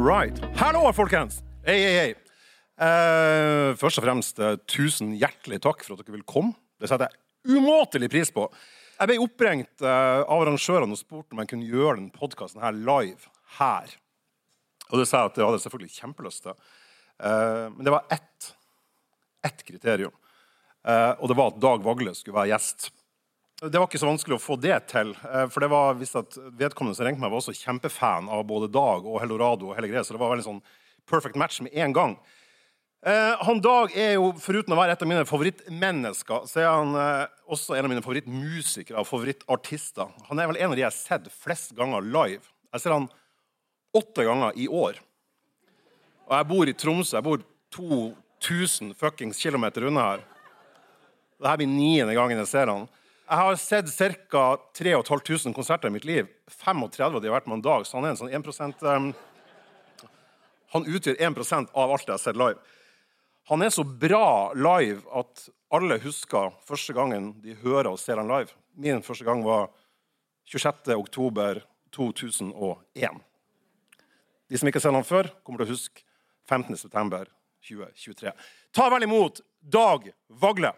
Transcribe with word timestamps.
right. 0.00 0.40
Hallo, 0.56 0.88
folkens! 0.92 1.40
Hei, 1.66 1.76
hei, 1.76 1.94
hei. 1.98 2.10
Uh, 2.80 3.76
først 3.76 4.00
og 4.00 4.06
fremst, 4.06 4.38
uh, 4.40 4.56
tusen 4.70 5.12
hjertelig 5.20 5.60
takk 5.64 5.84
for 5.84 5.94
at 5.94 6.06
dere 6.06 6.16
vil 6.16 6.26
komme. 6.28 6.54
Det 6.80 6.88
setter 6.88 7.10
jeg 7.10 7.58
umåtelig 7.58 8.08
pris 8.12 8.32
på. 8.32 8.46
Jeg 8.96 9.10
ble 9.10 9.18
oppringt 9.24 9.84
uh, 9.84 10.22
av 10.24 10.44
arrangørene 10.44 10.96
og 10.96 11.00
spurte 11.00 11.36
om 11.36 11.42
jeg 11.42 11.50
kunne 11.52 11.68
gjøre 11.68 11.98
den 11.98 12.08
podkasten 12.14 12.64
her 12.64 12.76
live 12.76 13.28
her. 13.58 13.92
Og 14.88 15.02
det 15.02 15.08
sa 15.10 15.20
jeg 15.20 15.32
at 15.32 15.36
det 15.36 15.44
hadde 15.44 15.60
jeg 15.60 15.66
selvfølgelig 15.66 15.98
kjempelyst 15.98 16.46
til. 16.48 16.56
Men 17.20 17.84
det 17.86 17.92
var 17.92 18.08
ett, 18.10 18.46
ett 19.46 19.60
kriterium. 19.62 20.14
Og 21.20 21.26
det 21.30 21.36
var 21.38 21.52
at 21.52 21.60
Dag 21.62 21.84
Vagle 21.84 22.14
skulle 22.16 22.38
være 22.40 22.50
gjest. 22.50 22.88
Det 23.60 23.76
var 23.76 23.90
ikke 23.90 23.98
så 24.00 24.08
vanskelig 24.08 24.38
å 24.38 24.40
få 24.40 24.54
det 24.56 24.76
til. 24.88 25.10
eh, 25.28 25.46
For 25.52 25.60
det 25.60 25.68
var 25.68 25.98
visst 26.00 26.16
at 26.16 26.32
vedkommende 26.56 26.96
som 26.96 27.04
ringte 27.04 27.20
meg, 27.20 27.28
var 27.30 27.42
også 27.42 27.52
kjempefan 27.52 28.30
av 28.32 28.46
både 28.48 28.70
Dag 28.72 29.04
og 29.04 29.20
Helorado. 29.20 29.68
og 29.68 29.76
hele 29.76 29.88
greia, 29.88 30.00
Så 30.02 30.12
det 30.12 30.20
var 30.20 30.34
veldig 30.34 30.46
sånn 30.46 30.62
perfect 31.06 31.36
match 31.36 31.60
med 31.60 31.74
en 31.74 31.92
gang. 31.92 32.18
Eh, 33.04 33.36
han 33.36 33.60
Dag 33.60 33.94
er 33.94 34.14
jo, 34.14 34.32
foruten 34.32 34.72
å 34.72 34.76
være 34.76 34.92
et 34.92 35.02
av 35.02 35.08
mine 35.08 35.26
favorittmennesker, 35.26 36.48
så 36.48 36.56
er 36.56 36.68
han 36.68 36.94
eh, 36.94 37.26
også 37.50 37.76
en 37.76 37.84
av 37.84 37.90
mine 37.90 38.02
favorittmusikere 38.02 38.96
og 38.96 39.06
favorittartister. 39.06 40.08
Han 40.28 40.38
er 40.38 40.46
vel 40.46 40.56
en 40.56 40.70
av 40.70 40.76
de 40.76 40.80
jeg 40.80 40.86
har 40.86 40.90
sett 40.90 41.28
flest 41.30 41.74
ganger 41.76 42.00
live. 42.00 42.42
Jeg 42.72 42.80
ser 42.80 42.92
han 42.92 43.10
åtte 43.94 44.24
ganger 44.24 44.56
i 44.56 44.68
år. 44.68 44.96
Og 46.28 46.36
jeg 46.36 46.48
bor 46.48 46.66
i 46.66 46.72
Tromsø. 46.72 47.16
Jeg 47.18 47.24
bor 47.24 47.42
2000 47.72 48.94
fuckings 48.94 49.36
kilometer 49.36 49.82
unna 49.84 50.00
her. 50.00 50.24
Dette 51.40 51.56
blir 51.58 51.68
niende 51.68 52.14
gangen 52.14 52.38
jeg 52.38 52.46
ser 52.46 52.66
han. 52.66 52.88
Jeg 53.30 53.38
har 53.38 53.56
sett 53.62 53.90
ca. 54.26 54.56
3500 54.74 55.52
konserter 55.54 55.86
i 55.86 55.94
mitt 55.94 56.04
liv. 56.04 56.26
35 56.50 57.14
av 57.14 57.20
de 57.22 57.28
har 57.28 57.36
vært 57.36 57.46
med 57.46 57.60
en 57.60 57.62
dag, 57.62 57.84
så 57.86 58.00
han 58.00 58.08
er 58.08 58.16
en 58.16 58.18
sånn 58.18 58.32
1 58.34 58.82
um, 58.82 59.12
Han 60.74 60.86
utgjør 60.90 61.14
1% 61.28 61.70
av 61.70 61.92
alt 61.94 62.08
jeg 62.08 62.16
har 62.16 62.22
sett 62.24 62.40
live. 62.40 62.58
Han 63.52 63.62
er 63.62 63.70
så 63.70 63.84
bra 63.86 64.50
live 64.58 65.06
at 65.14 65.46
alle 65.70 66.00
husker 66.02 66.50
første 66.66 66.94
gangen 66.96 67.30
de 67.44 67.54
hører 67.62 67.92
og 67.92 68.02
ser 68.02 68.18
han 68.18 68.30
live. 68.30 68.50
Min 68.74 69.02
første 69.06 69.26
gang 69.26 69.46
var 69.46 69.70
26. 70.50 70.90
oktober 70.98 71.62
2001. 71.94 73.22
De 74.50 74.58
som 74.58 74.66
ikke 74.66 74.82
har 74.82 74.88
sett 74.88 74.98
han 74.98 75.06
før, 75.06 75.30
kommer 75.46 75.62
til 75.62 75.70
å 75.70 75.76
huske 75.76 76.02
15. 76.50 76.74
september 76.82 77.30
2023. 77.62 78.34
Ta 78.74 78.90
vel 78.90 79.06
imot 79.06 79.38
Dag 79.62 80.10
Vagle. 80.42 80.74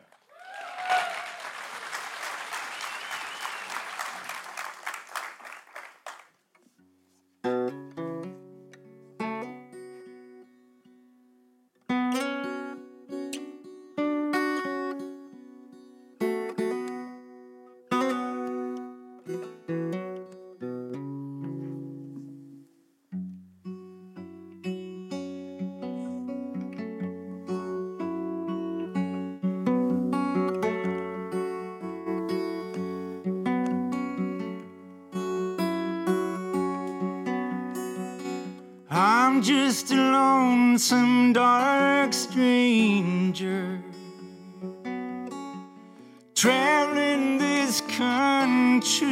This 47.72 47.80
country 47.96 49.08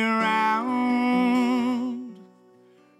around 0.00 1.38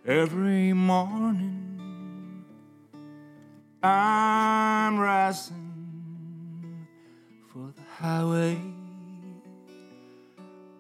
every 0.07 0.73
morning. 0.73 2.45
I'm 3.83 5.01
rising 5.01 6.87
for 7.53 7.73
the 7.75 7.83
highway, 7.99 8.57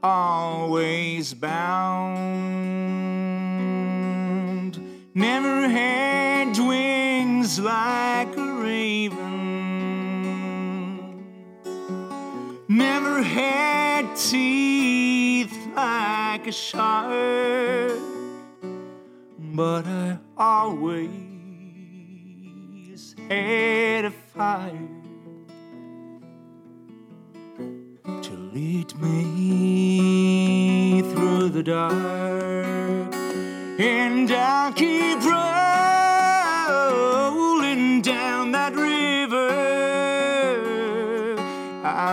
always 0.00 1.34
bound. 1.34 2.22
Never 5.12 5.68
had 5.68 6.56
wings 6.56 7.58
like 7.58 8.36
a 8.36 8.52
raven. 8.62 9.31
Never 12.74 13.22
had 13.22 14.16
teeth 14.16 15.54
like 15.76 16.46
a 16.46 16.52
shark. 16.52 18.00
But 19.38 19.86
I 19.86 20.16
always 20.38 21.10
had 23.28 24.06
a 24.06 24.10
fire 24.10 24.88
to 28.22 28.32
lead 28.54 28.98
me 28.98 31.02
through 31.12 31.50
the 31.50 31.62
dark. 31.62 33.14
And 33.78 34.30
I'll 34.30 34.72
keep 34.72 35.22
rolling 35.22 35.51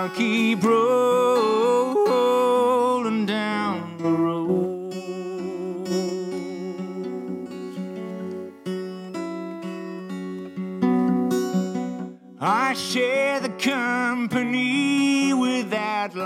I'll 0.10 0.16
keep 0.16 0.64
rolling 0.64 2.08
down 3.28 3.98
the 4.00 4.10
road. 4.10 4.92
I 12.42 12.74
share 12.74 13.40
the 13.40 13.50
company 13.50 15.32
with 15.36 15.72
outlaws. 15.72 16.24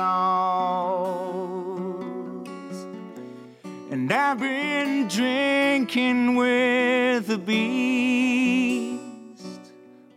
And 3.92 4.10
I've 4.14 4.40
been 4.40 5.10
drinking 5.10 6.36
with 6.36 7.28
the 7.28 7.38
beast, 7.38 9.02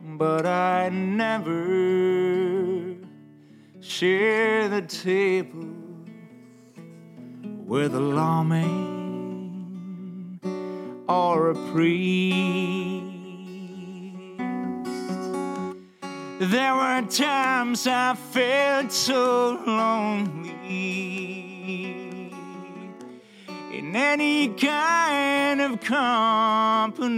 but 0.00 0.46
I 0.46 0.88
never 0.90 2.55
share 3.98 4.68
the 4.68 4.82
table 4.82 5.64
with 7.64 7.94
a 7.94 8.00
lawman 8.00 8.78
or 11.08 11.52
a 11.52 11.54
priest. 11.72 13.06
There 16.38 16.74
were 16.74 17.06
times 17.08 17.86
I 17.86 18.14
felt 18.16 18.92
so 18.92 19.58
lonely 19.66 20.52
in 23.72 23.96
any 23.96 24.48
kind 24.48 25.62
of 25.62 25.80
company, 25.80 27.08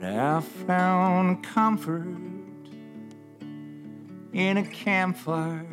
but 0.00 0.02
I 0.02 0.40
found 0.40 1.42
comfort 1.42 2.29
in 4.32 4.56
a 4.56 4.62
campfire 4.62 5.66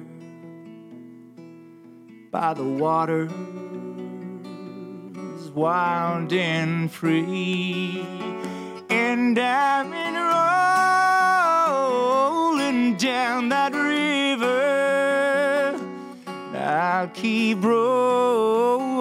by 2.31 2.55
the 2.55 2.63
waters, 2.63 3.31
wild 5.53 6.33
and 6.33 6.91
free. 6.91 8.03
And 8.89 9.37
I've 9.37 9.91
been 9.91 10.15
rolling 12.63 12.95
down 12.97 13.49
that 13.49 13.73
river. 13.73 14.47
I'll 16.55 17.09
keep 17.09 17.63
rolling 17.63 18.93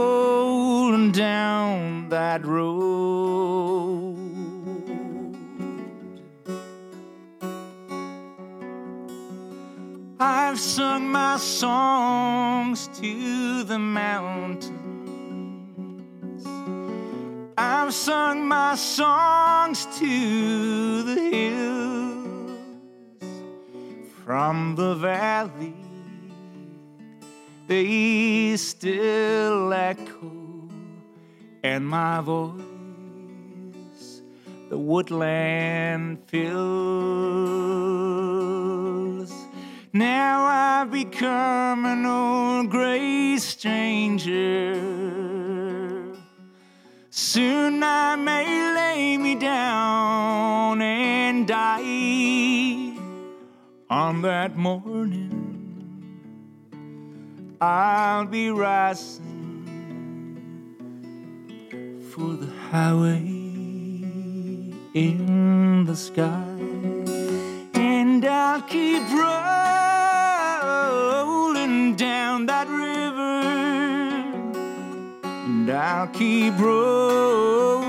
down 1.13 2.11
that 2.11 2.45
road. 2.45 3.46
I've 10.19 10.59
sung 10.59 11.13
my 11.13 11.37
songs 11.37 12.89
to 13.01 13.65
the 13.65 13.79
mountains. 13.79 14.73
I've 17.59 17.93
sung 17.93 18.49
my 18.49 18.77
songs 18.77 19.87
to 19.99 21.03
the 21.03 21.21
hills 21.21 22.59
from 24.25 24.75
the 24.75 24.95
valley. 24.95 25.75
They 27.67 28.57
still 28.57 29.71
echo 29.75 30.33
and 31.63 31.87
my 31.87 32.23
voice 32.23 32.63
the 34.71 34.79
woodland 34.79 36.19
fills. 36.27 37.77
Now 39.99 40.45
I've 40.45 40.91
become 40.91 41.87
an 41.87 42.05
old 42.05 42.71
gray 42.71 43.39
stranger. 43.39 44.75
Soon 47.09 47.83
I 47.83 48.15
may 48.17 48.75
lay 48.75 49.17
me 49.17 49.37
down 49.37 50.83
and 50.83 51.49
die. 51.49 52.93
On 53.89 54.21
that 54.21 54.55
morning, 54.59 55.33
I'll 57.59 58.27
be 58.27 58.51
rising 58.51 59.23
for 62.13 62.35
the 62.35 62.53
highway 62.71 63.25
in 64.93 65.87
the 65.87 65.97
sky, 65.97 66.59
and 67.73 68.23
I'll 68.27 68.61
keep 68.61 69.03
down 71.95 72.47
that 72.47 72.69
river, 72.69 73.43
and 75.25 75.71
I'll 75.71 76.09
keep 76.09 76.59
rolling 76.59 77.86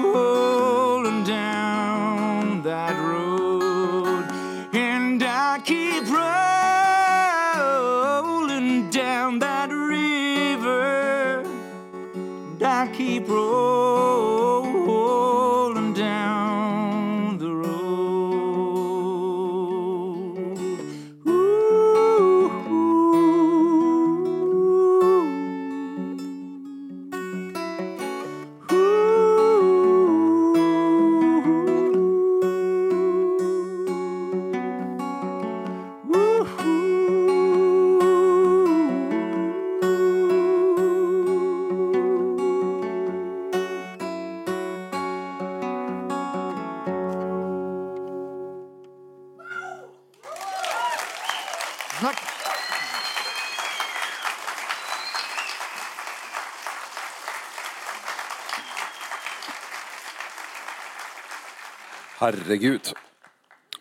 Herregud. 62.27 62.93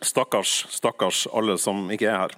Stakkars, 0.00 0.66
stakkars 0.70 1.24
alle 1.34 1.56
som 1.58 1.88
ikke 1.90 2.06
er 2.06 2.20
her. 2.20 2.34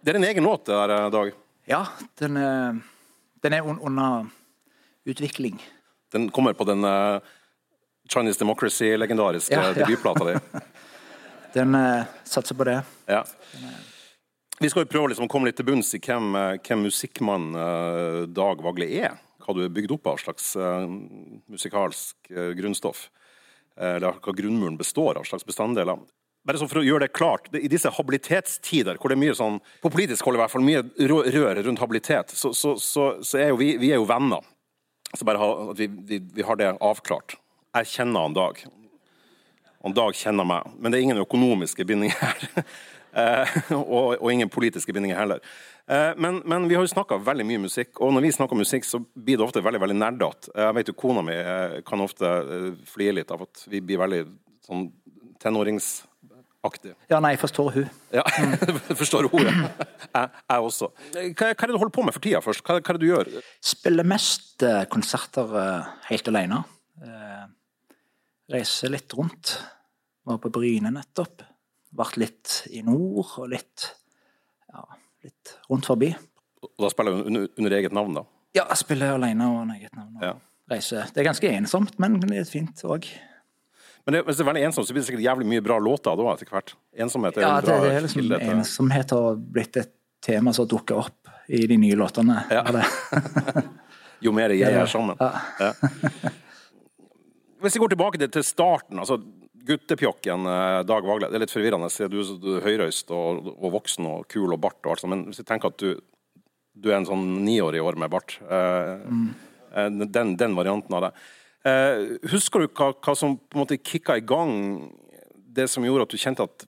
Det 0.00 0.14
er 0.14 0.16
en 0.16 0.24
egen 0.24 0.46
låt 0.46 0.64
det 0.64 0.72
der, 0.72 1.10
Dag. 1.12 1.32
Ja, 1.68 1.80
den 2.16 2.38
er, 2.40 2.78
den 3.44 3.52
er 3.52 3.66
un 3.68 3.76
under 3.84 4.30
utvikling. 5.04 5.58
Den 6.12 6.30
kommer 6.30 6.56
på 6.56 6.64
den 6.64 6.84
uh, 6.88 7.20
Chinese 8.08 8.40
Democracy-legendariske 8.40 9.52
Ja, 9.52 9.66
ja. 9.66 9.74
debutplata 9.74 10.24
di. 10.24 10.38
Den 11.58 11.74
uh, 11.74 12.08
satser 12.24 12.54
på 12.54 12.64
det. 12.64 12.78
Ja. 13.06 13.24
Vi 14.60 14.68
skal 14.72 14.86
jo 14.86 14.90
prøve 14.94 15.10
å 15.10 15.12
liksom 15.12 15.28
komme 15.28 15.50
litt 15.50 15.60
til 15.60 15.68
bunns 15.68 15.92
i 15.92 16.00
hvem, 16.00 16.32
eh, 16.36 16.56
hvem 16.64 16.86
musikkmann 16.88 17.50
eh, 17.52 18.22
Dag 18.32 18.64
Vagle 18.64 18.88
er. 18.88 19.20
Hva 19.44 19.52
du 19.52 19.66
er 19.66 19.72
bygd 19.72 19.92
opp 19.98 20.08
av 20.14 20.20
slags 20.22 20.54
eh, 20.56 20.86
musikalsk 21.52 22.30
eh, 22.32 22.54
grunnstoff. 22.56 23.10
Eh, 23.80 23.96
Eller 23.96 24.20
hva 24.22 24.32
grunnmuren 24.36 24.78
består 24.78 25.18
av 25.20 25.24
slags 25.28 25.44
bestanddeler. 25.46 25.98
Bare 26.46 26.60
så 26.60 26.68
for 26.70 26.78
å 26.78 26.86
gjøre 26.86 27.06
det 27.08 27.16
klart, 27.16 27.48
I 27.58 27.68
disse 27.68 27.90
habilitetstider, 27.90 29.00
hvor 29.00 29.10
det 29.10 29.16
er 29.16 29.24
mye 29.24 29.34
sånn, 29.34 29.58
på 29.82 29.90
politisk 29.90 30.28
hold 30.28 30.38
i 30.38 30.42
hvert 30.44 30.52
fall, 30.52 30.62
mye 30.62 30.84
rør 31.10 31.62
rundt 31.66 31.82
habilitet, 31.82 32.30
så, 32.30 32.52
så, 32.54 32.76
så, 32.78 33.08
så 33.26 33.40
er 33.42 33.50
jo 33.50 33.58
vi, 33.58 33.72
vi 33.82 33.90
er 33.90 33.98
jo 33.98 34.06
venner. 34.06 34.46
Så 35.16 35.26
bare 35.26 35.40
ha, 35.42 35.48
at 35.72 35.80
vi, 35.80 35.88
vi, 36.06 36.20
vi 36.38 36.46
har 36.46 36.58
det 36.60 36.70
avklart. 36.78 37.34
Jeg 37.76 37.90
kjenner 37.96 38.28
han 38.28 38.36
Dag. 38.36 38.62
Han 39.82 39.94
Dag 39.94 40.14
kjenner 40.18 40.46
meg, 40.46 40.70
men 40.78 40.92
det 40.92 40.98
er 40.98 41.08
ingen 41.08 41.24
økonomiske 41.24 41.86
bindinger 41.86 42.22
her. 42.22 42.46
Eh, 43.16 43.56
og, 43.76 44.16
og 44.20 44.32
ingen 44.32 44.50
politiske 44.52 44.92
bindinger 44.92 45.18
heller. 45.20 45.44
Eh, 45.88 46.12
men, 46.20 46.42
men 46.48 46.66
vi 46.68 46.76
har 46.76 46.84
jo 46.84 46.92
snakka 46.92 47.18
veldig 47.24 47.46
mye 47.48 47.62
musikk, 47.66 48.00
og 48.04 48.12
når 48.14 48.26
vi 48.26 48.34
snakker 48.36 48.58
musikk, 48.58 48.88
så 48.88 49.00
blir 49.00 49.38
det 49.38 49.46
ofte 49.46 49.64
veldig 49.64 49.82
veldig 49.84 50.00
nerdete. 50.00 50.52
Jeg 50.52 50.76
vet 50.80 50.90
jo 50.92 50.98
kona 50.98 51.24
mi 51.24 51.36
eh, 51.38 51.78
kan 51.86 52.04
ofte 52.04 52.34
flire 52.90 53.20
litt 53.20 53.32
av 53.32 53.46
at 53.46 53.64
vi 53.72 53.80
blir 53.84 54.02
veldig 54.02 54.20
sånn 54.66 54.90
tenåringsaktige. 55.40 56.96
Ja, 57.12 57.22
nei, 57.24 57.36
forstår 57.40 57.72
hun. 57.78 57.88
Ja, 58.12 58.26
forstår 59.00 59.30
ordet. 59.30 59.54
Jeg, 59.54 60.30
jeg 60.50 60.68
også. 60.70 60.92
Hva, 61.16 61.32
hva 61.32 61.50
er 61.54 61.64
det 61.64 61.72
du 61.72 61.80
holder 61.80 61.96
på 61.96 62.06
med 62.06 62.16
for 62.16 62.28
tida, 62.28 62.44
først? 62.44 62.64
Hva, 62.66 62.80
hva 62.80 62.92
er 62.92 62.98
det 62.98 63.04
du 63.06 63.10
gjør? 63.12 63.32
Spiller 63.64 64.08
mest 64.08 64.66
konserter 64.92 65.56
helt 66.10 66.32
alene. 66.32 66.64
Reiser 68.52 68.92
litt 68.92 69.14
rundt. 69.16 69.56
Var 70.26 70.40
på 70.42 70.50
Bryne 70.50 70.90
nettopp. 70.90 71.44
Vært 71.96 72.16
litt 72.20 72.56
i 72.74 72.82
nord 72.86 73.36
og 73.38 73.46
litt 73.52 73.90
ja, 74.72 74.82
litt 75.24 75.54
rundt 75.70 75.86
forbi. 75.86 76.10
Og 76.66 76.82
da 76.82 76.90
spiller 76.90 77.14
du 77.14 77.30
under, 77.30 77.46
under 77.58 77.76
eget 77.78 77.94
navn, 77.94 78.16
da? 78.18 78.24
Ja, 78.56 78.64
jeg 78.72 78.80
spiller 78.82 79.14
alene 79.16 79.46
og 79.52 79.62
under 79.62 79.78
eget 79.78 79.94
navn. 79.96 80.16
Ja. 80.22 80.34
reiser. 80.70 81.06
Det 81.14 81.22
er 81.22 81.28
ganske 81.28 81.50
ensomt, 81.52 81.98
men 82.02 82.18
er 82.32 82.44
fint 82.48 82.82
òg. 82.84 83.06
Men 84.06 84.16
det, 84.16 84.22
hvis 84.26 84.38
det 84.38 84.44
er 84.44 84.48
veldig 84.50 84.64
ensomt, 84.68 84.86
så 84.88 84.94
blir 84.94 85.02
det 85.02 85.08
sikkert 85.08 85.24
jævlig 85.24 85.46
mye 85.50 85.62
bra 85.66 85.78
låter 85.82 86.18
da, 86.18 86.26
etter 86.34 86.50
hvert. 86.50 86.74
Ensomhet 86.94 87.38
er 87.38 87.42
Ja, 87.42 87.54
en 87.56 87.64
det, 87.64 87.70
bra 87.70 87.78
det 87.82 87.94
er 87.94 88.04
liksom 88.04 88.22
kilde 88.22 88.38
til 88.42 88.52
ensomhet 88.54 89.14
har 89.16 89.40
blitt 89.56 89.78
et 89.82 89.92
tema 90.26 90.52
som 90.54 90.68
dukker 90.70 91.00
opp 91.00 91.32
i 91.50 91.64
de 91.70 91.78
nye 91.78 91.98
låtene. 91.98 92.42
Ja. 92.50 92.64
Jo 94.24 94.32
mer 94.32 94.48
jeg 94.56 94.72
er 94.72 94.88
sammen. 94.88 95.18
Ja. 95.20 95.42
Ja. 95.60 96.30
Hvis 97.60 97.74
vi 97.76 97.80
går 97.82 97.90
tilbake 97.92 98.18
til, 98.20 98.30
til 98.32 98.44
starten, 98.46 98.98
altså 98.98 99.18
guttepjokken 99.66 100.46
eh, 100.50 100.80
Dag 100.86 101.06
Vagle. 101.06 101.30
Det 101.30 101.38
er 101.38 101.44
litt 101.44 101.54
forvirrende, 101.54 101.90
du, 102.10 102.20
er 102.56 102.66
høyrøyst 102.66 103.10
og, 103.14 103.50
og 103.56 103.74
voksen 103.78 104.08
og 104.10 104.28
kul 104.32 104.54
og 104.54 104.60
bart 104.62 104.80
og 104.84 104.94
alt 104.94 105.04
sånt. 105.04 105.14
Men 105.14 105.24
hvis 105.30 105.42
jeg 105.42 105.48
tenker 105.48 105.72
at 105.72 105.82
du, 105.82 105.96
du 106.76 106.90
er 106.90 107.00
en 107.00 107.08
sånn 107.08 107.26
niårig 107.44 107.82
år 107.82 107.98
med 108.00 108.12
bart, 108.12 108.38
eh, 108.42 108.94
den, 109.76 110.36
den 110.40 110.56
varianten 110.56 110.94
av 110.96 111.08
det. 111.08 111.16
Husker 112.30 112.62
du 112.62 112.70
hva, 112.70 112.92
hva 112.94 113.12
som 113.18 113.34
på 113.36 113.58
en 113.58 113.64
måte 113.64 113.76
kicka 113.76 114.14
i 114.16 114.22
gang 114.24 114.52
det 115.56 115.66
som 115.68 115.84
gjorde 115.84 116.06
at 116.06 116.14
du 116.14 116.20
kjente 116.20 116.46
at 116.46 116.64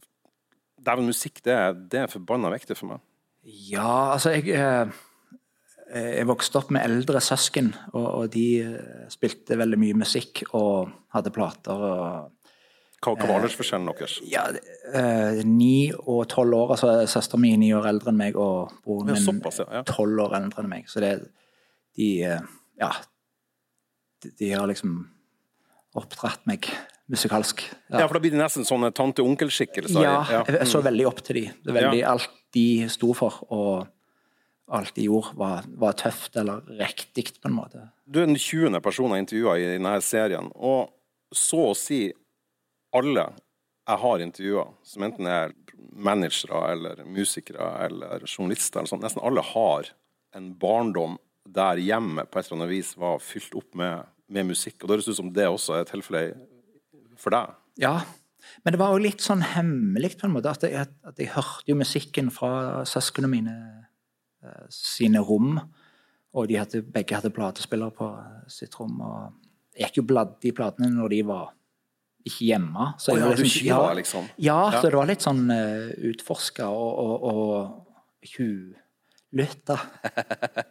dæven, 0.85 1.07
musikk, 1.07 1.39
det, 1.47 1.55
det 1.93 2.03
er 2.03 2.11
forbanna 2.11 2.51
viktig 2.53 2.77
for 2.77 2.91
meg? 2.91 3.05
Ja, 3.47 4.13
altså 4.17 4.35
jeg 4.35 4.51
Jeg 5.89 6.29
vokste 6.29 6.59
opp 6.61 6.75
med 6.75 6.85
eldre 6.85 7.23
søsken, 7.25 7.71
og, 7.95 8.05
og 8.05 8.25
de 8.35 8.45
spilte 9.09 9.57
veldig 9.57 9.79
mye 9.81 9.97
musikk 10.03 10.43
og 10.51 10.91
hadde 11.15 11.33
plater. 11.33 11.81
og 11.81 12.38
Hva, 12.99 13.13
hva 13.15 13.29
var 13.29 13.37
aldersforskjellen 13.39 13.87
deres? 13.93 14.17
ja, 14.27 14.47
eh, 14.93 15.43
Ni 15.47 15.93
og 15.95 16.25
tolv 16.33 16.55
år. 16.57 16.71
altså 16.75 17.07
Søsteren 17.07 17.41
min 17.45 17.55
er 17.55 17.63
ni 17.63 17.69
år 17.77 17.87
eldre 17.93 18.11
enn 18.11 18.19
meg, 18.19 18.37
og 18.37 18.73
broren 18.85 19.13
min 19.13 19.17
ja, 19.23 19.67
ja. 19.79 19.83
tolv 19.87 20.19
år 20.25 20.35
eldre 20.41 20.65
enn 20.65 20.71
meg. 20.73 20.89
Så 20.91 21.01
det 21.05 21.13
de 21.99 22.09
eh, 22.25 22.41
Ja. 22.81 22.91
De, 24.23 24.31
de 24.39 24.51
har 24.51 24.67
liksom 24.67 24.97
oppdratt 25.99 26.43
meg 26.51 26.67
musikalsk. 27.09 27.63
Ja, 27.89 28.03
for 28.07 28.19
da 28.19 28.21
blir 28.21 28.35
det 28.35 28.41
nesten 28.43 28.67
sånne 28.69 28.91
tante-onkel-skikkelser. 28.93 30.03
Ja, 30.03 30.17
Ja. 30.31 30.43
jeg, 30.47 30.59
jeg 30.59 30.69
så 30.69 30.83
veldig 30.85 31.07
opp 31.09 31.23
til 31.25 31.39
de. 31.39 31.45
Det 31.65 31.71
er 31.73 31.79
veldig 31.81 32.03
Alt 32.05 32.29
de 32.55 32.67
sto 32.93 33.13
for, 33.15 33.39
og 33.55 33.87
alt 34.69 34.93
de 34.99 35.07
gjorde, 35.07 35.33
var, 35.39 35.65
var 35.81 35.95
tøft 35.97 36.37
eller 36.37 36.61
riktig, 36.81 37.31
på 37.41 37.49
en 37.49 37.55
måte. 37.57 37.87
Du 38.05 38.19
er 38.21 38.27
den 38.29 38.37
20. 38.37 38.81
personen 38.85 39.17
jeg 39.17 39.25
intervjua 39.25 39.55
i 39.57 39.69
denne 39.77 39.95
serien, 40.05 40.51
og 40.55 40.91
så 41.33 41.71
å 41.71 41.77
si 41.77 42.03
alle 42.97 43.29
jeg 43.89 44.03
har 44.03 44.21
intervjua, 44.21 44.67
som 44.85 45.05
enten 45.07 45.29
er 45.33 45.55
managere 45.97 46.61
eller 46.75 47.01
musikere 47.09 47.71
eller 47.87 48.27
journalister, 48.27 48.83
eller 48.83 48.91
sånt, 48.91 49.05
nesten 49.07 49.25
alle 49.25 49.45
har 49.55 49.89
en 50.37 50.51
barndom 50.61 51.17
der 51.49 51.81
hjemmet 51.81 52.29
på 52.29 52.39
et 52.39 52.49
eller 52.51 52.59
annet 52.59 52.75
vis 52.75 52.93
var 53.01 53.23
fylt 53.25 53.57
opp 53.57 53.73
med, 53.81 54.05
med 54.29 54.51
musikk. 54.51 54.83
Og 54.83 54.89
det 54.89 54.99
høres 54.99 55.09
ut 55.09 55.21
som 55.23 55.33
det 55.33 55.49
også 55.49 55.79
er 55.79 55.89
tilfellet 55.89 56.37
for 57.19 57.33
deg. 57.33 57.57
Ja, 57.81 58.03
men 58.65 58.75
det 58.75 58.81
var 58.83 58.93
jo 58.93 59.03
litt 59.03 59.25
sånn 59.25 59.43
hemmelig 59.55 60.19
på 60.21 60.29
en 60.29 60.37
måte, 60.37 60.53
at 60.53 60.69
jeg, 60.69 60.93
at 61.09 61.21
jeg 61.21 61.33
hørte 61.33 61.73
jo 61.73 61.79
musikken 61.79 62.29
fra 62.35 62.85
søsknene 62.89 63.31
mine 63.33 63.57
eh, 64.45 64.65
sine 64.73 65.23
rom. 65.25 65.57
Og 66.37 66.49
de 66.51 66.59
hadde, 66.61 66.85
begge 66.85 67.17
hadde 67.17 67.33
platespillere 67.35 67.95
på 67.97 68.11
sitt 68.53 68.77
rom. 68.79 69.01
Og 69.01 69.79
jeg 69.79 69.89
gikk 69.89 70.03
jo 70.03 70.09
bladde 70.13 70.51
i 70.51 70.55
platene 70.55 70.93
når 70.93 71.15
de 71.15 71.23
var 71.31 71.55
ikke 72.31 72.47
hjemme. 72.51 72.87
Så 73.01 73.13
jeg 73.15 73.23
ja, 73.23 73.29
var 73.29 73.37
du 73.39 73.43
liksom- 73.43 73.97
liksom? 73.99 74.29
Ja, 74.39 74.59
Ja. 74.73 74.81
så 74.81 74.91
det 74.91 74.99
var 75.01 75.07
litt 75.11 75.25
sånn 75.25 75.45
uh, 75.51 75.91
utforska 76.11 76.69
og, 76.69 76.99
og, 77.05 77.29
og 77.33 78.29
tjuvlytta. 78.29 79.79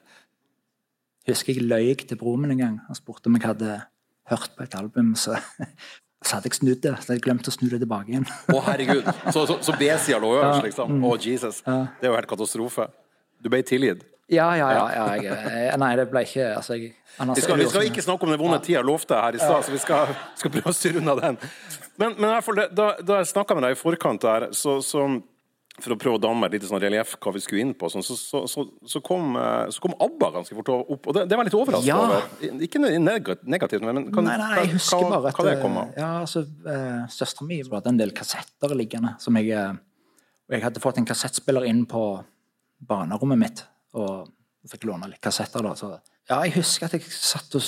Husker 1.27 1.57
jeg 1.57 1.67
løy 1.67 1.93
til 2.07 2.17
broren 2.19 2.45
min 2.45 2.55
en 2.55 2.61
gang. 2.63 2.75
Han 2.87 2.95
spurte 2.95 3.27
om 3.27 3.35
jeg 3.35 3.43
hadde 3.49 3.81
hørt 4.31 4.53
på 4.55 4.63
et 4.63 4.75
album. 4.79 5.13
Så, 5.19 5.35
så 6.25 6.37
hadde 6.37 6.47
jeg 6.51 6.59
snudd 6.61 6.81
det. 6.85 6.93
Så 7.01 7.09
hadde 7.09 7.17
jeg 7.19 7.25
glemt 7.27 7.47
å 7.51 7.55
snu 7.55 7.67
det 7.71 7.81
tilbake 7.83 8.13
igjen. 8.13 8.27
Å, 8.53 8.61
herregud. 8.69 9.09
Så, 9.35 9.43
så, 9.49 9.57
så 9.65 9.75
B-sida 9.79 10.21
lå 10.23 10.33
øverst, 10.37 10.63
liksom? 10.69 11.01
Å, 11.03 11.15
Jesus. 11.19 11.59
Det 11.65 12.07
er 12.07 12.13
jo 12.13 12.15
helt 12.15 12.31
katastrofe. 12.31 12.87
Du 13.43 13.51
ble 13.53 13.59
tilgitt. 13.67 14.05
Ja, 14.27 14.50
ja, 14.60 14.67
ja. 14.75 14.86
ja 14.91 15.05
jeg, 15.15 15.31
jeg, 15.31 15.79
nei, 15.79 15.93
det 15.96 16.05
ble 16.12 16.24
ikke 16.27 16.50
altså, 16.57 16.75
jeg, 16.75 16.91
Vi 17.15 17.43
skal, 17.46 17.62
vi 17.62 17.69
skal 17.72 17.88
ikke 17.88 18.03
snakke 18.03 18.27
om 18.27 18.34
den 18.34 18.41
vonde 18.41 18.60
tida 18.60 18.81
jeg 18.81 18.88
lovte 18.88 19.15
her 19.15 19.38
i 19.38 19.39
stad, 19.39 19.63
så 19.63 19.72
vi 19.72 19.79
skal, 19.79 20.12
skal 20.39 20.53
prøve 20.53 20.74
å 20.74 20.75
styre 20.75 21.00
unna 21.00 21.15
den. 21.22 21.39
Men, 21.98 22.17
men 22.19 22.29
i 22.34 22.43
fall, 22.43 22.60
da, 22.75 22.91
da 23.00 23.22
jeg 23.22 23.31
snakka 23.31 23.55
med 23.57 23.67
deg 23.67 23.77
i 23.77 23.79
forkant 23.79 24.25
der, 24.27 24.50
så, 24.57 24.77
så 24.86 25.07
for 25.77 25.93
å 25.93 25.98
prøve 26.01 26.17
å 26.17 26.22
danne 26.22 26.41
meg 26.41 26.50
et 26.50 26.57
lite 26.57 26.69
sånn 26.72 26.81
relieff 26.81 27.13
hva 27.22 27.31
vi 27.36 27.41
skulle 27.43 27.62
inn 27.62 27.74
på, 27.77 27.89
sånn, 27.93 28.03
så, 28.05 28.15
så, 28.17 28.43
så, 28.50 28.63
så, 28.89 29.01
kom, 29.05 29.36
eh, 29.38 29.67
så 29.74 29.84
kom 29.84 29.93
ABBA 30.01 30.31
ganske 30.39 30.57
fort 30.57 30.72
opp. 30.74 31.10
Og 31.12 31.15
det, 31.15 31.27
det 31.29 31.38
var 31.38 31.46
litt 31.46 31.57
overraskende. 31.57 31.89
Ja. 31.91 32.22
over. 32.41 32.63
Ikke 32.65 32.81
negativt, 32.81 33.86
men 33.86 34.07
kan, 34.10 34.25
Nei, 34.25 34.38
nei, 34.41 34.51
jeg 34.63 34.74
husker 34.74 35.05
hva, 35.05 35.12
bare 35.19 35.31
at 35.31 35.38
hva 35.38 35.46
det 35.46 35.55
kom 35.62 35.77
av. 35.84 35.93
Ja, 36.00 36.12
altså, 36.24 36.43
eh, 36.74 37.03
Søstera 37.13 37.50
mi 37.50 37.60
hadde 37.62 37.93
en 37.93 38.01
del 38.01 38.13
kassetter 38.17 38.74
liggende. 38.77 39.13
som 39.22 39.38
jeg, 39.38 39.53
eh, 39.53 39.77
Og 40.48 40.57
jeg 40.57 40.65
hadde 40.65 40.81
fått 40.81 40.98
en 40.98 41.05
kassettspiller 41.05 41.67
inn 41.69 41.86
på 41.86 42.03
barnerommet 42.89 43.41
mitt. 43.46 43.65
Og 43.96 44.27
fikk 44.67 44.88
låne 44.89 45.08
litt 45.12 45.22
kassetter. 45.24 45.63
da, 45.63 45.75
så 45.79 45.94
ja, 46.27 46.41
Jeg 46.44 46.58
husker 46.58 46.89
at 46.89 46.98
jeg 46.98 47.08
satt 47.08 47.56
og 47.56 47.63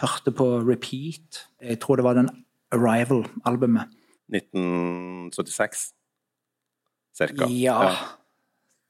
hørte 0.00 0.30
på 0.30 0.46
repeat. 0.62 1.46
Jeg 1.62 1.80
tror 1.82 1.98
det 1.98 2.06
var 2.06 2.14
den 2.18 2.30
Arrival-albumet. 2.74 3.90
1976, 4.30 5.92
cirka. 7.14 7.46
Ja. 7.50 7.92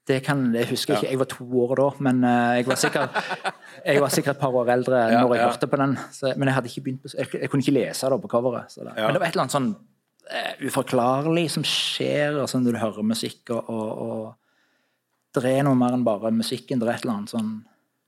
Det 0.07 0.21
kan 0.23 0.55
jeg 0.55 0.69
husker 0.71 0.95
ja. 0.95 1.01
ikke. 1.01 1.11
Jeg 1.11 1.19
var 1.19 1.29
to 1.33 1.47
år 1.65 1.75
da, 1.81 1.89
men 2.07 2.23
eh, 2.25 2.53
jeg 2.61 2.69
var 2.69 2.79
sikkert 2.79 3.17
jeg 3.89 4.03
var 4.05 4.15
sikkert 4.15 4.37
et 4.37 4.41
par 4.41 4.55
år 4.55 4.71
eldre 4.77 5.01
Ja, 5.11 5.21
når 5.21 5.35
jeg 5.35 5.43
ja. 5.43 5.49
hørte 5.51 5.67
på 5.67 5.81
den. 5.83 5.97
Så, 6.15 6.33
men 6.37 6.49
jeg 6.49 6.55
hadde 6.55 6.71
ikke 6.71 6.85
begynt 6.87 7.03
på, 7.03 7.11
jeg, 7.19 7.29
jeg 7.41 7.51
kunne 7.51 7.65
ikke 7.67 7.75
lese 7.75 8.11
det 8.13 8.21
på 8.23 8.31
coveret. 8.31 8.73
Så 8.73 8.85
det, 8.85 8.95
Ja. 8.97 9.07
Men 9.09 9.17
det 9.17 9.23
var 9.23 9.27
et 9.27 9.37
eller 9.37 9.47
annet 9.47 9.57
sånn 9.57 9.71
uh, 9.75 10.53
uforklarlig 10.69 11.47
som 11.57 11.67
skjer 11.67 12.39
altså, 12.45 12.63
når 12.63 12.77
du 12.77 12.83
hører 12.85 13.09
musikk, 13.13 13.43
og, 13.51 13.71
og 14.07 14.46
det 15.41 15.53
er 15.59 15.63
noe 15.67 15.75
mer 15.75 15.93
enn 15.97 16.05
bare 16.05 16.31
musikken. 16.33 16.79
Det 16.81 16.89
er 16.89 16.95
et 16.95 17.05
eller 17.05 17.15
annet 17.19 17.31
sånn 17.35 17.51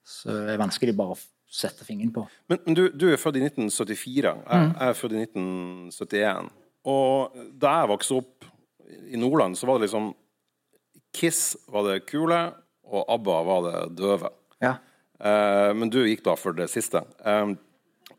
så 0.08 0.32
det 0.32 0.54
er 0.54 0.58
vanskelig 0.62 0.94
bare 0.96 1.12
å 1.12 1.18
sette 1.50 1.84
fingeren 1.84 2.12
på. 2.14 2.22
Men, 2.48 2.58
men 2.64 2.74
du, 2.74 2.88
du 2.96 3.06
er 3.12 3.16
født 3.20 3.36
i 3.36 3.42
1974. 3.44 4.22
Jeg, 4.22 4.44
Mm. 4.48 4.72
jeg 4.78 4.88
er 4.88 4.96
født 4.96 5.12
i 5.12 5.20
1971. 5.26 6.50
Og 6.88 7.36
da 7.60 7.74
jeg 7.82 7.90
vokste 7.92 8.16
opp 8.22 8.44
i 9.12 9.16
Nordland, 9.20 9.56
så 9.58 9.66
var 9.68 9.78
det 9.78 9.88
liksom 9.88 10.14
Kiss 11.12 11.56
var 11.72 11.84
det 11.88 12.06
kule, 12.06 12.38
og 12.88 13.04
ABBA 13.14 13.36
var 13.48 13.62
det 13.66 13.96
døve. 13.98 14.28
Ja. 14.62 14.74
Eh, 15.20 15.72
men 15.74 15.90
du 15.90 16.02
gikk 16.04 16.22
da 16.24 16.34
for 16.36 16.52
det 16.56 16.68
siste. 16.72 17.02
Um, 17.24 17.56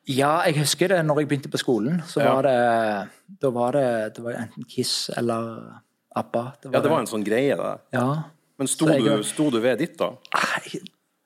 Ja, 0.10 0.42
jeg 0.48 0.56
husker 0.58 0.90
det 0.90 1.04
når 1.06 1.20
jeg 1.22 1.28
begynte 1.30 1.50
på 1.54 1.60
skolen. 1.62 2.00
Så 2.06 2.22
Ja. 2.22 2.34
var 2.36 2.44
det 2.44 3.10
Da 3.42 3.50
var 3.52 3.72
det, 3.74 4.14
det 4.16 4.24
var 4.24 4.34
enten 4.34 4.64
Kiss 4.68 5.10
eller 5.16 5.82
ABBA. 6.16 6.54
ja, 6.74 6.80
det 6.82 6.90
var 6.90 7.00
en 7.00 7.06
sånn 7.06 7.24
greie, 7.24 7.56
det. 7.56 7.80
Ja. 7.94 8.24
Men 8.60 8.68
sto 8.68 8.88
jeg- 8.92 9.04
du, 9.06 9.24
sto 9.24 9.50
du 9.50 9.60
ved 9.64 9.78
ditt, 9.80 9.98
da? 9.98 10.12
Nei, 10.36 10.80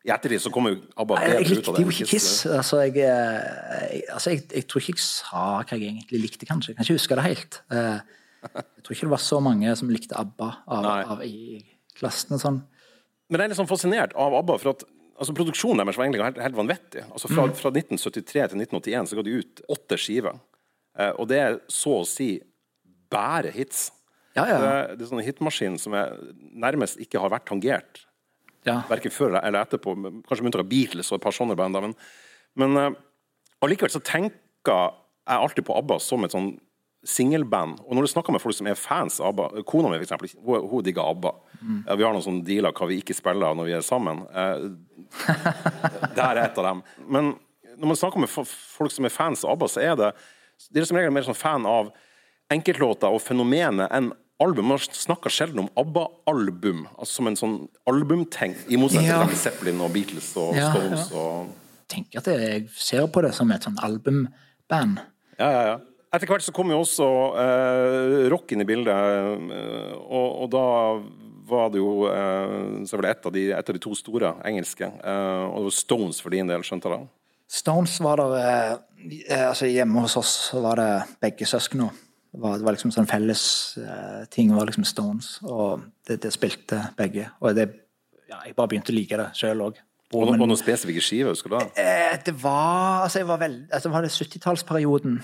I 0.06 0.12
ettertid 0.12 0.42
så 0.44 0.52
kommer 0.52 0.74
jo 0.76 0.82
ABBA 1.00 1.16
jeg, 1.22 1.30
jeg 1.30 1.38
bedre 1.38 1.44
ut 1.44 1.56
likte 1.58 1.70
av 1.70 1.76
det. 1.76 1.84
jo 1.84 1.92
ikke 1.96 2.10
Kiss. 2.12 2.46
Altså, 2.46 2.80
jeg, 2.84 2.98
eh, 2.98 3.94
jeg, 3.94 4.02
altså 4.14 4.30
jeg, 4.34 4.42
jeg 4.54 4.68
tror 4.68 4.82
ikke 4.84 4.94
jeg 4.98 5.04
sa 5.06 5.44
hva 5.64 5.78
jeg 5.80 5.88
egentlig 5.88 6.20
likte, 6.26 6.46
kanskje. 6.50 6.74
Jeg 6.74 6.76
kan 6.78 6.84
ikke 6.88 6.98
huske 7.00 7.16
det 7.20 7.24
helt. 7.30 7.62
Eh, 7.72 8.00
Jeg 8.44 8.84
tror 8.84 8.92
ikke 8.98 9.08
det 9.08 9.14
var 9.16 9.22
så 9.24 9.38
mange 9.40 9.76
som 9.80 9.88
likte 9.90 10.18
ABBA 10.20 10.50
av, 10.68 10.86
av, 11.14 11.22
i 11.24 11.64
klassen 11.96 12.36
sånn. 12.38 12.58
Men 13.32 13.40
jeg 13.40 13.46
er 13.46 13.52
litt 13.54 13.58
sånn 13.62 13.70
fascinert 13.72 14.12
av 14.20 14.34
ABBA, 14.36 14.58
for 14.60 14.70
at 14.76 14.84
altså, 15.18 15.32
produksjonen 15.34 15.80
deres 15.80 15.96
var 15.96 16.06
egentlig 16.10 16.26
helt, 16.26 16.42
helt 16.44 16.58
vanvittig. 16.58 17.06
Altså, 17.08 17.30
fra, 17.32 17.46
Mm. 17.48 17.54
fra 17.56 17.72
1973 17.72 18.50
til 18.52 18.60
1981 18.60 19.08
så 19.08 19.16
ga 19.16 19.24
de 19.24 19.38
ut 19.40 19.62
åtte 19.72 19.96
skiver. 19.98 20.36
Eh, 21.00 21.14
og 21.18 21.30
det 21.32 21.40
er 21.40 21.60
så 21.72 22.02
å 22.02 22.06
si 22.06 22.42
bare 23.10 23.50
hits. 23.56 23.92
Ja, 24.34 24.48
ja. 24.50 24.58
Det, 24.58 24.98
det 24.98 25.06
er 25.06 25.12
sånn 25.12 25.24
hitmaskin 25.26 25.78
som 25.82 25.96
jeg 25.98 26.34
nærmest 26.58 27.02
ikke 27.02 27.22
har 27.22 27.34
vært 27.34 27.48
tangert. 27.50 28.04
ja. 28.66 28.82
Verken 28.90 29.14
før 29.14 29.38
eller 29.38 29.62
etterpå. 29.62 29.96
Kanskje 30.28 30.60
av 30.60 30.70
Beatles 30.70 31.12
og 31.12 31.20
et 31.20 31.26
par 31.26 31.36
sånne 31.36 31.58
band. 31.60 31.80
Men, 31.84 31.96
men 32.60 32.80
uh, 32.80 32.92
allikevel 33.66 33.94
så 33.94 34.02
tenker 34.04 34.94
jeg 35.24 35.40
alltid 35.40 35.68
på 35.68 35.76
ABBA 35.78 36.00
som 36.04 36.26
et 36.26 36.34
sånn 36.34 36.54
singelband. 37.04 37.82
Og 37.84 37.98
når 37.98 38.08
du 38.08 38.12
snakker 38.14 38.34
med 38.34 38.42
folk 38.42 38.56
som 38.56 38.68
er 38.72 38.80
fans 38.80 39.20
av 39.20 39.34
ABBA 39.34 39.64
Kona 39.68 39.92
mi, 39.92 40.00
for 40.00 40.08
eksempel, 40.08 40.32
hun, 40.40 40.70
hun 40.72 40.86
digger 40.86 41.04
ABBA. 41.12 41.34
Mm. 41.60 41.80
vi 41.84 42.06
har 42.06 42.16
noen 42.16 42.26
sånne 42.26 42.46
dealer 42.48 42.76
hva 42.76 42.88
vi 42.90 43.00
ikke 43.04 43.16
spiller 43.16 43.58
når 43.60 43.70
vi 43.70 43.78
er 43.80 43.86
sammen. 43.86 44.24
Uh, 45.14 46.10
det 46.16 46.24
er 46.24 46.40
et 46.42 46.56
av 46.58 46.66
dem. 46.66 46.80
Men 47.06 47.28
når 47.78 47.90
man 47.92 47.98
snakker 48.00 48.24
med 48.24 48.32
folk 48.32 48.90
som 48.94 49.06
er 49.06 49.14
fans 49.14 49.44
av 49.44 49.54
ABBA, 49.54 49.68
så 49.70 49.84
er 49.84 50.00
det 50.00 50.10
De 50.74 50.80
er 50.82 50.88
som 50.88 50.98
regel 50.98 51.14
mer 51.14 51.26
sånn 51.28 51.38
fan 51.38 51.68
av 51.70 51.92
enkeltlåter 52.54 53.14
og 53.14 53.22
fenomenet 53.22 53.92
enn 53.94 54.12
album. 54.44 54.68
Man 54.74 54.80
snakker 54.84 55.32
sjelden 55.34 55.64
om 55.66 55.70
ABBA-album, 55.80 56.84
altså 56.98 57.20
som 57.20 57.28
en 57.32 57.38
sånn 57.40 57.56
albumting, 57.90 58.54
i 58.70 58.78
motsetning 58.80 59.10
Ja. 59.12 59.24
til 59.28 59.40
Zeppelin 59.40 59.82
og 59.82 59.92
Beatles 59.96 60.32
og 60.38 60.54
Ja, 60.58 60.70
Stones 60.74 61.10
og 61.12 61.48
Jeg 61.90 61.90
tenker 61.98 62.20
at 62.24 62.30
jeg 62.34 62.70
ser 62.76 63.08
på 63.08 63.22
det 63.22 63.34
som 63.38 63.52
et 63.52 63.62
sånn 63.68 63.78
albumband. 63.84 65.02
Ja, 65.40 65.50
ja, 65.52 65.64
ja. 65.72 65.76
Etter 66.14 66.28
hvert 66.30 66.44
så 66.46 66.54
kom 66.54 66.70
jo 66.70 66.78
også 66.84 67.06
eh, 67.42 68.30
rock 68.30 68.52
inn 68.54 68.62
i 68.62 68.66
bildet, 68.70 68.94
eh, 68.94 69.94
og, 69.98 70.44
og 70.46 70.50
da 70.54 70.66
var 71.50 71.70
det 71.74 71.82
jo 71.82 72.06
eh, 72.08 72.86
så 72.88 72.98
var 72.98 73.02
det 73.08 73.12
et 73.16 73.26
av, 73.26 73.34
de, 73.34 73.44
et 73.52 73.70
av 73.70 73.76
de 73.76 73.82
to 73.82 73.96
store 73.98 74.36
engelske, 74.46 74.86
eh, 74.86 75.44
og 75.50 75.58
det 75.58 75.68
var 75.72 75.76
Stones 75.78 76.22
for 76.22 76.30
din 76.34 76.48
del, 76.50 76.62
skjønte 76.66 76.94
jeg? 76.94 77.08
Stones 77.54 77.98
var 78.02 78.22
der 78.22 78.36
eh, 78.40 78.78
eh, 79.28 79.48
altså 79.50 79.68
Hjemme 79.70 80.06
hos 80.06 80.16
oss 80.22 80.34
var 80.54 80.80
det 80.80 80.92
begge 81.22 81.46
søsknene. 81.50 81.92
Det 82.34 82.42
var, 82.42 82.58
det 82.58 82.66
var 82.66 82.74
liksom 82.74 82.92
sånn 82.94 83.06
felles 83.10 83.44
uh, 83.78 84.24
ting 84.34 84.50
var 84.56 84.66
liksom 84.66 84.86
Stones, 84.90 85.36
og 85.46 85.84
det, 86.08 86.18
det 86.24 86.32
spilte 86.34 86.80
begge. 86.98 87.28
Og 87.46 87.54
det, 87.54 87.68
ja, 88.30 88.40
jeg 88.48 88.56
bare 88.58 88.72
begynte 88.72 88.90
å 88.94 88.96
like 88.98 89.20
det 89.20 89.28
sjøl 89.38 89.62
òg. 89.68 89.78
Og, 90.14 90.28
og 90.30 90.38
noen 90.38 90.58
spesifikke 90.58 91.02
skiver, 91.02 91.34
husker 91.34 91.54
du 91.54 91.56
det? 91.60 91.68
Eh, 91.82 92.16
det 92.26 92.34
var 92.42 93.06
altså 93.06 93.22
jeg 93.22 93.30
var 93.30 93.40
veldig, 93.42 93.68
altså, 93.70 93.90
det 93.90 93.94
var 93.96 94.06
det 94.06 94.12
70-tallsperioden. 94.14 95.20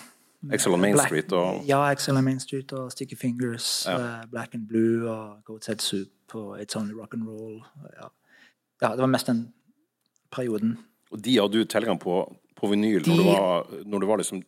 Excel 0.55 0.73
on 0.77 0.81
Main 0.81 0.95
Black- 0.95 1.09
Street 1.11 1.33
og 1.35 1.65
Ja, 1.67 1.81
Excel 1.91 2.17
on 2.17 2.23
Main 2.23 2.39
Street 2.39 2.71
og 2.77 2.91
Sticky 2.93 3.17
Fingers, 3.17 3.87
eh, 3.89 4.21
Black 4.31 4.53
and 4.55 4.67
Blue 4.69 5.09
og 5.09 5.41
Goat 5.49 5.67
Head 5.67 5.81
Soup 5.83 6.35
og 6.37 6.61
It's 6.61 6.77
Only 6.77 6.93
Rock 6.93 7.17
and 7.17 7.27
Roll. 7.27 7.57
Ja. 7.97 8.07
ja, 8.81 8.91
det 8.93 9.01
var 9.01 9.11
mest 9.11 9.27
den 9.27 9.47
perioden. 10.31 10.77
Og 11.11 11.25
de 11.25 11.39
hadde 11.39 11.57
du 11.57 11.65
tilgang 11.65 11.99
på 11.99 12.21
på 12.59 12.67
vinyl 12.73 13.05
når, 13.07 13.15
du 13.15 13.23
var, 13.23 13.69
når 13.87 14.03
du 14.03 14.05
var 14.09 14.19
liksom 14.21 14.41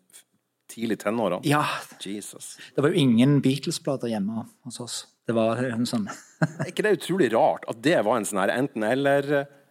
tidlig 0.71 0.97
tenåra? 1.03 1.39
Ja, 1.47 1.61
Jesus. 2.01 2.53
det 2.75 2.81
var 2.83 2.93
jo 2.93 3.01
ingen 3.03 3.39
Beatles-plater 3.43 4.11
hjemme 4.11 4.45
hos 4.65 4.79
oss. 4.83 4.99
Det 5.27 5.35
var 5.37 5.59
en 5.63 5.85
sånn 5.87 6.07
Er 6.09 6.71
ikke 6.71 6.83
det 6.87 6.95
utrolig 6.97 7.27
rart 7.35 7.67
at 7.69 7.81
det 7.85 7.99
var 8.07 8.17
en 8.17 8.25
sånn 8.27 8.39
her 8.41 8.51
enten-eller? 8.55 9.27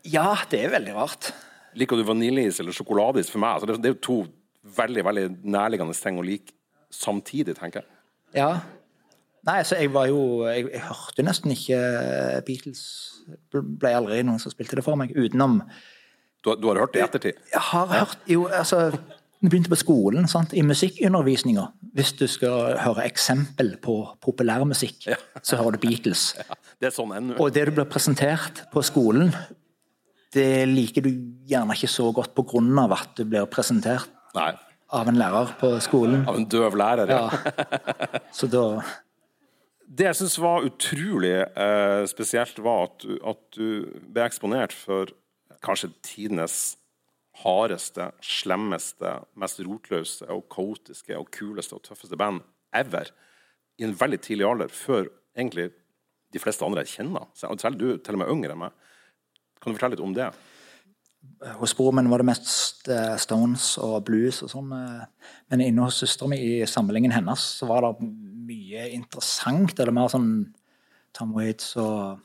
Ja, 0.09 0.37
det 0.53 0.61
er 0.67 0.71
veldig 0.77 0.95
rart. 0.97 1.33
Liker 1.77 1.99
du 1.99 2.05
vaniljeis 2.07 2.61
eller 2.63 2.75
sjokoladeis 2.77 3.29
for 3.33 3.43
meg? 3.43 3.57
Altså, 3.59 3.75
det, 3.75 3.91
er 3.91 3.97
jo 3.97 4.05
to 4.07 4.19
veldig 4.79 5.05
veldig 5.09 5.25
nærliggende 5.51 5.97
ting 5.99 6.21
å 6.21 6.25
like 6.27 6.55
samtidig, 6.95 7.57
tenker 7.59 7.83
jeg. 7.83 7.91
Ja. 8.39 8.51
Nei, 9.47 9.57
altså, 9.63 9.77
jeg 9.81 9.89
var 9.95 10.07
jo 10.11 10.21
Jeg, 10.47 10.67
jeg 10.75 10.83
hørte 10.85 11.25
nesten 11.25 11.55
ikke 11.55 11.79
Beatles. 12.47 12.83
Ble 13.55 13.93
aldri 13.97 14.21
noen 14.27 14.41
som 14.43 14.53
spilte 14.53 14.77
det 14.79 14.85
for 14.87 14.99
meg, 15.01 15.15
utenom 15.17 15.61
Du, 16.43 16.51
har- 16.53 16.59
du 16.61 16.67
har 16.71 16.81
hørt 16.83 16.93
det 16.95 17.01
i 17.03 17.05
ettertid? 17.07 17.39
Jeg 17.53 17.63
har 17.71 17.87
hørt 17.95 18.19
Jo, 18.31 18.47
altså 18.49 18.91
Jeg 19.41 19.49
begynte 19.49 19.73
på 19.73 19.79
skolen, 19.81 20.27
sant? 20.29 20.53
i 20.53 20.61
musikkundervisninga 20.61 21.63
Hvis 21.97 22.13
du 22.19 22.27
skal 22.29 22.77
høre 22.83 23.07
eksempel 23.09 23.73
på 23.81 23.95
populærmusikk, 24.21 25.09
så 25.43 25.57
hører 25.57 25.79
du 25.79 25.87
Beatles. 25.87 26.35
Det 26.81 26.91
er 26.91 26.95
sånn. 26.95 27.33
Og 27.41 27.49
det 27.53 27.67
du 27.69 27.75
blir 27.77 27.89
presentert 27.89 28.63
på 28.73 28.83
skolen, 28.85 29.33
det 30.33 30.65
liker 30.71 31.05
du 31.05 31.11
gjerne 31.49 31.75
ikke 31.77 31.91
så 31.91 32.07
godt 32.15 32.39
av 32.39 32.93
at 32.95 33.17
du 33.19 33.25
blir 33.29 33.49
presentert 33.51 34.09
Nei. 34.37 34.53
av 34.89 35.09
en 35.09 35.19
lærer 35.19 35.55
på 35.61 35.73
skolen. 35.85 36.23
Av 36.29 36.39
en 36.39 36.47
døv 36.49 36.77
lærer. 36.77 37.11
Ja. 37.11 37.29
Ja. 37.29 38.21
Så 38.39 38.47
da 38.47 38.83
Det 39.85 40.07
jeg 40.07 40.17
syns 40.21 40.39
var 40.39 40.65
utrolig 40.65 41.35
eh, 41.43 42.07
spesielt, 42.07 42.59
var 42.63 42.85
at 42.87 43.03
du, 43.03 43.19
at 43.27 43.41
du 43.57 43.69
ble 44.07 44.25
eksponert 44.25 44.73
for 44.73 45.11
kanskje 45.61 45.91
tidenes 46.07 46.77
hardeste, 47.43 48.11
slemmeste, 48.25 49.17
mest 49.41 49.61
rotløse 49.67 50.29
og 50.33 50.47
kaotiske 50.53 51.17
og 51.19 51.31
kuleste 51.35 51.77
og 51.79 51.85
tøffeste 51.87 52.19
band 52.21 52.43
ever 52.77 53.11
i 53.81 53.87
en 53.87 53.97
veldig 53.97 54.21
tidlig 54.21 54.47
alder, 54.47 54.69
før 54.69 55.09
egentlig 55.37 55.71
de 56.31 56.43
fleste 56.43 56.65
andre 56.65 56.85
jeg 56.85 57.01
kjenner. 57.01 57.27
Selv 57.35 57.79
du 57.81 57.97
til 57.97 58.17
og 58.17 58.23
med 58.23 58.33
yngre 58.33 58.55
enn 58.55 58.65
meg. 58.67 58.89
Kan 59.61 59.73
du 59.73 59.79
fortelle 59.79 59.97
litt 59.97 60.05
om 60.05 60.17
det? 60.17 60.31
hos 61.61 61.75
broren 61.77 61.99
min 62.01 62.11
var 62.11 62.23
det 62.23 62.29
mest 62.31 62.89
eh, 62.89 63.17
Stones 63.21 63.75
og 63.81 64.03
blues 64.09 64.41
og 64.45 64.53
sånn. 64.53 64.73
eh, 64.77 65.33
Men 65.53 65.65
inne 65.65 65.87
hos 65.87 66.01
søstera 66.01 66.31
mi 66.33 66.39
i 66.41 66.69
samlingen 66.69 67.15
hennes 67.15 67.45
så 67.61 67.69
var 67.69 67.85
det 67.87 68.09
mye 68.49 68.89
interessant. 68.97 69.77
Eller 69.79 69.95
mer 69.97 70.11
sånn 70.13 70.31
Tom 71.17 71.35
Waits 71.37 71.75
og 71.81 72.21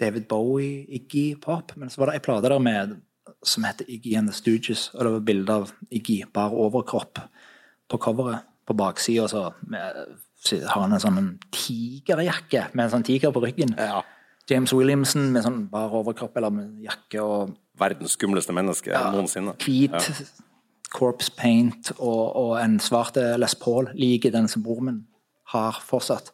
David 0.00 0.28
Bowie, 0.30 0.84
Iggy 0.98 1.32
Pop. 1.42 1.74
Men 1.76 1.90
så 1.90 2.02
var 2.02 2.10
det 2.10 2.20
ei 2.20 2.24
plate 2.24 2.48
der 2.48 2.62
med 2.62 2.96
som 3.42 3.64
heter 3.66 3.88
Iggy 3.90 4.16
and 4.18 4.30
the 4.30 4.34
Stooges, 4.36 4.90
og 4.94 5.04
det 5.04 5.12
var 5.12 5.26
bilde 5.26 5.58
av 5.62 5.72
Iggy 5.90 6.22
bar 6.32 6.54
overkropp 6.54 7.20
på 7.90 7.98
coveret. 7.98 8.48
På 8.66 8.76
baksida 8.78 9.26
så 9.28 9.48
har 9.50 10.80
han 10.80 10.92
en 10.94 11.02
sånn 11.02 11.32
tigerjakke 11.50 12.68
med 12.72 12.84
en 12.84 12.92
sånn 12.92 13.06
tiger 13.06 13.32
på 13.34 13.42
ryggen. 13.42 13.74
Ja. 13.74 14.04
James 14.50 14.72
Williamson 14.74 15.32
med 15.34 15.44
sånn 15.46 15.64
bar 15.70 15.92
overkropp 15.98 16.36
eller 16.38 16.54
med 16.54 16.86
jakke 16.86 17.22
og 17.22 17.58
Verdens 17.80 18.14
skumleste 18.18 18.54
menneske 18.54 18.92
noensinne. 18.92 19.54
hvit 19.64 20.10
corpse 20.92 21.32
paint 21.38 21.92
og, 21.96 22.36
og 22.36 22.52
en 22.60 22.76
svart 22.82 23.16
Les 23.40 23.54
Paul, 23.58 23.88
like 23.96 24.30
den 24.30 24.48
som 24.50 24.62
broren 24.62 24.88
min 24.90 25.00
har 25.54 25.80
fortsatt. 25.84 26.30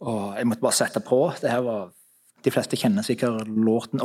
Og 0.00 0.36
jeg 0.38 0.48
måtte 0.48 0.64
bare 0.64 0.78
sette 0.78 1.02
på. 1.04 1.26
Det 1.40 1.52
her 1.52 1.64
var 1.66 1.90
De 2.40 2.48
fleste 2.48 2.76
kjenner 2.80 3.04
sikkert 3.04 3.48
låten, 3.52 4.00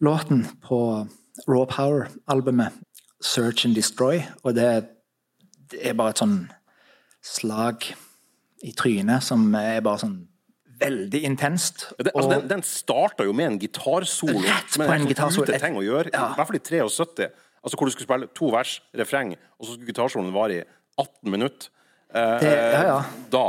åpningslåten 0.00 0.46
på 0.62 1.06
Raw 1.48 1.66
Power-albumet 1.66 2.72
Search 3.20 3.66
and 3.66 3.74
Destroy, 3.76 4.22
og 4.44 4.54
det, 4.54 4.86
det 5.70 5.80
er 5.90 5.94
bare 5.94 6.10
et 6.14 6.18
sånn 6.22 6.48
slag 7.22 7.84
i 8.64 8.72
trynet 8.76 9.22
som 9.24 9.44
er 9.54 9.80
bare 9.84 10.00
sånn 10.00 10.16
veldig 10.80 11.20
intenst. 11.28 11.90
Det, 11.98 12.12
altså, 12.14 12.30
den, 12.32 12.46
den 12.48 12.62
starta 12.64 13.24
jo 13.28 13.34
med 13.36 13.46
en 13.50 13.58
gitarsolo. 13.60 14.40
Rett 14.40 14.76
på 14.78 14.86
en 14.86 15.02
sånn 15.02 15.10
gitarsolo. 15.10 15.44
ute 15.44 15.58
ting 15.60 15.76
å 15.76 15.84
gjøre. 15.84 16.08
I 16.08 16.16
hvert 16.16 16.48
fall 16.48 16.56
i 16.56 16.62
73. 16.64 17.28
Altså 17.60 17.76
Hvor 17.76 17.84
du 17.84 17.92
skulle 17.92 18.08
spille 18.08 18.30
to 18.32 18.48
vers, 18.54 18.78
refreng, 18.96 19.34
og 19.60 19.66
så 19.68 19.74
skulle 19.76 19.90
gitarsoloen 19.92 20.32
vare 20.32 20.62
i 20.62 20.64
18 20.96 21.30
minutter. 21.34 21.68
Eh, 22.14 22.38
Det- 22.40 22.54
ja, 22.56 22.82
ja. 22.88 23.02
Da. 23.30 23.44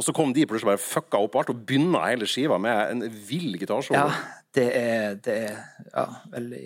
Og 0.00 0.04
så 0.06 0.14
kom 0.16 0.30
de 0.32 0.46
plutselig 0.48 0.70
bare 0.70 0.80
fucka 0.80 1.18
opp 1.20 1.34
alt 1.36 1.50
og 1.52 1.58
begynna 1.68 2.06
hele 2.08 2.24
skiva 2.28 2.56
med 2.56 2.94
en 2.94 3.02
vill 3.28 3.58
gitarsolo. 3.60 3.98
Ja, 3.98 4.38
det 4.56 4.68
er, 4.78 5.18
det 5.20 5.34
er 5.50 5.58
ja, 5.92 6.04
veldig 6.32 6.62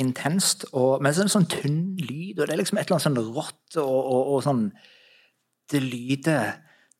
intenst. 0.00 0.64
Og, 0.72 1.02
men 1.04 1.12
så 1.12 1.20
er 1.20 1.28
det 1.28 1.34
sånn 1.34 1.48
tynn 1.52 1.82
lyd, 2.00 2.38
og 2.40 2.46
det 2.48 2.54
er 2.54 2.60
liksom 2.62 2.80
et 2.80 2.86
eller 2.88 2.96
annet 2.96 3.08
sånn 3.10 3.34
rått 3.36 3.76
og, 3.82 3.98
og, 3.98 4.30
og 4.36 4.44
sånn 4.46 4.62
Det 5.68 5.82
lyder 5.82 6.54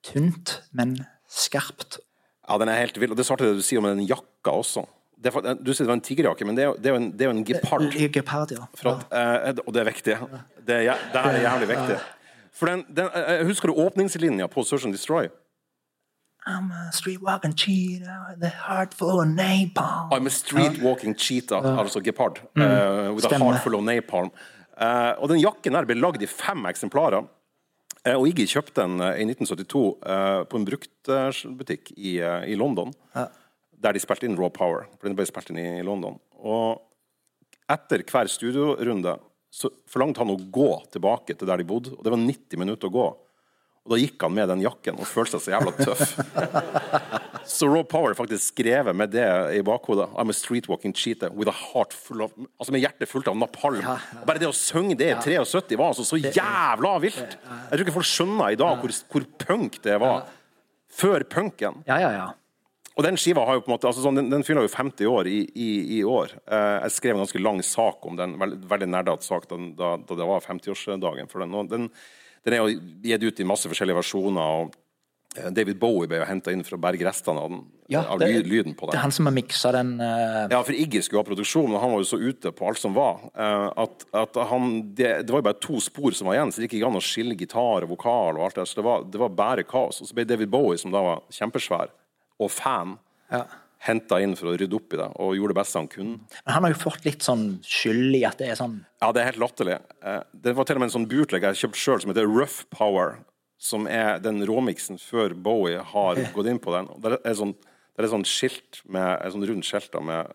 tynt, 0.04 0.58
men 0.76 0.96
skarpt. 1.30 2.00
Ja, 2.46 2.58
den 2.60 2.68
er 2.70 2.82
helt 2.82 3.00
vill. 3.00 3.14
Og 3.14 3.18
det 3.18 3.24
svarte 3.26 3.46
det 3.48 3.56
du 3.60 3.64
sier 3.64 3.80
om 3.80 3.88
den 3.88 4.04
jakka 4.06 4.52
også. 4.60 4.84
Det 5.16 5.32
du 5.64 5.70
sier 5.72 5.86
det 5.86 5.88
var 5.88 5.96
en 5.96 6.04
tigerjakke, 6.04 6.44
men 6.44 6.58
det 6.58 6.66
er, 6.66 6.74
jo- 6.92 6.98
en, 6.98 7.08
en 7.30 7.44
gepard. 7.48 7.88
Gepard, 8.12 8.52
ja. 8.52 8.66
At, 8.92 9.08
eh, 9.08 9.62
og 9.64 9.72
det 9.72 9.80
er 9.80 9.88
viktig. 9.88 10.18
Det, 10.66 10.78
er, 10.84 11.08
det 11.14 11.22
er 11.22 11.40
jævlig 11.46 11.70
viktig. 11.72 11.98
For 12.56 12.70
den, 12.70 12.84
den, 12.92 13.08
eh, 13.16 13.42
Husker 13.48 13.72
du 13.72 13.80
åpningslinja 13.86 14.46
på 14.52 14.64
Search 14.66 14.84
and 14.88 14.94
Destroy? 14.96 15.30
I'm 16.46 16.70
a 16.70 16.90
streetwalking 16.94 17.56
cheetah 17.56 18.18
with 18.30 18.44
a 18.44 18.50
heart 18.50 18.94
full 18.94 19.20
of 19.20 19.26
napalm. 19.26 20.12
I'm 20.12 20.26
a 20.26 20.30
street 20.30 20.80
walking 20.80 21.14
cheetah, 21.14 21.58
altså 21.78 22.00
gepard. 22.00 22.38
eh, 22.56 23.10
with 23.10 23.24
a 23.24 23.38
heart 23.38 23.62
full 23.64 23.74
of 23.74 23.82
napalm. 23.82 24.30
Uh, 24.76 25.16
og 25.18 25.30
den 25.32 25.40
jakken 25.40 25.74
her 25.74 25.88
ble 25.88 25.96
lagd 25.98 26.22
i 26.22 26.28
fem 26.30 26.66
eksemplarer. 26.70 27.26
Uh, 28.06 28.14
og 28.14 28.28
Iggy 28.28 28.44
kjøpte 28.46 28.84
den 28.84 29.00
i 29.00 29.24
1972 29.26 29.84
eh, 30.06 30.42
på 30.46 30.58
en 30.60 30.66
bruktbutikk 30.68 31.94
i, 31.96 32.18
i 32.20 32.54
London. 32.60 32.92
Der 33.82 33.96
de 33.96 34.00
spilte 34.00 34.28
inn 34.28 34.36
Raw 34.38 34.52
Power. 34.52 34.86
For 35.00 35.08
den 35.08 35.16
ble 35.18 35.26
spilt 35.26 35.50
inn 35.50 35.58
i, 35.58 35.66
i 35.80 35.86
London. 35.86 36.20
Og 36.38 36.84
etter 37.72 38.04
hver 38.06 38.30
studiorunde 38.30 39.16
så 39.50 39.72
forlangte 39.90 40.22
han 40.22 40.30
å 40.30 40.38
gå 40.38 40.70
tilbake 40.92 41.34
til 41.34 41.48
der 41.48 41.58
de 41.58 41.66
bodde. 41.66 41.96
Og 41.96 42.04
det 42.04 42.12
var 42.12 42.22
90 42.22 42.60
minutter 42.60 42.90
å 42.90 42.94
gå. 42.94 43.06
Og 43.86 43.94
da 43.94 43.98
gikk 44.02 44.22
han 44.26 44.34
med 44.34 44.50
den 44.50 44.64
jakken 44.64 44.98
og 44.98 45.06
følte 45.06 45.38
seg 45.38 45.44
så 45.46 45.52
jævla 45.54 45.72
tøff. 45.78 46.16
Så 47.46 47.68
Rob 47.70 47.86
Power 47.86 48.10
er 48.10 48.18
faktisk 48.18 48.42
skrevet 48.50 48.96
med 48.98 49.12
det 49.14 49.26
i 49.54 49.60
bakhodet. 49.62 50.08
I'm 50.18 50.32
a 50.32 50.34
streetwalking 50.34 50.90
cheater 50.98 51.30
with 51.30 51.46
a 51.46 51.54
heart 51.54 51.94
full 51.94 52.24
of 52.24 52.32
Altså 52.58 52.74
med 52.74 52.82
hjertet 52.82 53.06
fullt 53.06 53.28
av 53.30 53.36
napalm. 53.38 53.84
Bare 54.26 54.42
det 54.42 54.48
å 54.50 54.56
synge 54.56 54.96
det 54.98 55.12
i 55.12 55.36
73 55.38 55.78
var 55.78 55.92
altså 55.92 56.02
så 56.08 56.18
jævla 56.18 56.96
vilt! 57.04 57.36
Jeg 57.38 57.70
tror 57.70 57.84
ikke 57.84 57.94
folk 58.00 58.10
skjønner 58.10 58.56
i 58.56 58.58
dag 58.58 58.82
hvor, 58.82 58.96
hvor 59.12 59.28
punk 59.46 59.78
det 59.86 60.00
var. 60.02 60.26
Før 60.90 61.22
punken. 61.30 61.84
Ja, 61.86 62.00
ja, 62.02 62.10
ja. 62.16 62.26
Og 62.96 63.04
den 63.04 63.18
skiva 63.20 63.44
har 63.44 63.58
jo 63.58 63.62
på 63.62 63.68
en 63.68 63.74
måte, 63.76 63.88
altså 63.90 64.02
sånn, 64.02 64.16
den, 64.16 64.30
den 64.32 64.44
fyller 64.46 64.64
jo 64.64 64.72
50 64.72 65.08
år 65.10 65.28
i, 65.28 65.42
i, 65.52 65.70
i 65.98 66.04
år. 66.08 66.32
Eh, 66.48 66.76
jeg 66.86 66.94
skrev 66.96 67.14
en 67.14 67.26
ganske 67.26 67.42
lang 67.44 67.58
sak 67.62 68.06
om 68.08 68.16
den, 68.16 68.38
veld, 68.40 68.62
veldig 68.70 68.88
nerdete 68.88 69.26
sak 69.26 69.44
da, 69.50 69.58
da 69.76 70.16
det 70.16 70.28
var 70.30 70.46
50-årsdagen 70.46 71.28
for 71.30 71.44
den. 71.44 71.54
Og 71.54 71.68
den. 71.70 71.90
Den 72.46 72.54
er 72.54 72.62
jo 72.62 72.80
gitt 73.02 73.24
ut 73.26 73.40
i 73.42 73.46
masse 73.48 73.66
forskjellige 73.68 73.98
versjoner. 73.98 74.52
og 74.60 74.76
eh, 75.36 75.48
David 75.50 75.80
Bowie 75.82 76.06
ble 76.08 76.20
henta 76.28 76.52
inn 76.54 76.62
for 76.64 76.78
å 76.78 76.80
berge 76.80 77.04
restene 77.04 77.42
av, 77.42 77.50
den, 77.50 77.64
Ja, 77.90 78.04
av 78.06 78.20
det- 78.22 78.46
lyden 78.46 78.74
på 78.78 78.86
Det 78.90 78.96
er 78.96 79.02
han 79.02 79.12
som 79.14 79.26
har 79.26 79.34
miksa 79.34 79.72
den 79.74 79.96
uh... 80.00 80.46
Ja, 80.50 80.62
for 80.62 80.72
Iggy 80.74 81.02
skulle 81.02 81.20
ha 81.24 81.26
produksjon, 81.26 81.68
men 81.70 81.82
han 81.82 81.90
var 81.92 82.00
jo 82.04 82.08
så 82.08 82.20
ute 82.22 82.52
på 82.54 82.68
alt 82.70 82.78
som 82.78 82.94
var, 82.94 83.20
Uh, 83.36 83.68
at, 83.84 84.06
at 84.16 84.38
han, 84.48 84.94
det, 84.94 85.10
det 85.26 85.34
var 85.34 85.42
jo 85.42 85.48
bare 85.50 85.60
to 85.60 85.80
spor 85.82 86.14
som 86.16 86.30
var 86.30 86.38
igjen, 86.38 86.50
så 86.54 86.62
det 86.62 86.68
gikk 86.70 86.78
ikke 86.80 86.88
an 86.88 86.98
å 87.02 87.04
skille 87.04 87.36
gitar 87.38 87.84
og 87.84 87.90
vokal 87.92 88.38
og 88.38 88.46
alt 88.46 88.56
det 88.62 88.64
så 88.70 88.78
det 88.80 88.86
var, 88.86 89.04
det 89.10 89.20
var 89.20 89.34
bare 89.42 89.66
kaos. 89.66 90.00
Og 90.00 90.08
så 90.08 90.16
ble 90.16 90.24
David 90.24 90.48
Bowie, 90.54 90.78
som 90.80 90.94
da 90.94 91.02
var 91.04 91.20
kjempesvær, 91.34 91.90
og 92.40 92.50
fan, 92.50 92.96
ja. 93.30 93.42
Henta 93.78 94.18
inn 94.22 94.34
for 94.36 94.50
å 94.50 94.56
rydde 94.58 94.74
opp 94.78 94.94
i 94.94 94.98
det, 95.00 95.08
og 95.20 95.36
gjorde 95.36 95.54
det 95.54 95.60
beste 95.60 95.78
han 95.78 95.88
kunne. 95.88 96.18
Men 96.46 96.54
han 96.54 96.64
har 96.66 96.72
jo 96.72 96.80
fått 96.80 97.04
litt 97.04 97.22
sånn 97.22 97.58
skyld 97.66 98.16
i 98.18 98.24
at 98.24 98.38
det 98.38 98.48
er 98.50 98.58
sånn 98.58 98.78
Ja, 99.02 99.12
det 99.12 99.22
er 99.22 99.30
helt 99.32 99.42
latterlig. 99.42 99.78
Eh, 100.02 100.22
Det 100.32 100.54
var 100.56 100.64
til 100.64 100.76
og 100.76 100.80
med 100.80 100.88
en 100.90 100.96
sånn 100.96 101.08
bootleg 101.10 101.42
jeg 101.42 101.60
kjøpte 101.62 101.82
sjøl, 101.82 102.00
som 102.00 102.10
heter 102.10 102.26
Rough 102.26 102.64
Power. 102.70 103.18
Som 103.58 103.86
er 103.88 104.18
den 104.20 104.42
råmiksen 104.44 104.98
før 105.00 105.32
Bowie 105.34 105.78
har 105.80 106.16
gått 106.34 106.46
inn 106.46 106.58
på 106.60 106.72
den. 106.74 106.88
Og 106.92 107.00
Der 107.00 107.18
er 107.24 107.34
sånn, 107.34 107.54
sånt 107.54 108.04
er 108.04 108.08
sånn 108.12 108.26
skilt 108.28 108.82
med, 108.84 109.22
et 109.24 109.32
sånn 109.32 109.46
rundt 109.48 109.64
skilt 109.64 109.90
da, 109.92 110.00
med 110.00 110.26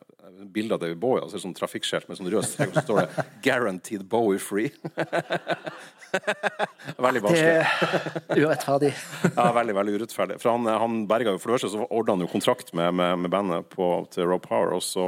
bilde 0.51 0.73
av 0.73 0.80
David 0.82 0.99
Bowie. 0.99 1.21
Altså 1.21 1.38
et 1.38 1.43
sånn 1.43 1.54
trafikkskilt 1.54 2.08
med 2.10 2.17
sånn 2.17 2.32
rød 2.32 2.47
strek, 2.47 2.69
og 2.69 2.80
så 2.80 2.86
står 2.88 3.01
det 3.01 3.25
'Guaranteed 3.43 4.08
Bowie 4.10 4.39
Free'. 4.39 4.71
veldig 7.02 7.21
barnslig. 7.24 7.50
er 8.32 8.41
urettferdig. 8.45 8.91
Ja, 9.38 9.47
veldig 9.56 9.76
veldig 9.78 9.93
urettferdig. 10.00 10.38
For 10.41 10.52
han, 10.54 10.67
han 10.84 11.02
berga 11.10 11.34
jo 11.36 11.41
For 11.41 11.52
det 11.52 11.60
første 11.60 11.71
så 11.76 11.88
ordna 11.89 12.15
han 12.17 12.26
jo 12.26 12.32
kontrakt 12.32 12.74
med, 12.78 12.93
med, 12.97 13.19
med 13.26 13.32
bandet 13.34 13.69
på, 13.74 13.91
til 14.13 14.28
Rob 14.30 14.43
Power, 14.47 14.74
og 14.78 14.84
så 14.86 15.08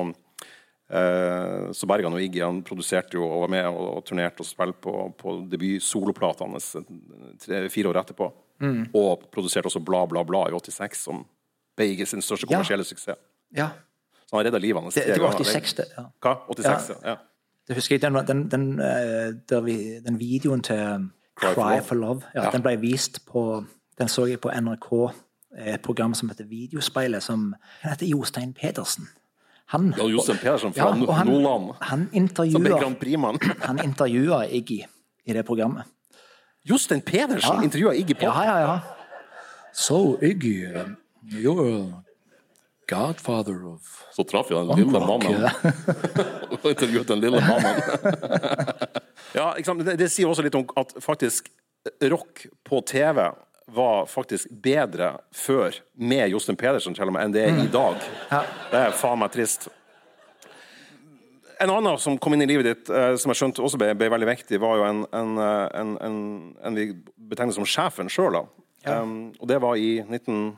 eh, 0.94 1.72
så 1.76 1.90
berga 1.90 2.10
han 2.10 2.18
jo 2.18 2.24
Iggy. 2.24 2.42
Han 2.46 2.62
produserte 2.66 3.18
jo 3.18 3.26
og 3.28 3.46
var 3.46 3.54
med 3.56 3.68
og, 3.70 3.82
og 3.98 4.06
turnerte 4.08 4.44
og 4.46 4.50
spilte 4.50 4.80
på, 4.84 4.96
på 5.20 5.38
debut-soloplata 5.52 6.48
hans 6.50 6.74
eh, 6.80 7.70
fire 7.74 7.92
år 7.94 8.02
etterpå. 8.04 8.32
Og 8.96 9.26
produserte 9.34 9.68
også 9.68 9.82
Bla, 9.84 10.06
bla, 10.08 10.22
bla 10.24 10.46
i 10.48 10.54
86, 10.56 11.02
som 11.10 11.24
ble 11.76 11.90
Iggy 11.92 12.06
sin 12.08 12.22
største 12.24 12.48
Ja. 12.48 12.54
kommersielle 12.56 12.86
suksess. 12.88 13.20
Ja. 13.58 13.72
Så 14.30 14.38
han 14.38 14.46
redda 14.48 14.62
livet 14.62 14.82
hans. 14.86 14.96
Det, 14.96 15.04
det 15.10 15.20
var 15.22 15.36
86, 15.36 15.74
det. 15.82 15.88
Ja. 15.98 16.06
Hva? 16.24 16.36
86, 16.54 16.92
ja. 16.94 17.14
ja. 17.14 17.16
Det 17.68 17.76
husker 17.76 17.96
jeg, 17.96 18.02
den, 18.02 18.16
den, 18.28 18.52
den, 18.52 18.80
eh, 18.80 19.66
vi, 19.66 20.00
den 20.06 20.20
videoen 20.20 20.62
til 20.62 20.76
um, 20.96 21.12
Cry 21.40 21.54
for 21.54 21.62
Cry 21.62 21.76
Love. 21.76 21.82
for 21.84 21.96
Love, 21.96 22.22
ja, 22.36 22.44
Ja. 22.44 22.50
den 22.52 22.62
ble 22.62 22.78
vist 22.82 23.26
på 23.26 23.64
Den 24.00 24.08
så 24.08 24.26
jeg 24.26 24.40
på 24.42 24.50
NRK, 24.50 25.12
et 25.66 25.82
program 25.82 26.14
som 26.14 26.30
heter 26.30 26.46
Videospeilet, 26.50 27.24
som 27.24 27.54
Han 27.82 27.90
heter 27.92 28.06
Jostein 28.08 28.54
Pedersen. 28.54 29.08
Han, 29.68 29.94
Ja, 29.98 30.08
Jostein 30.08 30.38
Pedersen 30.38 30.74
fra 30.74 30.88
ja, 30.98 31.12
han, 31.14 31.28
Nordland. 31.28 31.76
Han 31.82 32.10
intervjuer 32.14 32.84
intervjua 32.90 33.38
han 33.68 33.80
intervjua 33.84 34.44
Iggy 34.50 34.84
i 35.26 35.34
det 35.34 35.46
programmet. 35.46 35.84
Jostein 36.70 37.02
Pedersen 37.02 37.56
Ja. 37.56 37.64
intervjua 37.64 37.94
Iggy 37.94 38.14
Pop. 38.14 38.24
Ja, 38.24 38.44
ja, 38.44 38.58
ja. 38.60 38.80
So, 39.74 40.18
Iggy, 40.22 40.66
um, 40.76 40.98
you're 41.32 41.90
a 41.90 42.04
godfather 42.90 43.60
of 43.74 43.90
Så 44.14 44.26
traff 44.30 44.52
jeg 44.52 44.68
den 44.68 44.84
lille 44.84 45.02
mannen. 45.02 45.48
Intervjuet 46.74 47.08
den 47.08 47.24
lille 47.24 47.42
mannen. 47.42 47.82
ja, 49.40 49.54
ikke 49.58 49.68
sant? 49.70 49.86
Det, 49.86 49.98
det 50.00 50.10
sier 50.14 50.30
også 50.30 50.46
litt 50.46 50.58
om 50.60 50.68
at 50.80 50.94
faktisk 51.04 51.50
rock 52.12 52.46
på 52.68 52.82
TV 52.88 53.26
var 53.74 54.06
faktisk 54.06 54.50
bedre 54.64 55.18
før 55.36 55.76
med 55.96 56.30
Jostein 56.30 56.58
Pedersen 56.60 56.96
til 56.96 57.08
og 57.08 57.16
med 57.16 57.28
enn 57.28 57.36
det 57.36 57.46
er 57.48 57.62
i 57.64 57.70
dag. 57.72 58.04
Det 58.72 58.82
er 58.82 58.96
faen 58.98 59.22
meg 59.22 59.32
trist. 59.34 59.70
En 61.64 61.72
annen 61.72 62.00
som 62.02 62.18
kom 62.20 62.36
inn 62.36 62.44
i 62.44 62.50
livet 62.50 62.68
ditt, 62.68 62.90
eh, 62.92 63.14
som 63.20 63.32
jeg 63.32 63.40
skjønte 63.40 63.64
også 63.64 63.80
ble, 63.80 63.94
ble 63.96 64.10
veldig 64.12 64.28
viktig, 64.28 64.60
var 64.60 64.82
jo 64.82 64.88
en, 64.88 65.06
en, 65.16 65.38
eh, 65.40 65.68
en, 65.80 65.94
en, 66.04 66.18
en 66.66 66.80
vi 66.80 66.90
betegner 67.30 67.56
som 67.56 67.68
sjefen 67.68 68.12
sjøl. 68.12 68.42
Um, 68.84 69.32
og 69.40 69.48
det 69.48 69.62
var 69.64 69.80
i 69.80 70.02
19... 70.04 70.58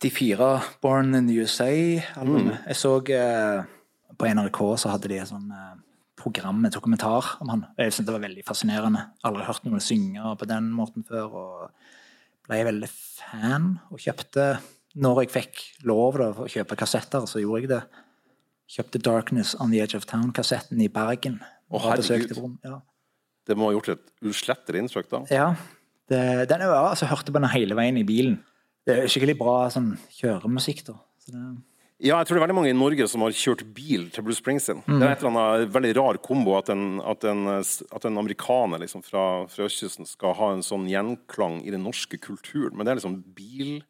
84, 0.00 0.78
Born 0.80 1.14
in 1.14 1.28
the 1.28 1.36
USA-albumet. 1.42 2.56
Mm. 2.56 2.66
Jeg 2.70 2.76
så 2.80 2.94
eh, 3.12 3.64
på 4.16 4.28
NRK 4.32 4.60
så 4.80 4.94
hadde 4.94 5.10
de 5.12 5.18
et 5.20 5.28
sånn 5.28 5.50
eh, 5.52 5.78
program 6.20 6.60
med 6.64 6.72
dokumentar 6.72 7.34
om 7.40 7.52
han. 7.52 7.64
Jeg 7.76 7.92
syntes 7.92 8.08
det 8.08 8.16
var 8.16 8.24
veldig 8.24 8.44
fascinerende. 8.48 9.06
Aldri 9.28 9.46
hørt 9.48 9.66
noen 9.66 9.84
synge 9.84 10.34
på 10.40 10.48
den 10.48 10.70
måten 10.76 11.04
før. 11.08 11.36
Og 11.36 12.48
ble 12.48 12.62
veldig 12.66 12.90
fan 12.90 13.74
og 13.92 14.00
kjøpte 14.02 14.52
Når 15.00 15.20
jeg 15.22 15.30
fikk 15.30 15.60
lov 15.86 16.16
da, 16.18 16.32
å 16.34 16.48
kjøpe 16.50 16.74
kassetter, 16.74 17.22
så 17.30 17.38
gjorde 17.38 17.60
jeg 17.62 17.70
det. 17.70 17.82
kjøpte 18.74 18.98
'Darkness 18.98 19.54
on 19.62 19.70
the 19.70 19.78
Edge 19.78 19.94
of 19.94 20.06
Town'-kassetten 20.10 20.80
i 20.82 20.88
Bergen. 20.88 21.38
Å, 21.70 21.76
Og 21.76 21.84
herregud. 21.84 22.58
Ja. 22.64 22.80
Det 23.46 23.56
må 23.56 23.68
ha 23.68 23.76
gjort 23.76 23.92
et 23.94 24.02
uslettelig 24.26 24.82
inntrykk, 24.82 25.08
da. 25.10 25.20
Ja, 25.30 25.54
det, 26.10 26.48
den 26.50 26.64
jo, 26.66 26.72
altså, 26.74 27.06
jeg 27.06 27.12
hørte 27.14 27.30
på 27.30 27.38
den 27.38 27.52
hele 27.54 27.78
veien 27.78 28.00
i 28.00 28.06
bilen. 28.06 28.40
Det 28.86 28.96
er 28.96 29.10
skikkelig 29.10 29.36
bra 29.40 29.56
sånn 29.72 29.90
kjøremusikk, 30.16 30.84
da. 30.86 30.96
Så 31.20 31.34
det, 31.34 31.42
Ja, 32.00 32.16
jeg 32.16 32.30
tror 32.30 32.38
det 32.38 32.40
er 32.40 32.46
veldig 32.46 32.56
mange 32.56 32.70
i 32.72 32.78
Norge 32.78 33.04
som 33.12 33.20
har 33.26 33.34
kjørt 33.36 33.62
bil 33.76 34.06
til 34.08 34.24
Bruce 34.24 34.40
Springsteen. 34.40 34.80
Det 34.88 35.02
er 35.04 35.10
et 35.12 35.20
eller 35.20 35.34
annet 35.36 35.74
veldig 35.74 35.90
rar 35.98 36.18
kombo 36.24 36.54
at 36.56 36.70
en, 36.72 36.96
at 37.04 37.26
en, 37.28 37.42
at 37.60 38.06
en 38.08 38.20
amerikaner 38.22 38.80
liksom 38.80 39.02
fra, 39.04 39.24
fra 39.52 39.66
østkysten 39.68 40.08
skal 40.08 40.32
ha 40.38 40.48
en 40.54 40.64
sånn 40.64 40.88
gjenklang 40.88 41.58
i 41.60 41.74
den 41.74 41.84
norske 41.84 42.16
kulturen. 42.16 42.72
Men 42.72 42.88
det 42.88 42.94
er 42.94 43.00
liksom 43.02 43.18
bil 43.36 43.82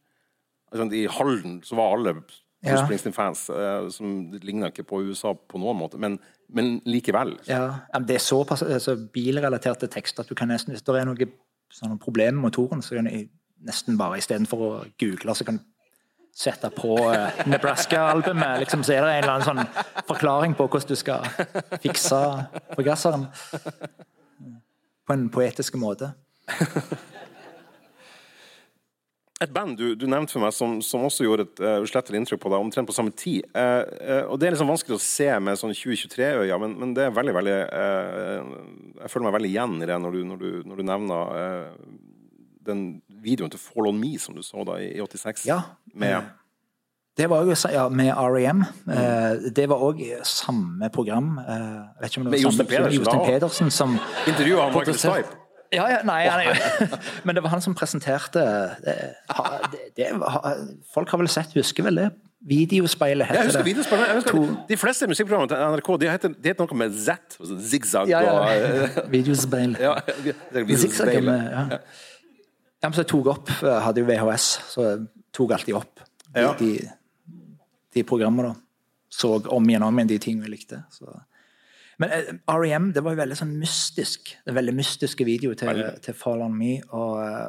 altså, 0.73 0.89
I 0.91 1.07
Halden 1.07 1.61
så 1.63 1.79
var 1.79 1.95
alle 1.95 2.17
Bruce 2.19 2.47
Ja. 2.67 2.83
Springsteen-fans, 2.83 3.47
eh, 3.49 3.87
som 3.89 4.33
ligna 4.43 4.69
ikke 4.69 4.85
på 4.85 4.99
USA 5.07 5.31
på 5.33 5.57
noen 5.63 5.79
måte, 5.79 5.97
men, 5.97 6.19
men 6.53 6.83
likevel. 6.85 7.39
ja, 7.49 7.79
det 8.05 8.19
er 8.19 8.21
såpass 8.21 8.61
altså, 8.67 8.99
bilrelaterte 9.15 9.89
tekster 9.89 10.27
at 10.27 10.29
du 10.29 10.35
kan 10.37 10.51
nesten, 10.53 10.75
hvis 10.75 10.85
det 10.85 10.99
er 10.99 11.09
noe 11.09 11.31
sånn 11.73 11.97
problemer 12.03 12.37
med 12.37 12.51
motoren, 12.51 12.83
så 12.85 12.99
kan 12.99 13.09
du 13.09 13.31
nesten 13.67 13.99
bare 14.01 14.21
istedenfor 14.21 14.65
å 14.65 14.71
google, 15.01 15.35
så 15.37 15.47
kan 15.47 15.61
du 15.61 15.67
sette 16.41 16.71
på 16.73 16.95
eh, 17.11 17.43
Nebraska-albumet, 17.51 18.61
liksom, 18.63 18.85
så 18.87 18.95
er 18.95 19.05
det 19.05 19.13
en 19.19 19.23
eller 19.25 19.35
annen 19.35 19.49
sånn 19.49 20.05
forklaring 20.09 20.57
på 20.57 20.69
hvordan 20.71 20.93
du 20.93 20.99
skal 20.99 21.27
fikse 21.83 22.21
forgasseren. 22.77 23.27
På 25.07 25.17
en 25.17 25.29
poetisk 25.33 25.77
måte. 25.81 26.13
Et 29.41 29.49
band 29.49 29.73
du, 29.73 29.95
du 29.97 30.05
nevnte 30.05 30.35
for 30.35 30.45
meg 30.45 30.53
som, 30.53 30.75
som 30.85 31.07
også 31.07 31.25
gjorde 31.25 31.47
et 31.47 31.61
uh, 31.65 31.79
uslettelig 31.81 32.19
inntrykk 32.21 32.43
på 32.43 32.51
deg, 32.53 32.61
omtrent 32.61 32.89
på 32.91 32.93
samme 32.93 33.13
tid. 33.17 33.47
Uh, 33.57 33.87
uh, 33.97 34.25
og 34.29 34.37
Det 34.37 34.51
er 34.51 34.53
liksom 34.53 34.69
vanskelig 34.69 34.99
å 34.99 35.01
se 35.01 35.29
med 35.41 35.57
sånn 35.57 35.73
2023-øya, 35.73 36.59
men, 36.61 36.75
men 36.77 36.93
det 36.97 37.07
er 37.07 37.15
veldig, 37.17 37.35
veldig 37.39 37.55
eh, 37.57 38.51
Jeg 39.01 39.13
føler 39.13 39.27
meg 39.27 39.37
veldig 39.39 39.51
igjen 39.55 39.79
i 39.81 39.89
det 39.89 39.97
når 40.05 40.17
du, 40.17 40.21
når 40.29 40.43
du, 40.43 40.51
når 40.69 40.83
du 40.83 40.85
nevner 40.91 41.33
eh, 41.41 41.89
den 42.67 43.03
videoen 43.23 43.51
til 43.51 43.61
Fall 43.63 43.89
On 43.91 43.99
Me 44.01 44.19
som 44.19 44.35
du 44.37 44.43
så 44.43 44.65
da 44.69 44.79
i, 44.83 44.93
i 44.97 45.01
86. 45.01 45.47
Ja. 45.49 45.61
Med, 45.95 46.23
Det 47.17 47.27
var 47.31 47.45
jo 47.45 47.55
ja, 47.73 47.89
med 47.89 48.13
REM. 48.17 48.63
Eh, 48.89 49.51
det 49.57 49.69
var 49.69 49.83
òg 49.83 50.01
samme 50.25 50.89
program. 50.95 51.39
Eh, 51.39 52.01
vet 52.01 52.11
ikke 52.11 52.21
om 52.23 52.25
det 52.25 52.31
var 52.31 52.37
Med 52.37 52.41
Jostein 52.47 52.69
Pedersen, 52.69 53.21
Pedersen 53.27 53.71
som 53.71 53.99
Intervjuet 54.27 54.61
av 54.63 54.75
Michael 54.75 54.99
Stipe. 54.99 55.37
Ja, 55.73 55.85
ja, 55.87 55.99
nei, 56.03 56.25
han 56.27 56.41
er 56.41 56.89
Men 57.25 57.37
det 57.37 57.43
var 57.45 57.53
han 57.53 57.61
som 57.63 57.75
presenterte 57.79 58.41
eh, 58.43 59.13
det, 59.71 59.85
det, 59.97 60.09
Folk 60.95 61.11
har 61.13 61.21
vel 61.21 61.29
sett, 61.31 61.53
husker 61.55 61.87
vel 61.87 62.01
det? 62.01 62.09
Videospeilet 62.49 63.27
heter 63.29 63.37
Jeg 63.43 63.51
husker 63.51 63.61
det. 63.61 63.69
videospillene. 63.69 64.07
Jeg 64.09 64.17
husker, 64.17 64.33
To- 64.33 64.65
de 64.69 64.77
fleste 64.81 65.07
musikkprogrammene 65.07 65.51
til 65.53 65.75
NRK 65.75 65.91
de 66.01 66.09
heter, 66.11 66.33
de 66.35 66.49
heter 66.49 66.65
noe 66.71 66.79
med 66.83 66.95
Z. 66.97 67.37
altså 67.37 67.59
Zigzag 67.71 68.09
Ja, 68.09 68.23
og 68.33 68.49
ja. 68.49 68.87
Videospeil. 69.15 69.77
ja, 69.81 69.93
er 70.57 70.77
Zigzag 70.81 71.23
med, 71.23 71.51
ja. 71.53 71.67
Ja, 72.81 72.89
men 72.89 72.97
så 72.97 73.03
jeg 73.05 73.11
tok 73.13 73.27
opp, 73.35 73.51
jeg 73.61 73.83
hadde 73.85 74.01
jo 74.03 74.07
VHS, 74.09 74.47
så 74.73 74.85
jeg 74.87 75.03
tok 75.37 75.53
alltid 75.57 75.77
opp 75.77 76.01
de, 76.01 76.41
Ja. 76.41 76.53
de, 76.59 76.71
de 77.95 78.05
programmene. 78.09 78.55
Så 79.11 79.35
om 79.51 79.67
igjen 79.69 79.83
og 79.83 79.91
om 79.91 79.99
igjen 79.99 80.09
de 80.13 80.19
tingene 80.23 80.47
jeg 80.47 80.55
likte. 80.55 80.83
Så. 80.95 81.11
Men 82.01 82.13
uh, 82.15 82.29
R.E.M. 82.57 82.93
det 82.95 83.03
var 83.05 83.17
jo 83.17 83.21
veldig 83.21 83.37
sånn 83.37 83.57
mystisk. 83.61 84.31
Det 84.47 84.55
veldig 84.57 84.75
mystiske 84.79 85.27
video 85.27 85.53
til, 85.59 85.83
til 86.01 86.15
Fall 86.17 86.45
On 86.47 86.55
Me. 86.57 86.77
Og, 86.95 87.19
uh, 87.19 87.49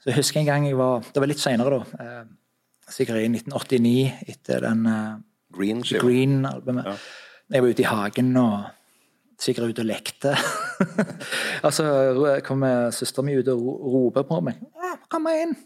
så 0.00 0.12
jeg 0.12 0.20
husker 0.22 0.40
en 0.40 0.46
gang 0.48 0.68
jeg 0.70 0.78
var 0.78 1.02
Det 1.12 1.20
var 1.20 1.28
litt 1.28 1.42
seinere, 1.42 1.80
da. 1.80 2.04
Uh, 2.22 2.36
Sikkert 2.90 3.20
i 3.22 3.28
1989, 3.30 3.90
etter 4.32 4.64
den 4.64 4.80
eh, 4.90 5.18
Green-albumet. 5.54 6.00
Green-albumet. 6.02 7.04
Jeg 7.54 7.62
var 7.62 7.70
ute 7.70 7.84
i 7.84 7.86
hagen 7.86 8.32
og 8.40 8.54
sikkert 9.40 9.72
ute 9.72 9.84
og 9.84 9.88
lekte. 9.88 10.34
og 11.64 11.72
så 11.74 11.86
kommer 12.46 12.90
søstera 12.94 13.24
mi 13.26 13.38
ut 13.40 13.48
og 13.52 13.62
ro- 13.64 13.78
roper 13.96 14.26
på 14.28 14.40
meg. 14.44 14.60
«Å, 14.76 14.94
'Kom 15.10 15.28
inn! 15.32 15.56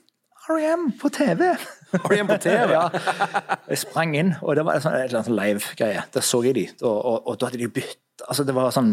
R.E.M. 0.45 0.91
på 1.01 1.09
TV!' 1.09 1.55
R.E.M. 2.05 2.29
på 2.29 2.37
TV? 2.45 2.73
ja. 2.77 2.87
Jeg 3.71 3.79
sprang 3.81 4.15
inn, 4.19 4.35
og 4.43 4.57
det 4.59 4.65
var 4.67 4.77
en 4.79 4.85
sånn, 4.85 4.97
et 4.99 5.09
eller 5.09 5.23
annet 5.23 5.39
live-greie. 5.41 6.03
Der 6.15 6.25
så 6.27 6.43
jeg 6.45 6.55
de, 6.59 6.67
og, 6.83 6.99
og, 6.99 7.21
og 7.33 7.39
da 7.41 7.49
hadde 7.51 7.63
de 7.65 7.71
bytt 7.81 8.01
Altså, 8.29 8.45
det 8.47 8.55
var 8.55 8.71
sånn 8.71 8.93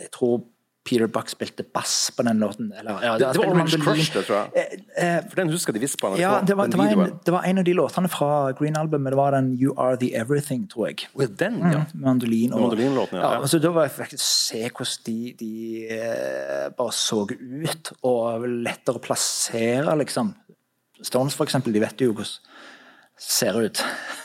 Jeg 0.00 0.06
tror 0.14 0.38
Peter 0.84 1.06
Buck 1.08 1.30
spilte 1.32 1.64
bass 1.64 2.10
på 2.16 2.22
den 2.26 2.42
låten. 2.42 2.72
Eller, 2.72 2.98
ja, 3.02 3.12
Det, 3.18 3.30
det 3.32 3.40
var 3.40 3.52
Orange. 3.54 3.78
Crush, 3.80 4.12
det, 4.12 4.24
tror 4.26 4.36
jeg. 4.36 4.50
Eh, 4.96 5.16
eh, 5.16 5.22
For 5.30 5.40
den 5.40 5.52
husker 5.54 5.72
de 5.72 5.80
visst 5.80 5.96
på 6.00 6.10
NRK. 6.12 6.18
ja, 6.20 6.32
det 6.46 6.56
var, 6.58 6.68
det, 6.68 6.78
var 6.78 6.92
en, 6.92 7.14
det 7.24 7.32
var 7.32 7.46
en 7.48 7.58
av 7.62 7.64
de 7.64 7.74
låtene 7.78 8.10
fra 8.12 8.30
Green-albumet. 8.58 9.14
Det 9.14 9.20
var 9.20 9.36
den 9.36 9.48
You 9.56 9.72
Are 9.80 9.96
The 9.96 10.10
Everything, 10.20 10.66
tror 10.68 10.90
jeg. 10.90 11.06
Well, 11.16 11.32
den, 11.40 11.56
ja. 11.72 11.84
Mandolin. 11.94 12.52
Og, 12.52 12.60
Mandolinlåten, 12.66 13.18
ja, 13.18 13.32
ja. 13.32 13.40
og 13.40 13.48
så 13.48 13.58
da 13.64 13.72
var 13.72 13.88
jeg 13.88 13.94
faktisk 13.96 14.24
se 14.24 14.60
hvordan 14.68 15.06
de, 15.06 15.34
de 15.40 15.52
eh, 15.96 16.68
bare 16.76 16.92
så 16.92 17.24
ut, 17.32 17.92
og 18.02 18.44
lettere 18.44 19.00
å 19.00 19.04
plassere, 19.08 19.96
liksom. 20.04 20.34
Stones, 21.02 21.34
for 21.34 21.48
eksempel, 21.48 21.72
de 21.74 21.80
vet 21.82 22.04
jo 22.04 22.12
hvordan 22.12 22.36
ser 23.24 23.56
ut. 23.62 23.80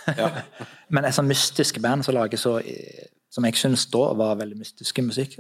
Men 0.94 1.06
et 1.06 1.16
sånn 1.16 1.30
mystisk 1.30 1.80
band 1.84 2.04
som 2.06 2.16
lager 2.18 2.40
så 2.42 2.58
eh, 2.60 3.08
Som 3.30 3.46
jeg 3.46 3.60
syns 3.62 3.84
da 3.94 4.08
var 4.18 4.40
veldig 4.40 4.58
mystiske 4.58 5.04
musikk. 5.06 5.36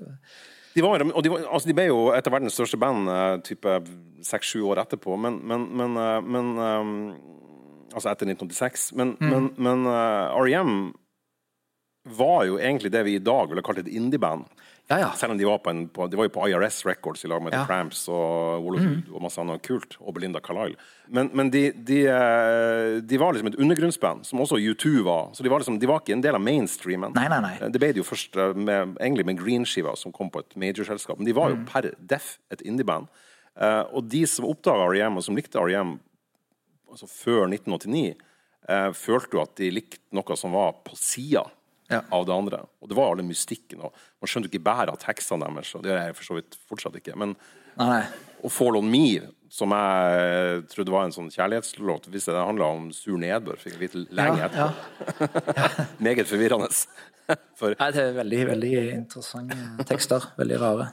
De, 0.75 0.81
var, 0.85 1.01
og 1.01 1.23
de, 1.25 1.29
var, 1.33 1.43
altså 1.49 1.67
de 1.69 1.73
ble 1.77 1.87
jo 1.89 1.99
et 2.13 2.27
av 2.29 2.33
verdens 2.35 2.53
største 2.53 2.77
band 2.79 3.09
eh, 3.09 3.37
type 3.47 3.75
seks-sju 4.27 4.61
år 4.69 4.83
etterpå, 4.83 5.15
men, 5.17 5.39
men, 5.49 5.65
men, 5.79 5.97
eh, 5.97 6.21
men 6.21 6.51
um, 6.57 6.95
Altså 7.89 8.11
etter 8.11 8.27
1986. 8.29 8.91
Men, 8.93 9.15
Mm. 9.17 9.29
men, 9.31 9.45
men 9.57 9.85
eh, 9.89 10.35
R.E.M. 10.37 10.73
var 12.05 12.43
jo 12.45 12.59
egentlig 12.61 12.91
det 12.93 13.01
vi 13.07 13.15
i 13.17 13.23
dag 13.23 13.49
ville 13.49 13.63
kalt 13.65 13.81
et 13.81 13.89
indieband. 13.89 14.45
Ja, 14.89 14.97
ja. 15.03 15.09
Selv 15.13 15.31
om 15.35 15.37
de 15.37 15.45
var, 15.45 15.59
på 15.61 15.69
en, 15.69 15.83
på, 15.93 16.07
de 16.09 16.17
var 16.17 16.25
jo 16.25 16.31
på 16.33 16.47
IRS 16.49 16.79
Records 16.87 17.21
i 17.23 17.27
lag 17.29 17.43
med 17.45 17.53
Ja. 17.53 17.59
Mm. 17.59 17.65
The 17.65 17.69
Cramps 17.69 17.99
og 18.09 18.63
Wall 18.65 18.79
mm. 18.81 18.95
Og 19.13 19.21
masse 19.21 19.37
annet 19.41 19.61
kult, 19.61 19.97
og 20.01 20.15
Belinda 20.15 20.39
Carlisle. 20.41 20.79
Men, 21.13 21.29
men 21.37 21.51
de, 21.53 21.61
de, 21.73 21.99
eh, 22.09 22.95
de 23.05 23.19
var 23.21 23.33
liksom 23.35 23.51
et 23.51 23.59
undergrunnsband, 23.61 24.25
som 24.25 24.41
også 24.41 24.57
U2 24.57 25.03
var. 25.05 25.29
Så 25.37 25.45
de 25.45 25.49
var, 25.53 25.61
liksom, 25.61 25.77
de 25.79 25.89
var 25.89 26.01
ikke 26.01 26.15
en 26.17 26.23
del 26.25 26.33
av 26.39 26.41
mainstreamen. 26.41 27.13
Nei, 27.13 27.27
nei, 27.29 27.39
nei. 27.45 27.53
Eh, 27.61 27.69
Det 27.69 27.81
ble 27.83 27.91
det 27.93 28.01
jo 28.01 28.07
først 28.09 28.35
eh, 28.41 28.53
med, 28.57 28.95
egentlig 28.97 29.27
med 29.29 29.37
Green-skiva, 29.43 29.93
som 29.97 30.11
kom 30.15 30.31
på 30.33 30.41
et 30.41 30.57
major-selskap. 30.57 31.19
Men 31.21 31.29
de 31.29 31.37
var 31.37 31.49
Mm. 31.53 31.59
jo 31.59 31.69
per 31.71 31.91
def 32.15 32.39
et 32.51 32.61
indieband. 32.65 33.07
Og 33.93 34.03
de 34.09 34.25
som 34.25 34.45
oppdaga 34.47 34.85
R.E.M., 34.89 35.17
og 35.19 35.23
som 35.25 35.35
likte 35.35 35.59
R.E.M. 35.59 35.97
Altså 36.89 37.05
før 37.11 37.45
1989, 37.51 38.15
eh, 38.69 38.89
følte 38.97 39.37
jo 39.37 39.41
at 39.43 39.55
de 39.59 39.69
likte 39.69 39.99
noe 40.15 40.37
som 40.39 40.53
var 40.55 40.73
på 40.85 40.95
sida 40.97 41.43
Ja. 41.89 42.03
av 42.13 42.25
det 42.27 42.33
andre. 42.35 42.61
Og 42.81 42.89
det 42.91 42.95
var 42.99 43.11
alle 43.11 43.23
mystikken. 43.25 43.81
Og 43.81 43.93
man 44.21 44.29
skjønte 44.29 44.49
ikke 44.51 44.61
bæret 44.67 44.91
av 44.93 44.99
tekstene 45.01 45.47
deres, 45.49 45.71
og 45.75 45.83
det 45.83 45.91
er 45.95 46.07
jeg 46.11 46.15
for 46.19 46.27
så 46.29 46.37
vidt 46.39 46.57
fortsatt 46.69 46.95
ikke. 47.01 47.15
Men 47.17 47.35
nei. 47.79 48.03
og 48.43 48.51
Fall 48.53 48.77
On 48.77 48.89
Me, 48.91 49.19
som 49.49 49.73
jeg 49.73 50.63
trodde 50.69 50.93
var 50.93 51.07
en 51.07 51.15
sånn 51.15 51.31
kjærlighetslåt, 51.33 52.05
hvis 52.13 52.29
det 52.29 52.35
handla 52.37 52.67
om 52.75 52.91
sur 52.93 53.17
nedbør, 53.17 53.57
fikk 53.57 53.79
jeg 53.79 53.83
vite 53.87 54.03
lenge 54.13 54.37
Ja, 54.43 54.49
etterpå. 54.51 55.29
ja. 55.49 55.85
Meget 56.05 56.29
forvirrende. 56.29 56.69
For 57.59 57.73
Nei, 57.77 57.89
det 57.93 58.03
er 58.05 58.13
veldig, 58.17 58.39
veldig 58.53 58.73
interessante 58.93 59.57
tekster. 59.89 60.29
Veldig 60.37 60.61
rare. 60.61 60.91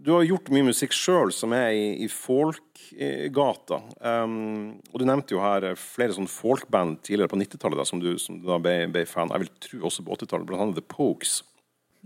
Eh, 0.00 0.04
du 0.04 0.12
har 0.14 0.24
gjort 0.24 0.50
mye 0.50 0.64
musikk 0.70 0.94
sjøl 0.96 1.32
som 1.32 1.52
er 1.52 1.70
i, 1.76 2.04
i 2.04 2.08
folkgata. 2.08 3.82
Um, 4.00 4.80
og 4.92 5.00
du 5.00 5.04
nevnte 5.04 5.34
jo 5.34 5.42
her 5.44 5.74
flere 5.76 6.16
sånn 6.16 6.28
folkband 6.30 7.02
tidligere 7.04 7.30
på 7.30 7.40
90-tallet 7.40 7.88
som, 7.88 8.00
du, 8.00 8.16
som 8.18 8.40
da 8.44 8.58
ble, 8.62 8.88
ble 8.90 9.04
fan 9.08 9.30
Jeg 9.34 9.44
vil 9.44 9.52
tro 9.60 9.84
også 9.90 10.04
på 10.06 10.16
80-tallet, 10.16 10.48
blant 10.48 10.62
annet 10.66 10.80
The 10.80 10.86
Pokes. 10.88 11.42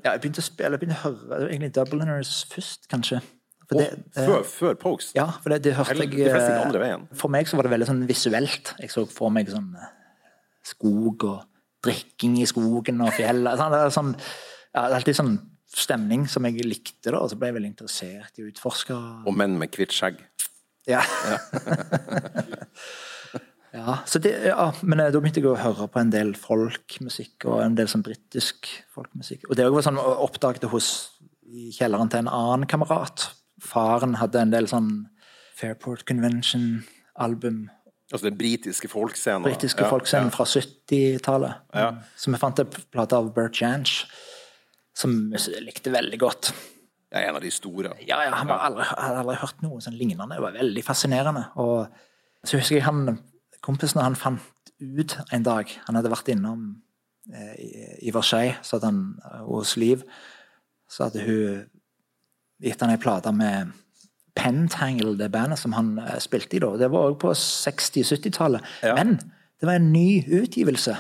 Ja, 0.03 0.13
jeg 0.13 0.25
begynte 0.25 0.43
å 0.43 0.49
spille, 0.49 0.75
jeg 0.75 0.83
begynte 0.83 0.99
å 0.99 1.05
høre 1.05 1.21
det 1.23 1.31
var 1.31 1.49
egentlig 1.49 1.73
Dubliners 1.77 2.35
først, 2.51 2.89
kanskje. 2.91 3.23
For 3.65 3.81
det, 3.81 3.87
eh, 4.13 4.27
før, 4.27 4.43
før 4.45 4.75
Pokes? 4.77 5.13
ja, 5.17 5.29
for 5.41 5.55
det, 5.55 5.63
det 5.65 5.77
hørte 5.79 5.95
Eller 5.95 6.05
jeg 6.05 6.19
de 6.19 6.25
gikk 6.25 6.35
eh, 6.37 6.61
andre 6.61 6.83
veien. 6.83 7.07
For 7.17 7.33
meg 7.33 7.49
så 7.49 7.57
var 7.57 7.69
det 7.69 7.73
veldig 7.77 7.89
sånn 7.89 8.03
visuelt. 8.11 8.75
Jeg 8.83 8.93
så 8.93 9.07
for 9.09 9.33
meg 9.33 9.49
sånn 9.49 9.71
eh, 9.79 9.93
skog 10.67 11.25
og 11.31 11.47
drikking 11.85 12.37
i 12.43 12.49
skogen 12.49 13.01
og 13.05 13.15
fjell. 13.17 13.47
Sånn, 13.57 13.73
det 13.73 13.81
er 13.81 13.95
sånn, 13.95 14.13
ja, 14.75 14.89
det 14.91 14.99
alltid 14.99 15.17
sånn 15.21 15.35
stemning 15.79 16.27
som 16.31 16.47
jeg 16.49 16.67
likte, 16.67 17.11
da, 17.11 17.19
og 17.21 17.31
så 17.33 17.39
ble 17.39 17.51
jeg 17.51 17.59
veldig 17.59 17.73
interessert 17.73 18.39
i 18.39 18.45
å 18.45 18.51
utforske. 18.51 18.97
Og 19.27 19.37
menn 19.37 19.59
med 19.61 19.75
hvitt 19.75 19.95
skjegg. 19.95 20.21
Ja. 20.89 21.01
ja, 23.79 23.99
så 24.07 24.21
det, 24.23 24.35
ja, 24.51 24.69
men 24.83 25.01
eh, 25.01 25.13
da 25.13 25.21
begynte 25.23 25.41
jeg 25.41 25.51
å 25.51 25.59
høre 25.61 25.89
på 25.91 26.03
en 26.03 26.13
del 26.13 26.35
folkmusikk, 26.39 27.47
og 27.49 27.63
en 27.65 27.79
del 27.79 27.91
sånn 27.91 28.05
britisk 28.07 28.69
folkmusikk. 28.95 29.49
Og 29.49 29.59
det 29.59 29.71
var 29.73 29.87
sånn 29.87 30.01
oppdaget 30.01 30.69
hos 30.73 30.91
i 31.45 31.71
kjelleren 31.75 32.11
til 32.13 32.25
en 32.25 32.33
annen 32.33 32.69
kamerat. 32.71 33.31
Faren 33.65 34.19
hadde 34.21 34.43
en 34.43 34.53
del 34.53 34.69
sånn 34.71 34.93
Fairport 35.55 36.05
Convention-album. 36.09 37.69
Altså 38.13 38.29
den 38.29 38.39
britiske 38.39 38.89
folkscenen. 38.91 39.47
Britiske 39.47 39.83
Ja, 39.83 39.91
folkscenen 39.91 40.29
ja. 40.29 40.35
fra 40.35 40.45
70-tallet. 40.45 41.63
Ja. 41.75 41.91
Så 42.17 42.31
vi 42.31 42.41
fant 42.41 42.61
en 42.61 42.69
plate 42.93 43.17
av 43.17 43.33
Bert 43.35 43.61
Jansch, 43.63 44.05
som 44.95 45.17
jeg 45.35 45.65
likte 45.65 45.93
veldig 45.95 46.21
godt. 46.23 46.53
Ja, 47.15 47.21
en 47.29 47.39
av 47.39 47.45
de 47.45 47.51
store. 47.55 47.95
Ja, 48.03 48.21
ja, 48.27 48.33
han 48.35 48.51
var 48.51 48.65
aldri, 48.67 48.87
hadde 48.91 49.21
aldri 49.23 49.37
hørt 49.43 49.61
noe 49.63 49.83
sånn 49.83 49.99
lignende. 49.99 50.35
Det 50.35 50.43
var 50.43 50.57
veldig 50.57 50.83
fascinerende. 50.87 51.45
Og 51.63 51.87
så 52.45 52.59
husker 52.59 52.81
jeg 52.81 52.87
han, 52.89 53.19
kompisen 53.65 54.03
han 54.03 54.19
fant 54.19 54.51
ut 54.83 55.15
en 55.33 55.45
dag 55.47 55.71
Han 55.87 55.97
hadde 55.97 56.11
vært 56.11 56.29
innom 56.33 56.65
eh, 57.33 57.55
i, 57.63 57.69
i 58.09 58.13
Versailles, 58.13 58.59
så 58.67 58.77
hadde 58.77 58.91
han 58.91 58.99
eh, 59.23 59.45
hos 59.47 59.77
Liv, 59.81 60.03
så 60.91 61.07
hadde 61.07 61.23
hun 61.25 61.63
gitt 62.65 62.83
han 62.83 62.93
ei 62.93 63.01
plate 63.01 63.33
med 63.35 63.71
Pentangle, 64.35 65.15
det 65.19 65.31
bandet 65.31 65.61
som 65.63 65.77
han 65.79 65.95
eh, 66.03 66.19
spilte 66.23 66.59
i 66.59 66.63
da. 66.65 66.73
Det 66.81 66.91
var 66.91 67.13
òg 67.13 67.21
på 67.23 67.31
60-70-tallet. 67.39 68.67
Ja. 68.83 68.97
Men 68.99 69.17
det 69.61 69.71
var 69.71 69.79
en 69.79 69.93
ny 69.95 70.25
utgivelse. 70.27 70.97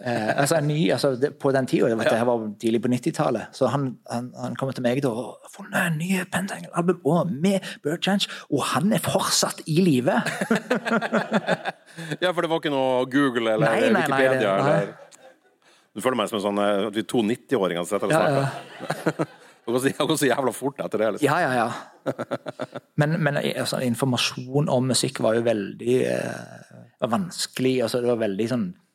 Eh, 0.00 0.30
altså 0.40 0.56
en 0.56 0.64
ny, 0.70 0.78
altså 0.94 1.10
det, 1.20 1.34
På 1.36 1.50
den 1.52 1.66
tida, 1.68 1.88
det 1.92 1.96
var 2.26 2.44
tidlig 2.60 2.80
på 2.80 2.88
90-tallet, 2.88 3.50
så 3.52 3.66
han, 3.68 3.98
han, 4.08 4.30
han 4.40 4.54
kom 4.56 4.70
til 4.72 4.82
meg 4.86 5.02
da 5.04 5.10
og 5.12 5.50
funnet 5.52 5.76
en 5.90 5.98
ny 6.00 6.22
Pentangle-album 6.32 7.02
og 7.04 7.28
med 7.32 7.60
Bird 7.84 8.00
Change, 8.06 8.30
og 8.48 8.62
han 8.72 8.92
er 8.96 9.02
fortsatt 9.04 9.60
i 9.68 9.76
live! 9.84 10.16
Ja, 12.22 12.30
for 12.32 12.40
det 12.44 12.48
var 12.50 12.60
ikke 12.62 12.70
noe 12.72 13.04
Google 13.10 13.56
eller 13.56 13.66
Nei, 13.66 13.80
nei, 13.80 13.90
nei, 13.90 14.00
Wikipedia? 14.06 14.40
det- 14.40 14.64
nei. 14.64 14.74
eller... 14.82 14.96
Du 15.90 16.00
føler 16.04 16.16
meg 16.20 16.28
som 16.30 16.38
en 16.38 16.44
sånn 16.44 16.60
eh, 16.62 16.86
at 16.86 16.94
vi 16.96 17.02
to 17.10 17.20
90-åringer 17.26 17.82
som 17.82 17.90
sitter 17.98 18.06
og 18.06 18.14
snakker. 18.14 18.40
ja. 18.40 19.28
Det 19.60 19.74
går 19.74 19.82
så- 19.82 19.90
det 19.92 20.06
går 20.08 20.16
så 20.18 20.26
jævla 20.30 20.52
fort 20.56 20.78
etter 20.80 20.98
det. 21.02 21.08
Liksom. 21.14 21.26
Ja, 21.26 21.36
ja, 21.44 21.50
ja. 21.58 22.14
Men, 23.02 23.18
men 23.22 23.36
altså, 23.36 23.76
informasjon 23.84 24.70
om 24.72 24.86
musikk 24.88 25.20
var 25.20 25.36
jo 25.36 25.42
veldig 25.46 25.96
eh, 26.08 26.70
var 27.02 27.10
vanskelig. 27.12 27.74
Altså, 27.84 28.00
det 28.00 28.08
var 28.08 28.22
veldig 28.22 28.46
sånn 28.50 28.64
Det 28.72 28.89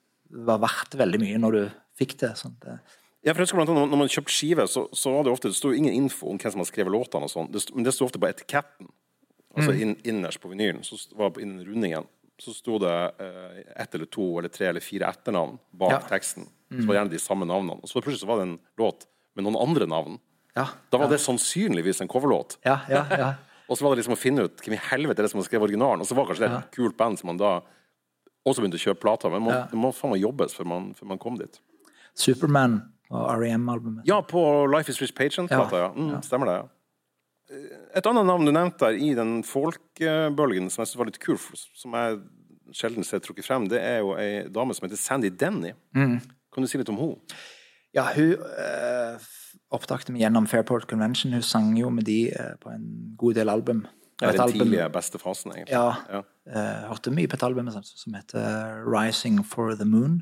var 0.46 0.60
verdt 0.60 0.98
veldig 1.00 1.20
mye 1.22 1.38
når 1.40 1.52
du 1.58 1.64
fikk 1.98 2.18
det. 2.20 2.34
Sånn. 2.38 2.56
det 2.62 2.80
Ja, 3.26 3.34
for 3.34 3.40
jeg 3.42 3.48
husker 3.48 3.58
blant 3.58 3.70
annet, 3.74 3.90
når 3.90 3.98
man 4.04 4.08
kjøpte 4.12 4.34
skive, 4.36 4.68
så, 4.70 4.84
så 4.94 5.14
var 5.16 5.24
det 5.26 5.32
ofte 5.34 5.50
Det 5.50 5.56
sto 5.58 5.72
ingen 5.74 5.94
info 5.94 6.28
om 6.30 6.38
hvem 6.38 6.52
som 6.52 6.60
hadde 6.62 6.70
skrevet 6.70 6.92
låtene, 6.94 7.24
og 7.26 7.32
sånn. 7.32 7.52
Det 7.52 7.62
sto- 7.64 7.74
men 7.76 7.84
det 7.88 7.94
sto 7.96 8.06
ofte 8.06 8.20
på 8.22 8.28
etiketten. 8.30 8.90
Altså 9.56 9.72
Mm. 9.72 9.80
inn, 9.82 9.96
innerst 10.04 10.42
på 10.44 10.50
vinylen, 10.52 10.84
så 10.84 10.98
var 11.16 11.30
det 11.32 11.42
innen 11.42 11.64
rundingen, 11.66 12.06
så 12.38 12.52
sto 12.54 12.78
det 12.78 12.92
eh, 13.24 13.64
ett 13.82 13.96
eller 13.96 14.06
to 14.12 14.38
eller 14.38 14.50
tre 14.52 14.68
eller 14.68 14.82
fire 14.84 15.08
etternavn 15.08 15.58
bak 15.74 15.92
Ja. 15.92 16.00
Mm. 16.00 16.10
teksten. 16.10 16.48
Så 16.76 16.86
var 16.86 16.94
det 16.94 17.00
gjerne 17.00 17.10
de 17.16 17.20
samme 17.24 17.46
navnene. 17.48 17.80
Og 17.82 17.88
så 17.88 18.02
plutselig 18.04 18.20
så 18.26 18.28
var 18.28 18.38
det 18.42 18.50
en 18.50 18.60
låt 18.78 19.06
med 19.36 19.46
noen 19.46 19.56
andre 19.56 19.88
navn. 19.88 20.20
ja, 20.56 20.68
Da 20.92 20.98
var 20.98 21.08
det 21.08 21.20
sannsynligvis 21.20 22.02
en 22.02 22.08
coverlåt. 22.08 22.58
ja, 22.66 22.82
ja, 22.90 23.06
ja. 23.10 23.34
Og 23.70 23.78
så 23.78 23.82
var 23.82 23.96
det 23.96 24.04
liksom 24.06 24.14
å 24.14 24.18
finne 24.22 24.44
ut 24.44 24.58
hvem 24.62 24.74
i 24.74 24.78
helvete 24.92 25.20
er 25.20 25.24
det 25.24 25.32
som 25.32 25.40
har 25.40 25.48
skrevet 25.48 25.70
originalen. 25.72 26.02
Og 26.02 26.06
så 26.08 26.14
var 26.16 26.26
kanskje 26.28 26.46
det 26.46 26.52
et 26.52 26.72
kult 26.76 26.98
band 26.98 27.18
som 27.18 27.28
man 27.28 27.38
da 27.38 27.62
også 28.46 28.62
begynte 28.64 28.78
å 28.80 28.84
kjøpe 28.86 29.02
plater. 29.02 29.30
Men 29.34 29.42
man, 29.44 29.54
Ja. 29.54 29.66
det 29.72 29.80
må 29.80 29.92
faen 29.94 30.12
meg 30.14 30.22
jobbes 30.22 30.54
før 30.54 30.66
man, 30.70 30.94
før 30.94 31.08
man 31.08 31.18
kom 31.22 31.38
dit. 31.38 31.60
Superman 32.16 32.82
og 33.10 33.28
R.E.M.-albumet. 33.40 34.06
Ja, 34.08 34.22
på 34.22 34.42
Life 34.72 34.90
Is 34.90 35.02
Rich 35.02 35.14
Patient-plata, 35.16 35.78
ja. 35.78 35.90
Mm, 35.94 36.22
Stemmer 36.26 36.46
det, 36.50 36.56
ja. 36.62 36.70
Et 37.96 38.06
annet 38.10 38.26
navn 38.26 38.46
du 38.48 38.52
nevnte 38.52 38.88
der 38.88 38.98
i 38.98 39.12
den 39.14 39.44
folkbølgen 39.46 40.72
som 40.74 40.82
jeg 40.82 40.90
synes 40.90 40.98
var 40.98 41.06
litt 41.12 41.20
kul, 41.22 41.38
som 41.78 41.94
jeg 41.94 42.22
sjelden 42.74 43.06
ser 43.06 43.20
trukket 43.22 43.46
frem, 43.46 43.68
det 43.70 43.78
er 43.86 44.00
jo 44.02 44.16
ei 44.18 44.48
dame 44.50 44.74
som 44.74 44.88
heter 44.88 44.98
Sandy 44.98 45.30
Denny. 45.30 45.74
Kan 45.94 46.64
du 46.64 46.68
si 46.68 46.80
litt 46.82 46.90
om 46.90 46.98
henne? 46.98 47.38
Ja, 47.96 48.08
hun 48.16 48.34
eh, 48.34 49.20
oppdaget 49.72 50.10
meg 50.12 50.24
gjennom 50.26 50.48
Fairport 50.52 50.88
Convention. 50.90 51.32
Hun 51.38 51.46
sang 51.46 51.70
jo 51.78 51.90
med 51.94 52.04
de 52.10 52.32
eh, 52.34 52.56
på 52.60 52.74
en 52.74 53.14
god 53.16 53.36
del 53.38 53.50
album. 53.54 53.86
Det 54.20 54.30
er 54.30 54.38
den 54.40 54.54
tidlige 54.54 54.88
beste 54.94 55.20
fasen, 55.20 55.52
egentlig. 55.52 55.76
Ja. 55.76 55.96
Ja. 56.10 56.22
Eh, 56.48 56.84
hørte 56.88 57.12
mye 57.12 57.28
på 57.28 57.36
et 57.36 57.44
album 57.44 57.68
som, 57.74 58.16
heter 58.16 58.86
Rising 58.88 59.42
for 59.44 59.76
the 59.76 59.86
Moon. 59.86 60.22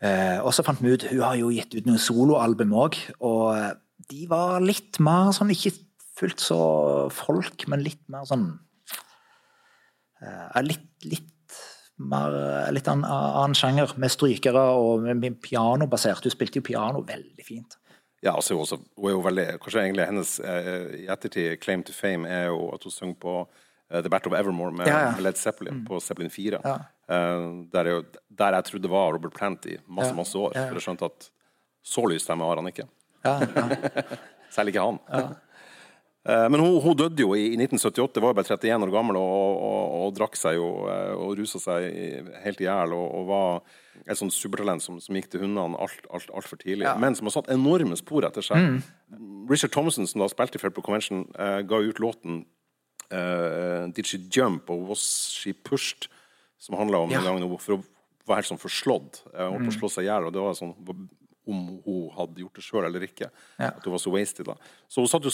Eh, 0.00 0.38
og 0.40 0.54
så 0.54 0.62
fant 0.62 0.80
vi 0.80 0.92
ut 0.94 1.08
Hun 1.10 1.24
har 1.26 1.34
jo 1.34 1.48
gitt 1.50 1.74
ut 1.74 1.88
noen 1.88 1.98
soloalbum 1.98 2.70
òg, 2.78 2.96
og 3.18 3.48
eh, 3.56 3.72
de 4.08 4.28
var 4.30 4.62
litt 4.62 5.00
mer 5.02 5.32
sånn 5.34 5.50
Ikke 5.50 5.72
fullt 6.16 6.38
så 6.38 6.58
folk, 7.10 7.66
men 7.66 7.82
litt 7.82 8.04
mer 8.06 8.22
sånn 8.28 8.52
Litt, 10.62 10.86
litt 11.02 11.58
mer 11.98 12.70
Litt 12.74 12.88
annen, 12.90 13.04
annen 13.10 13.58
sjanger, 13.58 13.92
med 13.98 14.14
strykere 14.14 14.62
og 14.78 15.04
pianobasert. 15.42 16.24
Hun 16.24 16.34
spilte 16.34 16.62
jo 16.62 16.66
piano 16.70 17.02
veldig 17.06 17.46
fint. 17.46 17.76
Ja, 18.22 18.32
altså, 18.34 18.54
hun, 18.54 18.64
også, 18.64 18.78
hun 18.96 19.06
er 19.10 19.14
jo 19.14 19.20
veldig 19.22 19.46
Kanskje 19.62 19.82
egentlig 19.84 20.06
hennes 20.08 20.30
eh, 20.42 20.86
i 21.04 21.08
ettertid 21.12 21.60
claim 21.62 21.84
to 21.86 21.92
fame 21.94 22.26
er 22.28 22.48
jo 22.50 22.68
at 22.74 22.82
hun 22.82 22.90
sang 22.94 23.12
på 23.20 23.34
eh, 23.44 24.00
The 24.02 24.10
Battle 24.10 24.32
of 24.32 24.38
Evermore 24.40 24.72
med, 24.74 24.86
Ja, 24.90 24.98
ja. 25.04 25.10
med 25.14 25.22
Led 25.22 25.38
Zeppelin 25.38 25.84
på 25.86 26.00
Zeppelin 26.02 26.30
4. 26.34 26.58
Ja. 26.64 26.74
Eh, 27.08 27.46
der, 27.72 27.84
er 27.84 27.90
jo, 27.98 28.02
der 28.40 28.58
jeg 28.58 28.64
trodde 28.72 28.90
var 28.90 29.12
Robert 29.14 29.34
Plant 29.38 29.66
i 29.70 29.76
masse, 29.86 30.14
masse 30.18 30.38
år. 30.38 30.52
For 30.56 30.74
jeg 30.80 30.82
skjønte 30.88 31.04
at 31.12 31.28
så 31.88 32.04
lys 32.10 32.26
stemme 32.26 32.44
har 32.44 32.58
han 32.58 32.66
ikke. 32.72 32.88
Selv 34.54 34.68
ikke 34.72 34.82
han. 34.82 34.98
Eh, 36.28 36.46
Men 36.52 36.60
hun, 36.60 36.74
hun 36.84 36.96
døde 36.98 37.22
jo 37.24 37.30
i, 37.34 37.46
i 37.54 37.56
1978, 37.56 38.20
var 38.20 38.32
jo 38.34 38.36
bare 38.38 38.50
31 38.58 38.84
år 38.84 38.92
gammel 38.92 39.16
og, 39.16 39.62
og, 39.64 39.94
og 40.06 40.16
drakk 40.18 40.36
seg 40.36 40.58
jo 40.58 40.66
eh, 40.92 41.14
og 41.16 41.38
rusa 41.40 41.60
seg 41.62 41.86
helt 42.44 42.60
i 42.60 42.66
hjel 42.68 42.92
og, 42.92 43.06
og 43.20 43.26
var 43.30 43.62
et 44.08 44.18
sånt 44.20 44.32
supertalent 44.36 44.84
som, 44.84 45.00
som 45.02 45.16
gikk 45.16 45.30
til 45.32 45.42
hundene 45.46 45.76
altfor 45.80 46.12
alt, 46.14 46.28
alt 46.36 46.60
tidlig, 46.62 46.86
men 47.02 47.16
som 47.18 47.26
har 47.28 47.34
satt 47.38 47.48
enorme 47.52 47.96
spor 47.98 48.24
etter 48.28 48.44
seg. 48.44 48.78
Richard 49.50 49.72
Thompson, 49.74 50.06
som 50.08 50.22
da 50.22 50.28
spilte 50.30 50.56
i 50.56 50.62
Fairport 50.62 50.86
Convention, 50.86 51.24
eh, 51.40 51.60
ga 51.68 51.80
ut 51.82 51.98
låten 52.04 52.44
uh, 53.12 53.88
Did 53.96 54.06
She 54.06 54.20
Jump 54.32 54.68
og 54.70 54.86
Was 54.92 55.02
She 55.40 55.52
Pushed, 55.52 56.08
som 56.60 56.76
handla 56.78 56.98
om 57.04 57.10
Ja. 57.10 57.18
en 57.18 57.24
gang 57.24 57.42
hun 57.42 57.58
for 57.58 57.78
å 57.78 57.84
var 58.28 58.42
helt 58.42 58.50
sånn 58.50 58.60
forslått. 58.60 59.22
Hun 59.32 59.54
holdt 59.54 59.64
på 59.70 59.72
å 59.72 59.76
slå 59.78 59.88
seg 59.88 60.04
i 60.04 60.08
hjel, 60.10 60.26
og 60.28 60.32
det 60.34 60.40
var 60.44 60.52
sånn 60.58 60.74
om 61.48 61.60
hun 61.86 62.10
hadde 62.12 62.42
gjort 62.42 62.58
det 62.58 62.64
sjøl 62.66 62.84
eller 62.84 63.06
ikke. 63.06 63.30
Ja. 63.56 63.70
At 63.72 63.86
hun 63.86 63.94
var 63.94 64.02
så 64.02 64.12
wasted. 64.12 64.44
da. 64.50 64.56
Så 64.84 65.00
hun 65.00 65.08
satt 65.08 65.24
jo 65.24 65.32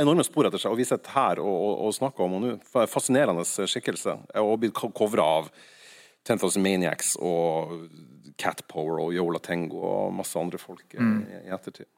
enorme 0.00 0.24
spor 0.24 0.48
etter 0.48 0.60
seg, 0.60 0.72
og 0.72 0.80
vi 0.80 0.86
sitter 0.88 1.14
her 1.14 1.42
og, 1.42 1.52
og, 1.52 1.72
og 1.86 1.94
snakker 1.96 2.24
om 2.24 2.36
henne 2.36 2.56
nå. 2.56 2.86
Fascinerende 2.90 3.44
skikkelse. 3.44 4.16
Og 4.40 4.58
blitt 4.62 4.78
covra 4.96 5.26
av 5.40 5.52
10,000 6.28 6.62
Maniacs 6.62 7.16
og 7.20 7.88
Cat 8.40 8.64
Power 8.70 9.02
og 9.02 9.14
Yola 9.14 9.40
Tengo 9.42 9.82
og 9.86 10.12
masse 10.16 10.38
andre 10.38 10.60
folk 10.60 10.94
mm. 10.94 11.16
i, 11.26 11.40
i 11.48 11.54
ettertid. 11.54 11.88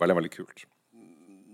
Veldig, 0.00 0.16
veldig 0.18 0.32
kult. 0.34 0.64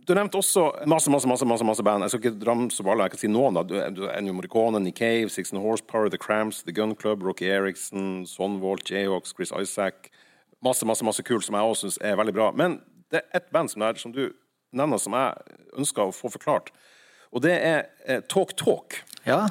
Du 0.08 0.14
nevnte 0.16 0.38
også 0.40 0.62
masse 0.88 1.10
masse, 1.12 1.28
masse, 1.28 1.44
masse, 1.44 1.64
masse 1.68 1.84
band. 1.84 2.06
Jeg 2.06 2.14
skal 2.14 2.22
ikke 2.30 2.48
ramse 2.48 2.80
opp 2.80 2.88
alle. 2.94 3.04
Jeg 3.04 3.12
kan 3.12 3.20
si 3.20 3.28
noen. 3.28 3.58
da. 3.58 3.82
Ennio 4.14 4.32
Morricone, 4.32 4.80
Nick 4.80 5.02
Cave, 5.02 5.28
Six 5.28 5.52
and 5.52 5.60
Horsepower, 5.60 6.08
The 6.08 6.20
Cramps, 6.20 6.62
The 6.64 6.72
Gun 6.72 6.94
Club, 6.96 7.22
Rocky 7.26 7.50
Eriksen, 7.52 8.24
Sonvolt, 8.26 8.88
Jayhawks, 8.88 9.34
Chris 9.36 9.52
Isaac. 9.52 10.08
Masse 10.64 10.86
masse, 10.88 11.04
masse 11.04 11.22
kult 11.22 11.44
som 11.44 11.58
jeg 11.58 11.72
også 11.74 11.86
syns 11.86 11.98
er 12.00 12.16
veldig 12.16 12.34
bra. 12.34 12.48
Men 12.56 12.80
det 13.12 13.20
er 13.20 13.36
ett 13.36 13.52
band 13.52 13.68
som, 13.70 13.84
er, 13.84 14.00
som 14.00 14.14
du 14.16 14.30
nevner, 14.76 15.00
som 15.00 15.16
jeg 15.16 15.56
ønsker 15.78 16.08
å 16.08 16.14
få 16.14 16.30
forklart. 16.32 16.72
Og 17.32 17.42
det 17.44 17.54
er 17.56 17.80
eh, 18.06 18.20
Talk 18.28 18.54
Talk. 18.58 19.00
ja. 19.28 19.46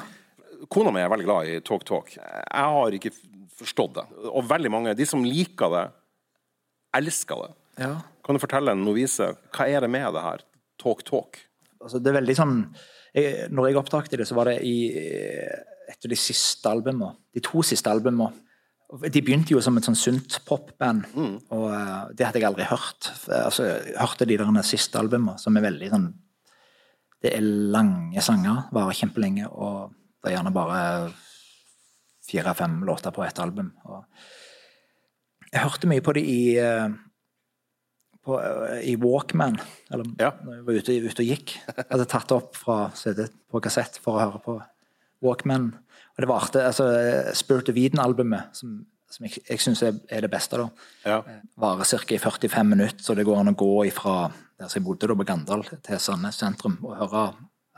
Kona 0.74 0.90
mi 0.90 0.98
er 0.98 1.06
veldig 1.12 1.26
glad 1.28 1.46
i 1.46 1.60
Talk 1.62 1.84
Talk. 1.86 2.08
Jeg 2.18 2.70
har 2.74 2.94
ikke 2.96 3.12
forstått 3.60 3.92
det. 3.94 4.02
Og 4.26 4.42
veldig 4.50 4.70
mange, 4.74 4.94
de 4.98 5.04
som 5.06 5.22
liker 5.22 5.70
det, 5.70 5.84
elsker 6.98 7.44
det. 7.44 7.52
ja. 7.84 7.92
Kan 8.26 8.36
du 8.36 8.42
fortelle 8.42 8.74
en 8.74 8.82
novise, 8.84 9.30
hva 9.54 9.64
er 9.70 9.80
det 9.80 9.88
med 9.88 10.10
det 10.12 10.20
her? 10.20 10.42
Talk 10.82 11.04
Talk. 11.06 11.38
altså 11.80 12.00
det 12.02 12.10
er 12.10 12.18
veldig 12.18 12.34
sånn 12.36 12.56
jeg, 13.14 13.46
Når 13.54 13.68
jeg 13.68 13.78
oppdaget 13.80 14.18
det, 14.20 14.26
så 14.28 14.34
var 14.36 14.50
det 14.50 14.58
i 14.66 14.74
et 15.88 16.04
av 16.04 16.10
de 16.12 16.18
siste 16.18 16.68
albumene. 16.68 17.14
De 17.32 17.40
to 17.40 17.62
siste 17.64 17.88
albumene. 17.88 18.34
De 18.88 19.20
begynte 19.20 19.52
jo 19.52 19.60
som 19.60 19.76
et 19.76 19.84
sånn 19.84 19.98
sunt 19.98 20.38
popband, 20.48 21.04
og 21.52 21.66
eh, 21.68 22.04
det 22.16 22.24
hadde 22.24 22.40
jeg 22.40 22.48
aldri 22.48 22.64
hørt. 22.70 23.10
Altså, 23.28 23.66
jeg 23.68 23.98
hørte 24.00 24.24
de 24.28 24.38
der 24.40 24.62
siste 24.64 24.96
albumene, 25.00 25.36
som 25.38 25.56
er 25.60 25.66
veldig 25.66 25.90
sånn 25.92 26.06
Det 27.20 27.32
er 27.34 27.42
lange 27.74 28.22
sanger, 28.22 28.68
varer 28.72 28.94
kjempelenge, 28.94 29.48
og 29.50 29.90
det 30.22 30.30
er 30.30 30.36
gjerne 30.36 30.52
bare 30.54 30.80
fire-fem 32.28 32.78
låter 32.86 33.10
på 33.10 33.24
ett 33.26 33.38
album. 33.42 33.72
Og 33.90 34.04
jeg 35.52 35.64
hørte 35.64 35.88
mye 35.90 36.04
på 36.04 36.14
det 36.14 36.22
i 36.30 36.40
eh, 36.62 36.88
på, 38.24 38.38
eh, 38.40 38.80
i 38.92 38.96
Walkman, 39.02 39.58
eller 39.90 40.04
Ja. 40.20 40.30
når 40.44 40.54
jeg 40.54 40.64
var 40.68 40.78
ute, 40.78 40.96
ute 41.10 41.22
og 41.24 41.30
gikk. 41.32 41.56
Jeg 41.66 41.86
hadde 41.90 42.06
tatt 42.08 42.28
det 42.28 42.36
opp 42.38 42.56
fra 42.56 42.78
CD 42.94 43.26
på 43.50 43.60
kassett 43.64 43.98
for 44.00 44.14
å 44.16 44.22
høre 44.22 44.42
på 44.44 44.58
Walkman. 45.24 45.72
Og 46.18 46.24
det 46.24 46.28
varte 46.32 46.64
altså 46.66 46.86
Spirit 47.38 47.68
of 47.70 47.76
Eden-albumet, 47.78 48.48
som, 48.58 48.80
som 49.08 49.26
jeg, 49.28 49.38
jeg 49.46 49.62
syns 49.62 49.84
er, 49.86 50.00
er 50.10 50.24
det 50.26 50.30
beste, 50.32 50.58
da. 50.58 50.66
Ja. 51.06 51.20
Varer 51.62 51.86
ca. 51.86 52.00
i 52.16 52.18
45 52.18 52.66
minutter, 52.66 53.04
så 53.06 53.14
det 53.14 53.24
går 53.28 53.38
an 53.38 53.52
å 53.52 53.56
gå 53.58 53.70
ifra 53.86 54.16
der 54.58 54.66
som 54.66 54.80
jeg 54.80 54.86
bodde 54.88 55.06
da 55.06 55.14
på 55.14 55.26
Gandal, 55.28 55.62
til 55.86 56.00
Sandnes 56.02 56.40
sentrum 56.42 56.74
og 56.82 56.96
høre 56.98 57.28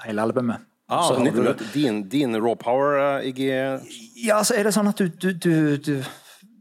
hele 0.07 0.24
albumet. 0.24 0.64
Ah, 0.90 1.05
Så 1.07 1.20
hører 1.20 1.53
du- 1.55 1.64
din, 1.74 2.09
din 2.09 2.35
raw 2.40 2.57
power, 2.59 2.96
uh, 3.20 3.29
Iggy 3.29 3.50
ja, 4.24 4.40
så 4.42 4.57
er 4.57 4.64
det 4.64 4.72
sånn 4.74 4.88
at 4.88 4.96
du, 4.98 5.07
du, 5.09 5.33
du, 5.37 5.76
du 5.76 6.03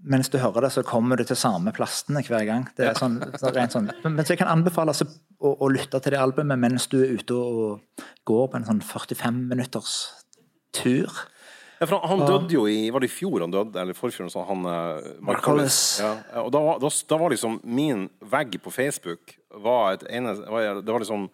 Mens 0.03 0.29
du 0.29 0.37
hører 0.39 0.61
det, 0.63 0.69
så 0.71 0.83
kommer 0.83 1.17
du 1.17 1.23
til 1.27 1.35
samme 1.35 1.73
plastene 1.75 2.21
hver 2.23 2.45
gang. 2.47 2.67
Det 2.77 2.85
er 2.87 2.93
sånn, 2.95 3.17
så 3.35 3.49
rent 3.51 3.73
sånn. 3.73 3.89
Men, 4.03 4.13
men 4.15 4.25
så 4.25 4.31
jeg 4.31 4.39
kan 4.39 4.47
anbefale 4.47 4.93
altså, 4.93 5.05
å, 5.43 5.55
å 5.59 5.67
lytte 5.67 5.99
til 5.99 6.13
det 6.15 6.21
albumet 6.21 6.57
mens 6.61 6.85
du 6.87 7.01
er 7.01 7.17
ute 7.19 7.35
og 7.35 8.05
går 8.25 8.47
på 8.47 8.55
en 8.61 8.67
sånn 8.69 8.79
45 8.85 9.41
minutters 9.51 9.97
tur. 10.71 11.11
Ja, 11.79 11.87
for 11.87 11.95
han, 12.03 12.19
han 12.19 12.27
døde 12.27 12.53
jo 12.57 12.65
i 12.67 12.89
Var 12.91 13.03
det 13.03 13.07
i 13.07 13.13
fjor 13.13 13.45
han 13.45 13.53
døde? 13.53 13.79
Eller 13.79 13.95
forfjor? 13.97 14.27
Sånn, 14.31 14.47
han, 14.49 14.65
uh, 14.67 15.13
Mark 15.23 15.39
Mark 15.39 15.47
Hollis. 15.47 15.79
Ja, 16.03 16.11
og 16.43 16.51
da, 16.55 16.61
da, 16.83 16.91
da 17.11 17.19
var 17.21 17.31
liksom 17.33 17.59
min 17.63 18.07
vegg 18.33 18.59
på 18.63 18.73
Facebook 18.73 19.37
var 19.63 19.95
et 19.95 20.03
ene, 20.11 20.35
Det 20.35 20.91
var 20.91 20.99
liksom 21.01 21.29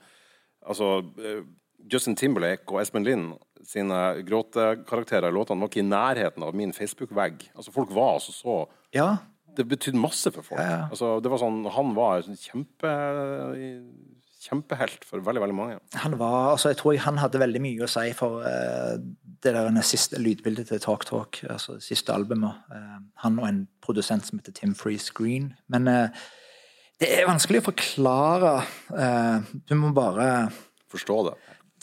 Altså 0.65 1.03
eh, 1.21 1.43
Justin 1.91 2.15
Timberlake 2.17 2.65
og 2.73 2.79
Espen 2.81 3.05
Lind 3.05 3.35
sine 3.65 3.99
gråtekarakterer 4.25 5.29
i 5.29 5.35
låtene 5.35 5.61
var 5.61 5.69
ikke 5.71 5.81
i 5.83 5.87
nærheten 5.87 6.45
av 6.45 6.55
min 6.57 6.73
Facebook-vegg. 6.73 7.47
Altså, 7.55 7.73
folk 7.73 7.93
var 7.93 8.15
altså 8.17 8.33
så 8.33 8.57
Ja, 8.93 9.17
Det 9.55 9.67
betydde 9.69 10.01
masse 10.01 10.31
for 10.35 10.43
folk. 10.43 10.59
Ja. 10.59 10.87
Altså, 10.91 11.19
det 11.23 11.31
var 11.31 11.39
sånn, 11.39 11.61
han 11.71 11.93
var 11.95 12.25
kjempe, 12.27 12.89
kjempehelt 14.45 15.05
for 15.07 15.23
veldig, 15.25 15.41
veldig 15.43 15.57
mange. 15.57 15.77
han 16.03 16.17
var 16.19 16.51
altså 16.51 16.69
Jeg 16.71 16.77
tror 16.81 16.97
han 17.03 17.17
hadde 17.17 17.41
veldig 17.41 17.61
mye 17.63 17.85
å 17.85 17.89
si 17.89 18.13
for 18.17 18.45
uh, 18.45 18.95
det 19.43 19.53
der 19.55 19.81
siste 19.85 20.21
lydbildet 20.21 20.69
til 20.69 20.81
Talk 20.83 21.05
Talk, 21.09 21.41
altså 21.49 21.79
det 21.79 21.85
siste 21.87 22.13
albumet. 22.13 22.63
Uh, 22.71 23.01
han 23.25 23.39
og 23.41 23.47
en 23.49 23.61
produsent 23.81 24.25
som 24.27 24.39
heter 24.39 24.55
Tim 24.55 24.75
Freeze 24.77 25.13
Green. 25.15 25.53
Men 25.67 25.89
uh, 25.89 26.25
det 27.01 27.09
er 27.11 27.27
vanskelig 27.27 27.59
å 27.59 27.67
forklare. 27.73 28.53
Du 29.67 29.73
må 29.75 29.89
bare 29.91 30.47
Forstå 30.95 31.15
det. 31.27 31.33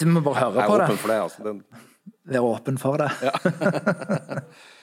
Du 0.00 0.06
må 0.08 0.22
bare 0.24 0.46
høre 0.46 0.62
på 0.64 0.76
det. 0.78 0.86
Jeg 0.86 0.86
er 0.86 0.86
det. 0.86 0.86
åpen 0.86 1.00
for 1.02 1.10
det. 1.10 1.18
Altså. 1.20 1.42
det 1.42 2.32
Være 2.32 2.46
åpen 2.48 2.78
for 2.80 3.02
det. 3.02 4.44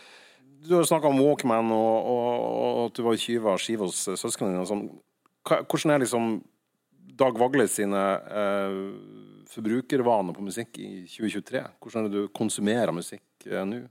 Du 0.69 0.75
har 0.75 0.83
snakka 0.83 1.07
om 1.07 1.17
Walkman 1.23 1.71
og, 1.71 2.07
og, 2.11 2.25
og 2.51 2.79
at 2.83 2.97
du 2.97 3.01
var 3.01 3.15
tyv 3.17 3.45
av 3.47 3.61
skiva 3.63 3.87
hos 3.87 4.03
søsknene 4.19 4.53
dine. 4.53 4.65
Sånn. 4.69 4.83
Hvordan 5.47 5.93
er 5.95 6.03
liksom 6.03 6.27
Dag 7.19 7.35
Vagle 7.39 7.65
sine 7.67 8.01
eh, 8.31 8.75
forbrukervaner 9.51 10.35
på 10.35 10.43
musikk 10.45 10.77
i 10.79 10.89
2023? 11.03 11.63
Hvordan 11.83 12.05
er 12.05 12.13
det 12.13 12.21
du 12.21 12.29
konsumerer 12.35 12.95
musikk 12.95 13.47
eh, 13.49 13.65
nå? 13.67 13.81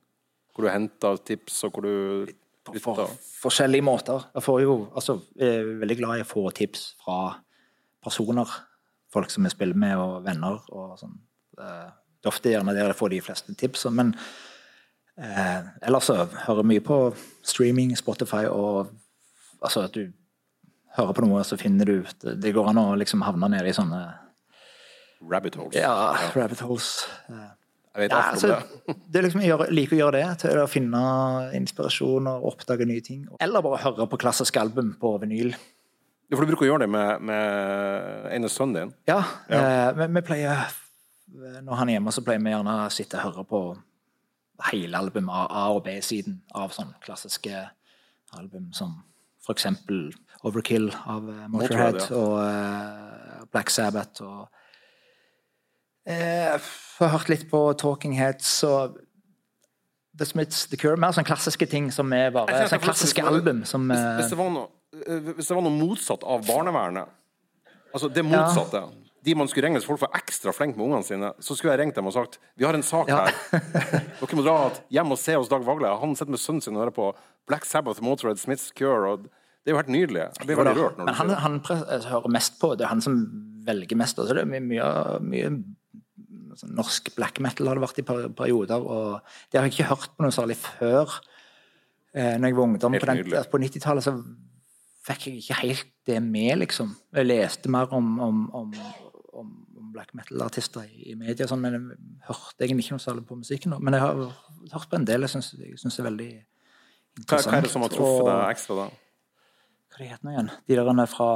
Hvor 0.54 0.64
du 0.66 0.72
henter 0.72 1.18
tips, 1.22 1.60
og 1.68 1.76
hvor 1.76 1.84
du 1.86 2.32
på 2.68 2.80
for, 2.82 3.12
forskjellige 3.42 3.84
måter. 3.84 4.24
Jeg 4.34 4.44
får 4.44 4.62
jo, 4.62 4.72
altså, 4.94 5.18
jeg 5.38 5.60
er 5.60 5.68
veldig 5.82 5.96
glad 6.00 6.18
i 6.18 6.24
å 6.24 6.28
få 6.28 6.42
tips 6.56 6.82
fra 7.04 7.18
personer. 8.04 8.50
Folk 9.12 9.32
som 9.32 9.46
jeg 9.46 9.54
spiller 9.54 9.78
med, 9.78 9.96
og 9.96 10.24
venner. 10.26 10.60
og 10.72 10.98
sånn. 11.00 11.16
Eh, 11.58 11.88
Det 12.18 12.26
er 12.26 12.32
ofte 12.32 12.50
gjerne 12.50 12.74
der 12.74 12.90
jeg 12.90 12.98
får 12.98 13.12
de 13.12 13.20
fleste 13.22 13.54
tipsene. 13.54 13.94
Men 13.94 14.14
eh, 15.16 15.68
ellers 15.86 16.08
så 16.10 16.24
hører 16.24 16.64
jeg 16.64 16.70
mye 16.72 16.84
på 16.84 16.98
streaming, 17.42 17.94
Spotify, 17.96 18.46
og 18.50 18.90
altså 19.62 19.84
at 19.86 19.94
du 19.94 20.08
hører 20.98 21.16
på 21.16 21.24
noe, 21.26 21.44
så 21.46 21.56
finner 21.60 21.88
du 21.88 22.00
ut 22.04 22.26
det 22.42 22.52
går 22.56 22.68
an 22.72 22.80
å 22.82 22.88
liksom 22.98 23.22
havne 23.26 23.48
nede 23.54 23.70
i 23.70 23.76
sånne 23.76 24.02
Rabbit 25.28 25.56
holes. 25.58 25.74
ja, 25.74 25.94
rabbit 26.36 26.60
holes. 26.62 26.92
Jeg 27.28 28.04
vet 28.04 28.12
ja, 28.12 28.18
altså, 28.30 28.52
det. 28.52 28.94
det 29.10 29.18
er 29.18 29.24
liksom, 29.26 29.42
jeg 29.42 29.72
liker 29.74 29.96
å 29.96 29.98
gjøre 30.04 30.20
det, 30.20 30.26
til 30.44 30.60
å 30.62 30.68
finne 30.70 31.00
inspirasjon 31.58 32.28
og 32.30 32.44
oppdage 32.52 32.86
nye 32.86 33.02
ting. 33.02 33.24
Eller 33.42 33.64
bare 33.64 33.80
høre 33.82 34.06
på 34.12 34.20
klassisk 34.22 34.60
album 34.62 34.92
på 35.00 35.16
vinyl. 35.24 35.50
Ja, 36.28 36.36
For 36.36 36.44
du 36.44 36.52
bruker 36.52 36.66
å 36.66 36.70
gjøre 36.70 36.84
det 36.84 36.90
med, 36.92 37.24
med 37.24 38.28
ene 38.36 38.50
sønnen 38.52 38.76
din? 38.76 38.94
Ja, 39.10 39.22
Eh, 39.48 39.88
vi, 39.96 40.06
vi 40.12 40.22
pleier 40.28 40.68
Når 41.64 41.74
han 41.80 41.88
er 41.88 41.96
hjemme, 41.98 42.12
så 42.14 42.22
pleier 42.24 42.44
vi 42.44 42.52
gjerne 42.52 42.74
å 42.84 42.90
sitte 42.92 43.18
og 43.18 43.26
høre 43.32 43.44
på 43.48 43.60
hele 44.68 44.98
albumet, 45.00 45.34
A- 45.50 45.68
og 45.74 45.82
B-siden 45.86 46.38
av 46.54 46.70
sånne 46.76 46.98
klassiske 47.04 47.64
album 48.38 48.70
som 48.76 48.94
for 49.44 49.56
eksempel 49.56 50.10
Overkill 50.46 50.92
av 51.06 51.26
eh, 51.30 51.46
Motorhead 51.50 51.98
ja. 51.98 52.08
og 52.14 52.36
eh, 52.44 53.44
Black 53.50 53.72
Sabbath 53.74 54.22
og 54.22 54.44
eh, 56.06 56.54
Jeg 56.54 56.60
har 57.00 57.12
hørt 57.16 57.32
litt 57.32 57.48
på 57.50 57.62
Talking 57.80 58.14
Heads 58.18 58.52
og 58.68 59.00
The 60.18 60.26
Smiths, 60.26 60.64
The 60.70 60.78
Cure. 60.78 60.98
Mer 60.98 61.14
sånne 61.14 61.26
klassiske 61.28 61.66
ting 61.70 61.90
som 61.94 62.10
er 62.14 62.30
bare 62.34 62.50
sånn 62.54 62.72
sånne 62.74 62.86
klassiske 62.86 63.24
album 63.26 63.64
som 63.68 63.86
Hvis, 63.90 64.06
hvis, 64.18 64.30
det 64.32 64.38
var 64.38 64.54
noe, 64.54 64.70
hvis 65.36 65.50
det 65.50 65.58
var 65.58 65.66
noe 65.66 65.74
motsatt 65.74 66.24
av 66.26 66.46
barnevernet, 66.46 67.10
altså 67.92 68.10
det 68.10 68.24
motsatte 68.26 68.82
De 69.26 69.34
man 69.38 69.50
skulle 69.50 69.66
ringe 69.66 69.80
hvis 69.80 69.86
folk 69.86 70.02
var 70.02 70.14
ekstra 70.18 70.54
flinke 70.54 70.78
med 70.78 70.86
ungene 70.88 71.06
sine, 71.06 71.32
så 71.42 71.54
skulle 71.58 71.74
jeg 71.74 71.82
ringt 71.82 71.98
dem 71.98 72.06
og 72.10 72.14
sagt 72.14 72.38
Vi 72.58 72.66
har 72.66 72.78
en 72.78 72.86
sak 72.86 73.10
Ja. 73.10 73.24
her. 73.26 73.64
Dere 74.20 74.38
må 74.38 74.46
dra 74.46 74.56
hjem 74.94 75.14
og 75.14 75.18
se 75.18 75.34
hos 75.34 75.50
Dag 75.50 75.66
Vagle. 75.66 75.90
Han 76.02 76.14
sitter 76.18 76.34
med 76.34 76.42
sønnen 76.42 76.62
sin 76.62 76.78
og 76.78 76.86
hører 76.86 76.94
på 76.94 77.10
Black 77.50 77.66
Sabbath, 77.66 78.02
Motorhead, 78.02 78.38
Smiths 78.38 78.70
Cure. 78.74 79.14
Og 79.14 79.28
det 79.68 79.74
er 79.74 79.76
jo 79.76 79.80
helt 79.82 79.90
nydelig. 79.92 80.20
Jeg 80.40 80.46
blir 80.48 80.56
veldig 80.56 80.72
rørt 80.78 80.94
når 80.96 81.04
Men 81.10 81.16
han, 81.18 81.30
han 81.44 81.56
eh, 81.60 82.06
hører 82.08 82.32
mest 82.32 82.54
på, 82.56 82.70
det 82.72 82.86
er 82.86 82.88
han 82.88 83.02
som 83.04 83.18
velger 83.66 83.98
mest. 84.00 84.16
Altså 84.16 84.38
det 84.38 84.46
er 84.46 84.48
mye, 84.48 84.62
mye, 84.64 84.86
mye 85.20 85.50
sånn 86.56 86.70
norsk 86.78 87.10
black 87.18 87.36
metal 87.44 87.68
har 87.68 87.76
det 87.76 87.82
vært 87.84 88.00
i 88.00 88.04
perioder, 88.08 88.80
og 88.80 89.34
det 89.52 89.60
har 89.60 89.66
jeg 89.68 89.74
ikke 89.76 89.90
hørt 89.90 90.14
på 90.16 90.24
noe 90.24 90.32
særlig 90.32 90.56
før. 90.62 91.18
Eh, 92.16 92.38
når 92.40 92.48
jeg 92.48 92.56
var 92.56 92.64
ungdom 92.70 92.96
Helt 92.96 93.04
på, 93.04 93.12
den- 93.12 93.50
på 93.52 93.60
90-tallet, 93.66 94.06
så 94.08 94.14
fikk 95.04 95.26
jeg 95.28 95.42
ikke 95.42 95.58
helt 95.60 95.90
det 96.08 96.22
med, 96.24 96.54
liksom. 96.64 96.94
Jeg 97.12 97.28
leste 97.28 97.68
mer 97.68 97.92
om, 97.92 98.08
om, 98.24 98.38
om, 98.56 98.72
om, 99.36 99.50
black 99.92 100.14
metal-artister 100.16 100.88
i, 100.88 101.10
i 101.12 101.18
media, 101.18 101.44
sånn, 101.48 101.60
men 101.60 101.76
jeg 101.76 102.30
hørte 102.30 102.64
egentlig 102.64 102.86
ikke 102.86 102.96
noe 102.96 103.04
særlig 103.04 103.26
på 103.28 103.36
musikken. 103.36 103.76
Men 103.84 103.96
jeg 103.98 104.06
har 104.06 104.24
hørt 104.72 104.88
på 104.88 104.96
en 104.96 105.06
del 105.08 105.28
jeg 105.28 105.36
syns 105.36 106.00
er 106.00 106.08
veldig 106.08 106.30
interessant. 107.18 107.52
hva 107.52 107.60
er 107.60 107.68
det 107.68 107.72
som 107.76 107.84
har 107.84 107.92
truffet 107.92 108.28
deg 108.32 108.54
ekstra 108.56 108.80
da? 108.80 108.88
Hva 109.98 110.04
det 110.04 110.12
heter 110.12 110.28
nå 110.28 110.34
igjen? 110.36 110.50
De 110.68 110.76
der 110.78 111.10
fra 111.10 111.30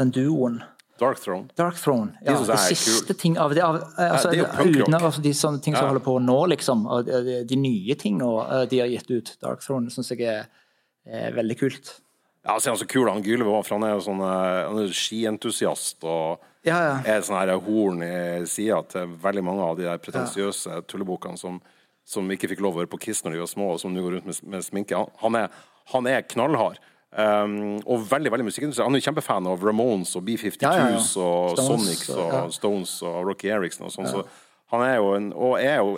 den 0.00 0.10
duoen. 0.14 0.62
Dark 0.98 1.18
Throne? 1.18 1.48
Dark 1.58 1.74
Throne. 1.74 2.12
Ja, 2.22 2.36
de 2.38 2.44
det 2.46 2.54
er 2.54 2.68
siste 2.70 3.14
ting 3.18 3.34
av 3.38 3.50
det 3.54 3.62
av, 3.66 3.80
altså, 3.98 4.30
det 4.30 4.38
er 4.38 4.42
jo 4.44 4.50
punkrock. 4.60 4.88
uten, 4.88 4.94
altså, 5.00 5.22
De 5.22 5.32
sånne 5.34 5.60
ting 5.62 5.74
som 5.74 5.84
Ja. 5.84 5.88
holder 5.90 6.04
på 6.04 6.14
nå, 6.22 6.36
liksom. 6.54 6.86
Og 6.86 7.04
de, 7.08 7.44
de 7.44 7.56
nye 7.58 7.94
tingene 7.98 8.66
de 8.70 8.78
har 8.78 8.86
gitt 8.92 9.10
ut. 9.10 9.36
Dark 9.42 9.60
Throne 9.60 9.90
syns 9.90 10.10
jeg 10.14 10.22
er, 10.22 10.46
er 11.04 11.32
veldig 11.34 11.58
kult. 11.58 12.00
Ja, 12.44 12.58
så 12.60 12.68
er 12.68 12.76
han 12.76 12.78
så 12.78 12.86
kul, 12.86 13.08
han 13.10 13.22
Gylve 13.24 13.48
var, 13.50 13.62
for 13.64 13.74
han 13.78 13.88
er 13.88 13.94
jo 13.96 14.04
sånn 14.04 14.20
eh, 14.20 14.68
han 14.68 14.78
er 14.84 14.92
skientusiast 14.94 16.04
og 16.04 16.38
Ja, 16.64 16.78
ja. 16.78 16.96
er 17.16 17.22
sånn 17.24 17.38
her 17.40 17.54
horn 17.58 18.02
i 18.04 18.44
sida 18.46 18.82
til 18.88 19.06
veldig 19.20 19.42
mange 19.44 19.62
av 19.64 19.76
de 19.76 19.84
der 19.88 19.98
pretensiøse 19.98 20.82
tullebokene 20.86 21.36
som, 21.40 21.58
som 22.04 22.28
ikke 22.30 22.48
fikk 22.52 22.60
lov 22.64 22.76
å 22.76 22.82
være 22.84 22.92
på 22.92 23.00
Kiss 23.00 23.24
når 23.24 23.32
de 23.32 23.40
var 23.42 23.50
små, 23.50 23.72
og 23.74 23.80
som 23.80 23.92
nå 23.92 24.00
går 24.04 24.18
rundt 24.18 24.26
med, 24.30 24.38
med 24.44 24.62
sminke. 24.64 24.94
Han, 24.96 25.08
han, 25.24 25.34
er, 25.42 25.48
han 25.92 26.06
er 26.06 26.22
knallhard. 26.22 26.78
Um, 27.14 27.76
og 27.86 28.08
veldig 28.10 28.32
veldig 28.34 28.48
musikkinteressert. 28.48 28.88
Han 28.88 28.96
er 28.96 29.02
jo 29.02 29.06
kjempefan 29.06 29.46
av 29.46 29.62
Ramones 29.62 30.16
og 30.18 30.24
B-52s 30.26 30.64
Ja, 30.64 30.72
ja, 30.80 30.88
ja. 30.96 30.98
og 31.22 31.54
Stones, 31.60 31.68
Sonics 31.68 32.08
og. 32.10 32.34
Stones 32.56 32.94
og 33.06 33.20
Rocky 33.28 33.52
Eriksen 33.54 33.86
og 33.86 33.94
sånn. 33.94 34.10
Så 34.10 34.24
han 34.74 34.82
er 34.82 34.96
jo 34.98 35.12
en, 35.14 35.30
og 35.36 35.54
er 35.60 35.78
jo 35.78 35.94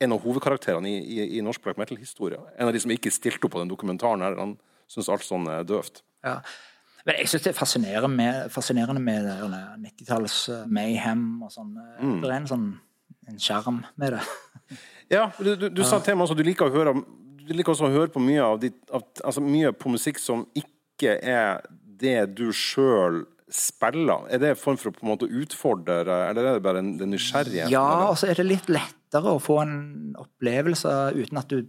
en 0.00 0.16
av 0.16 0.24
hovedkarakterene 0.24 0.88
i, 0.88 0.96
i, 1.04 1.28
i 1.36 1.44
norsk 1.44 1.60
black 1.66 1.76
metal-historie. 1.80 2.40
En 2.56 2.70
av 2.70 2.72
de 2.72 2.80
som 2.80 2.92
ikke 2.94 3.12
stilte 3.12 3.44
opp 3.44 3.52
på 3.52 3.60
den 3.60 3.68
dokumentaren 3.68 4.24
her. 4.24 4.38
Han 4.40 4.56
syns 4.90 5.12
alt 5.12 5.26
sånn 5.26 5.48
er 5.52 5.66
døvt. 5.68 6.04
ja. 6.26 6.40
Men 7.08 7.16
jeg 7.16 7.30
syns 7.32 7.44
det 7.46 7.52
er 7.54 7.56
fascinerende 7.56 8.10
med, 8.12 8.50
fascinerende 8.52 9.00
med 9.00 9.28
90-talls 9.80 10.34
eh, 10.52 10.64
mayhem 10.68 11.22
og 11.46 11.48
sånn. 11.54 11.70
Mm. 11.96 12.18
Det 12.20 12.28
er 12.28 12.34
en 12.36 12.48
sånn 12.50 12.66
en 13.30 13.38
sjarm 13.40 13.78
med 13.96 14.16
det. 14.18 14.20
Ja, 15.10 15.30
du, 15.38 15.54
du, 15.56 15.70
du 15.72 15.80
sa 15.82 15.98
til 16.04 16.14
meg 16.14 16.26
også 16.26 16.36
at 16.36 16.42
du 16.42 16.44
liker 16.46 16.68
å 16.68 16.74
høre 16.74 16.92
Du 17.50 17.56
liker 17.58 17.74
også 17.74 17.88
å 17.88 17.90
høre 17.90 18.12
på 18.14 18.22
mye 18.22 18.42
av 18.46 18.60
ditt 18.62 18.78
av, 18.94 19.02
Altså 19.26 19.42
mye 19.42 19.72
på 19.74 19.90
musikk 19.90 20.20
som 20.22 20.46
ikke 20.54 21.16
er 21.18 21.64
det 22.00 22.36
du 22.38 22.52
sjøl 22.54 23.24
spiller. 23.50 24.28
Er 24.30 24.38
det 24.38 24.52
en 24.52 24.60
form 24.60 24.76
for 24.78 24.92
å 24.92 24.94
på 24.94 25.02
en 25.02 25.10
måte 25.10 25.26
utfordre, 25.26 25.96
eller 26.04 26.46
er 26.46 26.54
det 26.54 26.62
bare 26.62 26.84
den 26.84 27.10
nysgjerrigheten? 27.10 27.72
Ja, 27.72 28.06
og 28.06 28.20
så 28.20 28.28
er 28.30 28.38
det 28.38 28.46
litt 28.46 28.70
lettere 28.70 29.34
å 29.34 29.42
få 29.42 29.56
en 29.64 30.14
opplevelse 30.20 30.92
uten 31.16 31.40
at 31.40 31.50
du 31.50 31.64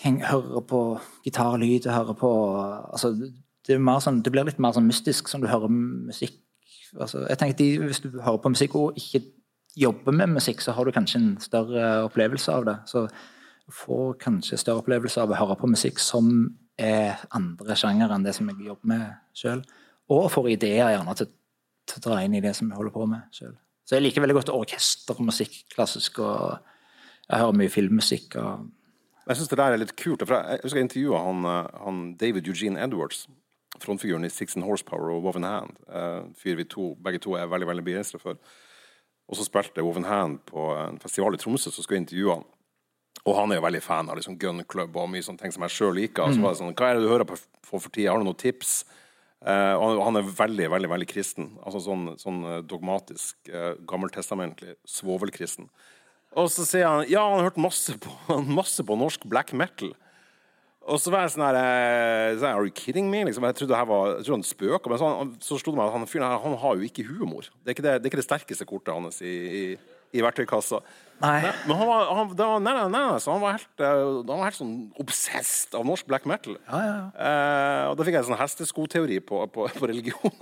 tenker, 0.00 0.30
hører 0.30 0.64
på 0.64 0.80
gitarlyd 1.26 1.90
og 1.90 1.96
hører 1.98 2.18
på 2.22 2.30
altså, 2.64 3.12
det, 3.68 3.76
mer 3.76 4.00
sånn, 4.00 4.22
det 4.24 4.32
blir 4.32 4.48
litt 4.48 4.62
mer 4.62 4.72
sånn 4.72 4.88
mystisk 4.88 5.28
som 5.28 5.44
du 5.44 5.50
hører 5.50 5.68
musikk. 5.68 6.40
Altså, 6.96 7.26
jeg 7.28 7.40
tenker 7.40 7.60
de, 7.60 7.68
Hvis 7.84 8.00
du 8.04 8.08
hører 8.16 8.40
på 8.40 8.52
musikk 8.56 8.80
og 8.80 8.96
ikke 8.96 9.26
jobber 9.76 10.16
med 10.16 10.34
musikk, 10.38 10.64
så 10.64 10.72
har 10.72 10.88
du 10.88 10.96
kanskje 10.96 11.20
en 11.20 11.30
større 11.40 11.92
opplevelse 12.08 12.56
av 12.56 12.66
det. 12.68 12.78
Så 12.88 13.06
får 13.70 14.16
kanskje 14.22 14.58
større 14.60 14.82
opplevelse 14.82 15.22
av 15.22 15.30
å 15.30 15.38
høre 15.38 15.56
på 15.60 15.70
musikk 15.70 16.00
som 16.02 16.28
er 16.80 17.20
andre 17.36 17.76
sjanger 17.78 18.12
enn 18.12 18.24
det 18.26 18.34
som 18.36 18.48
jeg 18.50 18.66
jobber 18.66 18.90
med 18.94 19.04
sjøl. 19.36 19.62
Og 20.12 20.30
får 20.32 20.50
ideer 20.56 20.94
gjerne 20.94 21.14
til, 21.18 21.30
til 21.88 22.00
å 22.00 22.04
dra 22.08 22.22
inn 22.24 22.34
i 22.36 22.42
det 22.44 22.54
som 22.58 22.68
jeg 22.68 22.78
holder 22.78 22.94
på 22.94 23.06
med 23.10 23.36
sjøl. 23.36 23.54
Så 23.86 23.96
jeg 23.96 24.04
liker 24.04 24.24
veldig 24.24 24.38
godt 24.38 24.52
orkestermusikk, 24.54 25.56
klassisk, 25.74 26.20
og 26.22 26.58
jeg 27.28 27.40
hører 27.40 27.58
mye 27.58 27.72
filmmusikk. 27.72 28.36
og 28.40 28.68
Jeg 29.26 29.38
syns 29.38 29.52
det 29.52 29.58
der 29.58 29.74
er 29.74 29.82
litt 29.82 29.96
kult. 29.98 30.24
For 30.26 30.38
jeg 30.38 30.62
husker 30.62 30.80
jeg 30.80 30.88
intervjua 30.88 31.22
han, 31.26 31.44
eh, 31.44 31.70
han 31.84 32.02
David 32.20 32.48
Eugene 32.48 32.80
Edwards, 32.82 33.26
frontfiguren 33.80 34.24
i 34.24 34.30
Six 34.30 34.56
and 34.56 34.64
Horsepower 34.64 35.10
og 35.10 35.22
Woven 35.24 35.44
Hand. 35.48 35.78
Uh, 35.88 36.28
fyr 36.36 36.58
vi 36.58 36.64
to, 36.64 36.94
begge 37.02 37.18
to 37.18 37.34
er 37.34 37.48
veldig 37.48 37.66
veldig 37.66 37.84
begeistra 37.84 38.18
for. 38.20 38.36
Og 39.28 39.38
så 39.38 39.46
spilte 39.46 39.82
Woven 39.82 40.04
Hand 40.04 40.42
på 40.46 40.66
en 40.76 40.98
festival 41.00 41.34
i 41.34 41.40
Tromsø, 41.40 41.70
så 41.70 41.82
skulle 41.82 41.96
jeg 41.96 42.04
intervjue 42.04 42.34
han. 42.34 42.44
Og 43.22 43.36
han 43.38 43.52
er 43.52 43.60
jo 43.60 43.66
veldig 43.66 43.82
fan 43.84 44.08
av 44.10 44.16
liksom 44.18 44.34
gun 44.40 44.64
club 44.66 44.96
og 44.98 45.08
mye 45.12 45.22
sånne 45.22 45.38
ting 45.44 45.52
som 45.54 45.62
jeg 45.62 45.70
sjøl 45.76 45.94
liker. 45.94 46.24
Og 46.26 46.34
så 46.34 46.42
var 46.42 46.54
det 46.54 46.58
sånn, 46.58 46.74
Hva 46.74 46.88
er 46.90 46.98
det 46.98 47.04
du 47.04 47.12
hører 47.12 47.28
på 47.28 47.36
for, 47.38 47.78
for 47.78 47.88
tida? 47.94 48.10
Har 48.10 48.18
du 48.18 48.26
noen 48.26 48.38
tips? 48.40 48.84
Eh, 49.46 49.74
og 49.78 50.02
han- 50.06 50.16
er 50.18 50.22
veldig, 50.22 50.68
veldig 50.70 50.90
veldig 50.90 51.08
kristen. 51.10 51.48
Altså 51.64 51.80
sånn, 51.82 52.16
sånn 52.18 52.40
eh, 52.44 52.60
dogmatisk, 52.62 53.36
uh, 53.50 53.74
gammeltestamentlig 53.86 54.74
svovelkristen. 54.86 55.68
Og 56.34 56.48
så 56.50 56.64
sier 56.66 56.86
han 56.88 57.06
ja, 57.10 57.22
han 57.28 57.38
har 57.40 57.50
hørt 57.50 57.58
masse 57.62 57.94
på, 57.98 58.10
masse 58.58 58.82
på 58.86 58.96
norsk 58.98 59.24
black 59.30 59.52
metal. 59.52 59.92
Og 60.82 60.98
så 60.98 61.12
var 61.14 61.22
jeg 61.22 61.36
sånn 61.36 61.44
her 61.46 61.58
eh, 61.60 62.42
Are 62.48 62.64
you 62.66 62.72
kidding 62.74 63.06
me? 63.10 63.22
Liksom, 63.28 63.44
jeg 63.46 63.54
trodde, 63.60 63.76
her 63.78 63.86
var, 63.86 64.16
jeg 64.16 64.24
trodde 64.26 64.38
han 64.40 64.48
spøka, 64.48 64.90
men 64.90 64.98
så, 64.98 65.10
han- 65.18 65.34
så 65.38 65.58
slo 65.62 65.70
det 65.74 65.78
meg 65.78 65.86
at 65.92 65.94
han 65.98 66.06
fyren 66.10 66.26
her 66.26 66.42
han 66.42 66.56
har 66.58 66.74
jo 66.80 66.88
ikke 66.88 67.06
humor. 67.06 67.46
Det 67.62 67.70
er 67.70 67.76
ikke 67.76 67.86
det, 67.86 67.94
det, 68.02 68.06
er 68.06 68.10
ikke 68.16 68.22
det 68.22 68.26
sterkeste 68.26 68.66
kortet 68.66 68.94
hans 68.96 69.20
i, 69.22 69.34
i 69.62 69.64
i 70.12 70.20
verktøykassa. 70.24 70.82
Nei. 71.22 71.36
Nei, 71.44 71.50
men 71.68 71.76
han 71.78 71.86
var, 71.86 72.08
han, 72.18 72.30
var, 72.34 72.56
nei, 72.64 72.72
nei, 72.74 72.86
nei, 72.90 73.18
så 73.22 73.30
han 73.30 73.42
var 73.44 73.52
helt, 73.54 73.68
eh, 73.78 74.00
han 74.26 74.26
var 74.40 74.48
helt 74.48 74.56
sånn 74.58 74.72
obsessed 74.98 75.76
av 75.78 75.84
norsk 75.86 76.08
black 76.10 76.24
metal. 76.26 76.56
Ja, 76.66 76.80
ja, 76.82 76.96
Eh, 77.14 77.82
og 77.92 77.94
da 78.00 78.06
fikk 78.08 78.16
jeg 78.16 78.24
en 78.24 78.26
sånn 78.32 78.40
hesteskoteori 78.40 79.20
på, 79.28 79.38
på, 79.54 79.68
på 79.76 79.86
religion. 79.86 80.34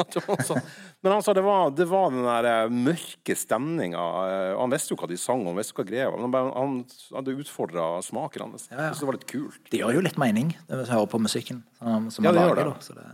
sånn. 0.48 0.62
Men 1.04 1.12
han 1.18 1.22
sa 1.26 1.34
det 1.36 1.44
var, 1.44 1.68
det 1.76 1.84
var 1.90 2.08
den 2.14 2.24
der 2.24 2.48
eh, 2.48 2.72
mørke 2.72 3.36
stemninga. 3.36 4.06
eh, 4.32 4.54
Han 4.56 4.72
visste 4.72 4.94
jo 4.94 5.00
hva 5.02 5.10
de 5.12 5.20
sang, 5.20 5.44
om, 5.50 5.60
visste 5.60 5.76
hva 5.76 5.84
greia 5.90 6.08
var. 6.14 6.24
Men 6.24 6.52
han, 6.56 6.78
hadde 7.18 7.36
utfordra 7.44 7.90
smaken 8.06 8.46
hans. 8.48 8.70
Ja, 8.72 8.86
ja. 8.88 8.92
Så 8.96 9.04
det 9.04 9.10
var 9.12 9.18
litt 9.20 9.28
kult. 9.28 9.60
Det 9.68 9.82
gjør 9.84 9.98
jo 10.00 10.06
litt 10.08 10.16
mening, 10.22 10.54
det 10.70 10.80
å 10.80 10.88
høre 10.94 11.12
på 11.12 11.20
musikken 11.20 11.60
som, 11.76 12.08
som 12.14 12.24
Ja, 12.24 12.32
man 12.32 12.40
lager. 12.40 12.62
det. 12.64 12.70
Da, 12.72 12.86
så 12.88 12.96
det. 12.96 13.10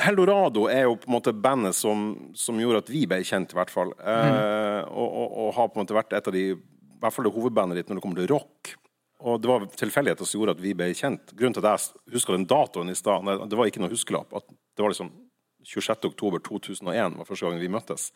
Heldorado 0.00 0.66
er 0.70 0.86
jo 0.86 0.96
på 1.00 1.08
en 1.10 1.16
måte 1.16 1.32
bandet 1.34 1.76
som, 1.76 2.12
som 2.38 2.60
gjorde 2.60 2.84
at 2.84 2.92
vi 2.92 3.02
ble 3.10 3.18
kjent, 3.26 3.52
i 3.52 3.58
hvert 3.58 3.72
fall. 3.72 3.90
Eh, 3.98 4.82
og, 4.86 5.08
og, 5.08 5.32
og 5.44 5.56
har 5.56 5.70
på 5.70 5.80
en 5.80 5.84
måte 5.84 5.96
vært 5.96 6.14
et 6.16 6.30
av 6.30 6.36
de 6.36 6.44
I 6.52 6.58
hvert 7.02 7.16
fall 7.16 7.26
det 7.26 7.34
hovedbandet 7.34 7.80
ditt 7.80 7.90
når 7.90 7.98
det 7.98 8.04
kommer 8.04 8.22
til 8.22 8.30
rock. 8.30 8.74
Og 9.20 9.40
det 9.42 9.50
var 9.50 9.66
tilfeldigheter 9.76 10.28
som 10.28 10.40
gjorde 10.40 10.54
at 10.56 10.62
vi 10.62 10.76
ble 10.76 10.92
kjent. 10.96 11.34
Grunnen 11.36 11.56
til 11.56 11.66
at 11.66 11.74
jeg 11.74 12.14
huska 12.14 12.36
den 12.36 12.48
datoen 12.48 12.92
i 12.92 12.96
stad, 12.96 13.26
det 13.50 13.58
var 13.58 13.68
ikke 13.68 13.82
noe 13.82 13.92
huskelapp. 13.92 14.32
Det 14.48 14.84
var 14.84 14.94
liksom 14.94 15.10
26. 15.66 16.06
oktober 16.08 16.40
2001 16.46 17.18
var 17.18 17.28
første 17.28 17.44
gangen 17.44 17.60
vi 17.60 17.72
møttes. 17.72 18.08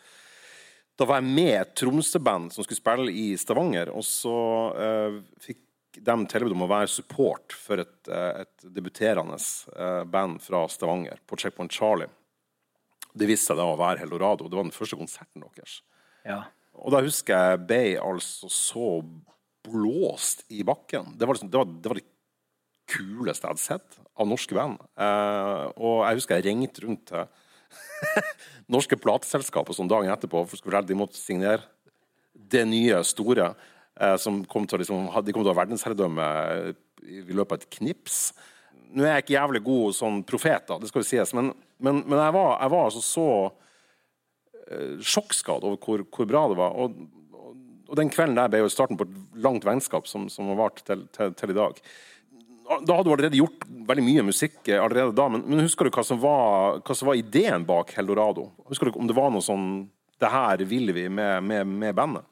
Da 0.95 1.07
var 1.09 1.19
jeg 1.19 1.35
med 1.35 1.53
et 1.59 1.75
Tromsø-band 1.77 2.55
som 2.55 2.65
skulle 2.65 2.79
spille 2.79 3.13
i 3.13 3.35
Stavanger, 3.41 3.91
og 3.91 4.05
så 4.07 4.37
eh, 4.79 5.17
fikk 5.43 5.64
de 5.95 6.15
tilbud 6.31 6.55
om 6.55 6.65
å 6.67 6.71
være 6.71 6.91
support 6.91 7.55
for 7.55 7.83
et, 7.83 7.97
eh, 8.09 8.43
et 8.45 8.67
debuterende 8.77 9.39
eh, 9.39 10.03
band 10.05 10.41
fra 10.43 10.65
Stavanger, 10.71 11.21
på 11.27 11.39
Checkpoint 11.41 11.73
Charlie. 11.73 12.11
Det 13.15 13.29
viste 13.31 13.53
seg 13.53 13.61
da 13.61 13.69
å 13.71 13.79
være 13.79 14.03
Heldorado. 14.03 14.49
Det 14.49 14.59
var 14.59 14.67
den 14.67 14.75
første 14.75 14.99
konserten 14.99 15.45
deres. 15.45 15.83
Ja. 16.27 16.43
Og 16.75 16.91
da 16.95 17.03
husker 17.05 17.39
jeg 17.39 17.63
ble 17.69 17.83
altså 18.03 18.51
så 18.51 18.89
blåst 19.65 20.43
i 20.53 20.65
bakken. 20.67 21.15
Det 21.17 21.29
var, 21.29 21.37
liksom, 21.37 21.53
det, 21.53 21.61
var, 21.61 21.71
det 21.71 21.93
var 21.93 22.01
det 22.01 22.09
kuleste 22.91 23.47
jeg 23.47 23.55
hadde 23.55 23.65
sett 23.65 24.01
av 24.19 24.29
norske 24.29 24.57
band. 24.57 24.83
Eh, 24.99 25.67
og 25.79 26.03
jeg 26.05 26.21
husker 26.21 26.41
jeg 26.41 26.51
ringte 26.51 26.85
rundt 26.85 27.07
til 27.13 27.25
norske 28.75 28.99
plateselskaper 29.01 29.75
som 29.75 29.85
sånn 29.85 29.95
dagen 29.95 30.13
etterpå 30.13 30.45
for 30.45 30.59
skulle 30.59 30.75
fortelle 30.75 30.91
de 30.91 30.99
måtte 30.99 31.21
signere 31.21 31.65
det 32.35 32.65
nye, 32.69 32.99
store, 33.07 33.53
som 34.19 34.41
kom 34.51 34.65
til 34.67 34.79
å, 34.79 34.83
liksom, 34.83 35.07
de 35.23 35.35
kom 35.35 35.45
til 35.45 35.53
å 35.53 35.55
ha 35.55 35.61
verdensherredømme 35.61 36.29
i 36.65 36.73
i 37.05 37.37
løpet 37.37 37.53
av 37.53 37.61
et 37.61 37.77
knips. 37.79 38.19
Nå 38.95 39.05
er 39.05 39.17
jeg 39.17 39.25
ikke 39.25 39.37
jævlig 39.37 39.61
god 39.67 39.97
sånn 39.97 40.23
profet, 40.27 40.65
da, 40.69 40.79
det 40.81 40.89
skal 40.91 41.03
jo 41.03 41.09
sies, 41.09 41.35
men, 41.37 41.51
men, 41.83 42.01
men 42.07 42.21
jeg, 42.21 42.35
var, 42.37 42.55
jeg 42.63 42.73
var 42.75 42.89
altså 42.89 43.03
så 43.05 43.29
sjokkskadd 45.05 45.67
over 45.67 45.77
hvor, 45.83 46.05
hvor 46.15 46.29
bra 46.31 46.47
det 46.51 46.59
var. 46.61 46.77
Og, 46.81 46.97
og, 47.37 47.55
og 47.91 47.99
den 48.01 48.13
kvelden 48.13 48.39
der 48.39 48.51
ble 48.53 48.63
jo 48.63 48.73
starten 48.73 48.99
på 49.01 49.07
et 49.09 49.17
langt 49.45 49.67
vennskap 49.67 50.09
som, 50.09 50.29
som 50.33 50.49
har 50.53 50.61
vart 50.63 50.85
til, 50.87 51.07
til, 51.15 51.35
til 51.37 51.53
i 51.53 51.59
dag. 51.59 51.81
Da 52.65 52.97
hadde 52.97 53.05
du 53.05 53.13
allerede 53.13 53.37
gjort 53.37 53.67
veldig 53.91 54.05
mye 54.07 54.23
musikk 54.25 54.71
eh, 54.73 54.81
allerede 54.81 55.13
da, 55.13 55.27
men, 55.29 55.43
men 55.45 55.67
husker 55.67 55.85
du 55.85 55.93
hva 55.93 56.05
som, 56.07 56.21
var, 56.23 56.79
hva 56.81 56.97
som 56.97 57.11
var 57.11 57.19
ideen 57.21 57.67
bak 57.69 57.93
Heldorado? 57.99 58.47
Husker 58.71 58.89
du 58.89 58.97
om 58.97 59.11
det 59.11 59.17
var 59.19 59.29
noe 59.35 59.45
sånn 59.45 59.85
Det 60.17 60.31
her 60.33 60.63
ville 60.65 60.95
vi 60.97 61.11
med, 61.13 61.45
med, 61.45 61.69
med 61.69 61.99
bandet? 61.99 62.25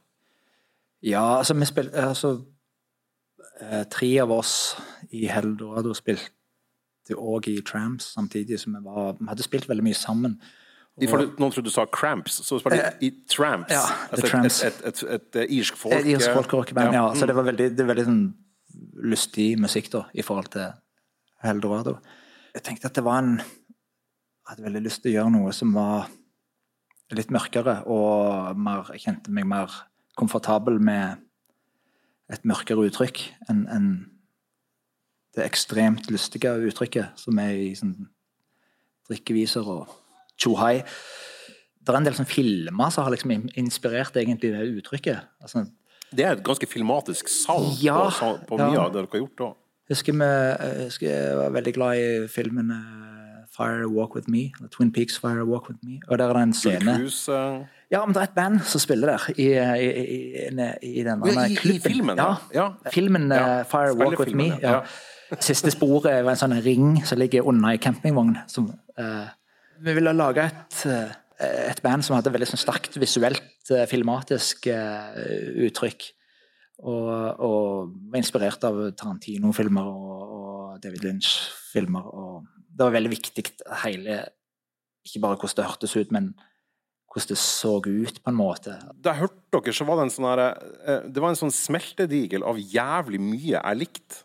Ja, 1.03 1.39
altså 1.41 1.55
vi 1.59 1.67
spilte 1.67 1.99
altså, 2.09 2.37
eh, 3.61 3.85
Tre 3.91 4.11
av 4.23 4.31
oss 4.31 4.77
i 5.11 5.27
Heldorado 5.27 5.95
spilte 5.99 7.17
òg 7.19 7.49
i 7.51 7.57
Tramps 7.67 8.13
samtidig 8.15 8.61
som 8.63 8.77
vi 8.77 8.83
var 8.85 9.17
Vi 9.19 9.27
hadde 9.29 9.43
spilt 9.43 9.67
veldig 9.69 9.83
mye 9.89 9.99
sammen. 9.99 10.37
I 11.01 11.09
fall 11.09 11.25
noen 11.41 11.51
trodde 11.51 11.65
du 11.71 11.73
sa 11.73 11.87
Cramps, 11.89 12.35
så 12.45 12.59
spilte 12.61 12.91
de 13.01 13.07
i 13.09 13.11
Tramps. 13.33 13.73
ja, 13.73 13.83
altså 14.13 14.27
Tramps. 14.29 14.59
et, 14.63 14.81
et, 14.85 15.03
et, 15.03 15.03
et, 15.17 15.37
et 15.41 15.51
irsk 15.59 15.77
folk. 15.81 15.95
Et 15.97 16.11
irsk 16.13 16.35
folkerockeband, 16.37 16.93
ja. 16.95 17.07
Så 17.17 17.25
Mm. 17.25 17.27
det 17.31 17.37
var 17.37 17.47
veldig, 17.49 17.69
det 17.77 17.87
var 17.87 17.95
veldig 17.95 18.05
sånn 18.05 18.35
lystig 19.09 19.47
musikk 19.59 19.89
da, 19.93 20.03
i 20.15 20.23
forhold 20.23 20.51
til 20.53 20.69
Heldorado. 21.43 21.97
Jeg 22.55 22.63
tenkte 22.63 22.87
at 22.91 22.95
det 22.95 23.05
var 23.05 23.19
en 23.25 23.39
Jeg 23.39 24.57
hadde 24.57 24.65
veldig 24.67 24.83
lyst 24.85 25.03
til 25.03 25.13
å 25.13 25.15
gjøre 25.17 25.33
noe 25.33 25.53
som 25.57 25.73
var 25.73 26.09
litt 27.13 27.31
mørkere, 27.31 27.87
og 27.87 28.57
mer, 28.59 28.85
jeg 28.93 29.01
kjente 29.07 29.31
meg 29.33 29.47
mer 29.47 29.71
komfortabel 30.19 30.81
med 30.83 31.23
et 32.33 32.45
mørkere 32.49 32.89
uttrykk 32.89 33.23
enn 33.51 33.67
en 33.73 33.87
det 35.33 35.47
ekstremt 35.47 36.11
lystige 36.13 36.53
uttrykket 36.69 37.17
som 37.17 37.39
er 37.41 37.55
i 37.57 37.71
sånn 37.77 37.95
drikkeviser 39.09 39.65
og 39.65 39.93
tjohai. 40.41 40.83
Det 41.83 41.93
er 41.93 41.99
en 41.99 42.07
del 42.07 42.19
sånn 42.19 42.29
filmer 42.29 42.93
som 42.93 43.07
har 43.07 43.15
liksom 43.15 43.33
inspirert 43.59 44.17
egentlig 44.21 44.53
det 44.53 44.67
uttrykket. 44.83 45.25
Altså, 45.43 45.65
Det 46.13 46.27
er 46.27 46.37
et 46.37 46.45
ganske 46.45 46.69
filmatisk 46.69 47.29
salg 47.33 47.81
Ja, 47.81 48.11
på, 48.13 48.35
på 48.49 48.59
mye 48.61 48.75
ja. 48.77 48.85
av 48.85 48.93
det 48.93 49.01
dere 49.01 49.13
har 49.15 49.25
gjort 49.25 49.39
da. 49.41 49.51
Jeg 49.89 49.97
husker, 49.97 50.21
jeg 50.23 50.85
husker 50.87 51.09
jeg 51.09 51.37
var 51.37 51.55
veldig 51.57 51.73
glad 51.75 51.97
i 51.99 52.29
filmen 52.31 52.71
eh, 52.71 53.41
Fire 53.53 53.89
Walk 53.89 54.15
With 54.15 54.29
Me. 54.31 54.51
Twin 54.71 54.93
Peaks 54.93 55.19
Fire 55.19 55.45
Walk 55.49 55.69
With 55.69 55.81
Me. 55.83 55.99
Og 56.09 56.19
der 56.21 56.29
er 56.29 56.39
det 56.39 56.43
en 56.43 56.55
scene 56.57 56.99
Cruise, 57.01 57.33
eh, 57.33 57.65
Ja, 57.93 58.01
men 58.07 58.15
det 58.17 58.23
er 58.23 58.29
et 58.31 58.37
band 58.37 58.63
som 58.65 58.81
spiller 58.81 59.13
der, 59.13 59.25
i, 59.37 59.51
i, 59.53 59.89
i, 59.89 60.05
i, 60.49 60.93
i 61.01 61.03
den 61.05 61.25
Ja, 61.29 61.45
i- 61.45 61.79
filmen, 61.85 62.17
ja. 62.17 62.31
Ja. 62.57 62.67
Filmen 62.95 63.27
eh, 63.33 63.39
Ja, 63.43 63.63
Fire 63.69 63.93
Walk 64.01 64.19
With 64.23 64.35
Me. 64.39 64.49
ja. 64.63 64.79
Siste 65.41 65.71
sporet 65.73 66.25
var 66.25 66.35
en 66.35 66.41
sånn 66.41 66.57
ring 66.65 66.99
som 67.09 67.17
ligger 67.21 67.47
under 67.49 67.71
ei 67.73 67.79
campingvogn. 67.81 68.35
Som, 68.53 68.67
uh, 69.01 69.29
vi 69.81 69.95
ville 69.97 70.13
lage 70.13 70.45
et, 70.45 70.81
eh, 70.89 71.13
et 71.71 71.81
band 71.85 72.05
som 72.05 72.17
hadde 72.19 72.33
veldig 72.35 72.49
sånn 72.51 72.61
sterkt 72.61 72.99
visuelt, 73.01 73.41
eh, 73.73 73.87
filmatisk 73.89 74.69
uh, 74.69 75.17
uttrykk. 75.69 76.11
Og, 76.83 77.09
og 77.41 77.93
var 78.13 78.19
inspirert 78.21 78.65
av 78.69 78.81
Tarantino-filmer 78.99 79.89
og, 79.89 80.23
og 80.37 80.81
David 80.85 81.05
Lynch-filmer. 81.07 82.09
Det 82.73 82.85
var 82.85 82.97
veldig 82.97 83.13
viktig 83.13 83.45
hele 83.85 84.17
Ikke 85.07 85.21
bare 85.23 85.37
hvordan 85.39 85.61
det 85.61 85.69
hørtes 85.71 85.97
ut, 85.97 86.13
men 86.15 86.33
hvordan 87.13 87.29
det 87.29 87.39
så 87.39 87.77
ut, 87.85 88.21
på 88.25 88.31
en 88.31 88.37
måte. 88.39 88.75
Da 89.05 89.13
jeg 89.13 89.27
hørte 89.27 89.61
dere, 89.61 89.77
så 89.77 89.87
var 89.89 90.01
det 90.01 90.09
en 90.09 90.15
sånn 90.15 90.29
her, 90.31 90.45
eh, 90.87 91.01
Det 91.13 91.21
var 91.21 91.29
en 91.29 91.41
sånn 91.41 91.53
smeltedigel 91.53 92.43
av 92.43 92.57
jævlig 92.57 93.21
mye 93.21 93.61
jeg 93.61 93.77
likte. 93.77 94.23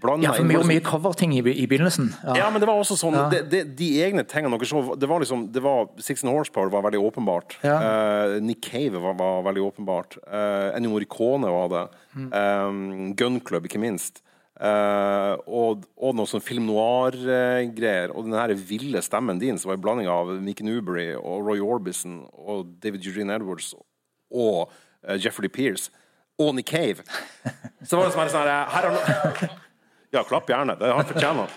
Blandet 0.00 0.24
Ja, 0.24 0.32
for 0.32 0.44
vi 0.44 0.54
gjorde 0.54 0.70
mye 0.70 0.84
coverting 0.84 1.32
i, 1.34 1.42
i 1.42 1.66
begynnelsen. 1.68 2.08
Ja, 2.36 2.48
men 2.50 2.62
det 2.62 2.68
var 2.68 2.80
også 2.80 2.96
sånn 2.96 3.12
Ja. 3.12 3.28
det, 3.28 3.50
det, 3.50 3.76
De 3.76 3.88
egne 4.00 4.24
tingene 4.24 4.56
dere 4.56 4.68
så 4.68 4.96
Det 4.96 5.08
var 5.08 5.20
liksom 5.20 5.52
det 5.52 5.60
var, 5.60 5.90
Sixten 6.00 6.30
Horsepower 6.30 6.70
var 6.70 6.82
veldig 6.86 7.00
åpenbart. 7.02 7.58
Ja. 7.62 7.76
Uh, 7.76 8.40
Nick 8.40 8.62
Cave 8.62 8.96
var, 8.96 9.14
var 9.14 9.42
veldig 9.42 9.64
åpenbart. 9.66 10.16
Uh, 10.24 10.72
Ennio 10.76 10.94
Morricone 10.94 11.50
var 11.52 11.68
det. 11.68 11.84
Mm. 12.16 12.30
Um, 12.32 13.14
Gun 13.14 13.40
Club, 13.40 13.66
ikke 13.66 13.82
minst. 13.82 14.22
Eh, 14.56 15.34
og, 15.52 15.84
og 16.00 16.14
noe 16.16 16.28
sånn 16.30 16.44
film 16.44 16.64
noir-greier. 16.70 18.14
og 18.14 18.24
den 18.24 18.38
her 18.38 18.54
ville 18.56 19.02
stemmen 19.04 19.40
din, 19.42 19.58
som 19.60 19.68
var 19.68 19.76
en 19.76 19.84
blanding 19.84 20.08
av 20.08 20.32
Mickey 20.40 20.64
Newbury 20.64 21.10
og 21.18 21.44
Roy 21.44 21.60
Orbison 21.60 22.22
og 22.32 22.72
David 22.80 23.04
Eugene 23.04 23.36
Edwards 23.36 23.74
og 24.32 24.72
uh, 25.04 25.16
Jeffrey 25.20 25.52
Pierce. 25.52 25.92
Og 26.40 26.54
Nick 26.56 26.68
Cave. 26.68 27.04
Så 27.84 27.96
var 27.96 28.08
det 28.08 28.16
som 28.16 28.22
er 28.24 28.32
sånn 28.32 28.48
her, 28.48 28.66
her 28.72 28.90
no- 28.92 29.54
Ja, 30.16 30.22
klapp 30.24 30.48
gjerne. 30.48 30.76
Det 30.78 30.88
har 30.88 31.00
han 31.00 31.08
fortjent. 31.08 31.56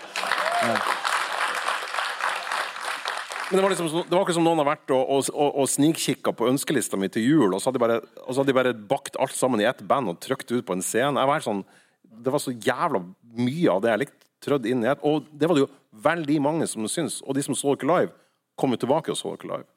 Men 3.50 3.58
det 3.58 3.62
var, 3.64 3.72
liksom, 3.72 3.88
det 4.06 4.14
var 4.14 4.22
ikke 4.22 4.36
som 4.36 4.44
noen 4.46 4.60
har 4.62 4.68
vært 4.68 4.92
og, 4.94 5.08
og, 5.10 5.48
og, 5.48 5.64
snikkikka 5.66 6.30
på 6.38 6.46
ønskelista 6.52 6.98
mi 7.00 7.08
til 7.10 7.24
jul, 7.26 7.48
og 7.50 7.58
så 7.58 7.72
hadde 7.72 8.46
de 8.46 8.54
bare 8.54 8.74
bakt 8.92 9.16
alt 9.18 9.34
sammen 9.34 9.62
i 9.62 9.66
ett 9.66 9.80
band 9.88 10.12
og 10.12 10.20
trykt 10.22 10.52
ut 10.52 10.66
på 10.68 10.76
en 10.76 10.84
scene. 10.84 11.18
Jeg 11.18 11.30
var 11.30 11.40
helt 11.40 11.48
sånn, 11.48 11.64
det 12.10 12.32
var 12.32 12.42
så 12.42 12.52
jævla 12.52 13.02
mye 13.38 13.72
av 13.72 13.82
det 13.84 13.92
jeg 13.92 14.02
likte, 14.04 14.26
trødd 14.40 14.66
inn 14.68 14.84
i 14.84 14.90
ett. 14.90 15.02
Og 15.06 15.28
det 15.36 15.48
var 15.48 15.58
det 15.58 15.66
jo 15.66 15.72
veldig 16.04 16.38
mange 16.42 16.68
som 16.70 16.86
syntes. 16.88 17.20
Og 17.26 17.36
de 17.36 17.44
som 17.44 17.56
så 17.58 17.74
dere 17.76 17.90
live, 17.90 18.16
kom 18.60 18.74
jo 18.74 18.80
tilbake 18.80 19.12
og 19.12 19.20
så 19.20 19.34
dere 19.36 19.52
live. 19.52 19.68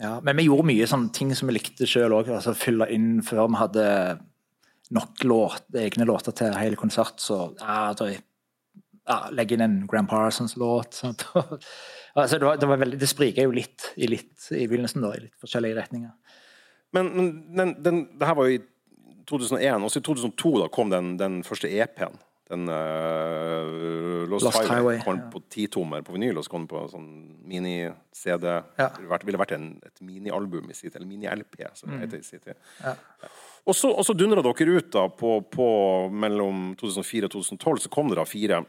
Ja, 0.00 0.16
men 0.24 0.38
vi 0.38 0.46
gjorde 0.46 0.66
mye 0.70 0.88
sånne 0.88 1.12
ting 1.12 1.32
som 1.36 1.50
vi 1.50 1.58
likte 1.58 1.88
sjøl 1.88 2.14
òg. 2.16 2.30
Altså 2.32 2.54
fylle 2.56 2.88
inn 2.94 3.20
før 3.26 3.50
vi 3.50 3.60
hadde 3.60 3.86
nok 4.92 5.24
låt, 5.24 5.64
egne 5.78 6.06
låter 6.08 6.34
til 6.36 6.54
hele 6.56 6.78
konsert. 6.80 7.20
Så 7.22 7.38
ja, 7.60 7.92
da, 7.96 8.08
ja, 8.12 9.18
legge 9.34 9.56
inn 9.56 9.64
en 9.64 9.78
Grand 9.90 10.08
Parsons-låt. 10.08 11.02
altså, 11.04 12.38
det, 12.38 12.44
var, 12.46 12.60
det, 12.60 12.68
var 12.70 12.80
veldig, 12.82 13.00
det 13.00 13.10
spriker 13.10 13.48
jo 13.48 13.54
litt 13.56 13.92
i, 13.96 14.08
litt 14.10 14.48
i 14.56 14.66
begynnelsen, 14.66 15.04
da, 15.04 15.14
i 15.16 15.26
litt 15.26 15.36
forskjellige 15.44 15.78
retninger. 15.80 16.12
Men, 16.92 17.08
men 17.16 17.30
den, 17.56 17.74
den, 17.84 18.02
det 18.20 18.28
her 18.28 18.36
var 18.36 18.48
jo 18.48 18.58
i 18.58 18.62
2001, 19.28 19.84
og 19.84 19.90
så 19.92 20.00
i 20.02 20.06
2002 20.06 20.52
da 20.64 20.68
kom 20.72 20.92
den, 20.92 21.16
den 21.20 21.40
første 21.46 21.70
EP-en. 21.70 22.18
Den 22.52 22.66
uh, 22.68 24.26
Lost, 24.28 24.44
Lost 24.44 24.58
Highway. 24.58 24.74
Highway, 24.74 24.98
kom 25.04 25.20
ja. 25.22 25.28
på 25.32 25.40
titommer 25.48 26.02
på 26.04 26.12
vinyl, 26.12 26.36
og 26.36 26.44
så 26.44 26.52
kom 26.52 26.66
den 26.66 26.72
på 26.72 26.82
sånn 26.92 27.06
mini-CD. 27.48 28.48
Ja. 28.76 28.90
Det 28.92 29.24
ville 29.24 29.40
vært, 29.40 29.54
en, 29.56 29.70
et 29.86 30.02
mini-album 30.04 30.68
i 30.68 30.76
sin 30.76 30.92
eller 30.92 31.08
mini-LP, 31.08 31.62
som 31.78 31.88
Mm. 31.88 31.94
det 31.94 32.06
heter 32.06 32.18
i 32.18 32.26
sin 32.26 32.44
tid. 32.44 32.54
Og 33.64 33.76
så, 33.78 33.88
og 33.88 34.04
så 34.04 34.14
dundra 34.18 34.42
dere 34.42 34.76
ut 34.76 34.92
da 34.92 35.06
på, 35.08 35.36
på 35.48 35.66
mellom 36.10 36.72
2004 36.80 37.30
og 37.30 37.34
2012, 37.38 37.84
så 37.86 37.92
kom 37.94 38.10
det 38.10 38.18
da 38.18 38.24
fire, 38.26 38.64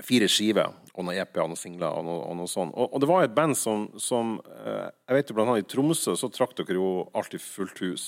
fire 0.00 0.28
skiver 0.32 0.72
og 0.94 1.04
noen 1.04 1.18
EP-er 1.20 1.44
og 1.44 1.50
noen 1.52 1.60
singler 1.60 1.90
og 1.94 2.06
noe, 2.06 2.20
og 2.30 2.38
noe 2.38 2.50
sånt. 2.50 2.72
Og, 2.74 2.88
og 2.94 3.02
det 3.02 3.10
var 3.10 3.26
et 3.26 3.34
band 3.36 3.58
som, 3.58 3.88
som 4.00 4.38
eh, 4.48 4.88
Jeg 5.10 5.18
vet 5.18 5.30
jo 5.30 5.36
blant 5.36 5.52
annet 5.52 5.66
i 5.66 5.70
Tromsø 5.74 6.14
så 6.16 6.30
trakk 6.32 6.54
dere 6.56 6.78
jo 6.78 7.10
alltid 7.14 7.42
fullt 7.42 7.82
hus. 7.84 8.06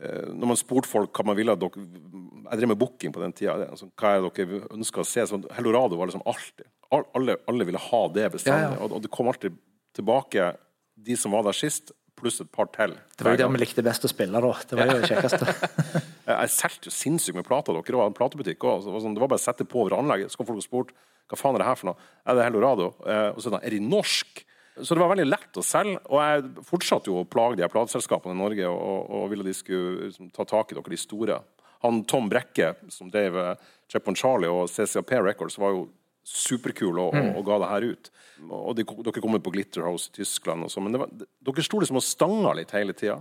Eh, 0.00 0.30
Når 0.32 0.52
man 0.52 0.58
spurte 0.60 0.90
folk 0.90 1.12
hva 1.16 1.26
man 1.30 1.38
ville 1.38 1.54
at 1.54 1.62
dere 1.62 1.84
Jeg 1.84 2.60
drev 2.60 2.72
med 2.72 2.80
booking 2.80 3.14
på 3.14 3.22
den 3.22 3.34
tida. 3.36 3.58
Altså, 3.70 3.88
hva 3.94 4.14
er 4.14 4.24
det 4.24 4.32
dere 4.38 4.64
ønska 4.74 5.02
å 5.02 5.08
se? 5.08 5.26
Så 5.26 5.40
Helorado 5.56 5.98
var 5.98 6.10
liksom 6.10 6.26
alltid 6.26 6.66
alle, 6.94 7.36
alle 7.50 7.66
ville 7.66 7.80
ha 7.82 8.02
det 8.14 8.28
bestandig. 8.36 8.62
Ja, 8.62 8.74
ja. 8.76 8.82
Og, 8.84 8.92
og 8.94 9.02
det 9.02 9.10
kom 9.10 9.28
alltid 9.30 9.56
tilbake 9.96 10.52
de 10.96 11.16
som 11.18 11.34
var 11.34 11.44
der 11.46 11.56
sist, 11.56 11.90
pluss 12.16 12.40
et 12.40 12.50
par 12.52 12.70
til. 12.72 12.94
Det 13.16 13.26
var 13.26 13.34
jo 13.36 13.42
der 13.42 13.52
vi 13.52 13.60
likte 13.60 13.84
best 13.84 14.06
å 14.06 14.10
spille, 14.10 14.40
da. 14.40 14.52
Det 14.68 14.78
var 14.78 14.88
jo 14.88 15.00
det 15.02 15.10
kjekkeste. 15.10 15.56
Jeg 16.30 16.52
solgte 16.54 16.88
jo 16.88 16.94
sinnssykt 16.94 17.36
med 17.36 17.46
plater. 17.46 17.76
Dere 17.76 18.00
hadde 18.00 18.14
en 18.14 18.16
platebutikk. 18.16 18.62
Det 18.62 18.70
var, 18.88 19.02
sånn, 19.04 19.16
det 19.16 19.22
var 19.22 19.30
bare 19.34 19.42
å 19.42 19.44
sette 19.44 19.66
på 19.68 19.82
over 19.84 19.98
anlegget. 19.98 20.32
Så 20.32 20.40
kom 20.40 20.48
folk 20.48 20.62
og 20.62 20.66
spurte 20.66 20.96
hva 21.26 21.38
faen 21.38 21.58
er 21.58 21.62
det 21.64 21.68
her 21.68 21.78
for 21.78 21.90
noe. 21.90 22.08
Er 22.24 22.38
det 22.38 22.46
Helorado? 22.46 22.92
Eh, 23.04 23.28
og 23.34 23.42
så 23.42 23.50
er 23.50 23.56
det, 23.56 23.62
er 23.66 23.76
de 23.76 23.82
norsk? 23.84 24.42
Så 24.82 24.94
det 24.94 25.00
var 25.00 25.12
veldig 25.14 25.28
lett 25.28 25.56
å 25.56 25.64
selge. 25.64 26.00
Og 26.12 26.20
jeg 26.20 26.64
fortsatte 26.68 27.10
jo 27.10 27.20
å 27.22 27.28
plage 27.28 27.58
de 27.58 27.64
her 27.64 27.72
plateselskapene 27.72 28.36
i 28.36 28.40
Norge 28.40 28.68
og, 28.68 29.06
og, 29.08 29.28
ville 29.32 29.46
de 29.46 29.54
skulle 29.56 30.10
liksom, 30.10 30.30
ta 30.34 30.44
tak 30.48 30.72
i 30.72 30.76
dere, 30.76 30.92
de 30.92 31.00
store. 31.00 31.38
Han 31.84 32.02
Tom 32.08 32.28
Brekke, 32.32 32.74
som 32.92 33.08
drev 33.12 33.38
eh, 33.40 33.70
Chep 33.92 34.10
on 34.10 34.18
Charlie 34.18 34.50
og 34.52 34.68
CCAP 34.72 35.14
Records, 35.24 35.58
var 35.60 35.72
jo 35.74 35.86
superkul 36.26 36.98
og, 36.98 37.14
og, 37.14 37.28
og 37.38 37.46
ga 37.46 37.58
det 37.62 37.70
her 37.70 37.88
ut. 37.92 38.12
Og 38.50 38.76
de, 38.76 38.84
dere 39.06 39.22
kom 39.22 39.36
jo 39.38 39.42
på 39.46 39.54
Glitterhouse 39.54 40.10
i 40.10 40.16
Tyskland 40.18 40.66
og 40.66 40.72
sånn. 40.72 40.88
Men 40.88 40.96
det 40.96 41.02
var, 41.04 41.12
dere 41.48 41.64
sto 41.64 41.80
liksom 41.80 42.00
og 42.00 42.04
stanga 42.04 42.54
litt 42.58 42.74
hele 42.76 42.96
tida. 42.98 43.20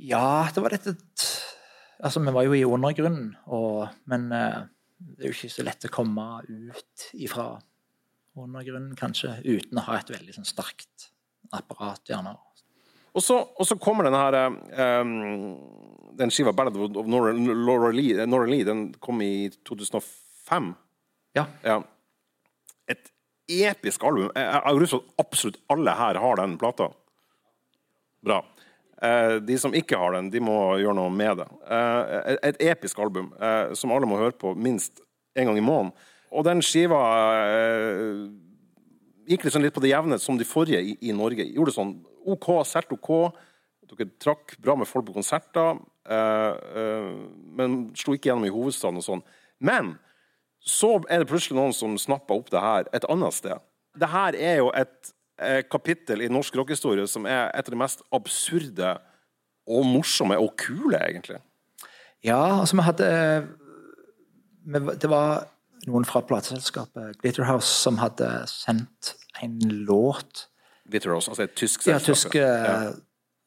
Ja, 0.00 0.48
det 0.54 0.62
var 0.64 0.74
dette 0.74 0.96
Altså, 2.02 2.18
vi 2.18 2.32
var 2.34 2.42
jo 2.42 2.54
i 2.56 2.64
undergrunnen, 2.66 3.28
og, 3.54 3.84
men 4.10 4.24
uh, 4.34 4.64
det 4.98 5.22
er 5.22 5.30
jo 5.30 5.36
ikke 5.36 5.50
så 5.54 5.62
lett 5.62 5.84
å 5.86 5.90
komme 5.92 6.24
ut 6.48 7.04
ifra 7.14 7.44
undergrunnen, 8.38 8.94
kanskje, 8.96 9.34
uten 9.44 9.80
å 9.80 9.86
ha 9.88 9.98
et 10.00 10.10
veldig 10.12 10.36
sånn 10.36 10.48
sterkt 10.48 11.10
apparat, 11.52 12.02
gjerne. 12.08 12.34
Og 13.12 13.24
så, 13.24 13.36
og 13.44 13.68
så 13.68 13.76
kommer 13.76 14.06
den 14.08 14.16
her 14.16 14.36
um, 15.02 15.10
Den 16.16 16.30
skiva 16.32 16.52
'Ballad 16.52 16.78
of 16.96 17.08
Nora, 17.08 17.32
Laura 17.36 17.90
Lee', 17.92 18.24
Nora 18.26 18.46
Lee 18.48 18.64
den 18.64 18.94
kom 19.00 19.20
i 19.20 19.50
2005. 19.68 20.72
Ja. 21.36 21.44
Ja. 21.64 21.82
Et 22.88 23.12
episk 23.48 24.04
album. 24.04 24.30
Jeg 24.36 24.62
har 24.64 24.80
lyst 24.80 24.96
til 24.96 25.02
at 25.02 25.26
absolutt 25.26 25.60
alle 25.72 25.96
her 25.96 26.20
har 26.20 26.40
den 26.40 26.56
plata. 26.60 26.88
Bra. 28.24 28.42
Eh, 29.02 29.36
de 29.44 29.58
som 29.58 29.74
ikke 29.74 29.98
har 29.98 30.12
den, 30.16 30.30
de 30.30 30.40
må 30.40 30.76
gjøre 30.78 30.94
noe 30.94 31.10
med 31.12 31.40
det. 31.40 31.48
Eh, 31.66 32.18
et, 32.32 32.42
et 32.52 32.62
episk 32.72 33.00
album 33.02 33.32
eh, 33.40 33.72
som 33.74 33.92
alle 33.92 34.08
må 34.08 34.20
høre 34.20 34.36
på 34.38 34.54
minst 34.54 35.02
en 35.34 35.48
gang 35.48 35.58
i 35.58 35.64
måneden. 35.64 35.92
Og 36.32 36.46
den 36.46 36.62
skiva 36.64 37.00
eh, 37.44 38.22
gikk 39.28 39.46
liksom 39.46 39.64
litt 39.64 39.74
på 39.76 39.82
det 39.84 39.92
jevne 39.92 40.18
som 40.20 40.38
de 40.38 40.48
forrige 40.48 40.80
i, 40.80 40.96
i 41.08 41.16
Norge. 41.16 41.44
Gjorde 41.44 41.74
sånn 41.76 41.96
OK, 42.32 42.48
solgte 42.68 42.96
OK. 42.96 43.12
Dere 43.92 44.08
trakk 44.22 44.54
bra 44.62 44.76
med 44.78 44.88
folk 44.88 45.04
på 45.10 45.18
konserter, 45.18 45.76
eh, 46.08 46.52
eh, 46.80 47.10
men 47.58 47.90
slo 47.98 48.16
ikke 48.16 48.30
gjennom 48.30 48.46
i 48.48 48.54
hovedstaden 48.54 49.02
og 49.02 49.04
sånn. 49.04 49.24
Men 49.60 49.96
så 50.64 50.94
er 51.10 51.20
det 51.20 51.28
plutselig 51.28 51.58
noen 51.58 51.74
som 51.76 51.98
snapper 52.00 52.40
opp 52.40 52.48
det 52.54 52.62
her 52.62 52.88
et 52.96 53.06
annet 53.12 53.36
sted. 53.36 53.60
Det 53.98 54.08
her 54.08 54.38
er 54.38 54.62
jo 54.62 54.70
et 54.78 55.12
eh, 55.42 55.60
kapittel 55.68 56.24
i 56.24 56.30
norsk 56.32 56.56
rockehistorie 56.56 57.04
som 57.10 57.26
er 57.28 57.50
et 57.50 57.66
av 57.66 57.74
de 57.74 57.80
mest 57.82 58.04
absurde 58.14 58.94
og 59.68 59.84
morsomme 59.86 60.38
og 60.40 60.54
kule, 60.58 60.96
egentlig. 60.98 61.42
Ja, 62.24 62.62
altså 62.62 62.78
vi 62.78 62.86
hadde 62.86 63.08
eh, 63.10 63.50
Det 65.02 65.10
var 65.10 65.48
noen 65.88 66.06
fra 66.06 66.22
plateselskapet 66.26 67.18
Glitterhouse 67.22 67.70
som 67.70 67.98
hadde 68.02 68.28
sendt 68.50 69.14
en 69.42 69.58
låt 69.86 70.46
Glitterhouse, 70.90 71.30
altså 71.30 71.46
et 71.46 71.54
tysk 71.56 71.84
selskap? 71.84 72.02
Ja, 72.02 72.14
tysk 72.14 72.34
ja. 72.34 72.92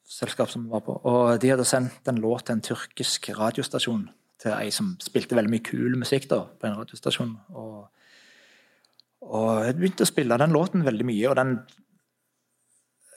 selskap 0.08 0.50
som 0.50 0.68
var 0.70 0.82
på. 0.86 0.96
Og 1.04 1.36
de 1.42 1.52
hadde 1.52 1.66
sendt 1.68 2.08
en 2.08 2.20
låt 2.22 2.46
til 2.48 2.56
en 2.56 2.64
tyrkisk 2.64 3.28
radiostasjon. 3.38 4.06
Til 4.42 4.52
ei 4.56 4.70
som 4.74 4.94
spilte 5.00 5.36
veldig 5.36 5.52
mye 5.52 5.64
kul 5.64 5.98
musikk 6.00 6.28
da, 6.32 6.42
på 6.48 6.68
en 6.68 6.78
radiostasjon. 6.80 7.34
Og, 7.56 7.86
og 9.26 9.50
jeg 9.66 9.76
begynte 9.78 10.06
å 10.06 10.10
spille 10.10 10.40
den 10.40 10.56
låten 10.56 10.84
veldig 10.86 11.08
mye, 11.08 11.28
og 11.30 11.36
den 11.40 11.58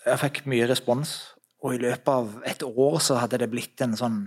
Jeg 0.05 0.19
fikk 0.21 0.45
mye 0.47 0.67
respons. 0.67 1.09
Og 1.59 1.75
i 1.75 1.81
løpet 1.81 2.07
av 2.07 2.37
et 2.47 2.63
år 2.63 2.99
så 3.03 3.17
hadde 3.19 3.37
det 3.41 3.49
blitt 3.51 3.81
en 3.83 3.97
sånn 3.99 4.21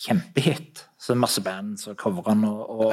kjempehit. 0.00 0.84
Så 0.98 1.14
masse 1.14 1.40
band 1.44 1.78
som 1.80 1.94
covra 1.96 2.32
den. 2.32 2.44
Og, 2.48 2.70
og, 2.70 2.92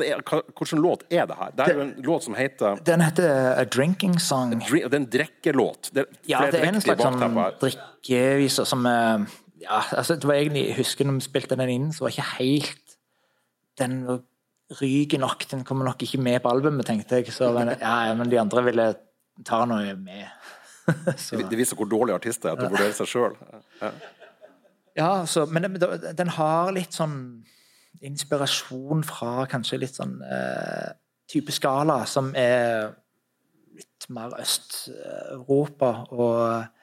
det 0.00 0.08
er- 0.10 0.22
Hvilken 0.58 0.82
låt 0.82 1.04
er 1.10 1.26
det 1.26 1.36
her? 1.38 1.50
Det 1.56 1.66
er 1.68 1.74
jo 1.74 1.80
en 1.80 1.94
låt 2.02 2.24
som 2.24 2.34
heter 2.34 2.82
den 2.84 3.00
heter 3.00 3.54
A 3.60 3.64
Drinking 3.64 4.18
Song. 4.20 4.58
Det 4.58 4.82
er 4.84 4.94
en 4.96 5.06
drikkelåt. 5.06 5.90
Ja, 6.26 6.42
det 6.50 6.60
er 6.60 6.68
en 6.72 6.80
slags 6.80 7.02
sånn 7.02 7.20
drikkevise 7.60 8.66
som 8.66 8.86
eh, 8.86 9.26
Ja, 9.62 9.82
altså, 9.96 10.14
det 10.14 10.24
var 10.28 10.34
egentlig 10.38 10.68
Jeg 10.68 10.76
husker 10.78 11.04
når 11.04 11.18
vi 11.18 11.26
spilte 11.26 11.56
den 11.58 11.68
inn, 11.72 11.88
så 11.92 12.04
var 12.04 12.10
ikke 12.14 12.28
helt 12.38 12.98
Den 13.78 13.96
ryker 14.80 15.18
nok, 15.18 15.46
den 15.50 15.64
kommer 15.64 15.84
nok 15.88 16.02
ikke 16.02 16.20
med 16.20 16.42
på 16.42 16.50
albumet, 16.50 16.84
tenkte 16.86 17.22
jeg. 17.22 17.32
Så, 17.32 17.48
men, 17.54 17.70
ja, 17.80 18.14
men 18.14 18.28
de 18.28 18.36
andre 18.38 18.64
ville 18.66 18.94
ta 19.46 19.62
noe 19.64 19.94
med. 19.96 20.26
så, 21.16 21.38
Det 21.40 21.56
viser 21.56 21.78
hvor 21.78 21.88
dårlig 21.88 22.18
artist 22.18 22.42
det 22.42 22.50
er 22.50 22.58
til 22.58 22.66
å 22.66 22.72
vurdere 22.74 22.96
seg 22.98 23.08
sjøl. 23.08 23.38
ja, 23.80 23.92
så, 25.26 25.46
men 25.46 25.62
den, 25.66 25.76
den 26.18 26.32
har 26.34 26.72
litt 26.74 26.96
sånn 26.96 27.18
inspirasjon 28.04 29.04
fra 29.06 29.46
kanskje 29.50 29.80
litt 29.82 29.98
sånn 29.98 30.18
eh, 30.22 30.90
type 31.30 31.54
skala 31.54 32.00
som 32.08 32.30
er 32.38 32.92
litt 33.78 34.08
mer 34.14 34.34
Øst-Europa. 34.40 35.92
og 36.10 36.74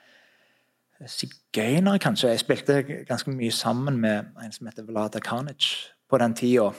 sigøynere, 1.07 1.99
kanskje. 1.99 2.29
Jeg 2.31 2.39
spilte 2.39 2.83
ganske 3.07 3.31
mye 3.31 3.51
sammen 3.51 3.97
med 3.99 4.31
en 4.43 4.51
som 4.51 4.67
heter 4.67 4.85
Vlada 4.87 5.19
Karnic 5.19 5.91
på 6.09 6.17
den 6.17 6.35
tida. 6.35 6.69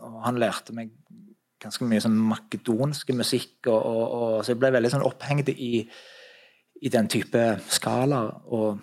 Og 0.00 0.20
han 0.24 0.38
lærte 0.38 0.74
meg 0.76 0.92
ganske 1.60 1.84
mye 1.84 2.00
sånn 2.00 2.16
makedonske 2.16 3.12
musikk, 3.16 3.58
og, 3.66 3.82
og, 3.82 4.04
og, 4.12 4.36
så 4.44 4.54
jeg 4.54 4.60
ble 4.62 4.70
veldig 4.72 4.92
sånn 4.94 5.04
opphengt 5.04 5.50
i, 5.52 5.82
i 6.80 6.92
den 6.92 7.10
type 7.10 7.42
skalaer. 7.68 8.38
Og, 8.48 8.80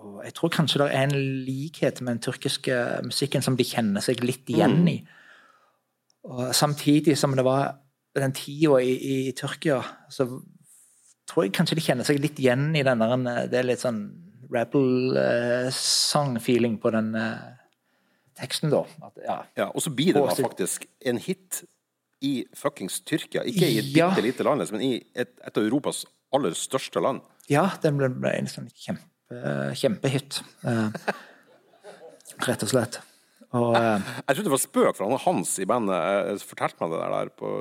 og 0.00 0.22
jeg 0.24 0.32
tror 0.36 0.48
kanskje 0.54 0.80
det 0.82 0.88
er 0.96 1.02
en 1.06 1.16
likhet 1.46 2.00
med 2.00 2.14
den 2.16 2.22
tyrkiske 2.24 2.76
musikken 3.04 3.42
som 3.44 3.56
de 3.58 3.64
kjenner 3.68 4.00
seg 4.04 4.22
litt 4.24 4.48
igjen 4.48 4.80
i. 4.88 4.96
Og 6.24 6.54
samtidig 6.56 7.18
som 7.20 7.36
det 7.36 7.44
var 7.44 7.74
den 8.16 8.32
tida 8.36 8.80
i, 8.82 8.94
i 9.28 9.32
Tyrkia, 9.36 9.78
så 10.12 10.26
tror 11.30 11.44
jeg 11.46 11.54
kanskje 11.56 11.76
de 11.78 11.84
kjenner 11.84 12.04
seg 12.08 12.18
litt 12.20 12.40
igjen 12.42 12.70
i 12.76 12.82
den 12.84 13.00
der 13.04 13.46
Det 13.48 13.58
er 13.60 13.68
litt 13.68 13.84
sånn 13.84 14.00
rebel-song-feeling 14.50 16.78
på 16.82 16.90
den 16.94 17.12
eh, 17.18 17.38
teksten, 18.40 18.70
da. 18.72 18.80
At, 19.06 19.14
ja. 19.24 19.36
Ja, 19.58 19.66
og 19.70 19.80
så 19.84 19.90
blir 19.94 20.12
det 20.16 20.22
da 20.24 20.34
faktisk 20.34 20.86
en 21.06 21.18
hit 21.22 21.62
i 22.24 22.44
fuckings 22.56 23.00
Tyrkia. 23.06 23.42
Ikke 23.48 23.66
i 23.68 23.78
et 23.80 23.92
Ja. 23.96 24.08
bitte 24.10 24.22
lite 24.26 24.42
land, 24.44 24.62
men 24.72 24.80
i 24.84 24.92
et, 25.14 25.30
et 25.46 25.56
av 25.56 25.62
Europas 25.64 26.04
aller 26.32 26.54
største 26.54 27.00
land. 27.02 27.20
ja, 27.50 27.70
den 27.82 27.96
ble, 27.98 28.08
ble 28.08 28.30
en 28.38 28.46
sånn 28.46 28.68
kjempe, 28.74 29.02
kjempehit. 29.78 30.40
Eh, 30.66 30.88
rett 32.48 32.66
og 32.66 32.72
slett. 32.72 33.00
Og 33.56 33.74
eh, 33.74 33.98
Jeg 34.28 34.36
trodde 34.36 34.46
det 34.46 34.54
var 34.54 34.62
spøk, 34.62 34.94
for 34.96 35.06
han 35.06 35.22
Hans 35.24 35.56
i 35.62 35.66
bandet 35.68 35.98
eh, 35.98 36.46
fortalte 36.46 36.78
meg 36.82 36.94
det 36.94 37.02
der, 37.02 37.30
på, 37.34 37.52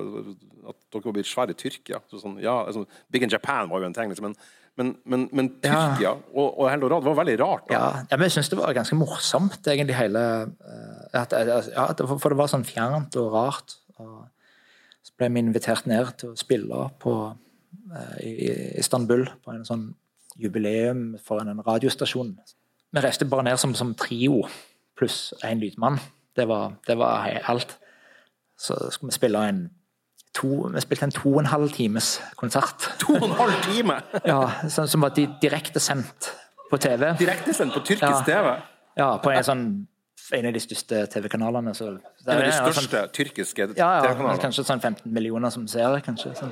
at 0.69 0.79
dere 0.93 1.07
var 1.07 1.17
blitt 1.17 1.29
svære 1.29 1.55
i 1.55 1.57
Tyrkia. 1.57 2.01
Så 2.11 2.21
sånn, 2.21 2.37
ja, 2.43 2.59
altså, 2.67 2.85
Big 3.09 3.25
in 3.25 3.33
Japan 3.33 3.71
var 3.71 3.81
jo 3.81 3.89
en 3.89 3.95
ting, 3.97 4.11
liksom, 4.11 4.29
men, 4.29 4.37
men, 4.79 4.93
men, 5.09 5.25
men 5.35 5.51
Ja. 5.65 6.13
Og, 6.33 6.47
og 6.51 6.69
Heldorad 6.69 7.07
var 7.07 7.17
veldig 7.23 7.37
rart. 7.41 7.65
Da. 7.71 7.75
ja, 7.75 7.87
ja, 8.05 8.19
men 8.19 8.27
jeg 8.27 8.37
syns 8.37 8.51
det 8.53 8.59
var 8.61 8.75
ganske 8.77 8.97
morsomt, 8.99 9.61
egentlig, 9.65 9.97
hele 9.97 10.25
eh, 10.45 11.21
at, 11.23 11.33
at, 11.33 11.71
ja, 11.73 11.87
For 12.11 12.29
det 12.29 12.41
var 12.43 12.53
sånn 12.53 12.67
fjernt 12.67 13.17
og 13.21 13.33
rart. 13.33 13.79
Og 13.99 14.27
så 15.03 15.15
ble 15.17 15.31
vi 15.33 15.41
invitert 15.47 15.89
ned 15.89 16.13
til 16.21 16.35
å 16.35 16.39
spille 16.39 16.85
på, 17.01 17.15
eh, 17.97 18.15
i 18.27 18.35
i 18.45 18.53
Istanbul 18.83 19.25
på 19.41 19.57
en 19.57 19.65
sånn 19.65 19.89
jubileum 20.39 21.17
for 21.25 21.41
en 21.41 21.61
radiostasjon. 21.67 22.33
Vi 22.93 22.99
reiste 23.03 23.25
bare 23.29 23.43
ned 23.43 23.57
som, 23.61 23.75
som 23.75 23.93
trio, 23.95 24.43
pluss 24.97 25.33
en 25.43 25.59
lydmann. 25.61 25.99
Det 26.35 26.47
var, 26.47 26.73
det 26.87 26.95
var 26.97 27.27
alt. 27.51 27.77
Så 28.57 28.75
skulle 28.91 29.11
vi 29.11 29.15
spille 29.15 29.43
en 29.49 29.61
to, 30.35 30.49
vi 30.73 30.81
spilte 30.83 31.07
en 31.07 31.11
to 31.15 31.29
og 31.33 31.39
en 31.43 31.51
halv 31.51 31.71
times 31.75 32.21
konsert. 32.37 32.89
To 33.03 33.13
og 33.15 33.23
en 33.29 33.37
halv 33.39 33.55
time! 33.65 33.99
Ja, 34.25 34.41
som, 34.69 34.87
som 34.87 35.01
var 35.01 35.09
di 35.15 35.27
direktesendt 35.41 36.31
på 36.71 36.77
TV. 36.77 37.13
Direktesendt 37.19 37.73
på 37.73 37.79
tyrkisk 37.85 38.03
Ja. 38.03 38.25
TV. 38.27 38.51
Ja, 38.99 39.13
på 39.23 39.31
en 39.31 39.43
sånn 39.47 39.63
en 40.35 40.45
av 40.45 40.53
de 40.53 40.59
største 40.61 41.05
TV-kanalene. 41.09 41.71
En 41.73 41.95
av 42.35 42.41
de 42.43 42.51
største 42.53 42.83
sånn- 42.99 43.13
tyrkiske 43.15 43.65
ja, 43.69 43.73
ja, 43.77 44.01
TV-kanalene. 44.03 44.41
kanskje 44.43 44.65
sånn 44.67 44.81
15 44.83 45.13
millioner 45.15 45.49
som 45.49 45.63
ser 45.67 45.87
det, 45.95 46.03
kanskje. 46.05 46.35
Sånn. 46.37 46.51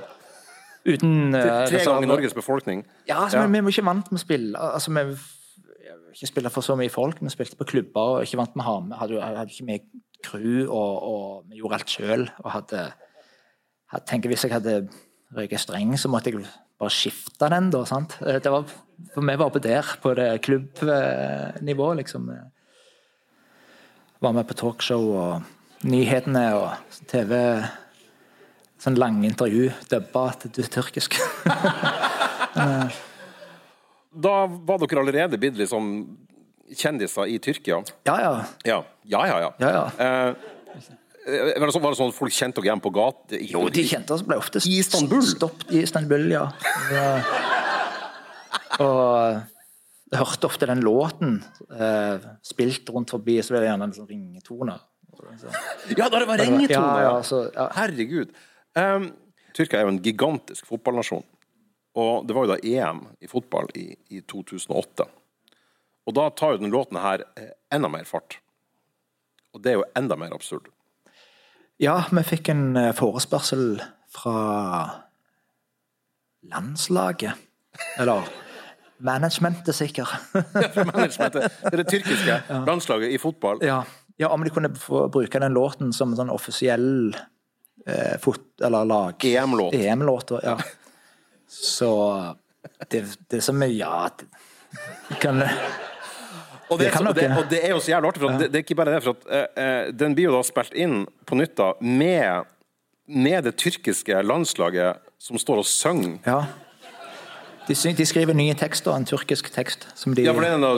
Uten 0.87 1.35
uh, 1.35 1.65
Tre 1.67 1.81
sånn- 1.83 1.97
ganger 1.99 2.07
Norges 2.13 2.33
befolkning. 2.37 2.85
Ja, 3.09 3.23
altså, 3.25 3.41
Men 3.43 3.51
vi 3.57 3.61
var 3.65 3.73
ikke 3.75 3.85
vant 3.89 4.11
med 4.11 4.19
å 4.21 4.23
spille. 4.23 4.67
Altså, 4.73 4.93
vi 4.95 5.03
ikke 6.17 6.29
spille 6.31 6.49
for 6.49 6.65
så 6.65 6.75
mye 6.79 6.89
folk. 6.89 7.19
Vi 7.21 7.29
spilte 7.33 7.57
på 7.59 7.67
klubber 7.69 8.15
og 8.17 8.23
ikke 8.25 8.39
vant 8.39 8.55
med 8.55 8.63
å 8.65 8.67
ha 8.69 8.77
med. 8.85 8.97
Hadde, 8.97 9.19
hadde 9.21 9.51
ikke 9.53 9.67
med 9.67 9.83
crew, 10.25 10.63
og, 10.65 11.03
og 11.11 11.51
vi 11.51 11.59
gjorde 11.59 11.77
alt 11.81 11.91
sjøl. 11.93 12.23
Og 12.43 12.49
hadde, 12.55 12.85
hadde 13.93 14.07
tenker 14.09 14.31
Hvis 14.31 14.47
jeg 14.47 14.55
hadde 14.55 14.77
røyka 15.37 15.59
streng, 15.61 15.91
så 15.99 16.09
måtte 16.09 16.31
jeg 16.31 16.45
bare 16.79 16.93
skifte 16.93 17.49
den, 17.51 17.69
da. 17.73 17.83
sant? 17.89 18.15
Eh, 18.23 18.39
Det 18.41 18.51
var, 18.53 18.63
for 19.13 19.21
vi 19.27 19.35
var 19.43 19.51
på 19.53 19.61
der, 19.61 19.91
på 20.01 20.15
det 20.17 20.29
klubbnivå, 20.47 21.91
liksom. 21.99 22.31
Var 24.23 24.33
med 24.33 24.47
på 24.49 24.57
talkshow 24.57 25.03
og 25.13 25.85
nyhetene 25.85 26.45
og 26.57 26.97
TV. 27.11 27.35
Sånn 28.77 28.97
lange 28.99 29.25
intervju, 29.29 29.71
dubba 29.89 30.29
er 30.33 30.69
tyrkisk. 30.77 31.17
Da 34.17 34.47
var 34.49 34.79
dere 34.81 35.01
allerede 35.03 35.37
blitt 35.37 35.59
liksom 35.59 35.89
kjendiser 36.73 37.29
i 37.29 37.35
Tyrkia? 37.43 37.83
Ja, 38.07 38.15
ja. 38.17 38.31
Ja, 38.65 38.77
ja, 39.05 39.25
ja. 39.27 39.37
ja. 39.43 39.51
ja, 39.61 39.69
ja. 39.75 40.31
Eh, 41.27 41.59
var, 41.59 41.67
det 41.67 41.75
sånn, 41.75 41.83
var 41.83 41.93
det 41.93 41.99
sånn 41.99 42.11
at 42.13 42.15
folk 42.15 42.33
kjente 42.33 42.61
dere 42.61 42.69
igjen 42.69 42.81
på 42.83 42.91
gata? 42.95 43.37
Jo, 43.51 43.65
de 43.73 43.83
kjente 43.87 44.15
oss 44.15 44.23
ble 44.25 44.39
ofte 44.39 44.61
I 44.63 44.77
Istanbul? 44.79 45.21
stoppet 45.27 45.73
i 45.75 45.83
Istanbul, 45.83 46.23
ja. 46.31 46.45
ja. 46.93 47.07
Og 48.79 49.41
jeg 50.07 50.21
hørte 50.21 50.47
ofte 50.47 50.69
den 50.69 50.83
låten 50.85 51.41
eh, 51.67 52.27
spilt 52.47 52.87
rundt 52.95 53.11
forbi, 53.11 53.41
så 53.43 53.53
ble 53.53 53.65
det 53.65 53.71
gjerne 53.73 53.89
en 53.89 53.95
sånn 53.97 54.07
ringetone. 54.07 54.77
Ja, 55.97 56.07
da 56.07 56.21
det 56.21 56.27
var 56.29 56.39
ringetone! 56.39 56.71
Ja, 56.71 57.09
ja, 57.09 57.15
så, 57.27 57.43
ja. 57.51 57.67
Herregud. 57.75 58.31
Um, 58.77 59.09
Tyrkia 59.57 59.81
er 59.81 59.87
jo 59.87 59.95
en 59.95 60.03
gigantisk 60.05 60.67
fotballnasjon. 60.69 61.25
Og 61.97 62.27
det 62.29 62.35
var 62.37 62.45
jo 62.45 62.53
da 62.53 62.57
EM 62.61 62.99
i 63.25 63.29
fotball 63.29 63.71
i, 63.77 63.89
i 64.13 64.21
2008. 64.29 65.07
Og 66.07 66.15
da 66.15 66.27
tar 66.29 66.53
jo 66.53 66.61
den 66.61 66.71
låten 66.71 66.99
her 67.01 67.23
eh, 67.39 67.55
enda 67.73 67.89
mer 67.91 68.05
fart. 68.07 68.37
Og 69.55 69.63
det 69.63 69.73
er 69.73 69.79
jo 69.79 69.87
enda 69.97 70.15
mer 70.19 70.35
absurd. 70.35 70.69
Ja, 71.81 71.99
vi 72.13 72.23
fikk 72.25 72.51
en 72.53 72.77
eh, 72.77 72.93
forespørsel 72.95 73.81
fra 74.13 74.37
landslaget. 76.47 77.33
Eller 77.97 78.29
managementet, 78.97 79.75
sikkert. 79.75 80.13
Ja, 80.53 80.85
Managementet, 80.85 81.49
det 81.63 81.73
er 81.73 81.81
det 81.81 81.87
tyrkiske 81.89 82.37
landslaget 82.69 83.13
i 83.13 83.17
fotball. 83.21 83.59
ja. 83.65 83.81
ja, 84.17 84.29
om 84.33 84.45
de 84.45 84.53
kunne 84.53 84.71
få 84.75 85.07
bruke 85.13 85.41
den 85.41 85.53
låten 85.53 85.91
som 85.93 86.13
en 86.13 86.21
sånn 86.21 86.33
offisiell 86.33 87.13
eh, 87.87 88.17
fot... 88.23 88.43
Eller 88.61 88.85
lag... 88.85 89.25
EM-låt. 89.25 89.73
EM-låt, 89.73 90.31
ja. 90.43 90.57
Så 91.47 91.89
det, 92.91 93.03
det 93.29 93.39
er 93.39 93.45
så 93.45 93.53
mye 93.55 93.71
Ja, 93.77 94.09
det 95.09 95.19
kan 95.23 95.39
Og 96.67 96.79
det, 96.79 96.85
Det 96.85 96.91
kan 96.91 97.07
og, 97.07 97.15
det, 97.15 97.27
og 97.31 97.45
det 97.49 97.61
er 97.63 97.71
jo 97.71 97.79
så 97.79 97.93
jævlig 97.93 98.09
artig, 98.11 98.21
for 98.21 98.33
at 98.33 98.41
det, 98.41 98.47
det 98.51 98.59
er 98.59 98.65
ikke 98.65 98.75
bare 98.75 98.95
det. 98.97 99.03
For 99.05 99.15
at, 99.15 99.27
eh, 99.31 99.63
eh, 99.63 99.91
den 99.95 100.15
blir 100.17 100.27
jo 100.27 100.35
da 100.35 100.43
spilt 100.43 100.75
inn 100.75 101.05
på 101.25 101.37
nytt 101.39 101.55
da, 101.59 101.69
med, 101.79 102.49
med 103.07 103.47
det 103.47 103.55
tyrkiske 103.61 104.19
landslaget 104.27 104.99
som 105.23 105.39
står 105.39 105.63
og 105.63 105.69
synger. 105.69 106.17
Ja. 106.27 106.41
De, 107.67 107.75
syng- 107.75 107.95
de 107.99 108.05
skriver 108.07 108.35
nye 108.35 108.55
tekster, 108.55 108.93
en 108.95 109.07
tyrkisk 109.07 109.49
tekst, 109.55 109.87
som 109.95 110.13
de 110.15 110.23
Ja, 110.27 110.35
for 110.35 110.43
det 110.43 110.51
er 110.51 110.59
den 110.59 110.67
da 110.67 110.73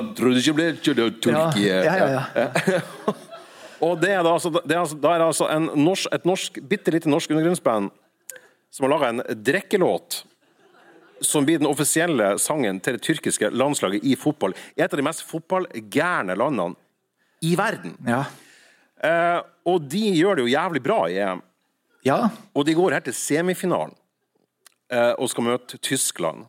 Tyrkia. 1.22 1.82
Ja, 1.86 1.98
ja, 1.98 2.24
ja. 2.38 3.18
Og 3.82 4.00
det 4.02 4.12
er 4.12 4.24
da 4.26 4.34
altså, 4.36 4.52
det 4.52 4.76
er 4.76 4.82
altså, 4.82 4.98
da 5.00 5.14
er 5.14 5.22
det 5.22 5.30
altså 5.30 5.48
en 5.54 5.70
norsk, 5.80 6.10
et 6.14 6.26
norsk, 6.28 6.60
bitte 6.68 6.92
lite 6.92 7.12
norsk 7.12 7.32
undergrunnsband 7.32 7.92
som 8.70 8.86
har 8.86 8.92
laga 8.94 9.10
en 9.14 9.24
drekkelåt 9.44 10.24
som 11.22 11.46
blir 11.46 11.60
den 11.60 11.68
offisielle 11.68 12.38
sangen 12.40 12.80
til 12.80 12.96
det 12.96 13.04
tyrkiske 13.04 13.50
landslaget 13.52 14.06
i 14.08 14.16
fotball. 14.16 14.54
I 14.76 14.84
et 14.84 14.94
av 14.94 15.00
de 15.00 15.04
mest 15.04 15.26
fotballgærne 15.28 16.36
landene 16.40 16.78
i 17.44 17.56
verden. 17.60 17.96
Ja. 18.08 18.24
Eh, 19.04 19.40
og 19.68 19.88
de 19.88 20.04
gjør 20.16 20.40
det 20.40 20.46
jo 20.46 20.54
jævlig 20.54 20.84
bra 20.84 21.00
i 21.10 21.20
EM. 21.24 21.42
ja. 22.04 22.30
Og 22.54 22.66
de 22.66 22.76
går 22.76 22.98
her 22.98 23.04
til 23.04 23.16
semifinalen 23.16 23.96
eh, 24.92 25.14
og 25.18 25.30
skal 25.32 25.48
møte 25.48 25.78
Tyskland. 25.78 26.46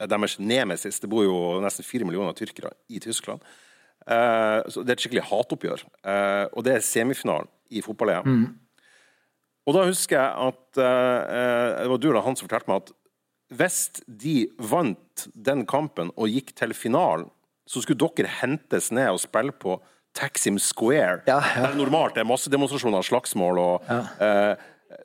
Eh, 0.00 0.08
Deres 0.08 0.38
nemesis. 0.38 1.00
Det 1.00 1.10
bor 1.10 1.24
jo 1.24 1.60
nesten 1.64 1.84
fire 1.84 2.04
millioner 2.08 2.32
tyrkere 2.32 2.72
i 2.88 3.00
Tyskland. 3.00 3.40
Eh, 4.04 4.60
så 4.68 4.82
det 4.84 4.92
er 4.92 4.98
et 4.98 5.04
skikkelig 5.04 5.26
hatoppgjør. 5.30 5.84
Eh, 6.04 6.44
og 6.52 6.66
det 6.66 6.76
er 6.76 6.84
semifinalen 6.84 7.48
i 7.72 7.80
fotball-EM. 7.84 8.44
Og 9.64 9.76
da 9.76 9.86
husker 9.88 10.18
jeg 10.18 10.50
at 10.50 10.82
eh, 10.84 11.80
det 11.80 11.88
var 11.92 12.02
du 12.02 12.10
eller 12.10 12.26
han 12.26 12.36
som 12.36 12.48
fortalte 12.48 12.68
meg 12.68 12.82
at 12.82 12.92
hvis 13.54 13.78
de 14.08 14.48
vant 14.58 15.26
den 15.36 15.62
kampen 15.68 16.10
og 16.18 16.32
gikk 16.32 16.52
til 16.58 16.74
finalen, 16.76 17.28
så 17.68 17.80
skulle 17.80 18.00
dere 18.16 18.28
hentes 18.42 18.90
ned 18.92 19.08
og 19.14 19.22
spille 19.22 19.54
på 19.56 19.78
Taksim 20.14 20.58
Square. 20.60 21.22
Ja, 21.26 21.38
ja. 21.40 21.62
Der 21.64 21.72
det 21.72 21.80
normalt 21.80 22.18
er 22.20 22.26
massedemonstrasjoner, 22.28 23.02
slagsmål 23.02 23.58
og 23.62 23.88
eh, 24.22 24.52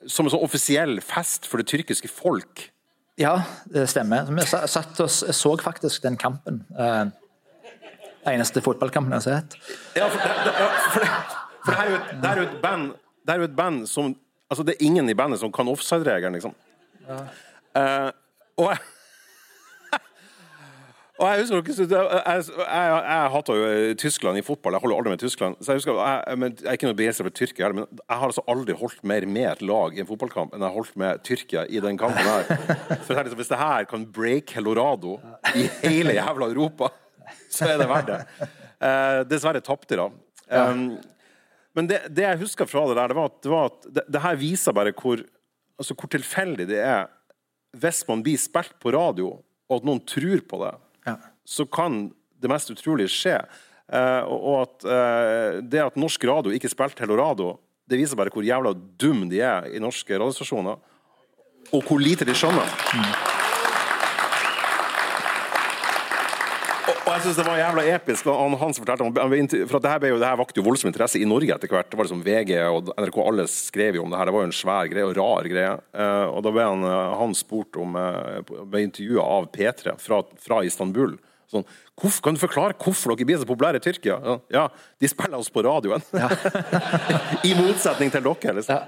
Som 0.06 0.28
en 0.28 0.34
sånn 0.34 0.44
offisiell 0.44 1.00
fest 1.02 1.48
for 1.50 1.60
det 1.60 1.66
tyrkiske 1.72 2.08
folk. 2.12 2.68
ja, 3.20 3.42
det 3.68 3.88
stemmer. 3.90 4.28
Vi 4.32 4.44
satt 4.48 5.00
og 5.02 5.10
så 5.10 5.50
faktisk 5.60 6.02
den 6.02 6.16
kampen. 6.16 6.62
Eh, 6.78 7.10
eneste 8.28 8.60
fotballkampen 8.64 9.14
jeg 9.16 9.22
har 9.22 9.40
sett. 9.40 9.56
Ja, 9.96 10.08
for 10.08 10.20
det, 10.20 10.34
det, 10.44 10.70
for 10.92 11.04
det, 11.04 11.12
for 11.64 11.70
det 11.70 11.78
her 11.78 11.86
er 11.86 11.90
jo 11.90 12.00
et, 12.00 12.10
det 12.22 12.30
er 12.30 12.42
jo 12.42 12.48
et 12.48 12.58
band 12.62 12.90
Det 13.26 13.34
er 13.34 13.42
jo 13.42 13.48
et 13.50 13.56
band 13.56 13.86
som 13.86 14.16
Altså, 14.50 14.64
det 14.66 14.74
er 14.74 14.86
ingen 14.86 15.08
i 15.08 15.14
bandet 15.14 15.38
som 15.38 15.52
kan 15.54 15.68
offside-regelen, 15.70 16.34
liksom. 16.34 16.54
Eh, 17.76 18.10
og 18.58 18.64
jeg 18.72 18.78
og 21.20 21.28
jeg 21.28 21.38
husker 21.40 21.54
jeg, 21.54 21.86
jeg, 22.26 22.42
jeg, 22.58 22.88
jeg 23.06 23.30
hater 23.34 23.60
jo 23.60 23.94
Tyskland 23.94 24.40
i 24.40 24.42
fotball. 24.42 24.74
Jeg 24.74 24.80
holder 24.80 24.96
aldri 24.96 25.12
med 25.14 25.22
Tyskland. 25.22 25.54
Så 25.60 25.70
jeg 25.70 25.78
husker, 25.78 26.00
jeg, 26.00 26.38
men 26.42 26.56
jeg 26.58 26.66
er 26.66 26.78
ikke 26.78 26.90
noe 26.90 26.98
begeistra 26.98 27.28
for 27.28 27.36
Tyrkia, 27.38 27.70
men 27.76 27.86
jeg 27.86 28.16
har 28.16 28.26
altså 28.26 28.42
aldri 28.50 28.74
holdt 28.80 29.04
mer 29.06 29.26
med 29.36 29.46
et 29.52 29.62
lag 29.62 29.94
i 29.94 30.02
en 30.02 30.10
fotballkamp 30.10 30.56
enn 30.56 30.64
jeg 30.64 30.66
har 30.66 30.78
holdt 30.80 30.98
med 31.04 31.22
Tyrkia 31.30 31.64
i 31.70 31.84
den 31.86 32.00
kampen 32.00 32.26
her. 32.26 32.50
For 33.06 33.14
jeg 33.14 33.28
liksom, 33.28 33.38
Hvis 33.44 33.52
det 33.54 33.62
her 33.62 33.86
kan 33.92 34.08
break 34.18 34.50
Helorado 34.58 35.20
i 35.54 35.68
hele 35.84 36.18
jævla 36.18 36.50
Europa, 36.50 36.90
så 37.50 37.68
er 37.68 37.80
det 37.80 37.88
verdt 37.90 38.12
det. 38.12 38.48
Eh, 38.80 39.20
dessverre 39.28 39.60
tapte 39.64 39.92
de, 39.92 40.00
da. 40.00 40.70
Um, 40.70 40.96
men 41.76 41.86
det, 41.90 41.98
det 42.10 42.24
jeg 42.24 42.40
husker 42.40 42.66
fra 42.66 42.86
det 42.88 42.96
der, 42.98 43.12
det 43.12 43.16
var 43.18 43.28
at 43.30 43.36
det, 43.44 43.50
var 43.52 43.68
at 43.70 43.88
det, 43.98 44.04
det 44.10 44.22
her 44.24 44.38
viser 44.40 44.74
bare 44.74 44.94
hvor, 44.96 45.20
altså 45.78 45.94
hvor 45.94 46.10
tilfeldig 46.10 46.66
det 46.70 46.80
er 46.82 47.10
hvis 47.78 48.00
man 48.08 48.22
blir 48.26 48.38
spilt 48.40 48.72
på 48.82 48.90
radio, 48.96 49.36
og 49.70 49.76
at 49.78 49.84
noen 49.86 50.00
tror 50.02 50.40
på 50.50 50.62
det 50.64 50.72
Ja. 51.06 51.14
så 51.46 51.66
kan 51.70 52.08
det 52.40 52.50
mest 52.50 52.70
utrolige 52.72 53.12
skje. 53.12 53.36
Eh, 53.90 54.22
og, 54.26 54.62
at 54.64 54.86
eh, 54.86 55.60
det 55.62 55.82
at 55.84 55.98
norsk 55.98 56.24
radio 56.26 56.52
ikke 56.54 56.70
spilte 56.70 57.04
Helorado, 57.04 57.58
det 57.90 57.98
viser 57.98 58.18
bare 58.18 58.30
hvor 58.34 58.46
jævla 58.46 58.72
dum 58.74 59.28
de 59.30 59.40
er 59.42 59.68
i 59.70 59.82
norske 59.82 60.14
radiostasjoner. 60.14 60.78
Og 61.70 61.82
hvor 61.86 62.00
lite 62.02 62.26
de 62.26 62.34
skjønner. 62.34 62.66
Og, 62.66 63.29
og 67.10 67.16
jeg 67.16 67.24
synes 67.24 67.38
det 67.40 67.44
var 67.48 67.58
jævla 67.58 67.82
episk 67.90 68.28
han, 68.30 68.52
han 68.60 68.74
fortalte 68.76 69.06
For 69.66 69.78
at 69.80 69.82
det 69.82 69.90
her, 69.90 70.04
jo, 70.12 70.18
det 70.20 70.28
her 70.28 70.38
vakte 70.38 70.60
jo 70.60 70.66
voldsom 70.66 70.90
interesse 70.92 71.18
i 71.18 71.26
Norge 71.26 71.56
etter 71.56 71.72
hvert. 71.72 71.88
Det 71.90 71.98
var 71.98 72.06
liksom 72.06 72.22
VG 72.22 72.52
og 72.68 72.92
NRK, 72.94 73.18
alle 73.24 73.46
skrev 73.50 73.98
jo 73.98 74.04
om 74.04 74.12
det 74.12 74.20
her. 74.20 74.30
Det 74.30 74.34
var 74.36 74.44
jo 74.44 74.50
en 74.50 74.54
svær 74.60 74.90
greie 74.92 75.08
og 75.08 75.16
rar 75.18 75.48
greie. 75.50 75.72
Eh, 75.74 76.26
og 76.30 76.44
da 76.46 76.52
ble 76.54 76.68
han, 76.68 76.86
eh, 76.86 77.16
han 77.18 77.34
spurt 77.34 77.80
om 77.80 77.98
eh, 77.98 78.54
Ble 78.70 78.84
intervjua 78.86 79.26
av 79.38 79.50
P3 79.56 79.96
fra, 79.98 80.20
fra 80.38 80.60
Istanbul. 80.68 81.16
Sånn, 81.50 81.66
hvorfor, 81.98 82.22
kan 82.28 82.38
du 82.38 82.42
forklare 82.44 82.78
hvorfor 82.78 83.16
dere 83.16 83.26
blir 83.26 83.42
så 83.42 83.48
populære 83.48 83.80
i 83.80 83.84
Tyrkia? 83.88 84.20
Ja, 84.22 84.36
ja 84.54 84.64
de 85.02 85.10
spiller 85.10 85.40
oss 85.42 85.50
på 85.50 85.64
radioen. 85.66 86.04
I 87.48 87.56
motsetning 87.58 88.14
til 88.14 88.22
dere, 88.28 88.54
liksom. 88.60 88.86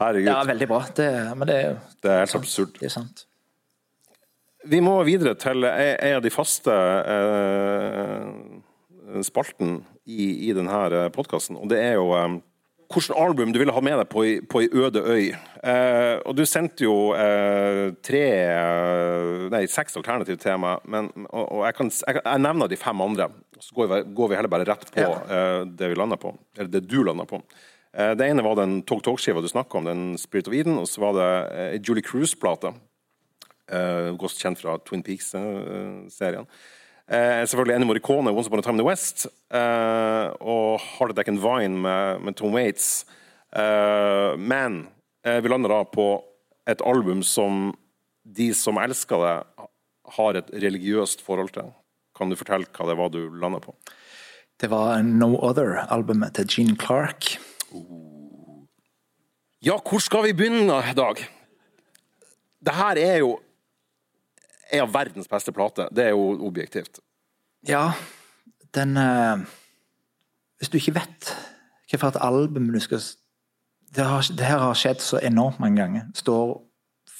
Herregud. 0.00 0.32
Ja, 0.32 0.40
veldig 0.48 0.70
bra. 0.72 0.80
Det, 0.96 1.10
men 1.36 1.50
det 1.50 1.60
Det 2.00 2.10
er 2.10 2.24
helt 2.24 2.40
absurd. 2.40 2.80
det 2.80 2.88
er 2.88 2.96
sant. 2.96 3.26
Vi 4.64 4.80
må 4.80 4.96
videre 5.04 5.34
til 5.36 5.64
en 5.68 5.96
en 6.00 6.16
av 6.16 6.22
de 6.24 6.32
faste 6.32 6.72
eh, 7.14 8.26
spalten 9.22 9.84
i, 10.06 10.48
i 10.48 10.52
denne 10.56 11.10
podkasten, 11.12 11.56
og 11.60 11.68
det 11.72 11.80
er 11.82 11.98
jo 11.98 12.12
eh, 12.16 12.38
hvilket 12.94 13.16
album 13.18 13.52
du 13.52 13.58
ville 13.60 13.74
ha 13.74 13.82
med 13.84 13.98
deg 14.00 14.08
på 14.12 14.24
ei, 14.24 14.38
på 14.40 14.62
ei 14.62 14.68
øde 14.72 15.02
øy. 15.02 15.34
Eh, 15.64 16.16
og 16.24 16.36
du 16.36 16.44
sendte 16.48 16.84
jo 16.86 17.12
eh, 17.16 17.92
tre 18.04 18.24
eh, 18.44 19.44
Nei, 19.52 19.64
seks 19.70 19.96
alternativ 20.00 20.38
til 20.40 20.58
meg, 20.60 20.80
men, 20.88 21.10
og, 21.28 21.44
og 21.44 21.66
jeg, 21.66 21.76
kan, 21.78 21.92
jeg, 21.92 22.20
jeg 22.20 22.42
nevner 22.44 22.70
de 22.70 22.80
fem 22.80 23.04
andre. 23.04 23.28
Så 23.60 23.76
går 23.76 23.90
vi, 23.90 24.00
går 24.16 24.30
vi 24.30 24.38
heller 24.38 24.52
bare 24.52 24.66
rett 24.68 24.88
på 24.94 25.04
eh, 25.04 25.60
det 25.68 25.92
vi 25.92 25.98
lander 25.98 26.20
på. 26.20 26.34
Eller 26.56 26.72
det 26.72 26.84
du 26.88 26.98
lander 27.06 27.28
på. 27.28 27.40
Eh, 27.94 28.14
det 28.18 28.28
ene 28.28 28.44
var 28.46 28.58
den 28.58 28.80
Talk 28.88 29.04
Talk-skiva 29.06 29.42
du 29.44 29.50
snakka 29.50 29.78
om, 29.78 29.88
den 29.88 30.18
Spirit 30.20 30.48
of 30.50 30.56
Eden, 30.56 30.78
og 30.80 30.88
så 30.90 31.04
var 31.04 31.16
det 31.18 31.30
eh, 31.54 31.76
Julie 31.80 32.04
Cruise-plate. 32.04 32.74
Uh, 33.72 34.12
godt 34.20 34.36
kjent 34.40 34.60
fra 34.60 34.78
Twin 34.84 35.02
Peaks-serien. 35.02 36.48
Eh, 37.04 37.44
selvfølgelig 37.44 37.74
Ennio 37.74 37.86
Morricone, 37.86 38.32
Once 38.32 38.48
Upon 38.48 38.58
a 38.58 38.62
Time 38.62 38.78
in 38.78 38.78
the 38.78 38.86
West. 38.86 39.26
eh, 39.52 40.26
og 40.40 40.80
Heart 40.80 41.10
Attack 41.10 41.28
and 41.28 41.38
Vine 41.38 41.76
med, 41.76 42.20
med 42.24 42.36
Tom 42.36 42.54
Waits. 42.54 43.04
Eh, 43.56 44.36
men 44.40 44.88
eh, 45.26 45.42
vi 45.42 45.48
lander 45.48 45.68
da 45.68 45.82
på 45.84 46.24
et 46.66 46.80
album 46.80 47.22
som 47.22 47.74
de 48.24 48.54
som 48.56 48.80
elsker 48.80 49.20
det, 49.20 49.68
har 50.16 50.36
et 50.36 50.50
religiøst 50.64 51.20
forhold 51.24 51.52
til. 51.52 51.68
Kan 52.16 52.30
du 52.32 52.36
fortelle 52.36 52.68
hva 52.72 52.88
det 52.88 52.96
var 52.96 53.12
du 53.12 53.20
landa 53.40 53.60
på? 53.60 53.76
Det 54.60 54.70
var 54.70 55.02
No 55.02 55.34
Other-albumet 55.44 56.36
til 56.38 56.48
Gene 56.48 56.76
Clark. 56.80 57.34
Ja, 59.64 59.76
hvor 59.76 60.00
skal 60.00 60.24
vi 60.28 60.32
begynne, 60.32 60.80
Dag? 60.96 61.20
Det 62.64 62.74
her 62.74 63.00
er 63.00 63.18
jo 63.20 63.40
en 64.70 64.86
av 64.86 64.92
verdens 64.94 65.28
beste 65.30 65.52
plate. 65.52 65.88
Det 65.94 66.08
er 66.08 66.14
jo 66.14 66.32
objektivt. 66.46 67.00
Ja, 67.68 67.92
den 68.74 68.96
eh, 68.96 69.44
Hvis 70.58 70.70
du 70.70 70.78
ikke 70.78 70.98
vet 71.00 71.34
hvilket 71.90 72.16
album 72.20 72.72
du 72.72 72.80
skal 72.80 73.00
det, 73.94 74.02
har, 74.02 74.24
det 74.34 74.46
her 74.48 74.58
har 74.58 74.78
skjedd 74.78 75.02
så 75.02 75.20
enormt 75.22 75.60
mange 75.62 75.78
ganger. 75.78 76.06
Står 76.18 76.56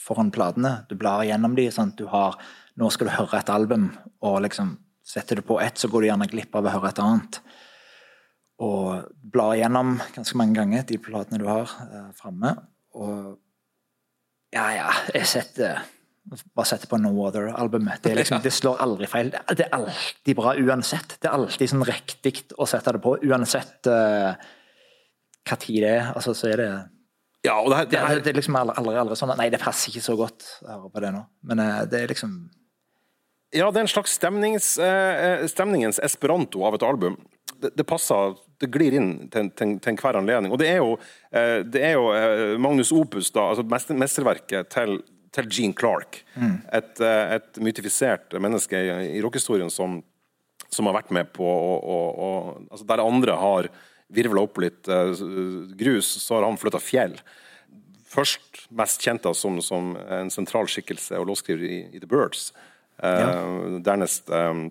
foran 0.04 0.32
platene, 0.34 0.80
du 0.88 0.96
blar 0.98 1.22
gjennom 1.24 1.54
de, 1.56 1.68
sant? 1.72 1.96
du 1.98 2.08
har 2.10 2.38
Nå 2.74 2.88
skal 2.90 3.06
du 3.06 3.12
høre 3.14 3.38
et 3.38 3.50
album, 3.54 3.84
og 4.26 4.40
liksom 4.42 4.72
setter 5.06 5.38
du 5.38 5.44
på 5.46 5.60
ett, 5.62 5.78
så 5.78 5.86
går 5.86 6.02
du 6.02 6.06
gjerne 6.08 6.26
glipp 6.26 6.56
av 6.58 6.66
å 6.66 6.72
høre 6.74 6.88
et 6.90 6.98
annet. 6.98 7.36
Og 8.66 9.04
blar 9.30 9.54
gjennom 9.54 9.92
ganske 10.16 10.40
mange 10.40 10.56
ganger 10.58 10.82
de 10.88 10.98
platene 10.98 11.38
du 11.38 11.46
har 11.46 11.70
eh, 11.84 12.08
framme. 12.18 12.50
Og 12.98 13.36
ja, 14.50 14.64
ja, 14.74 14.88
jeg 15.14 15.30
setter 15.30 15.84
bare 16.24 16.66
setter 16.66 16.88
på 16.88 16.96
No 17.02 17.10
Other-albumet. 17.26 18.00
Det, 18.02 18.14
liksom, 18.16 18.40
det 18.46 18.52
slår 18.56 18.80
aldri 18.84 19.06
feil. 19.10 19.30
Det 19.50 19.66
er- 19.66 19.74
alltid 19.76 20.36
bra 20.38 20.54
uansett. 20.56 21.16
Det 21.20 21.28
er 21.28 21.36
alltid 21.36 21.70
sånn 21.74 21.84
riktig 21.88 22.44
å 22.56 22.66
sette 22.70 22.94
det 22.96 23.02
på, 23.04 23.16
uansett 23.28 23.90
uh, 23.92 24.32
hva 25.44 25.58
tid 25.60 25.82
det 25.84 25.90
er. 25.98 26.10
Altså, 26.16 26.34
så 26.36 26.48
er 26.54 26.62
det 26.62 26.68
Ja, 27.44 27.58
det 27.68 27.76
her, 27.76 27.86
det, 27.92 27.98
her 28.00 28.16
er, 28.16 28.24
det 28.24 28.32
er 28.32 28.38
liksom 28.40 28.56
aldri, 28.56 28.76
aldri, 28.80 28.96
aldri 29.02 29.16
sånn 29.20 29.34
at 29.34 29.40
Nei, 29.42 29.50
det 29.52 29.60
passer 29.60 29.92
ikke 29.92 30.04
så 30.06 30.16
godt 30.16 30.46
på 30.64 31.02
det 31.04 31.10
nå. 31.12 31.24
Men 31.50 31.60
uh, 31.60 31.82
det 31.90 32.00
er 32.06 32.12
liksom 32.14 32.36
Ja, 33.54 33.68
det 33.70 33.78
er 33.82 33.84
en 33.84 33.92
slags 33.92 34.16
stemnings, 34.16 34.72
uh, 34.80 35.44
stemningens 35.52 36.00
esperanto 36.02 36.64
av 36.66 36.78
et 36.78 36.86
album. 36.88 37.20
Det, 37.60 37.74
det 37.76 37.84
passer, 37.86 38.32
det 38.64 38.70
glir 38.72 38.96
inn 38.96 39.12
til, 39.30 39.52
til, 39.54 39.76
til 39.84 39.92
enhver 39.92 40.16
anledning. 40.18 40.50
Og 40.56 40.58
det 40.58 40.72
er 40.72 40.80
jo, 40.80 40.96
det 41.70 41.80
er 41.84 41.92
jo 41.94 42.08
Magnus 42.64 42.90
Opus, 42.96 43.28
da, 43.34 43.44
altså 43.52 43.62
mester- 43.68 43.96
mesterverket 44.00 44.72
til, 44.74 44.96
til 45.34 45.48
Gene 45.50 45.76
Clark. 45.76 46.20
Et, 46.72 47.00
eh, 47.02 47.36
et 47.38 47.62
mytifisert 47.62 48.36
menneske 48.42 48.78
i, 48.78 48.92
i 49.18 49.22
rockehistorien 49.24 49.72
som, 49.72 49.98
som 50.70 50.90
har 50.90 50.98
vært 51.00 51.12
med 51.14 51.32
på 51.34 51.46
å, 51.46 51.72
å, 51.80 51.98
å 52.26 52.30
altså 52.70 52.86
Der 52.90 53.04
andre 53.04 53.38
har 53.40 53.70
virvla 54.14 54.44
opp 54.44 54.60
litt 54.62 54.88
uh, 54.90 55.10
grus, 55.74 56.06
så 56.22 56.36
har 56.36 56.46
han 56.46 56.60
flytta 56.60 56.80
fjell. 56.82 57.16
Først 58.14 58.66
mest 58.70 59.02
kjent 59.02 59.26
som, 59.34 59.58
som 59.64 59.94
en 59.96 60.30
sentral 60.30 60.68
skikkelse 60.70 61.18
og 61.18 61.26
låtskriver 61.32 61.66
i, 61.66 61.78
i 61.96 62.02
The 62.02 62.06
Birds. 62.06 62.52
Eh, 63.02 63.78
Dernest 63.82 64.28
um, 64.30 64.68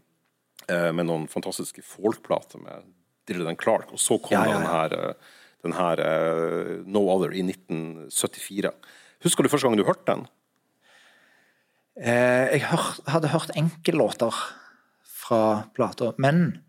uh, 0.70 0.92
med 0.96 1.10
noen 1.10 1.26
fantastiske 1.28 1.84
folkplater 1.84 2.62
med 2.64 2.86
Dylan 3.28 3.60
Clark. 3.60 3.92
Og 3.92 4.00
så 4.00 4.16
kom 4.22 4.38
Ja, 4.38 4.46
ja, 4.48 4.62
den 4.62 4.70
her, 4.70 5.18
den 5.66 5.76
her 5.76 6.04
No 6.88 7.04
Other 7.12 7.36
i 7.36 7.44
1974. 7.44 8.72
Husker 9.28 9.44
du 9.44 9.52
første 9.52 9.68
gang 9.68 9.76
du 9.80 9.84
hørte 9.88 10.08
den? 10.14 10.24
Eh, 12.00 12.54
Jeg 12.58 12.62
hadde 13.08 13.28
hørt 13.34 13.52
enkellåter 13.60 14.34
fra 15.04 15.64
plata, 15.76 16.14
men 16.18 16.60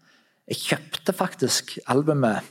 jeg 0.51 0.59
kjøpte 0.61 1.14
faktisk 1.16 1.79
albumet 1.91 2.45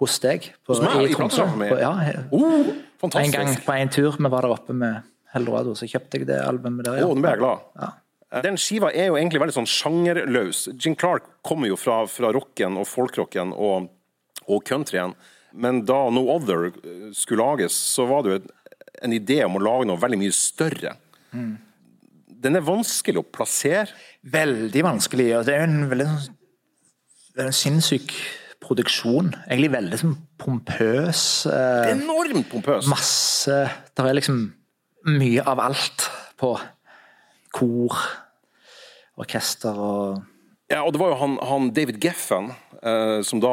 hos 0.00 0.18
deg. 0.20 0.50
På, 0.66 0.74
i 0.76 1.12
Tromsø. 1.14 1.46
På- 1.58 1.78
Ja, 1.80 1.94
Oh, 2.32 2.72
En 3.04 3.30
gang 3.30 3.48
på 3.64 3.72
en 3.76 3.88
tur 3.92 4.12
vi 4.16 4.28
var 4.30 4.42
der 4.42 4.50
oppe 4.54 4.72
med 4.74 5.02
Eldorado, 5.34 5.74
så 5.74 5.86
kjøpte 5.86 6.18
jeg 6.18 6.26
det 6.26 6.38
albumet 6.40 6.84
der. 6.86 6.98
Ja. 6.98 7.04
Oh, 7.06 7.14
nå 7.14 7.20
ble 7.20 7.30
jeg 7.34 7.38
glad. 7.42 7.60
Ja. 7.80 7.88
Eh, 8.32 8.42
Den 8.42 8.56
skiva 8.56 8.90
er 8.94 9.06
jo 9.10 9.16
egentlig 9.16 9.40
veldig 9.42 9.54
sånn 9.58 9.68
sjangerløs. 9.68 10.68
Jim 10.78 10.94
Clark 10.96 11.22
kommer 11.42 11.68
jo 11.68 11.76
fra, 11.76 12.06
fra 12.06 12.30
rocken 12.32 12.76
og 12.80 12.86
folkrocken 12.86 13.52
og, 13.52 13.90
og 14.48 14.64
countryen. 14.64 15.14
Men 15.52 15.84
da 15.84 16.08
No 16.10 16.28
Other 16.34 16.66
eh, 16.72 17.10
skulle 17.12 17.44
lages, 17.44 17.72
så 17.74 18.06
var 18.08 18.22
det 18.22 18.32
jo 18.32 18.40
en 19.02 19.12
idé 19.12 19.44
om 19.44 19.56
å 19.56 19.62
lage 19.62 19.86
noe 19.86 20.00
veldig 20.00 20.18
mye 20.18 20.32
større. 20.34 20.96
Den 22.44 22.58
er 22.58 22.64
vanskelig 22.64 23.22
å 23.22 23.26
plassere. 23.26 23.88
Veldig 24.34 24.82
vanskelig, 24.84 25.30
og 25.38 25.46
det 25.48 25.54
er 25.56 25.66
en 25.66 25.86
veldig 25.90 26.08
sånn 26.12 26.40
det 27.34 27.42
er 27.42 27.48
en 27.50 27.56
sinnssyk 27.56 28.12
produksjon. 28.62 29.32
Egentlig 29.48 29.72
veldig 29.72 29.98
sånn 29.98 30.12
pompøs. 30.38 31.22
Eh, 31.50 31.88
Enormt 31.96 32.46
pompøs. 32.52 32.86
masse 32.86 33.56
Det 33.90 34.04
er 34.04 34.14
liksom 34.14 34.44
mye 35.10 35.42
av 35.42 35.58
alt 35.60 36.06
på 36.38 36.54
kor, 37.54 37.98
orkester 39.18 39.74
og 39.74 40.22
Ja, 40.70 40.80
og 40.82 40.94
det 40.94 41.00
var 41.02 41.10
jo 41.12 41.18
han, 41.20 41.34
han 41.44 41.66
David 41.76 41.98
Geffen, 42.00 42.52
eh, 42.82 43.20
som 43.22 43.42
da 43.42 43.50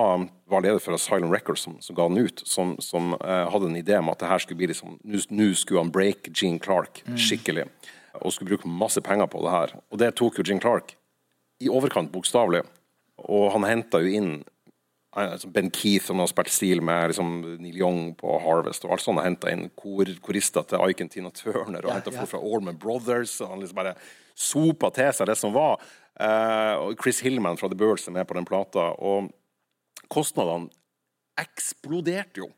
var 0.47 0.61
leder 0.63 0.79
for 0.79 0.95
Asylum 0.95 1.33
Records, 1.33 1.65
som, 1.65 1.75
som 1.81 1.95
ga 1.97 2.07
den 2.07 2.21
ut, 2.23 2.41
som, 2.45 2.75
som 2.79 3.15
eh, 3.17 3.49
hadde 3.51 3.67
en 3.67 3.81
idé 3.81 3.97
om 3.97 4.13
at 4.13 4.21
det 4.21 4.29
her 4.29 4.39
skulle 4.39 4.61
bli 4.61 4.69
liksom 4.71 4.95
Nå 5.03 5.49
skulle 5.57 5.81
han 5.81 5.91
break 5.91 6.31
Gene 6.31 6.61
Clark 6.61 7.03
skikkelig, 7.17 7.67
og 8.19 8.33
skulle 8.33 8.51
bruke 8.55 8.67
masse 8.69 9.01
penger 9.05 9.27
på 9.31 9.41
det 9.45 9.51
her. 9.53 9.75
Og 9.91 9.99
det 10.01 10.13
tok 10.19 10.39
jo 10.39 10.43
Jim 10.47 10.59
Clark 10.61 10.95
i 11.61 11.69
overkant 11.69 12.11
bokstavelig. 12.11 12.63
Og 13.29 13.51
han 13.53 13.63
henta 13.69 13.99
jo 14.01 14.09
inn 14.17 14.31
eh, 15.15 15.27
altså 15.35 15.47
Ben 15.53 15.69
Keith, 15.71 16.07
som 16.09 16.19
har 16.19 16.27
spilt 16.31 16.49
stil 16.51 16.81
med 16.81 17.11
liksom 17.11 17.31
Neil 17.61 17.77
Young 17.77 18.01
på 18.17 18.39
Harvest, 18.43 18.83
og 18.87 18.95
alt 18.95 19.03
sånt. 19.05 19.21
Han 19.21 19.31
henta 19.33 19.51
inn 19.53 19.67
kor, 19.77 20.09
korister 20.25 20.65
til 20.67 20.81
Aiken 20.81 21.09
Tina 21.13 21.29
Turner, 21.35 21.83
og 21.85 21.91
Ja, 21.91 21.99
hentet 21.99 22.15
ja. 22.15 22.19
folk 22.23 22.33
fra 22.33 22.41
Allman 22.41 22.79
Brothers. 22.81 23.37
og 23.41 23.53
Han 23.53 23.61
liksom 23.63 23.81
bare 23.83 23.95
sopa 24.35 24.89
til 24.95 25.11
seg 25.13 25.29
det 25.29 25.37
som 25.37 25.53
var. 25.53 25.77
Eh, 26.19 26.73
og 26.81 26.97
Chris 27.01 27.21
Hillman 27.23 27.57
fra 27.61 27.69
The 27.71 27.77
Birds 27.77 28.07
er 28.09 28.17
med 28.17 28.27
på 28.27 28.35
den 28.39 28.45
plata. 28.49 28.89
Og 28.99 29.29
kostnadene 30.11 30.67
eksploderte 31.39 32.41
jo. 32.43 32.49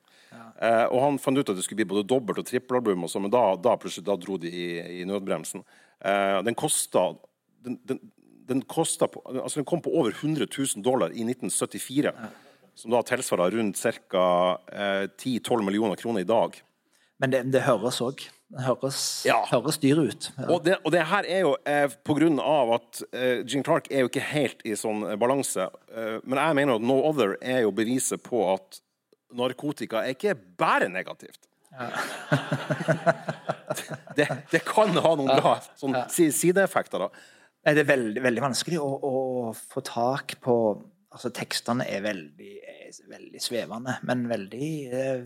Eh, 0.64 0.86
og 0.94 1.00
han 1.04 1.20
fant 1.20 1.38
ut 1.38 1.50
at 1.50 1.58
det 1.58 1.64
skulle 1.66 1.82
bli 1.84 1.90
både 1.96 2.08
dobbelt- 2.08 2.40
og 2.40 2.48
trippelalbum, 2.48 3.04
men 3.22 3.32
da, 3.34 3.56
da 3.56 3.76
da 3.76 4.16
dro 4.16 4.38
de 4.38 4.48
i, 4.50 4.68
i 5.02 5.06
nødbremsen. 5.10 5.64
Eh, 6.04 6.42
den 6.46 6.56
kosta 6.56 7.14
den, 7.64 7.80
den, 7.88 8.00
den, 8.48 8.62
på, 9.08 9.22
altså 9.34 9.60
den 9.62 9.66
kom 9.66 9.82
på 9.82 9.92
over 9.92 10.12
100 10.12 10.48
000 10.52 10.84
dollar 10.84 11.10
i 11.12 11.24
1974. 11.24 12.14
Som 12.76 12.92
da 12.92 13.02
tilsvarer 13.06 13.54
rundt 13.54 13.78
ca. 13.78 14.60
Eh, 14.72 15.08
10-12 15.18 15.62
millioner 15.64 15.96
kroner 15.96 16.22
i 16.22 16.28
dag. 16.28 16.56
Men 17.22 17.32
det, 17.32 17.44
det 17.54 17.62
høres 17.68 18.02
òg. 18.02 18.24
Det 18.54 18.62
høres, 18.68 18.98
Ja. 19.26 19.40
høres 19.50 19.78
dyr 19.82 19.98
ut. 20.04 20.28
Ja. 20.38 20.48
Og 20.52 20.64
det, 20.66 20.76
og 20.84 20.92
det 20.94 21.06
her 21.10 21.26
er 21.26 21.40
jo 21.46 21.54
eh, 21.66 21.88
på 22.06 22.16
grunn 22.18 22.38
av 22.42 22.74
at 22.76 23.02
eh, 23.14 23.42
Gene 23.48 23.66
Clark 23.66 23.88
er 23.90 24.04
jo 24.04 24.10
ikke 24.12 24.26
helt 24.34 24.62
i 24.68 24.76
sånn 24.78 25.06
balanse. 25.22 25.70
Eh, 25.90 26.20
men 26.26 26.38
jeg 26.42 26.58
mener 26.60 26.78
at 26.78 26.86
No 26.86 27.00
Other 27.08 27.38
er 27.42 27.64
jo 27.66 27.72
beviset 27.74 28.22
på 28.26 28.44
at 28.54 28.83
narkotika 29.38 30.04
er 30.06 30.16
ikke 30.16 30.36
bare 30.60 30.88
negativt. 30.92 31.50
det, 34.18 34.28
det 34.52 34.62
kan 34.68 34.92
ha 35.02 35.14
noen 35.18 35.32
bra 35.40 35.56
sånn, 35.80 35.96
si- 36.14 36.32
sideeffekter, 36.36 37.06
da. 37.08 37.10
Det 37.64 37.80
er 37.86 37.88
veldig, 37.88 38.22
veldig 38.26 38.44
vanskelig 38.44 38.80
å, 38.84 38.90
å 39.08 39.54
få 39.56 39.84
tak 39.88 40.38
på 40.44 40.58
Altså, 41.14 41.30
tekstene 41.30 41.86
er 41.86 42.02
veldig, 42.02 42.54
er 42.66 42.96
veldig 43.12 43.38
svevende, 43.46 43.94
men 44.10 44.24
veldig 44.32 44.70
eh, 44.98 45.20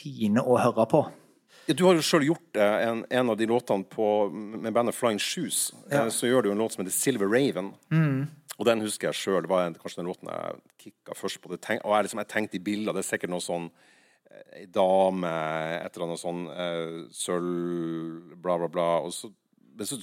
fine 0.00 0.40
å 0.40 0.54
høre 0.62 0.86
på. 0.88 1.02
Ja, 1.68 1.74
Du 1.76 1.82
har 1.84 1.98
jo 1.98 2.00
sjøl 2.08 2.24
gjort 2.30 2.56
eh, 2.56 2.76
en, 2.86 3.02
en 3.12 3.32
av 3.34 3.36
de 3.36 3.50
låtene 3.50 3.84
på, 3.92 4.06
med 4.32 4.72
bandet 4.72 4.96
Flying 4.96 5.20
Shoes. 5.20 5.74
Eh, 5.92 6.08
så 6.08 6.24
gjør 6.30 6.46
du 6.46 6.50
en 6.54 6.62
låt 6.64 6.72
som 6.72 6.80
heter 6.86 6.96
Silver 6.96 7.28
Raven. 7.28 7.68
Og 8.62 8.68
den 8.68 8.84
husker 8.84 9.10
jeg 9.10 9.18
sjøl. 9.18 9.40
Det 9.42 9.50
var 9.50 9.72
kanskje 9.74 9.98
den 9.98 10.08
låten 10.12 10.28
jeg 10.30 10.60
kicka 10.84 11.16
først 11.18 11.40
på. 11.42 11.50
Det 11.50 11.58
tenk, 11.66 11.82
og 11.82 11.96
jeg, 11.96 12.06
liksom, 12.06 12.20
jeg 12.22 12.30
tenkte 12.30 12.58
i 12.58 12.62
bilder. 12.62 12.94
Det 12.94 13.02
er 13.02 13.08
sikkert 13.08 13.32
noe 13.34 13.42
sånn 13.42 13.64
eh, 13.66 14.60
Ei 14.60 14.66
dame, 14.70 15.32
et 15.80 15.96
eller 15.96 16.06
annet 16.06 16.20
sånn 16.22 16.44
uh, 16.46 17.00
sølv, 17.16 18.36
bla, 18.44 18.54
bla, 18.62 18.68
bla. 18.70 18.86
Og 19.08 19.10
så, 19.16 19.32
men 19.74 19.88
så 19.88 19.98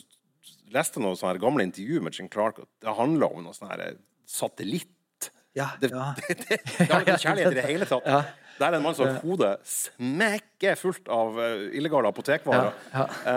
leste 0.75 0.99
jeg 0.99 1.05
noen 1.05 1.15
sånne 1.15 1.37
her 1.37 1.41
gamle 1.45 1.65
intervjuer 1.69 2.03
med 2.03 2.19
Jim 2.19 2.27
Clark, 2.31 2.59
og 2.59 2.67
det 2.83 2.97
handla 2.99 3.31
om 3.31 3.47
noe 3.47 3.55
sånn 3.55 3.71
her 3.71 3.85
eh, 3.87 3.95
satellitt. 4.27 5.31
Ja, 5.55 5.71
Det, 5.79 5.93
ja. 5.95 6.11
det, 6.19 6.35
det, 6.43 6.59
det 6.59 6.89
har 6.91 7.07
ikke 7.07 7.17
kjærlighet 7.23 7.55
i 7.55 7.59
det 7.61 7.67
hele 7.69 7.87
tatt. 7.87 8.11
Ja. 8.11 8.21
Der 8.59 8.73
er 8.73 8.81
en 8.81 8.83
mann 8.83 8.95
som 8.97 9.07
har 9.07 9.23
hodet 9.23 9.53
smekke 9.71 10.75
fullt 10.75 11.07
av 11.15 11.39
eh, 11.39 11.69
illegale 11.79 12.11
apotekvarer. 12.11 12.75
Ja, 12.91 13.07
ja. 13.07 13.33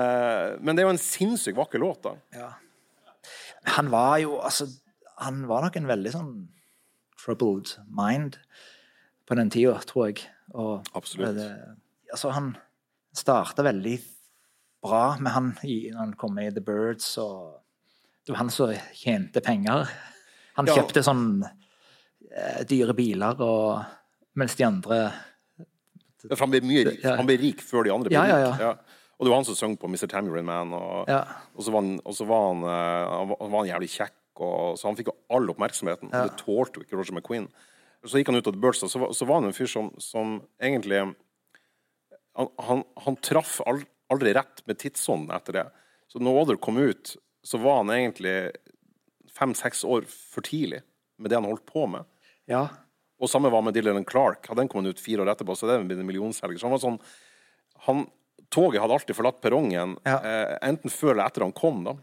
men 0.59 0.75
det 0.75 0.83
er 0.83 0.91
jo 0.91 0.97
en 0.97 1.05
sinnssykt 1.07 1.61
vakker 1.63 1.79
låt, 1.83 2.03
da. 2.11 2.19
Ja. 2.35 2.51
Han 3.79 3.93
var 3.95 4.17
jo 4.19 4.41
altså 4.43 4.67
Han 5.19 5.47
var 5.49 5.63
nok 5.63 5.77
en 5.77 5.87
veldig 5.91 6.13
sånn 6.15 6.33
troubled 7.23 7.77
mind 7.87 8.39
på 9.29 9.37
den 9.39 9.51
tida, 9.51 9.77
tror 9.87 10.09
jeg. 10.11 10.25
Og 10.55 10.87
Absolutt. 10.99 11.37
Det, 11.37 11.51
altså, 12.13 12.31
han 12.35 12.57
starta 13.15 13.63
veldig 13.63 13.99
bra 14.83 15.17
med 15.23 15.33
han 15.33 15.51
i, 15.65 15.91
når 15.93 15.99
han 16.01 16.15
kom 16.19 16.35
med 16.35 16.51
i 16.51 16.55
The 16.57 16.65
Birds, 16.67 17.13
og 17.23 17.61
det 18.27 18.33
var 18.35 18.41
han 18.43 18.51
som 18.51 18.73
tjente 18.99 19.41
penger. 19.45 19.89
Han 20.57 20.67
Ja. 20.67 20.75
kjøpte 20.75 21.03
sånn 21.07 21.43
eh, 21.45 22.65
dyre 22.69 22.95
biler, 22.95 23.39
og 23.41 23.85
mens 24.35 24.55
de 24.57 24.65
andre 24.65 25.13
For 26.23 26.37
han 26.39 26.51
ble, 26.51 26.61
mye, 26.63 26.97
han 27.03 27.27
ble 27.27 27.37
rik 27.41 27.61
før 27.65 27.85
de 27.85 27.91
andre 27.95 28.09
ble 28.11 28.15
Ja, 28.19 28.25
ja, 28.27 28.51
rik. 28.53 28.61
ja. 28.61 28.75
Og 29.19 29.27
det 29.27 29.31
var 29.31 29.37
han 29.41 29.45
som 29.47 29.55
sang 29.59 29.77
på 29.79 29.87
Mr. 29.91 30.07
Tambourine 30.11 30.47
Man. 30.47 30.73
Og, 30.75 31.09
og 31.09 31.63
så 31.63 31.71
var 31.71 31.83
han, 31.83 32.01
og 32.05 32.15
så 32.15 32.27
var 32.27 32.45
han, 32.49 32.63
eh, 32.67 33.11
han, 33.13 33.29
var, 33.33 33.49
var 33.55 33.67
jævlig 33.71 33.89
kjekk, 33.91 34.15
og, 34.41 34.79
så 34.79 34.89
han 34.89 34.97
fikk 34.97 35.11
jo 35.11 35.17
all 35.31 35.51
oppmerksomheten. 35.53 36.09
Ja. 36.13 36.23
det 36.29 36.39
tålte 36.41 36.79
jo 36.81 36.85
ikke 36.87 36.97
Roger 36.97 37.13
McQueen. 37.19 37.49
Så 38.05 38.19
gikk 38.19 38.29
han 38.33 38.37
ut 38.41 38.47
av 38.49 38.57
og 38.83 38.91
så, 38.91 38.99
var- 38.99 39.13
så 39.15 39.27
var 39.29 39.41
han 39.41 39.45
en 39.51 39.53
fyr 39.53 39.67
som, 39.71 39.93
som 40.01 40.41
egentlig 40.61 41.15
Han, 42.35 42.49
han, 42.59 42.83
han 43.05 43.17
traff 43.21 43.61
al- 43.67 43.85
aldri 44.11 44.33
rett 44.35 44.63
med 44.67 44.79
tidsånden 44.81 45.31
etter 45.37 45.53
det. 45.53 45.67
Så 46.09 46.19
når 46.19 46.41
Other 46.43 46.57
kom 46.57 46.79
ut, 46.81 47.17
så 47.45 47.59
var 47.61 47.77
han 47.83 47.91
egentlig 47.93 48.53
fem-seks 49.37 49.85
år 49.85 50.07
for 50.09 50.41
tidlig 50.45 50.81
med 51.19 51.31
det 51.31 51.37
han 51.39 51.45
holdt 51.49 51.67
på 51.69 51.85
med. 51.93 52.05
Ja. 52.49 52.67
Og 53.23 53.29
samme 53.31 53.51
var 53.53 53.63
med 53.63 53.75
Dylan 53.77 54.05
Clark. 54.09 54.47
Hadde 54.49 54.63
den 54.65 54.69
kommet 54.73 54.97
ut 54.97 55.01
fire 55.03 55.23
år 55.23 55.31
etterpå, 55.35 55.55
så 55.57 55.69
det 55.69 55.77
blitt 55.87 56.01
en 56.03 56.09
millionselger. 56.09 56.59
Så 56.59 56.67
han 56.69 56.75
var 56.75 56.83
sånn 56.83 56.99
han, 57.87 58.07
Toget 58.53 58.83
hadde 58.83 58.95
alltid 58.97 59.17
forlatt 59.17 59.41
perrongen, 59.41 59.95
Ja. 60.05 60.19
eh, 60.21 60.59
enten 60.69 60.91
før 60.93 61.13
eller 61.15 61.27
etter 61.27 61.41
han 61.47 61.53
kom. 61.57 61.85
da. 61.85 61.95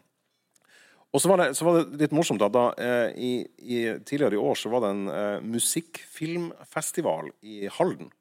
Og 1.10 1.22
så 1.22 1.30
var, 1.32 1.41
det, 1.41 1.55
så 1.57 1.66
var 1.66 1.80
det 1.80 1.97
litt 2.03 2.14
morsomt 2.14 2.43
at 2.45 2.53
da, 2.53 2.68
eh, 2.78 3.16
i, 3.18 3.32
i, 3.66 3.78
tidligere 4.05 4.38
i 4.38 4.41
år 4.51 4.57
så 4.62 4.70
var 4.70 4.84
det 4.84 4.91
en 4.93 5.07
eh, 5.10 5.45
musikkfilmfestival 5.55 7.32
i 7.41 7.64
Halden. 7.80 8.12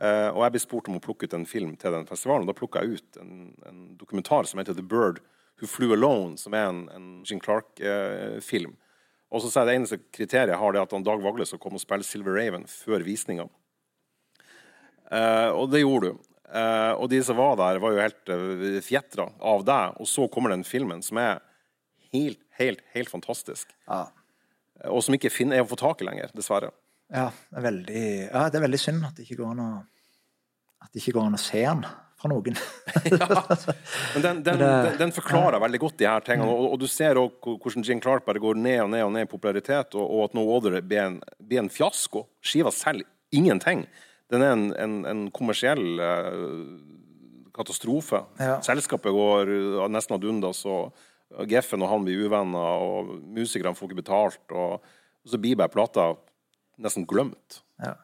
Eh, 0.00 0.28
og 0.28 0.42
jeg 0.44 0.52
ble 0.52 0.62
spurt 0.66 0.90
om 0.90 0.98
å 0.98 1.04
plukke 1.04 1.24
ut 1.24 1.36
en 1.38 1.48
film 1.48 1.72
til 1.80 1.96
den 1.96 2.04
festivalen. 2.08 2.44
og 2.44 2.52
Da 2.52 2.58
plukka 2.58 2.84
jeg 2.84 2.98
ut 2.98 3.20
en, 3.22 3.54
en 3.64 3.80
dokumentar 3.96 4.44
som 4.50 4.60
heter 4.60 4.76
The 4.76 4.84
Bird 4.84 5.22
Who 5.62 5.70
Flew 5.70 5.94
Alone, 5.96 6.36
som 6.40 6.56
er 6.56 6.68
en, 6.68 6.84
en 6.92 7.08
Jean 7.24 7.40
Clark-film. 7.40 8.76
og 9.30 9.40
så 9.40 9.50
sa 9.50 9.62
jeg 9.62 9.70
det 9.70 9.76
eneste 9.78 10.00
kriteriet 10.12 10.52
jeg 10.52 10.60
har, 10.60 10.74
det 10.74 10.82
er 10.82 10.88
at 10.88 10.96
han 10.96 11.06
Dag 11.06 11.22
Vagle 11.24 11.46
skal 11.48 11.62
komme 11.62 11.80
og 11.80 11.84
spille 11.86 12.04
Silver 12.04 12.36
Raven 12.36 12.66
før 12.68 13.06
visninga. 13.06 13.48
Eh, 15.10 15.50
og 15.54 15.70
det 15.72 15.84
gjorde 15.84 16.12
du. 16.12 16.30
Eh, 16.54 16.92
og 16.98 17.08
de 17.10 17.22
som 17.24 17.38
var 17.38 17.56
der, 17.58 17.80
var 17.82 17.94
jo 17.94 18.02
helt 18.02 18.30
uh, 18.30 18.78
fjetra 18.84 19.28
av 19.40 19.64
deg. 19.66 19.98
Og 20.02 20.08
så 20.08 20.28
kommer 20.30 20.52
den 20.52 20.66
filmen 20.66 21.02
som 21.04 21.18
er 21.22 21.40
helt, 22.14 22.40
helt, 22.60 22.84
helt 22.94 23.10
fantastisk. 23.10 23.74
Ja. 23.88 24.06
Og 24.90 25.02
som 25.04 25.16
ikke 25.16 25.32
finner, 25.32 25.58
er 25.58 25.66
å 25.66 25.70
få 25.70 25.78
tak 25.80 26.02
i 26.02 26.08
lenger, 26.08 26.32
dessverre. 26.36 26.72
Ja, 27.12 27.28
det 27.50 27.60
er 27.60 27.66
veldig, 27.68 28.06
ja, 28.30 28.46
det 28.50 28.58
er 28.58 28.64
veldig 28.64 28.80
synd 28.80 29.04
at 29.06 29.18
det 29.18 29.26
ikke 29.26 29.42
går 29.42 29.52
an 29.52 29.62
å, 29.64 29.70
går 30.88 31.22
an 31.26 31.36
å 31.36 31.42
se 31.42 31.60
den 31.60 31.84
fra 32.24 32.30
noen. 32.32 32.56
Men 34.14 34.24
den, 34.24 34.40
den, 34.46 34.58
den, 34.64 34.96
den 35.02 35.14
forklarer 35.14 35.60
veldig 35.62 35.82
godt 35.82 35.98
de 36.00 36.08
her 36.08 36.24
tingene. 36.24 36.48
Og, 36.50 36.72
og 36.74 36.80
du 36.80 36.88
ser 36.90 37.20
også 37.20 37.58
hvordan 37.60 37.86
Jean 37.86 38.02
Clark 38.02 38.26
bare 38.26 38.42
går 38.42 38.58
ned 38.58 38.86
og 38.86 38.90
ned 38.94 39.06
og 39.06 39.12
ned 39.14 39.28
i 39.28 39.30
popularitet, 39.30 39.94
og, 39.98 40.04
og 40.08 40.26
at 40.28 40.38
No 40.38 40.46
Other 40.56 40.80
blir 40.80 41.04
en, 41.04 41.20
blir 41.38 41.62
en 41.62 41.70
fiasko. 41.72 42.26
Skiva 42.44 42.72
selger 42.74 43.08
ingenting. 43.34 43.84
Den 44.32 44.42
er 44.42 44.54
en, 44.56 44.68
en, 44.80 45.00
en 45.10 45.24
kommersiell 45.34 46.00
eh, 46.00 46.44
katastrofe. 47.54 48.24
Ja. 48.40 48.58
Selskapet 48.64 49.12
går 49.14 49.50
uh, 49.52 49.82
nesten 49.92 50.16
ad 50.16 50.24
undas, 50.26 50.64
og 50.66 50.94
Geffen 51.50 51.82
og 51.82 51.90
han 51.90 52.04
blir 52.06 52.26
uvenner, 52.26 52.84
og 52.84 53.14
musikerne 53.34 53.74
får 53.74 53.90
ikke 53.90 54.02
betalt, 54.02 54.42
og, 54.52 54.80
og 55.24 55.30
så 55.32 55.40
blir 55.40 55.58
bare 55.58 55.72
plata 55.72 56.12
nesten 56.82 57.06
glemt. 57.06 57.60
Ja. 57.82 57.94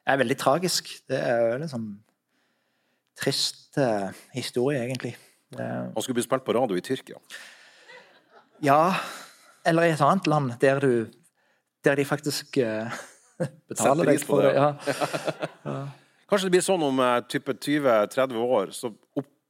Det 0.00 0.14
er 0.14 0.20
veldig 0.22 0.36
tragisk. 0.40 0.88
Det 1.08 1.18
er 1.20 1.42
jo 1.60 1.68
sånn 1.70 1.88
trist 3.20 3.76
uh, 3.78 4.08
historie, 4.34 4.80
egentlig. 4.82 5.14
Er, 5.58 5.90
Han 5.94 6.02
skulle 6.02 6.18
bli 6.18 6.24
spilt 6.24 6.44
på 6.46 6.54
radio 6.56 6.78
i 6.78 6.84
Tyrkia. 6.84 7.18
ja, 8.62 8.94
eller 9.66 9.88
i 9.88 9.94
et 9.94 10.00
annet 10.04 10.26
land 10.30 10.52
der 10.60 10.80
du 10.80 10.92
Der 11.84 11.94
de 11.96 12.04
faktisk 12.04 12.58
uh, 12.60 12.92
betaler 13.68 14.04
deg 14.04 14.20
for 14.20 14.42
det. 14.44 14.52
det. 14.54 14.94
Ja. 15.64 15.76
Kanskje 16.28 16.46
det 16.46 16.52
blir 16.52 16.64
sånn 16.64 16.82
om 16.84 16.98
uh, 17.00 17.20
type 17.24 17.54
20-30 17.56 18.36
år, 18.36 18.72
så 18.76 18.92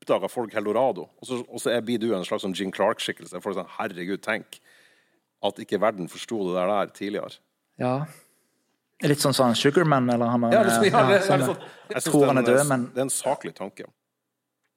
oppdager 0.01 0.32
folk 0.32 0.55
Eldorado, 0.57 1.07
og 1.20 1.28
så, 1.28 1.42
og 1.44 1.61
så 1.61 1.74
er, 1.74 1.84
blir 1.84 2.01
du 2.01 2.11
en 2.16 2.24
slags 2.24 2.42
sånn 2.46 2.57
Jean 2.57 2.72
Clark-skikkelse. 2.72 3.40
Folk 3.44 3.59
sånn, 3.59 3.68
herregud, 3.78 4.22
tenk 4.24 4.61
at 5.44 5.61
ikke 5.62 5.80
verden 5.80 6.09
forsto 6.09 6.40
det 6.48 6.57
der, 6.59 6.72
der 6.72 6.92
tidligere. 6.96 7.38
ja. 7.80 7.94
Litt 9.01 9.22
sånn 9.22 9.32
sånn 9.32 9.55
Sugarman, 9.57 10.11
eller 10.12 10.28
han 10.28 10.42
er 10.44 10.53
Ja, 10.53 10.59
liksom, 10.66 10.82
ja, 10.84 11.03
det, 11.09 11.22
sånn, 11.24 11.40
er 11.40 11.46
sånn, 11.48 11.62
jeg 11.88 12.03
tror 12.05 12.26
han 12.28 12.36
er 12.36 12.44
død, 12.44 12.59
men 12.68 12.82
Det 12.92 13.01
er 13.01 13.07
en 13.07 13.12
saklig 13.14 13.55
tanke. 13.57 13.86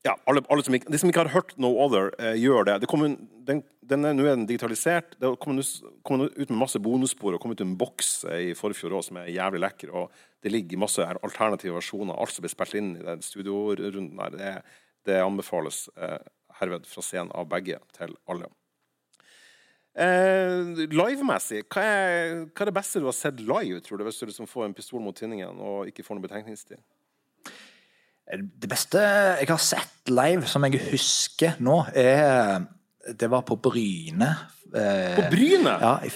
Ja, 0.04 0.14
alle, 0.28 0.40
alle 0.52 0.64
som 0.64 0.76
ikke, 0.76 0.92
De 0.92 1.00
som 1.00 1.10
ikke 1.12 1.26
har 1.26 1.32
hørt 1.34 1.52
No 1.60 1.74
Other, 1.84 2.10
eh, 2.20 2.38
gjør 2.40 2.70
det. 2.70 2.78
det 2.84 2.88
kommer, 2.88 3.18
den, 3.48 3.62
den 3.84 4.08
er, 4.08 4.16
nå 4.16 4.24
er 4.24 4.38
den 4.38 4.46
digitalisert. 4.48 5.18
Det 5.20 5.34
kommer 5.44 5.64
kom 6.08 6.24
ut 6.24 6.50
med 6.50 6.60
masse 6.60 6.80
bonusspor 6.80 7.36
og 7.36 7.44
kom 7.44 7.52
ut 7.52 7.64
en 7.64 7.76
boks 7.80 8.14
eh, 8.32 8.50
i 8.50 8.56
forfjor 8.56 8.96
også, 8.96 9.12
som 9.12 9.20
er 9.20 9.32
jævlig 9.32 9.60
lekker. 9.64 9.92
og 9.92 10.12
Det 10.44 10.52
ligger 10.52 10.82
masse 10.84 11.04
alternative 11.04 11.76
versjoner. 11.76 12.16
Alt 12.16 12.36
som 12.36 12.44
blir 12.44 12.56
spilt 12.56 12.80
inn 12.80 12.96
i 13.00 13.04
den 13.04 13.24
studiorunden 13.24 14.24
her. 14.24 14.36
det, 14.40 14.56
det 15.08 15.20
anbefales 15.24 15.86
eh, 15.98 16.20
herved 16.60 16.86
fra 16.90 17.02
scenen 17.06 17.32
av 17.36 17.48
begge 17.52 17.80
til 17.98 18.14
alle. 18.30 18.50
Eh, 19.94 20.88
Livemessig, 20.90 21.64
hva 21.70 21.84
hva 22.50 22.66
er 22.66 22.70
det 22.72 22.74
beste 22.74 23.02
du 23.02 23.06
har 23.06 23.14
sett 23.18 23.42
live, 23.46 23.82
tror 23.86 24.00
du, 24.02 24.08
hvis 24.08 24.18
du 24.22 24.26
liksom 24.26 24.50
får 24.50 24.66
en 24.66 24.74
pistol 24.78 25.04
mot 25.06 25.16
tinningen 25.18 25.60
og 25.62 25.90
ikke 25.92 26.06
får 26.06 26.18
noe 26.18 26.26
betenkningstid? 26.26 26.82
Det 28.34 28.70
beste 28.72 29.02
jeg 29.04 29.50
har 29.52 29.60
sett 29.62 30.10
live, 30.10 30.48
som 30.50 30.64
jeg 30.66 30.80
husker 30.94 31.60
nå, 31.62 31.84
er 31.94 32.64
Det 33.20 33.28
var 33.30 33.44
på 33.44 33.58
Bryne. 33.60 34.30
Eh, 34.74 35.16
På 35.18 35.26
Bryne? 35.30 35.74
Ja, 35.84 35.98
i 36.08 36.10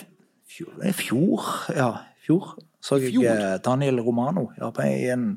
fjor, 0.48 0.72
fjor 0.96 1.50
ja, 1.76 1.90
fjor 2.24 2.54
så 2.82 2.96
jeg 3.02 3.12
Fjor? 3.12 3.26
eh, 3.28 3.58
Daniel 3.66 4.00
Romano 4.00 4.48
ja, 4.58 4.70
på 4.72 4.82
en 4.88 5.34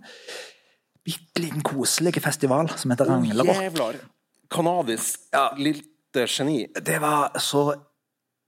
bitte 1.11 1.43
liten 1.43 1.63
koselig 1.67 2.21
festival 2.23 2.71
som 2.77 2.91
heter 2.95 3.09
Ranglerok. 3.11 3.63
Jævlar. 3.63 4.01
Kanadisk 4.51 5.21
Ja. 5.33 5.49
lite 5.57 6.27
geni. 6.27 6.67
Det 6.75 7.01
var 7.01 7.39
så 7.39 7.75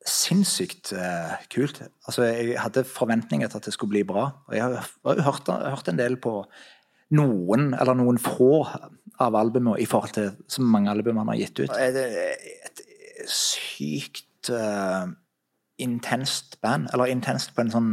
sinnssykt 0.06 0.92
uh, 0.92 1.36
kult. 1.54 1.82
Altså, 2.06 2.24
jeg 2.24 2.58
hadde 2.60 2.84
forventninger 2.84 3.48
til 3.48 3.56
at 3.60 3.64
det 3.64 3.72
skulle 3.74 3.90
bli 3.90 4.02
bra. 4.04 4.30
Og 4.48 4.54
jeg 4.54 4.62
har 4.62 4.88
har 5.04 5.22
hørt, 5.22 5.48
hørt 5.48 5.88
en 5.88 5.98
del 5.98 6.16
på 6.16 6.44
noen, 7.12 7.74
eller 7.74 7.94
noen 7.94 8.18
få 8.18 8.66
av 9.20 9.36
albumene 9.36 9.78
i 9.80 9.86
forhold 9.86 10.14
til 10.16 10.32
så 10.48 10.62
mange 10.62 10.90
album 10.90 11.16
han 11.20 11.28
har 11.28 11.36
gitt 11.36 11.60
ut. 11.60 11.70
Det 11.70 12.06
er 12.06 12.34
et 12.66 12.82
sykt 13.30 14.50
uh, 14.50 15.06
intenst 15.78 16.60
band. 16.60 16.88
Eller 16.92 17.12
intenst 17.12 17.54
på 17.54 17.62
en 17.62 17.70
sånn 17.70 17.92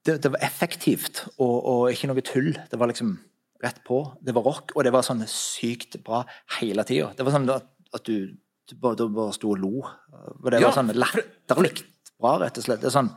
Det, 0.00 0.22
det 0.24 0.30
var 0.32 0.40
effektivt 0.40 1.26
og, 1.36 1.56
og 1.68 1.90
ikke 1.92 2.08
noe 2.08 2.22
tull. 2.24 2.54
Det 2.70 2.78
var 2.80 2.88
liksom 2.88 3.18
rett 3.62 3.82
på. 3.84 4.00
Det 4.24 4.32
var 4.36 4.42
rock, 4.46 4.72
og 4.76 4.84
det 4.86 4.92
var 4.94 5.02
sånn 5.06 5.24
sykt 5.28 5.98
bra 6.04 6.22
hele 6.60 6.84
tida. 6.88 7.10
Det 7.16 7.26
var 7.26 7.34
sånn 7.36 7.48
at, 7.52 8.04
du, 8.06 8.36
du, 8.70 8.76
bare, 8.80 9.08
bare 9.12 9.34
sto 9.36 9.50
og 9.54 9.60
lo. 9.60 9.82
Og 9.82 10.50
det 10.50 10.60
Ja, 10.62 10.70
var 10.70 10.78
sånn 10.78 10.94
latterlig 10.96 11.74
bra, 12.20 12.38
rett 12.40 12.56
og 12.60 12.64
slett. 12.64 12.80
Det 12.80 12.88
er 12.92 12.96
sånn 13.00 13.10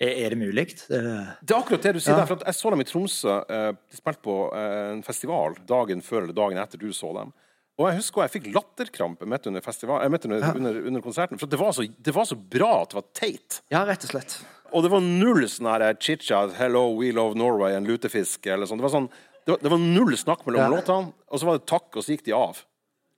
Er, 0.00 0.30
det 0.34 0.36
mulig? 0.40 0.64
Det, 0.88 0.98
er 0.98 1.54
akkurat 1.54 1.82
det 1.84 1.92
du 1.94 2.00
sier 2.02 2.16
Ja. 2.16 2.24
der. 2.24 2.26
For 2.26 2.42
jeg 2.44 2.54
så 2.58 2.70
dem 2.74 2.80
i 2.82 2.84
Tromsø. 2.88 3.34
Eh, 3.48 3.72
de 3.90 3.96
spilte 3.96 4.22
på 4.26 4.34
eh, 4.52 4.90
en 4.96 5.02
festival 5.06 5.54
dagen 5.68 6.02
før 6.02 6.24
eller 6.24 6.34
dagen 6.34 6.58
etter 6.58 6.80
du 6.82 6.88
så 6.92 7.12
dem. 7.14 7.30
Og 7.78 7.88
jeg 7.88 8.00
husker 8.00 8.22
jeg 8.24 8.32
fikk 8.34 8.48
latterkrampe 8.54 9.26
midt 9.26 9.46
under, 9.46 9.62
eh, 9.62 10.08
midt 10.10 10.26
under, 10.26 10.48
under, 10.56 10.80
under 10.90 11.00
konserten. 11.00 11.38
For 11.38 11.46
det 11.46 11.58
var, 11.60 11.70
så, 11.72 11.86
det 11.86 12.14
var 12.14 12.26
så 12.26 12.34
bra 12.34 12.82
at 12.82 12.90
det 12.90 12.98
var 12.98 13.06
teit. 13.14 13.60
ja, 13.70 13.84
rett 13.86 14.02
og 14.04 14.10
slett. 14.16 14.36
Og 14.74 14.82
det 14.82 14.90
var 14.90 15.00
null 15.06 15.46
sånn 15.46 15.70
her 15.70 15.94
chit-chat, 15.94 16.56
'Hello, 16.58 16.96
we 16.98 17.12
love 17.14 17.38
Norway', 17.38 17.76
en 17.76 17.86
lutefisk 17.86 18.46
eller 18.50 18.66
sånn. 18.66 18.78
Det 18.82 18.86
var, 18.88 18.94
sånn, 18.98 19.08
det 19.44 19.52
var, 19.52 19.60
det 19.60 19.70
var 19.74 19.82
null 19.82 20.16
snakk 20.16 20.46
mellom 20.46 20.62
Ja. 20.62 20.70
låtene, 20.72 21.12
og 21.28 21.40
så 21.40 21.46
var 21.48 21.58
det 21.58 21.66
takk, 21.68 21.90
og 21.96 22.02
så 22.04 22.14
gikk 22.14 22.24
de 22.24 22.32
av. 22.36 22.62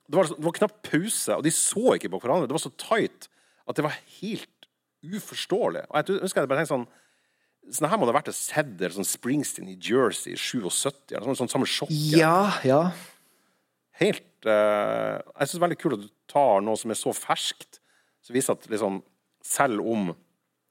Det 0.07 0.15
var, 0.19 0.29
det 0.31 0.43
var 0.43 0.55
knapt 0.55 0.81
pause, 0.87 1.35
og 1.35 1.43
de 1.43 1.51
så 1.51 1.95
ikke 1.95 2.11
på 2.11 2.19
hverandre. 2.23 2.47
Det 2.47 2.55
var 2.55 2.63
så 2.63 2.73
tight 2.79 3.27
at 3.67 3.75
det 3.75 3.83
var 3.83 3.95
helt 4.21 4.67
uforståelig. 5.03 5.85
Og 5.89 5.95
jeg 5.99 6.21
husker 6.23 6.41
jeg 6.43 6.49
bare 6.51 6.63
tenkte 6.63 6.75
sånn 6.75 6.87
Sånn 7.67 7.89
her 7.91 7.99
må 7.99 8.05
det 8.07 8.13
ha 8.13 8.21
vært 8.21 8.29
et 8.31 8.37
sett 8.37 8.79
sånn 8.95 9.03
Springsteen 9.03 9.67
i 9.67 9.73
Jersey 9.75 10.31
i 10.31 10.37
77, 10.39 11.11
eller 11.11 11.25
sånn, 11.27 11.35
sånn 11.35 11.49
samme 11.51 11.67
sjokk. 11.67 11.91
Ja, 11.91 12.53
ja. 12.63 12.93
Helt 13.99 14.47
uh, 14.47 15.17
Jeg 15.19 15.49
syns 15.49 15.51
det 15.51 15.59
er 15.59 15.65
veldig 15.65 15.79
kult 15.81 15.97
at 15.97 16.05
du 16.05 16.13
tar 16.31 16.63
noe 16.63 16.79
som 16.79 16.93
er 16.93 16.99
så 16.99 17.11
ferskt, 17.11 17.81
som 18.23 18.37
viser 18.37 18.55
at 18.55 18.69
liksom, 18.71 19.01
selv 19.43 19.83
om 19.83 20.13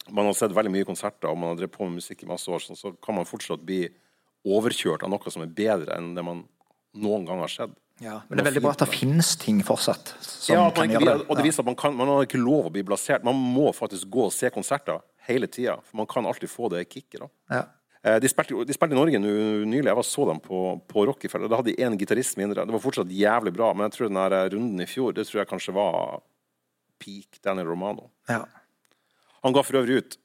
man 0.08 0.28
har 0.30 0.38
sett 0.38 0.54
veldig 0.56 0.72
mye 0.72 0.88
konserter 0.88 1.28
og 1.28 1.36
man 1.36 1.52
har 1.52 1.60
drevet 1.60 1.74
på 1.76 1.84
med 1.84 1.98
musikk 1.98 2.22
i 2.24 2.30
masse 2.30 2.48
år, 2.48 2.64
så, 2.64 2.76
så 2.78 2.94
kan 3.02 3.18
man 3.18 3.28
fortsatt 3.28 3.64
bli 3.66 3.82
overkjørt 4.46 5.02
av 5.06 5.10
noe 5.12 5.32
som 5.32 5.42
er 5.44 5.50
bedre 5.52 5.96
enn 5.98 6.14
det 6.16 6.22
man 6.24 6.44
noen 6.96 7.26
gang 7.28 7.42
har 7.42 7.50
sett. 7.52 7.74
ja. 8.00 8.20
Men 8.28 8.38
det 8.38 8.42
er 8.44 8.48
veldig 8.50 8.62
bra 8.64 8.72
at 8.76 8.82
det 8.84 8.88
finnes 8.92 9.34
ting 9.40 9.58
fortsatt 9.66 10.14
Ja, 10.48 10.62
man 10.62 10.72
kan 10.76 10.90
ikke, 10.90 11.00
det. 11.04 11.26
og 11.28 11.36
det 11.36 11.44
viser 11.48 11.60
at 11.64 11.66
man, 11.68 11.76
kan, 11.76 11.96
man 11.96 12.08
har 12.12 12.24
ikke 12.26 12.40
lov 12.40 12.68
å 12.68 12.72
bli 12.72 12.82
blasert. 12.86 13.24
Man 13.26 13.36
må 13.36 13.72
faktisk 13.76 14.08
gå 14.12 14.26
og 14.28 14.32
se 14.36 14.50
konserter 14.54 15.00
hele 15.26 15.48
tida, 15.50 15.78
for 15.82 15.96
man 16.02 16.06
kan 16.08 16.24
alltid 16.28 16.48
få 16.52 16.68
det 16.72 16.84
kicket. 16.88 17.24
Ja. 17.50 17.64
Eh, 18.02 18.18
De 18.22 18.28
spilte, 18.30 18.64
de 18.68 18.72
spilte 18.76 18.94
i 18.94 18.98
Norge 19.00 19.18
nylig. 19.18 19.88
Jeg 19.90 19.98
var 19.98 20.06
så 20.06 20.26
dem 20.30 20.38
på, 20.40 20.60
på 20.86 21.06
Rockefeller. 21.08 21.48
Da 21.50 21.58
hadde 21.58 21.72
de 21.74 21.82
én 21.82 21.96
gitarist 21.98 22.36
mindre. 22.38 22.64
Det 22.64 22.72
var 22.76 22.84
fortsatt 22.84 23.10
jævlig 23.10 23.52
bra, 23.56 23.72
men 23.74 23.88
jeg 23.88 23.96
tror 23.96 24.08
den 24.12 24.20
der 24.22 24.50
runden 24.54 24.84
i 24.84 24.86
fjor 24.86 25.12
det 25.16 25.26
tror 25.26 25.42
jeg 25.42 25.50
kanskje 25.50 25.74
var 25.74 26.22
peak 27.02 27.40
Daniel 27.44 27.66
Romano. 27.74 28.10
Ja. 28.30 28.44
Han 29.42 29.52
ga 29.56 29.62
for 29.66 29.80
øvrig 29.82 29.98
ut 30.04 30.16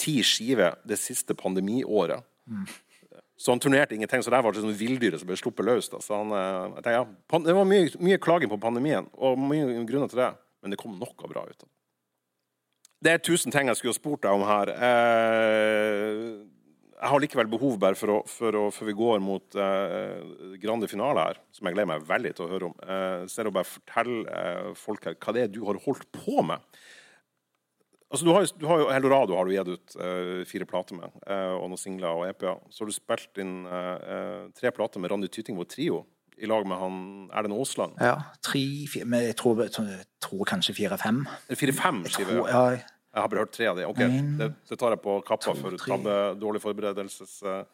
ti 0.00 0.18
skiver 0.26 0.76
det 0.88 0.98
siste 0.98 1.36
pandemiåret. 1.38 2.24
Så 3.40 3.54
han 3.54 3.60
turnerte 3.62 3.96
ingenting. 3.96 4.22
Så 4.22 4.32
det 4.32 4.42
var 4.44 4.56
sånn 4.56 4.76
villdyret 4.76 5.22
som 5.22 5.28
ble 5.30 5.38
sluppet 5.40 5.64
løs. 5.64 5.88
Han, 6.10 6.32
eh, 6.36 6.76
tenkte, 6.76 6.96
ja, 6.98 7.04
det 7.46 7.56
var 7.56 7.68
mye, 7.68 7.88
mye 7.96 8.20
klaging 8.20 8.52
på 8.52 8.60
pandemien, 8.60 9.08
og 9.16 9.40
mye 9.40 9.80
grunner 9.88 10.12
til 10.12 10.20
det. 10.20 10.32
Men 10.60 10.74
det 10.74 10.80
kom 10.80 10.98
noe 11.00 11.28
bra 11.30 11.46
ut. 11.48 11.62
av 11.62 11.68
det. 11.68 11.76
Det 13.00 13.12
er 13.12 13.22
tusen 13.24 13.52
ting 13.52 13.70
jeg 13.70 13.78
skulle 13.78 13.94
ha 13.94 13.96
spurt 13.96 14.22
deg 14.26 14.36
om 14.36 14.44
her. 14.44 14.68
Eh, 14.76 16.16
jeg 17.00 17.08
har 17.08 17.22
likevel 17.22 17.48
behov 17.48 17.78
bare 17.80 17.96
for 17.96 18.12
å, 18.12 18.18
for 18.28 18.56
å 18.58 18.66
før 18.74 18.90
vi 18.90 18.94
går 18.98 19.22
mot 19.24 19.56
eh, 19.56 20.20
grande 20.60 20.88
finale 20.90 21.22
her, 21.30 21.40
som 21.56 21.64
jeg 21.64 21.78
gleder 21.78 21.88
meg 21.94 22.04
veldig 22.04 22.32
til 22.36 22.44
å 22.44 22.50
høre 22.50 22.68
om, 22.68 22.74
eh, 22.84 23.22
så 23.24 23.40
er 23.40 23.48
det 23.48 23.52
å 23.54 23.56
bare 23.56 23.70
fortelle 23.70 24.34
eh, 24.40 24.68
folk 24.76 25.08
her 25.08 25.16
hva 25.16 25.32
det 25.32 25.46
er 25.46 25.54
du 25.54 25.62
har 25.64 25.80
holdt 25.86 26.04
på 26.12 26.44
med. 26.44 26.60
Altså, 28.10 28.24
du 28.26 28.32
har, 28.34 28.42
jo- 28.42 28.56
du 28.58 28.66
har 28.66 28.78
jo 28.82 28.86
Eldorado 28.90 29.36
har 29.38 29.44
du 29.46 29.52
gitt 29.54 29.68
ut 29.70 29.96
uh, 30.02 30.44
fire 30.50 30.66
plater 30.66 30.96
med, 30.98 31.12
uh, 31.30 31.54
og 31.60 31.68
noen 31.70 31.78
singler 31.78 32.10
og 32.10 32.24
EP-er. 32.26 32.56
Så 32.74 32.82
har 32.82 32.90
du 32.90 32.96
spilt 32.96 33.38
inn 33.38 33.52
uh, 33.70 34.48
tre 34.58 34.72
plater 34.74 34.98
med 35.00 35.12
Randi 35.12 35.28
Tytingvold 35.30 35.68
Trio 35.70 36.00
i 36.40 36.48
lag 36.48 36.64
med 36.66 36.78
han 36.80 36.96
Erlend 37.36 37.54
Aasland. 37.54 37.94
Ja, 38.00 38.16
tre, 38.42 38.62
fire, 38.90 39.04
men 39.06 39.26
jeg 39.28 39.36
tror, 39.38 39.60
tror, 39.70 39.90
tror 40.24 40.42
kanskje 40.48 40.74
fire-fem. 40.80 41.22
Fire-fem 41.52 42.02
skiver. 42.08 42.40
Tror- 42.40 42.50
ja. 42.50 42.78
Ja, 43.10 43.16
Jeg 43.18 43.22
har 43.24 43.28
bare 43.32 43.40
hørt 43.42 43.50
tre 43.56 43.66
av 43.66 43.74
de. 43.76 43.84
Ok, 43.90 43.98
det, 44.38 44.46
det 44.70 44.76
tar 44.78 44.90
jeg 44.94 45.00
på 45.02 45.16
kappa 45.26 45.50
for 45.58 45.74
tabbe, 45.82 46.12
dårlig 46.38 46.60
forberedelses... 46.62 47.40
eh, 47.42 47.64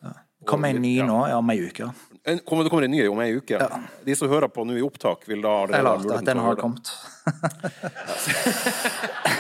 Kommer 0.49 0.69
en 0.73 0.81
ny 0.81 0.95
Ja. 0.97 1.05
nå 1.09 1.19
om 1.37 1.51
ei 1.53 1.59
uke. 1.67 1.91
En- 2.25 2.39
Kommer, 2.41 2.65
det 2.65 2.71
kommer 2.73 2.85
en 2.87 2.91
ny 2.95 3.03
om 3.09 3.21
ei 3.21 3.35
uke. 3.37 3.59
De 4.07 4.15
som 4.17 4.29
hører 4.33 4.49
på 4.49 4.65
nå 4.65 4.79
i 4.79 4.83
opptak, 4.87 5.27
vil 5.29 5.43
da 5.45 5.53
allerede 5.67 5.93
ha 5.93 5.97
muligheten 6.01 6.25
den 6.31 6.39
har 6.41 6.57
kommet. 6.57 6.89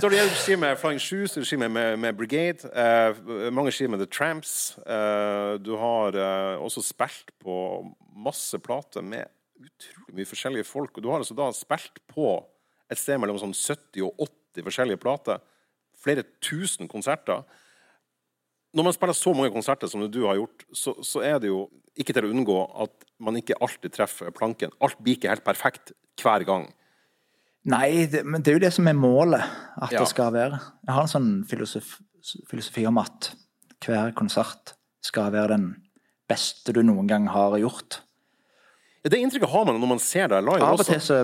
Så 0.00 0.08
det 0.08 0.18
gjelder 0.18 0.36
ski 0.38 0.56
med 0.60 0.78
Flying 0.78 1.00
Shoes, 1.02 1.34
ski 1.46 1.56
med, 1.58 1.70
med, 1.74 1.98
med 1.98 2.16
Brigade, 2.18 2.68
eh, 2.74 3.50
mange 3.54 3.72
ski 3.74 3.88
med 3.90 4.02
The 4.02 4.06
Tramps. 4.10 4.76
Eh, 4.82 5.54
du 5.62 5.72
har 5.78 6.14
eh, 6.18 6.54
også 6.62 6.82
spilt 6.86 7.32
på 7.42 7.56
masse 8.18 8.58
plater 8.62 9.02
med 9.02 9.26
utrolig 9.58 10.20
mye 10.20 10.28
forskjellige 10.30 10.66
folk. 10.68 10.94
Og 10.98 11.04
du 11.06 11.10
har 11.10 11.22
altså 11.22 11.36
da 11.38 11.50
spilt 11.54 11.98
på 12.14 12.30
et 12.90 12.98
sted 13.00 13.20
mellom 13.20 13.38
sånn 13.40 13.54
70 13.56 14.04
og 14.06 14.22
80 14.56 14.64
forskjellige 14.68 15.00
plater. 15.02 15.40
Flere 15.98 16.24
tusen 16.44 16.88
konserter. 16.90 17.44
Når 18.76 18.84
man 18.84 18.94
spiller 18.96 19.16
så 19.16 19.32
mange 19.34 19.52
konserter 19.54 19.88
som 19.90 20.04
du 20.12 20.20
har 20.26 20.36
gjort, 20.38 20.64
så, 20.76 20.94
så 21.04 21.22
er 21.24 21.38
det 21.42 21.48
jo 21.50 21.66
ikke 21.98 22.14
til 22.14 22.28
å 22.28 22.32
unngå 22.32 22.58
at 22.84 23.06
man 23.24 23.38
ikke 23.40 23.56
alltid 23.64 23.94
treffer 23.96 24.30
planken. 24.34 24.70
Alt 24.84 25.00
blir 25.02 25.16
ikke 25.16 25.32
helt 25.32 25.46
perfekt 25.46 25.94
hver 26.20 26.44
gang. 26.46 26.68
Nei, 27.68 28.06
det, 28.10 28.22
men 28.24 28.42
det 28.44 28.52
er 28.52 28.58
jo 28.58 28.64
det 28.68 28.72
som 28.76 28.86
er 28.88 28.96
målet 28.96 29.42
at 29.42 29.92
Ja. 29.92 30.00
det 30.00 30.08
skal 30.12 30.32
være. 30.32 30.60
Jeg 30.86 30.94
har 30.94 31.02
en 31.04 31.10
sånn 31.10 31.32
filosof, 31.48 31.96
filosofi 32.48 32.86
om 32.88 33.00
at 33.02 33.32
hver 33.84 34.12
konsert 34.16 34.74
skal 35.04 35.32
være 35.34 35.56
den 35.56 35.66
beste 36.28 36.72
du 36.76 36.82
noen 36.84 37.08
gang 37.10 37.26
har 37.32 37.56
gjort. 37.60 38.00
Det 39.06 39.18
inntrykket 39.18 39.50
har 39.52 39.66
man 39.68 39.78
når 39.78 39.90
man 39.94 40.00
ser 40.02 40.30
deg 40.32 40.42
live 40.42 40.64
Av 40.64 40.80
og 40.80 40.86
til 40.86 41.00
så, 41.00 41.20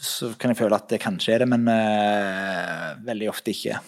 så 0.00 0.30
kan 0.38 0.52
jeg 0.52 0.60
føle 0.60 0.78
at 0.78 0.86
det 0.90 1.00
kanskje 1.02 1.34
er 1.34 1.42
det, 1.42 1.48
men 1.50 1.66
uh, 1.66 2.94
veldig 3.04 3.30
ofte 3.32 3.50
ikke. 3.52 3.80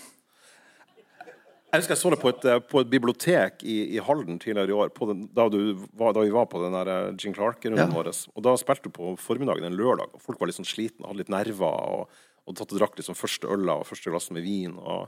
Jeg 1.70 1.85
husker 1.85 1.95
jeg 1.95 2.01
så 2.01 2.11
det 2.11 2.18
på 2.18 2.31
et, 2.33 2.45
eh, 2.51 2.59
på 2.66 2.81
et 2.83 2.89
bibliotek 2.91 3.61
i, 3.62 3.76
i 3.95 4.01
Halden 4.03 4.41
tidligere 4.43 4.72
i 4.72 4.74
år, 4.74 4.89
på 4.91 5.07
den, 5.07 5.20
da, 5.37 5.45
du 5.53 5.76
var, 5.95 6.16
da 6.16 6.24
vi 6.26 6.33
var 6.35 6.49
på 6.51 6.59
den 6.64 6.74
der 6.74 6.91
eh, 6.91 7.12
Gene 7.14 7.37
Clark-runden 7.37 7.78
Ja. 7.78 7.87
vår. 7.95 8.11
Og 8.35 8.43
da 8.43 8.57
spilte 8.59 8.91
du 8.91 8.97
på 8.97 9.12
formiddagen 9.22 9.68
en 9.68 9.78
lørdag, 9.78 10.11
og 10.16 10.24
folk 10.24 10.41
var 10.41 10.51
litt 10.51 10.59
sånn 10.59 10.66
slitne, 10.66 11.07
hadde 11.07 11.22
litt 11.22 11.31
nerver, 11.31 11.76
og, 11.95 12.24
og 12.43 12.57
tatt 12.59 12.74
og 12.74 12.81
drakk 12.81 12.99
liksom 12.99 13.14
første 13.14 13.47
øla 13.47 13.78
og 13.78 13.87
første 13.87 14.11
glass 14.11 14.26
med 14.35 14.43
vin. 14.43 14.74
Og, 14.83 15.07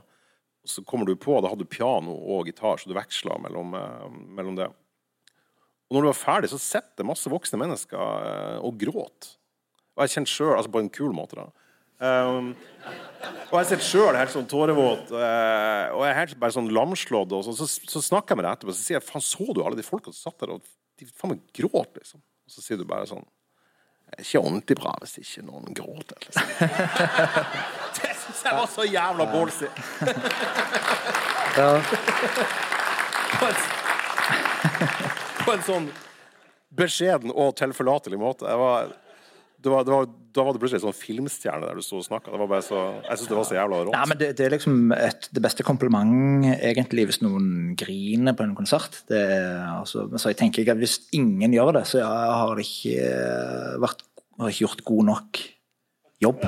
og 0.63 0.71
så 0.71 0.85
kommer 0.87 1.09
du 1.09 1.17
på, 1.19 1.35
da 1.43 1.51
hadde 1.51 1.67
du 1.67 1.73
piano 1.75 2.15
og 2.15 2.47
gitar, 2.47 2.79
så 2.79 2.87
du 2.87 2.95
veksla 2.95 3.41
mellom, 3.43 3.75
eh, 3.75 4.07
mellom 4.39 4.55
det. 4.61 4.69
Og 5.93 5.99
når 5.99 6.07
du 6.07 6.09
var 6.09 6.17
ferdig, 6.17 6.49
så 6.49 6.57
sitter 6.57 7.05
masse 7.05 7.29
voksne 7.29 7.59
mennesker 7.61 8.01
eh, 8.01 8.55
og 8.65 8.79
gråter. 8.81 9.35
Og 9.93 10.01
jeg 10.01 10.09
kjente 10.15 10.31
sjøl, 10.33 10.55
altså 10.55 10.71
på 10.73 10.81
en 10.81 10.89
kul 10.89 11.11
måte, 11.13 11.37
da. 11.37 11.45
Um, 12.03 12.47
og 13.51 13.59
jeg 13.59 13.67
sitter 13.69 13.85
sjøl 13.85 14.17
helt 14.17 14.33
sånn 14.33 14.47
tårevåt, 14.49 15.11
eh, 15.13 15.93
og 15.93 16.01
jeg 16.01 16.09
er 16.09 16.17
helt 16.17 16.39
bare 16.41 16.55
sånn 16.55 16.71
lamslått. 16.73 17.35
Og 17.37 17.45
så, 17.45 17.53
så, 17.61 17.67
så 17.69 18.01
snakker 18.09 18.33
jeg 18.33 18.41
med 18.41 18.47
deg 18.47 18.57
etterpå, 18.57 18.73
så 18.73 18.85
sier 18.87 18.97
jeg 18.97 19.05
faen, 19.05 19.23
så 19.23 19.45
du 19.53 19.61
alle 19.61 19.77
de 19.77 19.85
folka 19.85 20.09
som 20.09 20.31
satt 20.31 20.41
der 20.41 20.55
og 20.55 20.65
de 20.97 21.05
faen 21.13 21.35
meg 21.35 21.45
gråt, 21.53 21.93
liksom? 22.01 22.25
Og 22.25 22.49
så 22.57 22.65
sier 22.65 22.81
du 22.81 22.85
bare 22.89 23.05
sånn 23.07 23.21
Det 24.09 24.17
er 24.17 24.25
ikke 24.25 24.41
ordentlig 24.41 24.75
bra 24.81 24.97
hvis 25.03 25.15
ikke 25.21 25.45
noen 25.45 25.77
gråter, 25.77 26.17
liksom. 26.25 26.49
det 28.01 28.17
syns 28.25 28.41
jeg 28.49 28.57
var 28.57 28.65
så 28.73 28.81
jævla 28.89 29.29
ballsy. 29.29 29.69
en, 31.61 31.85
på 35.45 35.55
en 35.55 35.63
sånn 35.65 35.87
beskjeden 36.73 37.33
og 37.33 37.55
tilforlatelig 37.59 38.19
måte. 38.19 38.47
Jeg 38.49 38.59
var, 38.59 38.91
det 39.63 39.73
var, 39.73 39.87
det 39.87 39.93
var, 39.93 40.07
da 40.33 40.45
var 40.45 40.55
det 40.55 40.61
plutselig 40.63 40.81
en 40.81 40.87
sånn 40.87 40.97
filmstjerne 40.97 41.69
der 41.69 41.77
du 41.77 41.85
sto 41.85 41.99
og 42.01 42.07
snakka. 42.07 42.33
Jeg 42.33 42.65
syns 42.65 43.27
det 43.29 43.37
var 43.37 43.47
så 43.49 43.57
jævla 43.59 43.81
rått. 43.83 43.95
Nei, 43.95 44.07
men 44.09 44.21
det, 44.21 44.31
det 44.39 44.47
er 44.47 44.55
liksom 44.55 44.95
et, 44.97 45.29
det 45.35 45.43
beste 45.45 45.65
kompliment, 45.67 46.47
egentlig, 46.57 47.07
hvis 47.11 47.21
noen 47.21 47.75
griner 47.79 48.37
på 48.37 48.47
en 48.47 48.57
konsert. 48.57 49.03
Det, 49.11 49.21
altså, 49.69 50.07
så 50.17 50.33
jeg 50.33 50.41
tenker 50.41 50.63
ikke 50.63 50.75
at 50.75 50.81
hvis 50.81 50.97
ingen 51.15 51.53
gjør 51.55 51.75
det, 51.77 51.85
så 51.91 52.01
har 52.07 52.57
det 52.57 52.67
ikke 52.67 53.13
vært 53.83 54.03
har 54.41 54.49
ikke 54.53 54.65
gjort 54.65 54.85
god 54.87 55.09
nok 55.11 55.41
jobb. 56.23 56.45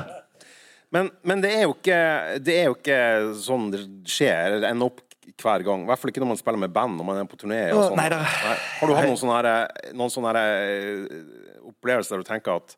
Men, 0.94 1.10
men 1.26 1.42
det, 1.42 1.52
er 1.52 1.68
ikke, 1.68 1.98
det 2.42 2.54
er 2.56 2.68
jo 2.70 2.76
ikke 2.78 3.00
sånn 3.42 3.70
det 3.72 3.82
skjer, 4.10 4.60
ender 4.64 4.90
opp 4.90 5.02
hver 5.34 5.64
gang. 5.66 5.84
I 5.84 5.90
hvert 5.90 6.00
fall 6.02 6.12
ikke 6.12 6.22
når 6.22 6.32
man 6.32 6.40
spiller 6.40 6.62
med 6.62 6.74
band 6.74 6.98
når 6.98 7.08
man 7.08 7.20
er 7.20 7.28
på 7.30 7.38
turné. 7.40 7.60
Og 7.72 7.80
Å, 7.80 7.88
sånn. 7.90 7.98
nei, 7.98 8.08
Har 8.12 8.90
du 8.90 8.94
hatt 8.96 9.08
noen 9.08 9.20
sånne, 9.20 9.40
her, 9.40 9.90
noen 9.96 10.12
sånne 10.12 10.32
her, 10.32 10.38
eh, 10.42 11.64
opplevelser 11.66 12.16
der 12.16 12.22
du 12.22 12.28
tenker 12.28 12.60
at 12.60 12.76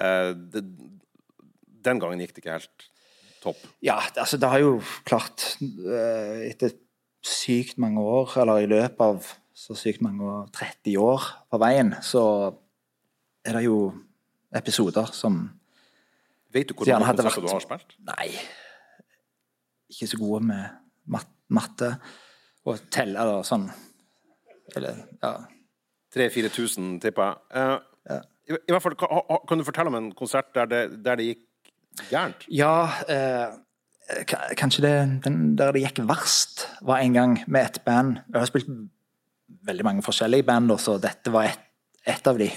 uh, 0.00 0.32
det, 0.34 0.64
den 1.86 2.02
gangen 2.02 2.22
gikk 2.22 2.34
det 2.34 2.42
ikke 2.42 2.56
helt 2.56 2.88
topp? 3.44 3.62
Ja, 3.84 4.00
altså 4.16 4.40
det 4.40 4.50
har 4.50 4.62
jo 4.62 4.76
klart 5.06 5.46
eh, 5.60 6.50
Etter 6.50 6.74
sykt 7.24 7.78
mange 7.80 8.02
år, 8.02 8.34
eller 8.42 8.64
i 8.64 8.68
løpet 8.68 9.00
av 9.00 9.32
så 9.54 9.76
sykt 9.78 10.02
mange 10.04 10.26
år, 10.26 10.48
30 10.52 10.98
år 11.00 11.28
på 11.52 11.60
veien, 11.62 11.94
så 12.04 12.24
er 13.46 13.58
det 13.58 13.66
jo 13.68 13.78
episoder 14.54 15.12
som 15.14 15.46
Vet 16.54 16.68
du 16.70 16.76
hvor 16.76 16.86
mange 16.86 17.16
konserter 17.18 17.42
du 17.42 17.50
har 17.50 17.62
spilt? 17.64 17.96
Nei. 18.06 18.28
Ikke 19.90 20.06
så 20.06 20.18
gode 20.20 20.44
med 20.46 20.76
mat 21.10 21.33
matte 21.52 21.94
og 22.64 22.86
telle 22.92 23.24
og 23.28 23.44
sånn. 23.46 23.66
Eller, 24.76 25.02
ja. 25.22 25.34
3000-4000, 26.14 26.94
tipper 27.02 27.32
jeg. 27.32 27.42
Uh, 27.56 27.90
Ja. 28.04 28.20
i, 28.48 28.52
I 28.52 28.72
hvert 28.74 28.84
fall, 28.84 28.96
kan, 29.00 29.58
du 29.58 29.64
fortelle 29.64 29.88
om 29.88 29.96
en 29.96 30.10
konsert 30.12 30.54
der 30.54 30.66
det, 30.68 30.80
der 31.04 31.16
det 31.16 31.28
gikk 31.30 31.70
gærent? 32.10 32.44
Ja, 32.52 32.88
uh, 33.08 33.56
ka- 34.28 34.54
kanskje 34.60 34.84
det 34.84 34.94
den 35.24 35.56
der 35.56 35.72
det 35.72 35.82
gikk 35.86 36.02
verst, 36.08 36.66
var 36.82 37.00
en 37.00 37.16
gang 37.16 37.38
med 37.46 37.64
et 37.64 37.84
band. 37.84 38.18
Jeg 38.28 38.40
har 38.40 38.50
spilt 38.50 38.68
veldig 39.64 39.84
mange 39.84 40.04
forskjellige 40.04 40.44
band, 40.44 40.72
så 40.80 40.98
dette 41.00 41.32
var 41.32 41.48
ett 41.48 41.64
et 42.04 42.26
av 42.26 42.38
de. 42.38 42.50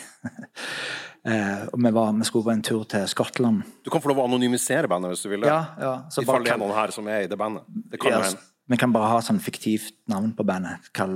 eh, 1.31 1.63
og 1.71 1.79
vi, 1.79 1.91
var, 1.95 2.11
vi 2.17 2.27
skulle 2.27 2.47
på 2.49 2.53
en 2.53 2.63
tur 2.65 2.83
til 2.89 3.07
Skottland. 3.07 3.63
Du 3.83 3.91
kan 3.93 4.03
få 4.03 4.11
lov 4.11 4.23
å 4.23 4.27
anonymisere 4.27 4.89
bandet 4.91 5.13
hvis 5.13 5.23
du 5.23 5.31
vil. 5.31 5.47
Ja, 5.47 5.61
ja. 5.79 5.93
Så 6.11 6.23
I 6.23 6.27
fall 6.27 6.45
det 6.45 6.55
er 6.55 6.61
noen 6.61 6.75
her 6.75 6.93
som 6.95 7.07
er 7.11 7.25
i 7.25 7.31
det 7.31 7.39
bandet. 7.39 7.67
Det 7.67 8.01
kan 8.01 8.17
yes, 8.17 8.33
hende. 8.33 8.45
Vi 8.67 8.77
kan 8.79 8.93
bare 8.93 9.13
ha 9.13 9.19
sånn 9.23 9.39
fiktivt 9.43 9.95
navn 10.11 10.33
på 10.35 10.45
bandet. 10.47 10.89
Kall, 10.95 11.15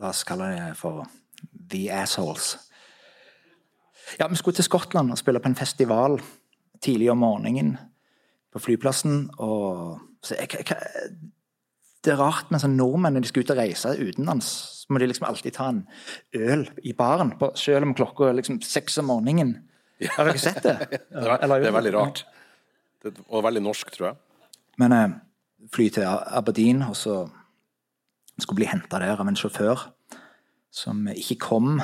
la 0.00 0.10
oss 0.10 0.24
kalle 0.26 0.50
det 0.54 0.70
for 0.78 1.04
The 1.70 1.86
Assholes. 2.02 2.54
Ja, 4.18 4.28
vi 4.28 4.38
skulle 4.38 4.58
til 4.58 4.66
Skottland 4.66 5.12
og 5.14 5.20
spille 5.20 5.40
på 5.40 5.50
en 5.50 5.58
festival 5.58 6.18
tidlig 6.84 7.10
om 7.12 7.22
morgenen 7.22 7.76
på 8.52 8.62
flyplassen. 8.62 9.28
Og 9.38 10.00
så 10.24 10.36
jeg, 10.40 10.50
jeg, 10.60 11.14
det 12.04 12.12
er 12.12 12.20
rart 12.20 12.50
med 12.52 12.62
sånn 12.62 12.76
nordmenn 12.78 13.16
når 13.16 13.24
de 13.24 13.30
skal 13.30 13.44
ut 13.44 13.52
og 13.54 13.60
reise 13.60 13.94
utenlands. 13.96 14.50
Så 14.82 14.92
må 14.92 15.00
de 15.00 15.08
liksom 15.08 15.28
alltid 15.28 15.56
ta 15.56 15.70
en 15.72 15.84
øl 16.36 16.66
i 16.84 16.92
baren, 16.96 17.32
på, 17.40 17.48
selv 17.58 17.88
om 17.88 17.94
klokka 17.96 18.28
er 18.28 18.38
liksom 18.40 18.60
seks 18.66 18.98
om 19.00 19.08
morgenen. 19.08 19.56
Har 20.16 20.28
dere 20.28 20.42
sett 20.42 20.60
det? 20.66 20.74
Det 21.14 21.22
er, 21.22 21.46
det 21.48 21.70
er 21.70 21.76
veldig 21.78 21.94
rart. 21.94 22.24
Det, 23.04 23.14
og 23.28 23.44
veldig 23.46 23.62
norsk, 23.62 23.92
tror 23.94 24.10
jeg. 24.10 24.18
Men 24.82 24.92
eh, 24.96 25.14
fly 25.72 25.88
til 25.94 26.06
Aberdeen, 26.08 26.82
og 26.86 26.96
så 26.98 27.22
skulle 28.40 28.62
bli 28.62 28.70
henta 28.70 28.98
der 29.00 29.20
av 29.20 29.28
en 29.28 29.38
sjåfør 29.38 29.86
som 30.74 31.06
ikke 31.12 31.38
kom. 31.44 31.78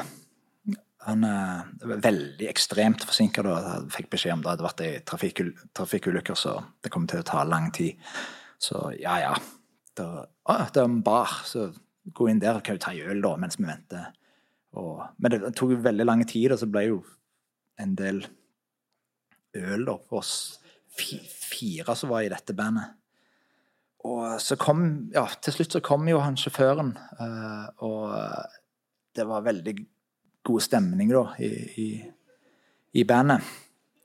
Han 1.07 1.25
eh, 1.25 1.69
var 1.87 2.03
veldig 2.05 2.49
ekstremt 2.51 3.07
forsinka 3.07 3.45
fikk 3.95 4.11
beskjed 4.13 4.35
om 4.35 4.43
det 4.45 4.53
hadde 4.53 4.67
vært 4.67 4.83
ei 4.85 4.91
trafikkul 5.07 5.53
trafikkulykke, 5.77 6.37
så 6.37 6.59
det 6.83 6.93
kom 6.93 7.07
til 7.09 7.23
å 7.23 7.29
ta 7.29 7.45
lang 7.47 7.71
tid. 7.77 8.01
Så 8.61 8.91
ja, 8.99 9.17
ja. 9.23 9.37
Det, 9.97 10.05
å, 10.05 10.59
det 10.59 10.83
er 10.83 10.89
en 10.89 11.01
bar, 11.07 11.41
så 11.49 11.71
gå 12.05 12.29
inn 12.31 12.43
der, 12.43 12.61
kan 12.65 12.77
jo 12.77 12.83
ta 12.83 12.93
øl 12.93 13.23
da, 13.25 13.37
mens 13.41 13.59
vi 13.61 13.69
venter. 13.69 14.11
Og, 14.79 15.01
men 15.19 15.33
det 15.33 15.55
tok 15.59 15.75
jo 15.75 15.81
veldig 15.87 16.07
lang 16.07 16.27
tid, 16.29 16.53
og 16.53 16.61
så 16.61 16.69
ble 16.71 16.85
jo 16.89 17.01
en 17.81 17.97
del 17.99 18.23
øl 19.57 19.87
da, 19.89 19.97
for 20.09 20.21
oss 20.21 20.35
fire 21.01 21.95
som 21.97 22.13
var 22.13 22.27
i 22.27 22.33
dette 22.33 22.55
bandet. 22.57 23.00
Og 24.05 24.41
så 24.41 24.57
kom 24.57 25.11
Ja, 25.15 25.27
til 25.43 25.53
slutt 25.53 25.73
så 25.77 25.81
kom 25.85 26.09
jo 26.09 26.21
han 26.25 26.39
sjåføren, 26.41 26.95
eh, 27.21 27.67
og 27.85 28.15
det 29.17 29.27
var 29.29 29.45
veldig 29.45 29.75
god 30.47 30.61
stemning 30.65 31.11
da 31.13 31.27
i, 31.39 31.51
i, 31.77 31.89
i 32.95 33.05
bandet. 33.05 33.45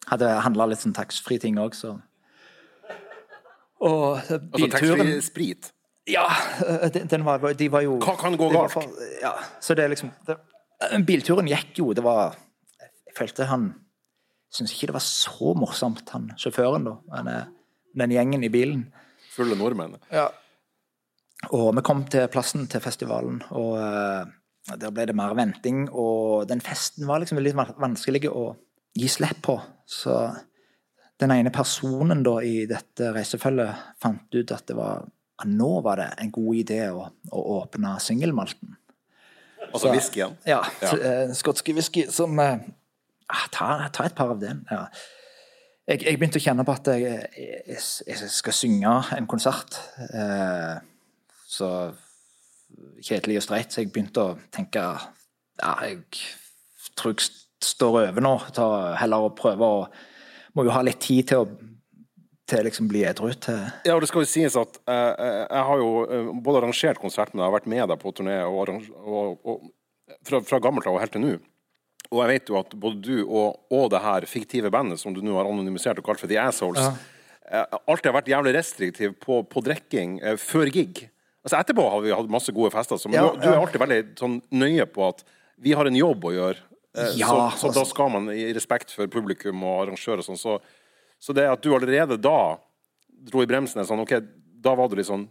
Hadde 0.10 0.34
handla 0.46 0.68
litt 0.70 0.82
sånn 0.84 0.94
taxfree-ting 0.98 1.58
òg, 1.62 1.78
så 1.78 1.96
Og 3.86 4.18
Altså 4.18 4.68
taxfree-sprit. 4.72 5.72
Ja, 6.08 6.28
øh, 6.66 6.90
den, 6.94 7.08
den 7.10 7.26
var, 7.26 7.42
de 7.54 7.72
var 7.72 7.82
jo 7.82 7.96
Hva 7.98 8.14
kan 8.20 8.36
gå 8.38 8.50
galt? 8.54 8.72
For, 8.76 8.84
ja, 9.24 9.32
så 9.62 9.74
det 9.74 9.88
er 9.88 9.90
liksom 9.96 10.12
det, 10.28 10.36
Bilturen 11.08 11.48
gikk 11.50 11.80
jo, 11.80 11.88
det 11.98 12.04
var 12.06 12.36
Jeg 12.80 13.16
følte 13.18 13.48
han 13.50 13.72
Syns 14.54 14.72
ikke 14.76 14.92
det 14.92 14.96
var 14.96 15.04
så 15.04 15.56
morsomt, 15.58 16.06
han 16.14 16.30
sjåføren, 16.40 16.86
da. 16.86 16.94
Men, 17.12 17.28
eh, 17.28 17.48
den 18.00 18.12
gjengen 18.14 18.44
i 18.46 18.50
bilen. 18.54 18.86
Fulle 19.36 19.58
nordmenn. 19.60 19.98
Og 21.54 21.70
vi 21.76 21.84
kom 21.86 22.06
til 22.10 22.28
plassen 22.32 22.66
til 22.72 22.82
festivalen, 22.82 23.42
og 23.52 23.76
uh, 23.78 24.26
der 24.72 24.94
ble 24.96 25.06
det 25.10 25.16
mer 25.18 25.36
venting. 25.38 25.86
Og 25.92 26.48
den 26.50 26.64
festen 26.64 27.06
var 27.10 27.22
liksom 27.22 27.42
litt 27.44 27.58
vanskelig 27.58 28.26
å 28.32 28.48
gi 28.96 29.10
slipp 29.12 29.44
på. 29.46 29.60
Så 29.86 30.16
den 31.22 31.32
ene 31.36 31.52
personen 31.54 32.24
da 32.26 32.40
i 32.44 32.66
dette 32.70 33.12
reisefølget 33.16 34.00
fant 34.02 34.40
ut 34.40 34.56
at 34.56 34.66
det 34.68 34.80
var 34.80 35.06
at 35.36 35.52
nå 35.52 35.82
var 35.84 36.00
det 36.00 36.08
en 36.24 36.32
god 36.32 36.56
idé 36.56 36.80
å, 36.96 37.10
å 37.12 37.44
åpne 37.60 37.98
singelmalten. 38.04 38.78
Altså 39.72 39.92
whiskyen. 39.92 40.38
Ja, 40.48 40.62
Ja. 40.82 40.94
ja. 40.96 41.34
skotske 41.36 41.74
whisky 41.76 42.06
som 42.12 42.40
eh, 42.40 42.64
ah, 43.28 43.46
ta, 43.52 43.90
ta 43.92 44.06
et 44.08 44.16
par 44.16 44.32
av 44.32 44.40
den. 44.40 44.64
Ja. 44.72 44.86
Jeg, 45.86 46.02
jeg 46.02 46.18
begynte 46.18 46.40
å 46.42 46.46
kjenne 46.46 46.66
på 46.66 46.74
at 46.74 46.88
jeg, 46.98 47.20
jeg, 47.38 47.82
jeg 48.10 48.30
skal 48.34 48.58
synge 48.58 48.96
en 49.14 49.28
konsert. 49.30 49.78
Eh, 50.10 50.80
så 51.46 51.70
kjedelig 53.06 53.40
og 53.40 53.46
streit, 53.46 53.72
så 53.72 53.84
jeg 53.84 53.92
begynte 53.94 54.24
å 54.24 54.34
tenke 54.54 54.82
ja, 54.82 55.72
jeg 55.86 56.02
tror 56.98 57.14
jeg 57.14 57.30
står 57.64 58.00
over 58.02 58.26
nå. 58.26 58.34
Ta 58.56 58.68
heller 59.00 59.28
å 59.28 59.36
prøve 59.38 59.72
å 59.78 59.88
Må 60.56 60.64
jo 60.64 60.72
ha 60.72 60.80
litt 60.88 61.02
tid 61.04 61.28
til 61.28 61.44
å 61.44 61.72
til 62.46 62.62
liksom 62.68 62.90
bli 62.90 63.02
edru 63.10 63.32
til 63.42 63.58
Ja, 63.88 63.96
og 63.96 64.04
det 64.04 64.10
skal 64.12 64.22
jo 64.22 64.30
sies 64.30 64.58
at 64.60 64.78
eh, 64.86 65.14
eh, 65.26 65.40
jeg 65.50 65.64
har 65.70 65.82
jo 65.82 65.90
eh, 66.06 66.28
både 66.46 66.62
arrangert 66.62 67.02
konsert, 67.02 67.34
men 67.34 67.42
jeg 67.42 67.50
har 67.50 67.56
vært 67.56 67.70
med 67.74 67.90
deg 67.90 68.02
på 68.02 68.14
turné 68.14 68.36
og, 68.46 68.70
og, 68.70 69.48
og, 69.50 69.64
fra, 70.28 70.42
fra 70.46 70.60
gammelt 70.62 70.86
av 70.86 70.98
og 70.98 71.02
helt 71.02 71.16
til 71.16 71.24
nå. 71.26 71.32
Og 72.12 72.22
jeg 72.22 72.32
vet 72.36 72.50
jo 72.52 72.58
at 72.60 72.74
både 72.78 73.02
du 73.02 73.16
og, 73.26 73.60
og 73.74 73.90
det 73.94 74.02
her 74.04 74.28
fiktive 74.30 74.70
bandet 74.74 75.02
som 75.02 75.14
du 75.16 75.22
nå 75.26 75.36
har 75.38 75.50
anonymisert 75.50 76.00
og 76.02 76.06
kalt 76.06 76.22
for 76.22 76.32
The 76.32 76.38
Assholes, 76.44 76.82
ja. 77.50 77.64
alltid 77.86 78.12
har 78.12 78.18
vært 78.20 78.32
jævlig 78.32 78.54
restriktiv 78.58 79.16
på, 79.22 79.42
på 79.50 79.64
drikking 79.66 80.20
eh, 80.22 80.38
før 80.42 80.70
gig. 80.74 81.06
Altså 81.46 81.60
Etterpå 81.60 81.84
har 81.94 82.02
vi 82.02 82.14
hatt 82.14 82.32
masse 82.34 82.54
gode 82.56 82.72
fester, 82.74 82.98
så, 82.98 83.10
men 83.10 83.20
Ja, 83.20 83.28
du, 83.34 83.42
du 83.42 83.50
er 83.52 83.60
alltid 83.60 83.82
veldig 83.84 84.00
sånn 84.22 84.40
nøye 84.58 84.88
på 84.90 85.06
at 85.10 85.26
vi 85.62 85.76
har 85.78 85.88
en 85.90 85.98
jobb 85.98 86.26
å 86.30 86.34
gjøre. 86.34 86.64
eh, 86.98 87.12
Ja, 87.22 87.28
så, 87.30 87.36
så 87.36 87.70
altså- 87.70 87.74
da 87.80 87.86
skal 87.90 88.14
man 88.16 88.30
i 88.34 88.48
respekt 88.54 88.94
for 88.96 89.10
publikum 89.12 89.64
og 89.64 89.86
arrangør 89.86 90.22
og 90.24 90.30
sånn, 90.30 90.42
så, 90.42 90.60
så 91.22 91.36
det 91.38 91.46
at 91.50 91.62
du 91.62 91.72
allerede 91.76 92.18
da 92.22 92.38
dro 93.26 93.42
i 93.42 93.50
bremsen 93.50 93.82
er 93.82 93.90
sånn, 93.90 94.02
ok, 94.06 94.18
da 94.62 94.74
var 94.78 94.90
du 94.90 94.98
litt 95.00 95.10
sånn 95.10 95.28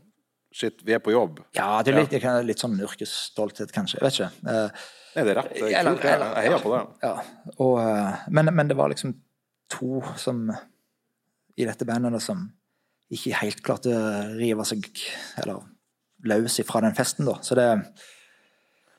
Shit, 0.54 0.84
vi 0.86 0.92
er 0.94 1.00
på 1.02 1.10
jobb. 1.10 1.40
Ja, 1.56 1.80
det 1.82 1.90
er 1.90 1.96
litt, 1.98 2.12
ja. 2.22 2.36
litt 2.46 2.60
sånn 2.62 2.76
yrkesstolthet, 2.78 3.72
kanskje. 3.74 3.98
Jeg 3.98 4.04
vet 4.06 4.18
ikke. 4.20 4.52
Eh, 4.52 4.84
Er 5.14 5.28
det 5.28 5.36
rett? 5.38 5.52
Det 5.54 5.70
er 5.70 5.86
kult, 5.86 6.04
jeg, 6.04 6.20
jeg 6.20 6.48
heier 6.48 6.62
på 6.62 6.72
det. 6.74 6.82
Ja, 7.04 7.14
og, 7.56 7.74
eh, 7.82 8.26
men, 8.34 8.50
men 8.54 8.70
det 8.70 8.76
var 8.78 8.90
liksom 8.90 9.14
to 9.70 10.02
som 10.20 10.48
i 11.54 11.66
dette 11.66 11.86
bandet 11.86 12.22
som 12.22 12.48
ikke 13.14 13.38
helt 13.42 13.62
klarte 13.64 13.94
å 13.94 14.10
rive 14.34 14.66
seg 14.66 14.88
eller 15.42 15.62
løs 16.24 16.58
ifra 16.62 16.82
den 16.84 16.96
festen, 16.96 17.28
da. 17.28 17.36
Så 17.44 17.56
det, 17.58 17.66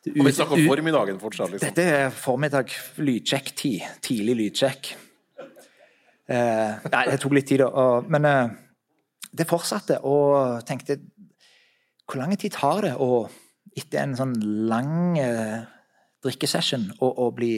det 0.05 0.13
Og 0.13 0.27
vi 0.27 0.35
snakker 0.35 0.59
om 0.59 0.67
formiddagen 0.69 1.19
fortsatt, 1.21 1.51
liksom. 1.53 1.71
Dette 1.71 1.85
er 2.05 2.13
formiddag 2.13 2.71
lydsjekk-tid. 3.01 3.87
Tidlig 4.05 4.37
lydsjekk. 4.43 4.91
Eh, 6.25 6.85
nei, 6.89 7.03
det 7.11 7.19
tok 7.21 7.35
litt 7.37 7.49
tid, 7.49 7.65
da. 7.65 7.87
Men 8.09 8.29
eh, 8.29 8.55
det 9.35 9.49
fortsatte, 9.49 9.99
og 10.07 10.63
tenkte 10.67 11.01
Hvor 12.05 12.21
lang 12.21 12.35
tid 12.37 12.53
tar 12.53 12.83
det 12.85 12.93
å, 13.01 13.25
etter 13.75 14.03
en 14.03 14.13
sånn 14.17 14.35
lang 14.69 15.17
eh, 15.17 15.63
drikkesession, 16.25 16.89
og, 16.99 17.11
og 17.11 17.35
bli, 17.39 17.53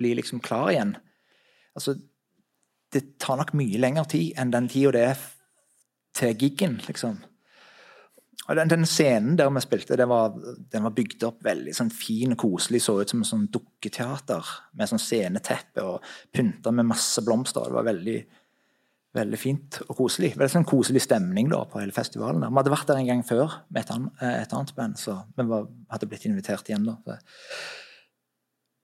bli 0.00 0.14
liksom 0.18 0.42
klar 0.44 0.70
igjen? 0.72 0.94
Altså, 1.76 1.96
det 2.90 3.04
tar 3.22 3.38
nok 3.38 3.52
mye 3.58 3.78
lengre 3.78 4.06
tid 4.10 4.38
enn 4.40 4.54
den 4.54 4.70
tida 4.70 4.94
det 4.96 5.04
er 5.12 5.26
til 6.16 6.38
giggen, 6.38 6.80
liksom. 6.88 7.20
Og 8.50 8.56
den, 8.58 8.70
den 8.72 8.86
scenen 8.88 9.36
der 9.38 9.50
vi 9.54 9.62
spilte, 9.62 9.98
det 9.98 10.08
var, 10.10 10.34
den 10.72 10.82
var 10.82 10.94
bygd 10.96 11.22
opp 11.28 11.44
veldig 11.46 11.74
sånn 11.76 11.92
fin 11.94 12.34
og 12.34 12.40
koselig. 12.40 12.80
Så 12.82 12.96
ut 12.98 13.12
som 13.12 13.20
en 13.22 13.28
sånn 13.28 13.44
dukketeater 13.52 14.48
med 14.74 14.90
sånn 14.90 15.02
sceneteppe 15.02 15.84
og 15.86 16.08
pynta 16.34 16.72
med 16.74 16.88
masse 16.88 17.22
blomster. 17.22 17.68
Det 17.68 17.76
var 17.76 17.86
veldig, 17.86 18.16
veldig 19.16 19.38
fint 19.40 19.80
og 19.88 19.96
koselig. 19.98 20.32
Veldig 20.38 20.52
sånn 20.52 20.68
koselig 20.68 21.02
stemning 21.04 21.50
da 21.50 21.64
på 21.68 21.80
hele 21.82 21.94
festivalen. 21.94 22.44
Vi 22.46 22.60
hadde 22.60 22.72
vært 22.72 22.90
der 22.90 23.00
en 23.00 23.08
gang 23.08 23.22
før 23.26 23.56
med 23.68 23.82
et, 23.82 23.92
annet, 23.94 24.24
et 24.44 24.52
annet 24.54 24.74
band, 24.76 24.98
så 25.00 25.16
vi 25.36 25.46
var, 25.50 25.66
hadde 25.90 26.08
blitt 26.10 26.26
invitert 26.30 26.70
igjen 26.70 26.86
da. 26.86 27.16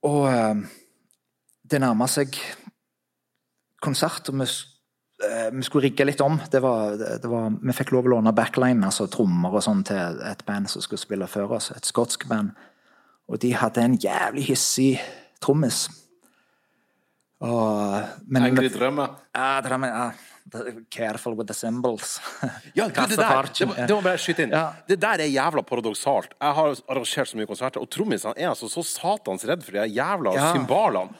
Og 0.07 0.23
eh, 0.31 0.65
det 1.71 1.83
nærma 1.83 2.09
seg 2.11 2.39
konsert, 3.83 4.31
og 4.33 4.41
vi, 4.41 4.49
eh, 5.27 5.51
vi 5.55 5.67
skulle 5.67 5.89
rigge 5.89 6.09
litt 6.09 6.23
om. 6.25 6.41
Det 6.51 6.63
var, 6.65 6.97
det 6.99 7.31
var, 7.31 7.53
vi 7.63 7.77
fikk 7.77 7.95
lov 7.95 8.09
å 8.09 8.17
låne 8.17 8.35
backline, 8.35 8.83
altså 8.87 9.07
trommer 9.11 9.55
og 9.55 9.63
sånn, 9.67 9.85
til 9.87 10.19
et 10.27 10.43
band 10.49 10.71
som 10.73 10.83
skulle 10.85 11.03
spille 11.03 11.31
før 11.31 11.59
oss. 11.61 11.71
Et 11.77 11.87
skotsk 11.87 12.27
band. 12.31 12.55
Og 13.27 13.41
de 13.43 13.55
hadde 13.59 13.83
en 13.83 13.99
jævlig 13.99 14.49
hissig 14.51 14.91
trommis. 15.43 15.87
Og, 17.45 18.03
men, 18.33 18.47
Angry 18.49 18.71
drømme. 18.73 19.05
Ja, 19.37 19.61
drømmer 19.61 19.89
ja, 19.93 20.07
Careful 20.95 21.35
with 21.37 21.49
the 21.51 21.55
symbols. 21.55 22.21
Ja, 22.79 22.87
du, 22.89 23.01
det, 23.11 23.17
der, 23.19 23.49
det, 23.53 23.67
må, 23.69 23.75
det 23.77 23.91
må 23.97 24.01
bare 24.05 24.19
skyte 24.23 24.47
inn. 24.47 24.55
Ja. 24.55 24.71
Det 24.89 24.97
der 25.03 25.21
er 25.25 25.29
jævla 25.29 25.63
paradoksalt. 25.67 26.33
Jeg 26.41 26.55
har 26.61 26.77
arrangert 26.89 27.29
så 27.29 27.37
mye 27.41 27.49
konserter, 27.51 27.83
og 27.83 27.91
trommisene 27.93 28.33
er 28.39 28.49
altså 28.53 28.71
så 28.73 28.85
satans 28.87 29.45
redd 29.49 29.65
for 29.67 29.77
de 29.77 29.85
jævla 29.99 30.33
Ja. 30.39 30.53
cymbalene. 30.55 31.13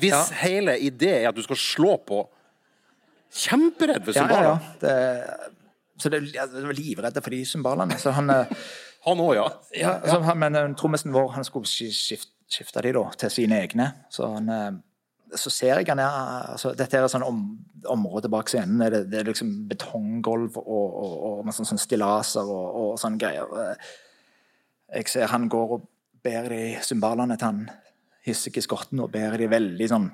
Hvis 0.00 0.14
Ja. 0.14 0.22
hele 0.46 0.78
ideen 0.80 1.24
er 1.24 1.28
at 1.28 1.36
du 1.36 1.42
skal 1.44 1.56
slå 1.60 1.96
på 2.06 2.22
Kjemperedd 3.34 4.04
for 4.06 4.14
Ja, 4.14 4.26
ja, 4.30 4.42
ja. 4.42 4.58
Det, 4.80 4.92
så 5.98 6.10
det, 6.10 6.20
ja, 6.34 6.46
det 6.46 6.62
var 6.68 6.76
livredde 6.78 7.22
for 7.22 7.30
de 7.34 7.40
symbolene. 7.46 7.96
Så 7.98 8.12
han, 8.14 8.30
eh, 8.30 8.46
Han 9.04 9.18
òg, 9.20 9.34
ja. 9.36 9.48
ja, 9.76 10.00
så 10.08 10.20
han, 10.24 10.38
men 10.38 10.54
eh, 10.56 10.68
trommisen 10.78 11.12
vår 11.12 11.32
han 11.34 11.44
skulle 11.44 11.66
skif- 11.68 11.92
skif- 11.92 12.30
skifte 12.48 12.80
de 12.86 12.92
da 12.96 13.02
til 13.20 13.30
sine 13.30 13.58
egne. 13.60 13.90
Så 14.08 14.30
han 14.36 14.48
eh, 14.48 14.70
så 15.40 15.50
ser 15.52 15.80
jeg 15.80 15.88
han 15.90 16.02
er 16.02 16.16
altså, 16.54 16.72
Dette 16.76 16.98
er 16.98 17.06
et 17.06 17.12
sånn 17.12 17.26
om, 17.26 17.40
område 17.90 18.30
bak 18.32 18.50
scenen. 18.50 18.82
Det, 18.92 19.04
det 19.12 19.20
er 19.20 19.30
liksom 19.30 19.52
betonggulv 19.70 20.58
og, 20.60 20.66
og, 20.88 21.14
og 21.28 21.46
med 21.46 21.56
sånn, 21.56 21.68
sånn 21.72 21.82
stillaser 21.82 22.48
og, 22.48 22.66
og 22.80 23.00
sånne 23.00 23.20
greier. 23.20 23.80
Jeg 24.94 25.10
ser 25.10 25.32
han 25.32 25.48
går 25.52 25.78
og 25.78 25.88
bærer 26.24 26.54
de 26.54 26.84
symbolene 26.84 27.36
til 27.38 27.50
han 27.50 27.64
hissige 28.24 28.62
skotten, 28.64 29.02
og 29.04 29.12
bærer 29.12 29.42
de 29.42 29.50
veldig 29.52 29.88
sånn 29.90 30.08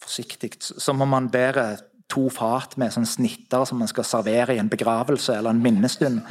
forsiktig. 0.00 0.54
Som 0.80 1.02
om 1.04 1.12
han 1.12 1.28
bærer 1.32 1.82
to 2.10 2.26
fat 2.32 2.74
med 2.80 2.92
sånn 2.94 3.06
snitter 3.06 3.66
som 3.68 3.78
man 3.82 3.90
skal 3.90 4.06
servere 4.06 4.56
i 4.56 4.60
en 4.62 4.70
begravelse 4.70 5.36
eller 5.36 5.54
en 5.54 5.62
minnestund. 5.62 6.22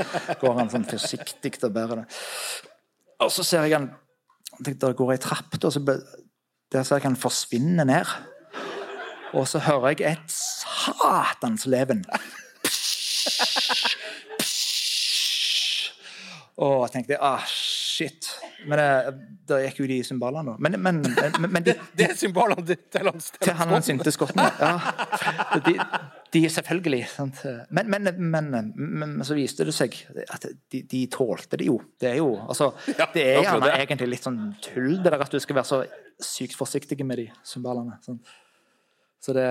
Går 0.41 0.57
han 0.57 0.72
sånn 0.74 0.88
forsiktig 0.90 1.56
og 1.61 1.76
bærer 1.76 2.02
det. 2.02 2.07
Og 3.24 3.32
så 3.36 3.45
ser 3.48 3.68
jeg 3.68 3.78
han 3.78 3.91
Det 4.60 4.76
går 4.80 5.14
ei 5.14 5.22
trapp, 5.22 5.53
og 5.56 5.72
så 5.72 5.80
der 5.80 6.84
ser 6.84 6.98
jeg 6.99 7.06
han 7.06 7.16
forsvinne 7.16 7.86
ned. 7.88 8.10
Og 9.34 9.47
så 9.47 9.61
hører 9.61 9.93
jeg 9.93 10.15
et 10.15 10.31
satans 10.34 11.65
leven. 11.69 12.06
Og 16.60 16.81
jeg 16.84 16.91
tenkte 16.97 17.19
ah, 17.23 17.43
shit. 17.47 18.27
Men 18.68 18.80
det, 18.81 18.88
det 19.47 19.60
gikk 19.64 19.77
jo 19.84 19.88
de 19.88 19.97
symbolene, 20.03 20.51
da. 20.51 20.56
Men, 20.60 20.76
men, 20.84 20.99
men, 21.39 21.47
men 21.53 21.64
de, 21.64 21.76
Det 21.95 22.10
er 22.10 22.18
symbolene 22.19 22.65
til 22.68 23.07
han 23.07 23.22
til 23.22 23.53
han 23.56 23.72
han 23.72 23.85
sinte 23.85 24.11
skotten, 24.11 24.41
ja. 24.60 24.73
De, 25.64 25.76
de 26.35 26.41
selvfølgelig 26.51 26.99
sant? 27.14 27.39
Men, 27.72 27.88
men, 27.93 28.11
men, 28.18 28.51
men, 28.51 28.73
men 28.76 29.15
så 29.27 29.38
viste 29.38 29.68
det 29.68 29.76
seg 29.77 29.95
at 30.27 30.49
de, 30.49 30.84
de 30.84 31.06
tålte 31.14 31.61
det 31.61 31.69
jo. 31.69 31.80
Det 32.01 32.11
er 32.11 32.19
jo 32.19 32.34
altså, 32.41 32.73
Ja, 32.91 33.07
Det 33.14 33.23
er 33.23 33.41
gjerne 33.45 33.72
egentlig 33.77 34.11
litt 34.18 34.27
sånn 34.27 34.43
tull, 34.65 34.97
det 34.99 35.14
der 35.14 35.23
at 35.23 35.31
du 35.31 35.39
skal 35.39 35.61
være 35.61 35.72
så 35.72 35.81
sykt 36.19 36.60
forsiktig 36.60 36.99
med 37.07 37.23
de 37.23 37.30
symbolene. 37.47 38.01
Sånn. 38.03 38.19
Så 39.21 39.35
det 39.35 39.49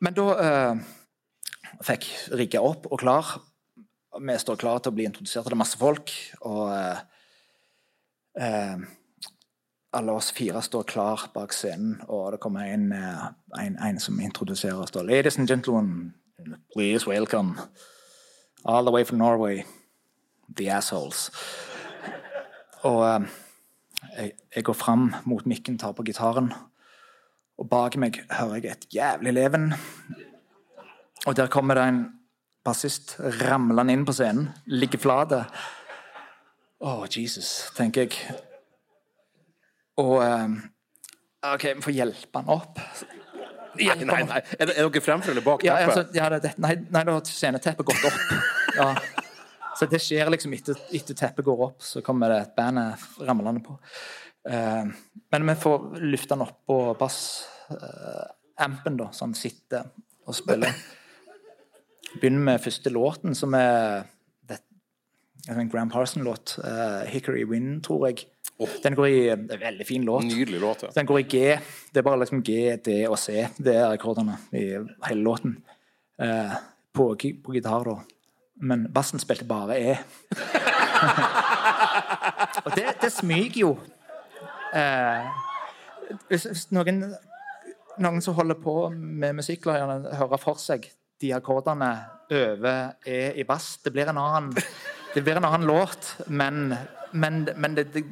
Men 0.00 0.12
da 0.12 0.24
eh, 0.36 0.80
fikk 1.86 2.04
rigga 2.36 2.60
opp 2.60 2.84
og 2.90 3.00
klar. 3.00 3.38
Vi 4.20 4.34
står 4.38 4.58
klar 4.60 4.82
til 4.82 4.92
å 4.92 4.96
bli 4.96 5.06
introdusert. 5.08 5.48
Det 5.48 5.56
er 5.56 5.60
masse 5.62 5.78
folk. 5.80 6.12
Og 6.44 6.68
eh, 6.68 6.98
eh, 8.44 8.84
alle 9.96 10.12
oss 10.12 10.28
fire 10.36 10.60
står 10.62 10.84
klar 10.90 11.24
bak 11.34 11.54
scenen, 11.56 12.02
og 12.08 12.34
det 12.34 12.40
kommer 12.44 12.68
en, 12.68 12.90
eh, 12.92 13.26
en, 13.62 13.78
en 13.80 14.00
som 14.00 14.20
introduserer 14.20 14.82
oss. 14.84 14.94
Ladies 14.94 15.38
and 15.38 15.48
gentlemen, 15.48 16.14
please 16.74 17.06
welcome 17.06 17.56
all 18.64 18.84
the 18.84 18.92
way 18.92 19.04
from 19.04 19.18
Norway, 19.18 19.64
the 20.56 20.68
assholes. 20.68 21.30
Og 22.84 23.00
eh, 23.08 23.28
jeg, 24.16 24.32
jeg 24.56 24.64
går 24.64 24.76
fram 24.76 25.14
mot 25.24 25.46
mikken, 25.46 25.78
tar 25.78 25.92
på 25.92 26.04
gitaren, 26.04 26.52
og 27.56 27.68
bak 27.70 27.96
meg 28.00 28.18
hører 28.30 28.60
jeg 28.60 28.72
et 28.74 28.86
jævlig 28.98 29.32
leven. 29.36 29.70
Og 31.26 31.36
der 31.38 31.48
kommer 31.52 31.78
det 31.78 31.86
en 31.88 32.02
bassist 32.66 33.16
ramlende 33.40 33.94
inn 33.94 34.04
på 34.06 34.14
scenen, 34.16 34.50
ligger 34.66 35.00
flat. 35.00 35.32
Å, 36.82 36.96
Jesus, 37.08 37.70
tenker 37.76 38.04
jeg. 38.06 38.36
Og 40.02 40.18
eh, 40.20 40.56
OK, 41.54 41.68
vi 41.78 41.84
får 41.86 41.96
hjelpe 41.96 42.42
han 42.42 42.50
opp. 42.52 42.80
Nei, 43.76 43.94
nei, 44.08 44.22
nei. 44.24 44.40
Er, 44.56 44.70
er 44.72 44.88
dere 44.88 45.02
fremfor 45.04 45.32
eller 45.34 45.44
bak 45.44 45.64
Ja, 45.64 45.76
teppet? 45.78 45.96
altså, 45.96 46.16
ja, 46.16 46.28
det, 46.32 46.42
det, 46.46 46.52
nei, 46.64 46.74
nei, 46.88 47.02
da 47.04 47.16
har 47.18 47.24
sceneteppet 47.28 47.88
gått 47.88 48.06
opp. 48.08 48.20
Ja. 48.76 48.90
Så 49.76 49.88
det 49.92 50.00
skjer 50.00 50.30
liksom 50.32 50.54
etter, 50.56 50.78
etter 50.96 51.16
teppet 51.16 51.44
går 51.44 51.62
opp, 51.66 51.82
så 51.84 52.00
kommer 52.04 52.32
det 52.32 52.38
et 52.46 52.54
band 52.56 52.80
ramlende 53.28 53.60
på. 53.64 53.76
Eh, 54.50 54.84
men 55.32 55.48
vi 55.50 55.54
får 55.62 55.78
løfte 56.02 56.34
den 56.34 56.44
opp 56.46 56.58
på 56.66 56.80
bassampen, 57.00 58.98
da, 58.98 59.10
så 59.12 59.26
han 59.26 59.34
sitter 59.38 59.88
og 60.26 60.34
spiller. 60.34 60.74
Begynner 62.16 62.46
med 62.50 62.62
første 62.64 62.90
låten, 62.94 63.34
som 63.36 63.54
er 63.58 64.06
en 65.48 65.68
Gram 65.68 65.90
Parson-låt. 65.90 66.58
eh, 66.64 67.10
'Hickory 67.10 67.44
Wind', 67.44 67.82
tror 67.82 68.06
jeg. 68.06 68.16
Den 68.82 68.94
går 68.94 69.06
i 69.06 69.28
en 69.28 69.48
veldig 69.48 69.86
fin 69.86 70.04
låt. 70.04 70.24
Nydelig 70.24 70.60
låt. 70.60 70.82
Ja. 70.82 70.88
Den 70.94 71.06
går 71.06 71.18
i 71.18 71.22
G. 71.22 71.58
Det 71.92 71.96
er 71.96 72.02
bare 72.02 72.18
liksom 72.18 72.42
G, 72.42 72.76
D 72.76 73.06
og 73.08 73.18
C. 73.18 73.48
Det 73.58 73.76
er 73.76 73.92
akkordene 73.92 74.38
i 74.52 74.78
hele 75.08 75.22
låten. 75.22 75.62
Eh, 76.18 76.52
på, 76.94 77.16
på 77.44 77.52
gitar, 77.52 77.84
da. 77.84 77.96
Men 78.56 78.92
bassen 78.92 79.18
spilte 79.18 79.44
bare 79.44 79.78
E. 79.78 79.96
og 82.64 82.72
det, 82.74 82.84
det 83.02 83.12
smyger 83.12 83.60
jo. 83.60 83.78
Eh, 84.76 85.28
hvis, 86.28 86.66
noen, 86.74 87.02
noen 88.02 88.22
som 88.24 88.36
holder 88.36 88.58
på 88.60 88.76
med 88.92 89.38
musikk, 89.40 89.68
hører 89.70 90.42
for 90.42 90.60
seg 90.60 90.90
de 91.22 91.32
akkordene 91.36 91.90
over 92.32 92.96
E 93.08 93.32
i 93.40 93.46
bass. 93.48 93.76
Det 93.84 93.92
blir 93.94 94.10
en 94.10 94.20
annen, 94.20 94.52
blir 95.14 95.38
en 95.38 95.48
annen 95.48 95.66
låt, 95.68 96.12
men, 96.28 96.74
men, 97.12 97.46
men 97.56 97.76
det, 97.78 97.88
det, 97.94 98.04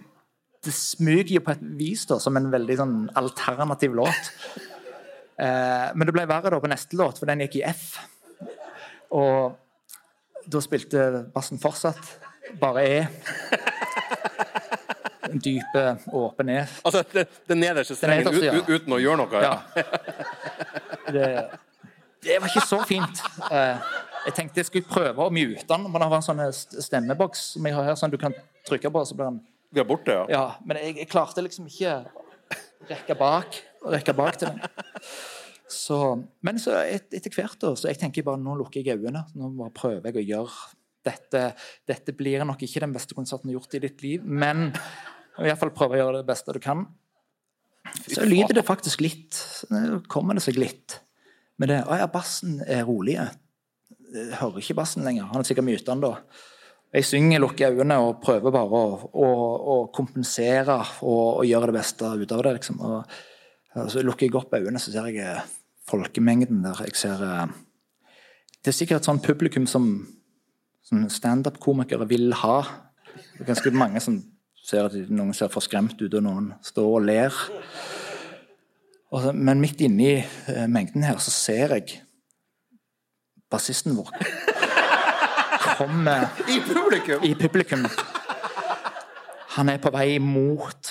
det 0.65 0.75
smyger 0.75 1.37
jo 1.37 1.45
på 1.45 1.55
et 1.55 1.67
vis 1.79 2.07
da, 2.09 2.19
som 2.23 2.39
en 2.41 2.49
veldig 2.53 2.79
sånn 2.81 2.97
alternativ 3.21 3.97
låt. 3.99 4.33
Eh, 5.35 5.91
men 5.93 6.07
det 6.07 6.15
ble 6.17 6.27
verre 6.31 6.55
da 6.55 6.63
på 6.63 6.71
neste 6.71 6.97
låt, 6.99 7.21
for 7.21 7.31
den 7.31 7.45
gikk 7.45 7.61
i 7.61 7.67
F. 7.69 7.87
Og 9.15 9.61
da 10.51 10.61
spilte 10.65 11.25
bassen 11.35 11.61
fortsatt 11.61 12.17
bare 12.61 12.85
E. 12.89 12.99
En 15.35 15.43
dype, 15.43 15.85
åpen 16.15 16.53
E. 16.55 16.61
Altså, 16.87 17.03
det, 17.13 17.27
den 17.51 17.61
nederste 17.65 17.97
strengen 17.99 18.29
nederste, 18.29 18.47
ja. 18.47 18.63
uten 18.71 18.95
å 18.95 19.01
gjøre 19.03 19.19
noe? 19.25 19.43
Ja. 19.43 19.57
Det, 21.11 21.29
det 22.25 22.39
var 22.41 22.49
ikke 22.49 22.65
så 22.65 22.79
fint. 22.89 23.25
Eh, 23.51 23.95
Jeg 24.25 24.37
tenkte 24.39 24.63
jeg 24.63 24.71
skulle 24.71 24.89
prøve 24.89 25.27
å 25.27 25.33
mute 25.35 25.67
den, 25.69 25.83
men 25.85 26.01
det 26.01 26.07
var 26.09 26.23
en 26.23 26.25
sånn 26.25 26.41
stemmeboks 26.55 27.43
som 27.57 27.67
jeg 27.69 27.77
har 27.77 27.91
her, 27.91 27.99
sånn 28.01 28.15
du 28.15 28.17
kan 28.21 28.33
trykke 28.65 28.89
på, 28.95 29.03
så 29.05 29.19
blir 29.19 29.29
den 29.35 29.43
er 29.75 29.85
borte, 29.85 30.15
ja. 30.15 30.25
Ja, 30.31 30.45
men 30.65 30.79
jeg, 30.81 30.95
jeg 31.03 31.11
klarte 31.13 31.43
liksom 31.45 31.67
ikke 31.69 31.99
rekke 32.89 33.17
bak 33.19 33.59
rekke 33.93 34.15
bak 34.17 34.39
til 34.41 34.53
den. 34.53 34.63
Så, 35.75 35.99
men 36.45 36.61
så 36.63 36.77
et, 36.85 37.09
etter 37.17 37.33
hvert, 37.35 37.57
da, 37.61 37.73
så 37.77 37.91
jeg 37.91 37.99
tenker 38.01 38.25
bare 38.27 38.41
nå 38.41 38.55
lukker 38.61 38.85
jeg 38.85 39.01
øynene. 39.01 39.25
Nå 39.37 39.51
bare 39.59 39.75
prøver 39.75 40.11
jeg 40.11 40.21
å 40.21 40.27
gjøre 40.29 40.59
dette. 41.05 41.43
Dette 41.89 42.15
blir 42.17 42.45
nok 42.47 42.63
ikke 42.65 42.85
den 42.85 42.95
beste 42.95 43.17
konserten 43.17 43.51
du 43.51 43.55
har 43.55 43.59
gjort 43.61 43.77
i 43.77 43.83
ditt 43.85 44.05
liv, 44.05 44.25
men 44.25 44.71
i 45.43 45.49
iallfall 45.49 45.73
fall 45.73 45.79
prøve 45.79 45.97
å 45.97 46.03
gjøre 46.03 46.21
det 46.21 46.29
beste 46.29 46.55
du 46.55 46.61
kan. 46.63 46.85
Så 48.07 48.25
lyder 48.27 48.55
det 48.55 48.65
faktisk 48.67 49.03
litt. 49.05 49.39
Kommer 50.11 50.39
det 50.39 50.45
seg 50.45 50.59
litt. 50.61 51.01
med 51.59 51.71
det 51.71 51.83
Å 51.87 51.99
ja, 51.99 52.09
bassen 52.11 52.61
er 52.67 52.85
rolig. 52.87 53.19
Jeg 54.15 54.39
hører 54.41 54.63
ikke 54.63 54.79
bassen 54.79 55.05
lenger. 55.07 55.29
Han 55.31 55.43
er 55.43 55.49
sikkert 55.49 55.67
myta 55.67 55.93
den 55.93 56.05
da. 56.05 56.17
Jeg 56.95 57.07
synger, 57.09 57.43
lukker 57.43 57.75
øynene 57.75 57.99
og 57.99 58.21
prøver 58.23 58.55
bare 58.55 58.79
å, 58.79 59.11
å, 59.11 59.29
å 59.75 59.77
kompensere 59.95 60.77
og, 61.03 61.41
og 61.41 61.47
gjøre 61.49 61.73
det 61.73 61.79
beste 61.81 62.11
ut 62.15 62.35
av 62.35 62.43
det. 62.47 62.53
liksom. 62.61 62.81
Og, 62.87 63.17
og 63.75 63.89
så 63.91 64.05
lukker 64.07 64.29
jeg 64.29 64.37
opp 64.39 64.55
øynene, 64.55 64.79
så 64.79 64.95
ser 64.95 65.11
jeg 65.11 65.41
folkemengden 65.91 66.63
der. 66.63 66.85
Jeg 66.87 66.99
ser 66.99 67.25
eh, 67.27 67.57
Det 68.63 68.71
er 68.71 68.79
sikkert 68.79 69.03
et 69.03 69.11
sånt 69.11 69.27
publikum 69.27 69.67
som, 69.67 69.89
som 70.87 71.09
standup-komikere 71.11 72.07
vil 72.09 72.31
ha. 72.45 72.61
Det 73.35 73.43
er 73.43 73.51
ganske 73.51 73.75
mange 73.75 74.03
som 74.03 74.23
ser 74.65 74.89
at 74.89 74.97
noen 75.13 75.35
ser 75.37 75.53
for 75.53 75.65
skremt 75.65 76.01
ut, 76.01 76.15
og 76.15 76.25
noen 76.25 76.53
står 76.65 76.89
og 76.89 77.05
ler. 77.05 77.43
Og 79.15 79.29
men 79.37 79.61
midt 79.63 79.85
inni 79.85 80.17
eh, 80.23 80.67
mengden 80.67 81.05
her 81.07 81.21
så 81.23 81.31
ser 81.35 81.77
jeg 81.77 82.01
bassisten 83.53 83.95
vår 83.95 84.11
komme 85.77 86.15
I 86.55 86.61
publikum! 86.61 87.25
i 87.25 87.35
publikum. 87.35 87.87
Han 89.55 89.69
er 89.69 89.79
på 89.83 89.91
vei 89.95 90.19
mot 90.23 90.91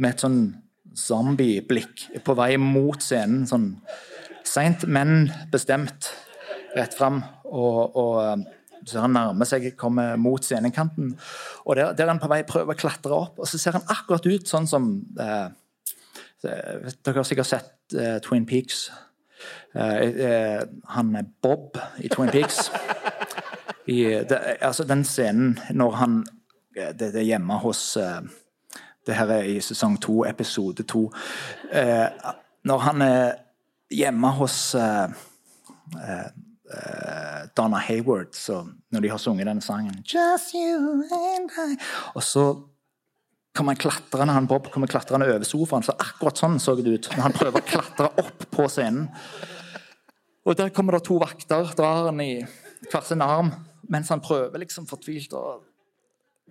med 0.00 0.14
et 0.14 0.22
sånn 0.22 0.40
zombieblikk. 0.96 2.06
På 2.26 2.36
vei 2.38 2.54
mot 2.60 3.02
scenen, 3.02 3.46
sånn 3.50 3.72
seint, 4.46 4.86
men 4.86 5.30
bestemt. 5.52 6.12
Rett 6.76 6.94
fram. 6.94 7.20
Og, 7.50 7.96
og 7.98 8.16
eh, 8.22 8.59
så 8.90 9.04
han 9.04 9.14
nærmer 9.14 9.48
seg, 9.48 9.70
kommer 9.80 10.18
mot 10.20 10.44
scenekanten. 10.44 11.14
Og 11.64 11.78
der, 11.78 11.94
der 11.94 12.06
er 12.06 12.14
han 12.14 12.22
på 12.22 12.30
vei 12.30 12.42
prøver 12.48 12.74
å 12.74 12.80
klatre 12.80 13.16
opp, 13.16 13.38
og 13.40 13.48
så 13.48 13.60
ser 13.60 13.78
han 13.78 13.86
akkurat 13.92 14.26
ut 14.26 14.50
sånn 14.50 14.68
som 14.70 14.92
eh, 15.20 15.48
Dere 16.40 17.18
har 17.18 17.26
sikkert 17.28 17.50
sett 17.50 17.94
eh, 18.00 18.16
Twin 18.24 18.46
Peaks. 18.48 18.86
Eh, 19.76 19.96
eh, 20.08 20.62
han 20.94 21.16
er 21.16 21.28
Bob 21.42 21.76
i 22.00 22.08
Twin 22.12 22.30
Peaks 22.32 22.70
i 23.90 24.02
det, 24.28 24.38
altså 24.60 24.84
den 24.84 25.04
scenen 25.04 25.58
når 25.70 25.96
han 26.00 26.20
Det, 26.74 26.94
det 26.98 27.16
er 27.18 27.26
hjemme 27.26 27.56
hos 27.58 27.96
eh, 27.96 28.20
Det 29.06 29.16
her 29.16 29.32
er 29.34 29.48
i 29.48 29.60
sesong 29.60 29.96
to, 30.00 30.24
episode 30.28 30.82
to. 30.82 31.08
Eh, 31.72 32.06
når 32.64 32.78
han 32.78 33.02
er 33.02 33.32
hjemme 33.90 34.30
hos 34.36 34.76
eh, 36.70 36.80
eh, 36.80 37.42
eh, 37.42 37.46
Donna 37.56 37.78
Hayward, 37.78 38.34
så 38.34 38.62
når 38.92 39.00
de 39.00 39.12
har 39.12 39.18
sunget 39.18 39.46
denne 39.46 39.62
sangen 39.64 40.02
Just 40.06 40.54
you 40.54 41.04
and 41.10 41.50
I 41.50 41.76
Og 42.14 42.22
så 42.22 42.44
kommer 43.54 43.74
han 43.74 43.80
klatrende, 43.82 44.32
han 44.32 44.46
Bob 44.46 44.70
kommer 44.70 44.86
klatrende 44.86 45.26
over 45.26 45.44
sofaen. 45.44 45.82
Så 45.82 45.92
akkurat 45.98 46.38
sånn 46.38 46.60
så 46.62 46.76
det 46.78 46.86
ut 46.86 47.08
når 47.16 47.24
han 47.26 47.34
prøver 47.34 47.60
å 47.60 47.66
klatre 47.66 48.10
opp 48.22 48.46
på 48.54 48.68
scenen. 48.70 49.08
Og 50.46 50.56
der 50.56 50.70
kommer 50.74 50.96
det 50.96 51.04
to 51.08 51.18
vakter, 51.20 51.66
drar 51.76 52.06
han 52.08 52.22
i 52.22 52.46
hver 52.90 53.04
sin 53.04 53.20
arm, 53.22 53.50
mens 53.90 54.08
han 54.08 54.22
prøver 54.24 54.62
liksom 54.62 54.86
fortvilt 54.88 55.34
å 55.36 55.60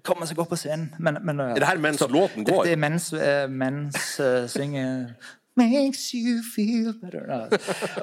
komme 0.06 0.28
seg 0.28 0.40
opp 0.40 0.52
på 0.52 0.60
scenen. 0.60 0.91
Men, 1.00 1.20
men, 1.26 1.40
Er 1.40 1.64
det 1.64 1.72
her 1.72 1.82
mens 1.82 2.04
låten 2.04 2.46
går? 2.48 2.68
Det 2.68 2.76
er 2.76 2.82
mens, 2.84 3.10
uh, 3.16 3.48
mens 3.50 4.20
uh, 4.20 4.46
synger 4.52 5.16
Makes 5.60 6.14
you 6.14 6.40
feel 6.56 6.94
better. 7.02 7.50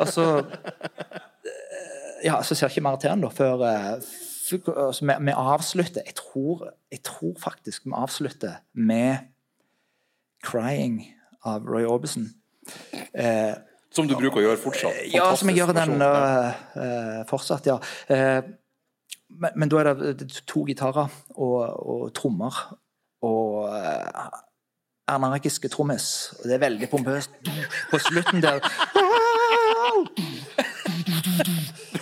Og 0.01 0.09
så 0.13 0.25
eh, 0.43 1.23
Ja, 2.25 2.43
så 2.43 2.55
ser 2.55 2.67
jeg 2.67 2.77
ikke 2.77 2.89
mer 2.89 2.97
til 2.97 3.11
den 3.11 3.25
da, 3.25 3.29
før 3.29 3.63
eh, 3.67 3.93
altså, 3.93 5.05
vi, 5.05 5.13
vi 5.21 5.35
avslutter 5.37 6.07
jeg 6.07 6.15
tror, 6.15 6.69
jeg 6.93 7.03
tror 7.05 7.35
faktisk 7.43 7.87
vi 7.87 7.93
avslutter 7.95 8.53
med 8.73 9.17
'Crying' 10.47 11.03
av 11.45 11.67
Roy 11.67 11.85
Orbison. 11.85 12.29
Eh, 13.15 13.55
Som 13.91 14.09
du 14.09 14.15
bruker 14.15 14.41
å 14.41 14.45
gjøre 14.45 14.61
fortsatt. 14.61 14.93
ja, 15.15 15.35
som 15.37 15.49
jeg 15.49 15.57
gjør 15.57 15.73
den 15.73 16.03
uh, 16.03 16.53
øh, 16.77 17.23
fortsatt, 17.29 17.67
ja. 17.67 17.79
Uh, 18.11 18.43
men, 19.29 19.51
men 19.57 19.69
da 19.69 19.77
er 19.77 19.93
det 19.95 20.43
to 20.47 20.65
gitarer 20.69 21.09
og, 21.35 21.57
og 21.87 22.15
trommer. 22.15 22.59
Og 23.23 23.71
uh, 23.71 24.29
energiske 25.09 25.69
trommis. 25.69 26.35
Og 26.39 26.45
det 26.45 26.55
er 26.55 26.59
veldig 26.67 26.91
pompøst. 26.91 27.31
På 27.91 27.99
slutten 27.99 28.43
der 28.43 28.61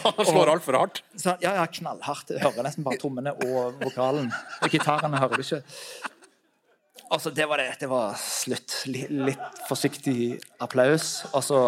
Han 0.18 0.26
slår 0.28 0.52
altfor 0.54 0.78
hardt. 0.78 1.02
så, 1.16 1.36
Ja, 1.42 1.54
ja, 1.60 1.66
knallhardt. 1.66 2.32
Jeg 2.34 2.42
hører 2.44 2.66
nesten 2.66 2.86
bare 2.86 3.00
trommene 3.00 3.32
og 3.34 3.78
vokalen. 3.82 4.28
Og 4.62 4.72
gitarene 4.72 5.20
hører 5.22 5.40
du 5.40 5.44
ikke. 5.44 5.62
Altså, 7.12 7.30
det 7.34 7.46
var 7.48 7.60
det. 7.62 7.70
Det 7.80 7.88
var 7.90 8.18
slutt. 8.20 8.76
Litt, 8.90 9.10
Litt 9.10 9.62
forsiktig 9.68 10.38
applaus. 10.64 11.24
Og 11.32 11.42
så 11.44 11.62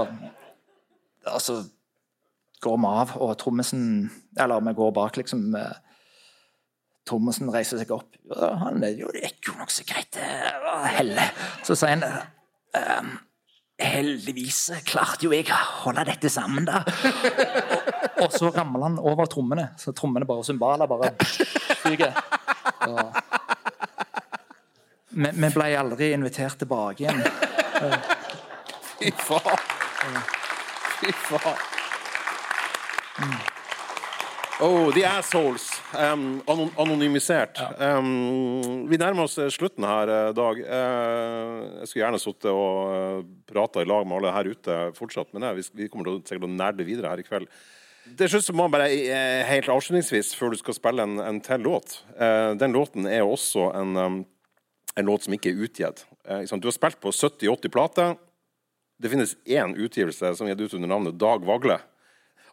Altså 1.27 1.65
går 2.63 2.77
vi 2.79 2.87
av, 2.89 3.17
og 3.21 3.33
trommisen 3.41 3.83
Eller 4.39 4.63
vi 4.63 4.73
går 4.79 4.93
bak, 4.95 5.17
liksom. 5.19 5.49
eh, 5.59 5.75
reiser 7.53 7.79
seg 7.79 7.91
opp. 7.95 8.17
Han 8.63 8.83
jo, 8.99 9.11
det 9.15 9.23
gikk 9.23 9.51
jo 9.51 9.57
nokså 9.61 9.85
greit, 9.87 10.09
det 10.17 10.31
var 10.65 10.87
helle. 10.97 11.27
Så 11.67 11.77
sier 11.79 11.95
han 11.95 12.03
ehm, 12.75 13.13
Heldigvis 13.77 14.71
klarte 14.89 15.27
jo 15.27 15.35
jeg 15.35 15.51
å 15.53 15.57
holde 15.83 16.07
dette 16.09 16.31
sammen, 16.33 16.65
da. 16.65 16.81
Og, 16.81 18.23
og 18.25 18.33
så 18.33 18.49
ramler 18.55 18.87
han 18.87 18.97
over 19.03 19.29
trommene, 19.29 19.69
så 19.77 19.93
trommene 19.97 20.29
bare 20.29 20.41
og 20.41 20.49
cymbaler 20.49 20.89
bare 20.89 21.13
fyker. 21.83 22.17
Vi, 25.13 25.29
vi 25.29 25.51
ble 25.53 25.69
aldri 25.77 26.11
invitert 26.17 26.57
tilbake 26.61 27.05
igjen. 27.05 27.21
Fy 28.97 29.13
faen. 29.21 30.21
Fy 31.03 31.13
faen. 31.29 31.65
Oh, 34.61 34.91
the 34.93 35.05
assholes. 35.05 35.76
Um, 35.97 36.43
anonymisert. 36.47 36.79
anonymisert. 36.79 37.61
Um, 37.81 38.85
vi 38.91 38.99
nærmer 39.01 39.25
oss 39.25 39.39
eh, 39.41 39.49
slutten 39.53 39.87
her, 39.89 40.11
eh, 40.13 40.33
Dag. 40.37 40.61
Uh, 40.61 41.81
jeg 41.81 41.89
skulle 41.89 42.03
gjerne 42.03 42.21
sittet 42.21 42.51
og 42.53 43.31
prata 43.49 43.83
i 43.83 43.89
lag 43.89 44.07
med 44.07 44.19
alle 44.19 44.35
her 44.35 44.51
ute 44.53 44.77
fortsatt, 44.97 45.33
men 45.33 45.49
jeg, 45.49 45.67
vi, 45.73 45.89
kommer 45.93 46.09
til 46.09 46.19
å, 46.19 46.23
sikkert 46.23 46.49
å 46.49 46.53
nerde 46.53 46.87
videre 46.87 47.13
her 47.13 47.23
i 47.23 47.27
kveld. 47.27 47.49
Det 48.07 48.29
slutt 48.31 48.53
må 48.55 48.69
bare 48.71 48.87
helt 49.49 49.71
avslutningsvis, 49.73 50.35
før 50.39 50.55
du 50.55 50.61
skal 50.61 50.77
spille 50.77 51.03
en, 51.03 51.17
en 51.25 51.41
til 51.43 51.65
låt 51.67 51.97
uh, 52.21 52.53
Den 52.55 52.77
låten 52.77 53.09
er 53.11 53.27
også 53.27 53.73
en, 53.75 53.97
um, 53.99 54.21
en 54.95 55.11
låt 55.11 55.27
som 55.27 55.35
ikke 55.35 55.51
er 55.51 55.67
utgitt. 55.67 56.07
Uh, 56.29 56.45
du 56.47 56.71
har 56.71 56.77
spilt 56.77 57.01
på 57.03 57.11
70-80 57.11 57.75
plater. 57.75 58.15
Det 59.03 59.11
finnes 59.13 59.35
én 59.45 59.75
utgivelse 59.75 60.37
som 60.37 60.47
er 60.47 60.55
gitt 60.55 60.69
ut 60.69 60.79
under 60.79 60.95
navnet 60.95 61.19
Dag 61.19 61.45
Vagle. 61.45 61.81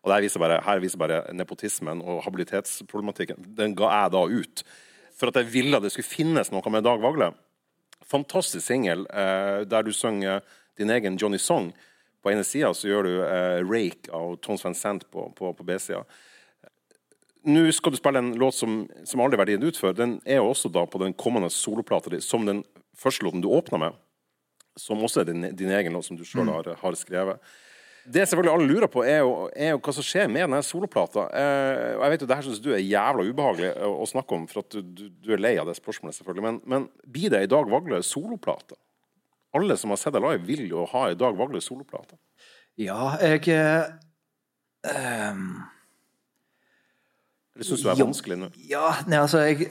Og 0.03 0.11
der 0.11 0.25
viser 0.25 0.41
bare, 0.43 0.59
her 0.65 0.81
viser 0.83 0.99
bare 0.99 1.21
nepotismen 1.35 2.01
og 2.03 2.23
habilitetsproblematikken. 2.25 3.39
Den 3.55 3.75
ga 3.79 3.91
jeg 3.93 4.13
da 4.15 4.23
ut. 4.27 4.63
For 5.15 5.31
at 5.31 5.39
jeg 5.39 5.51
ville 5.53 5.79
det 5.79 5.93
skulle 5.93 6.09
finnes 6.09 6.51
noe 6.51 6.73
med 6.73 6.83
Dag 6.83 6.99
Vagle. 7.03 7.31
Fantastisk 8.11 8.65
singel 8.67 9.05
eh, 9.07 9.63
der 9.69 9.85
du 9.87 9.93
synger 9.95 10.43
din 10.77 10.91
egen 10.91 11.15
Johnny 11.21 11.39
Song. 11.39 11.71
På 12.23 12.31
ene 12.31 12.43
sida 12.47 12.73
så 12.75 12.89
gjør 12.89 13.07
du 13.07 13.13
eh, 13.23 13.63
'Rake' 13.63 14.11
av 14.11 14.37
Tons 14.43 14.63
Van 14.65 14.75
Sant 14.75 15.07
på, 15.11 15.29
på, 15.37 15.53
på 15.55 15.63
B-sida. 15.67 16.03
Nå 17.43 17.65
skal 17.75 17.91
du 17.91 17.99
spille 17.99 18.19
en 18.19 18.35
låt 18.39 18.55
som, 18.55 18.83
som 19.03 19.19
aldri 19.19 19.35
har 19.35 19.43
vært 19.43 19.55
gitt 19.57 19.67
ut 19.67 19.79
før. 19.79 19.95
Den 19.95 20.19
er 20.23 20.39
jo 20.39 20.51
også 20.51 20.71
da 20.71 20.85
på 20.87 20.99
den 21.01 21.15
kommende 21.15 21.51
soloplata 21.51 22.11
di, 22.13 22.21
som 22.23 22.45
den 22.47 22.63
første 22.95 23.25
låten 23.25 23.43
du 23.43 23.49
åpna 23.51 23.79
med. 23.81 23.97
Som 24.79 25.03
også 25.03 25.21
er 25.21 25.31
din, 25.31 25.49
din 25.51 25.71
egen 25.75 25.95
låt, 25.95 26.07
som 26.07 26.19
du 26.19 26.23
sjøl 26.27 26.47
har, 26.47 26.71
har 26.79 26.95
skrevet. 26.95 27.43
Det 28.03 28.25
selvfølgelig 28.27 28.51
alle 28.51 28.67
lurer 28.67 28.89
på, 28.91 29.03
er 29.07 29.21
jo, 29.23 29.35
er 29.55 29.69
jo 29.71 29.79
hva 29.79 29.93
som 29.95 30.03
skjer 30.03 30.27
med 30.27 30.43
denne 30.43 30.59
soloplata. 30.65 31.23
Eh, 31.39 31.91
jeg 31.93 32.11
vet 32.11 32.23
jo, 32.23 32.27
det 32.27 32.35
her 32.35 32.45
synes 32.49 32.63
du 32.63 32.73
er 32.75 32.81
jævla 32.83 33.23
ubehagelig 33.23 33.69
å, 33.79 33.91
å 34.03 34.07
snakke 34.09 34.35
om, 34.35 34.47
for 34.51 34.59
at 34.59 34.75
du, 34.75 34.81
du, 34.83 35.05
du, 35.23 35.29
er 35.31 35.39
lei 35.39 35.53
av 35.61 35.69
det 35.69 35.77
spørsmålet, 35.77 36.17
selvfølgelig. 36.17 36.43
Men, 36.43 36.57
men 36.67 36.87
blir 37.07 37.31
det 37.31 37.45
i 37.45 37.51
Dag 37.53 37.71
Vagle 37.71 38.01
soloplate? 38.03 38.75
Alle 39.55 39.77
som 39.79 39.93
har 39.93 40.01
sett 40.01 40.15
deg 40.17 40.25
live, 40.25 40.43
vil 40.49 40.65
jo 40.67 40.83
ha 40.91 41.05
i 41.13 41.17
Dag 41.19 41.37
Vagle 41.39 41.61
soloplate. 41.63 42.19
Ja, 42.81 43.13
jeg 43.21 43.47
eh, 43.53 43.87
ehm, 44.91 45.47
Eller 47.53 47.69
syns 47.69 47.85
du 47.85 47.87
det 47.87 47.95
er 47.95 48.01
vanskelig 48.01 48.39
nå? 48.41 48.51
Ja, 48.67 48.87
nei, 49.05 49.19
altså 49.21 49.45
Jeg 49.45 49.69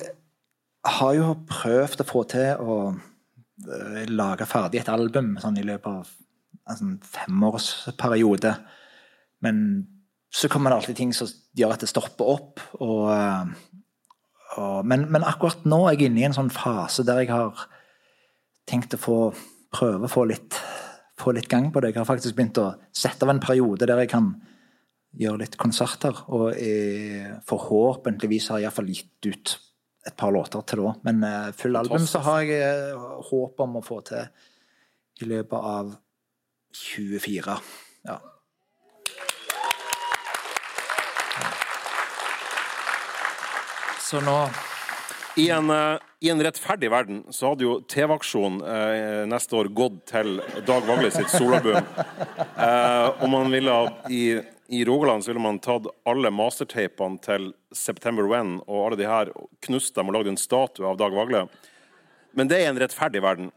har 0.87 1.15
jo 1.19 1.33
prøvd 1.51 2.05
å 2.05 2.07
få 2.09 2.25
til 2.31 2.63
å 2.63 2.77
eh, 2.95 4.05
lage 4.09 4.47
ferdig 4.49 4.85
et 4.85 4.93
album 4.93 5.35
sånn 5.43 5.59
i 5.59 5.67
løpet 5.67 5.91
av 5.91 6.13
sånn 6.69 6.99
femårsperiode. 7.07 8.55
Men 9.43 9.63
så 10.33 10.49
kommer 10.49 10.73
det 10.73 10.81
alltid 10.81 10.99
ting 10.99 11.15
som 11.17 11.31
gjør 11.59 11.75
at 11.75 11.85
det 11.85 11.91
stopper 11.91 12.31
opp. 12.35 12.63
Og, 12.81 13.09
eh, 13.13 13.81
og, 14.57 14.79
men, 14.89 15.09
men 15.13 15.27
akkurat 15.29 15.67
nå 15.69 15.83
er 15.87 15.97
jeg 15.97 16.11
inne 16.11 16.23
i 16.23 16.29
en 16.29 16.37
sånn 16.37 16.53
fase 16.55 17.05
der 17.09 17.25
jeg 17.25 17.33
har 17.33 17.67
tenkt 18.69 18.95
å 18.97 19.03
få 19.03 19.19
prøve 19.73 20.07
å 20.07 20.13
få 20.13 20.25
litt, 20.29 20.57
få 21.21 21.35
litt 21.37 21.51
gang 21.51 21.71
på 21.73 21.83
det. 21.83 21.93
Jeg 21.93 22.03
har 22.03 22.09
faktisk 22.09 22.37
begynt 22.39 22.61
å 22.63 22.73
sette 22.95 23.27
av 23.27 23.33
en 23.35 23.43
periode 23.43 23.89
der 23.89 24.05
jeg 24.05 24.13
kan 24.13 24.33
gjøre 25.19 25.43
litt 25.45 25.59
konserter. 25.61 26.25
Og 26.33 26.53
eh, 26.57 27.35
forhåpentligvis 27.49 28.51
har 28.53 28.63
jeg 28.63 28.69
iallfall 28.69 28.93
gitt 28.93 29.29
ut 29.29 29.57
et 30.03 30.17
par 30.19 30.33
låter 30.35 30.65
til 30.67 30.83
da. 30.83 30.95
Men 31.07 31.27
eh, 31.27 31.51
full 31.57 31.79
album 31.79 32.07
så 32.09 32.23
har 32.27 32.43
jeg 32.47 32.63
eh, 32.63 33.05
håp 33.31 33.61
om 33.65 33.79
å 33.79 33.85
få 33.87 34.01
til 34.09 34.25
i 35.23 35.29
løpet 35.31 35.69
av 35.73 35.93
24. 36.77 37.59
Ja. 38.03 38.21
Så 44.13 44.21
nå 44.21 44.49
I 45.37 45.51
en, 45.51 45.71
eh, 45.71 45.99
I 46.21 46.31
en 46.31 46.43
rettferdig 46.45 46.91
verden 46.93 47.23
så 47.33 47.53
hadde 47.53 47.65
jo 47.65 47.79
TV-aksjonen 47.89 48.59
eh, 48.69 49.23
neste 49.31 49.57
år 49.57 49.71
gått 49.73 50.03
til 50.11 50.35
Dag 50.69 50.85
Vagle 50.89 51.09
sitt 51.15 51.33
solabum. 51.33 51.81
Eh, 52.63 53.07
og 53.25 53.31
man 53.33 53.49
ville 53.51 53.73
ha, 53.75 53.89
i, 54.13 54.37
I 54.71 54.85
Rogaland 54.87 55.25
så 55.25 55.33
ville 55.33 55.43
man 55.43 55.57
tatt 55.59 55.89
alle 56.07 56.31
mastertapene 56.31 57.19
til 57.25 57.49
September 57.75 58.29
When 58.31 58.61
og 58.69 58.85
alle 58.85 58.99
de 59.01 59.09
her, 59.09 59.33
knust 59.67 59.97
dem 59.97 60.13
og 60.13 60.15
lagd 60.15 60.31
en 60.31 60.39
statue 60.39 60.87
av 60.87 61.01
Dag 61.01 61.17
Vagle. 61.17 61.41
Men 62.39 62.53
det 62.53 62.61
er 62.61 62.71
en 62.71 62.79
rettferdig 62.79 63.25
verden. 63.25 63.51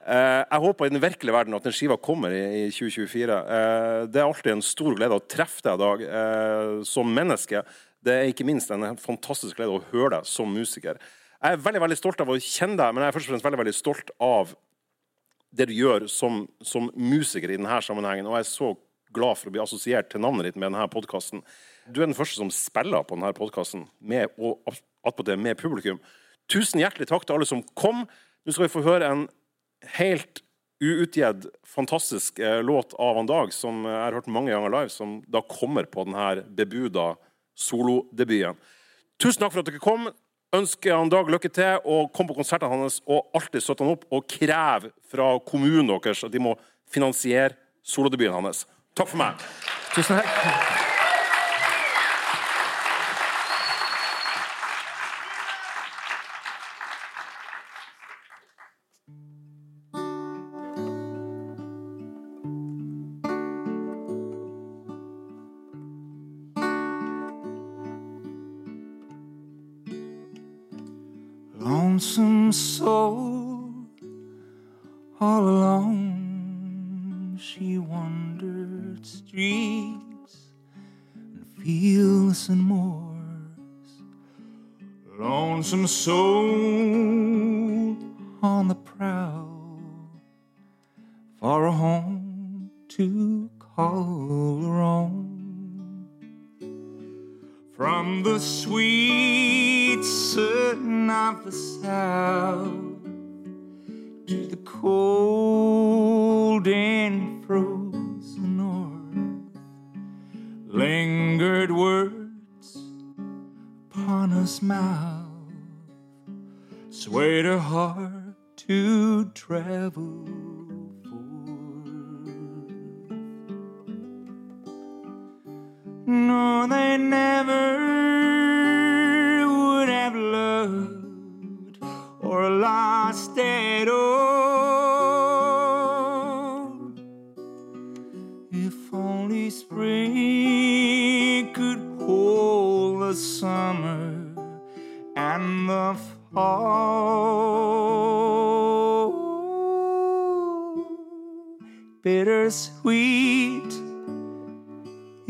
Eh, 0.00 0.42
jeg 0.46 0.62
håper 0.64 0.88
i 0.88 0.92
den 0.94 1.02
virkelige 1.02 1.34
verden 1.34 1.54
at 1.56 1.66
den 1.66 1.74
skiva 1.76 1.98
kommer 2.00 2.32
i, 2.32 2.40
i 2.62 2.72
2024. 2.72 3.36
Uh, 3.44 4.08
det 4.08 4.22
er 4.22 4.24
alltid 4.24 4.54
en 4.54 4.64
stor 4.64 4.96
glede 4.96 5.16
å 5.16 5.24
treffe 5.28 5.60
deg, 5.66 5.76
Dag, 5.82 6.04
uh, 6.08 6.80
som 6.88 7.10
menneske. 7.12 7.60
Det 8.00 8.14
er 8.16 8.30
ikke 8.30 8.46
minst 8.48 8.72
en 8.72 8.96
fantastisk 9.00 9.58
glede 9.58 9.76
å 9.76 9.82
høre 9.90 10.16
deg 10.16 10.28
som 10.28 10.48
musiker. 10.48 10.96
Jeg 11.40 11.56
er 11.56 11.60
veldig 11.60 11.82
veldig 11.84 11.98
stolt 12.00 12.20
av 12.24 12.32
å 12.32 12.38
kjenne 12.40 12.78
deg, 12.80 12.94
men 12.94 13.04
jeg 13.04 13.12
er 13.12 13.16
først 13.16 13.28
og 13.28 13.34
fremst 13.34 13.48
veldig, 13.48 13.60
veldig 13.60 13.76
stolt 13.76 14.12
av 14.24 14.54
det 15.56 15.66
du 15.68 15.74
gjør 15.76 16.06
som, 16.08 16.46
som 16.64 16.88
musiker 16.96 17.52
i 17.52 17.58
denne 17.58 17.80
sammenhengen. 17.84 18.28
Og 18.28 18.38
jeg 18.38 18.46
er 18.46 18.48
så 18.48 18.70
glad 19.12 19.36
for 19.36 19.50
å 19.50 19.54
bli 19.54 19.62
assosiert 19.62 20.08
til 20.12 20.22
navnet 20.24 20.48
ditt 20.48 20.58
med 20.60 20.70
denne 20.70 20.86
podkasten. 20.92 21.42
Du 21.90 22.00
er 22.00 22.08
den 22.08 22.16
første 22.16 22.40
som 22.40 22.52
spiller 22.54 23.04
på 23.04 23.18
denne 23.18 23.32
podkasten, 23.36 23.84
attpåtil 25.04 25.40
med 25.40 25.60
publikum. 25.60 26.00
Tusen 26.50 26.80
hjertelig 26.80 27.08
takk 27.10 27.26
til 27.26 27.36
alle 27.36 27.48
som 27.48 27.64
kom. 27.76 28.04
Nå 28.44 28.54
skal 28.54 28.66
vi 28.66 28.72
få 28.72 28.84
høre 28.86 29.10
en 29.10 29.26
helt 29.96 30.42
uutgitt, 30.80 31.46
fantastisk 31.66 32.38
eh, 32.38 32.62
låt 32.62 32.94
av 32.94 33.18
en 33.18 33.28
Dag, 33.28 33.52
som 33.52 33.84
jeg 33.84 34.00
har 34.00 34.16
hørt 34.16 34.30
mange 34.32 34.52
ganger 34.52 34.72
live, 34.72 34.92
som 34.92 35.20
da 35.28 35.42
kommer 35.44 35.84
på 35.84 36.06
denne 36.08 36.44
bebuda 36.56 37.14
solodebuten. 37.58 38.56
Tusen 39.20 39.44
takk 39.44 39.52
for 39.52 39.62
at 39.62 39.68
dere 39.68 39.82
kom. 39.82 40.08
Ønsker 40.56 40.96
han 40.96 41.12
Dag 41.12 41.30
lykke 41.30 41.52
til, 41.52 41.78
og 41.84 42.10
kom 42.16 42.30
på 42.30 42.38
konsertene 42.40 42.72
hans 42.80 43.00
og 43.06 43.28
alltid 43.36 43.62
støtte 43.62 43.84
han 43.84 43.94
opp 43.94 44.08
og 44.10 44.26
krev 44.30 44.90
fra 45.12 45.32
kommunen 45.46 45.92
deres 45.92 46.24
at 46.26 46.32
de 46.32 46.42
må 46.42 46.56
finansiere 46.90 47.58
solodebuten 47.86 48.40
hans. 48.40 48.64
Takk 48.96 49.12
for 49.12 49.20
meg. 49.20 49.50
Tusen 49.94 50.18
takk. 50.18 50.79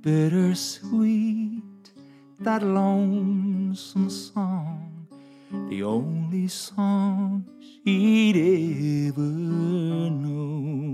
Bittersweet, 0.00 1.62
that 2.40 2.62
lonesome 2.64 4.10
song, 4.10 5.06
the 5.68 5.84
only 5.84 6.48
song 6.48 7.44
she'd 7.60 8.36
ever 8.36 9.22
known. 9.22 10.91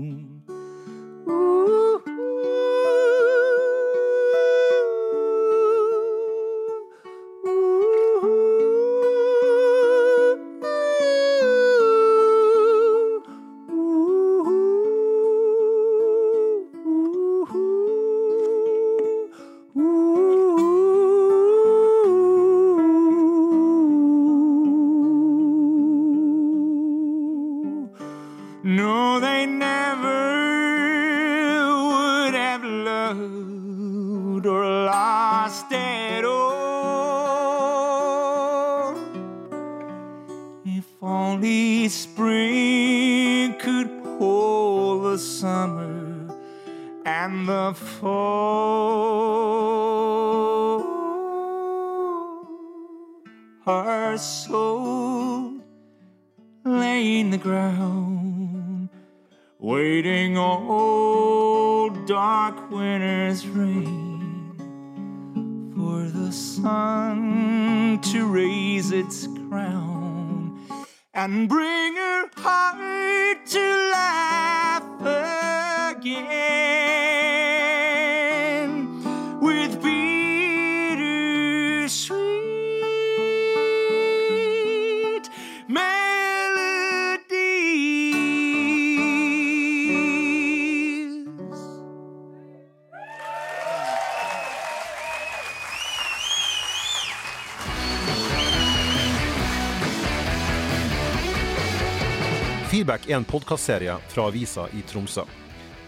Podkastserie 103.29 103.97
fra 104.09 104.27
avisa 104.27 104.67
i 104.73 104.81
Tromsø. 104.81 105.21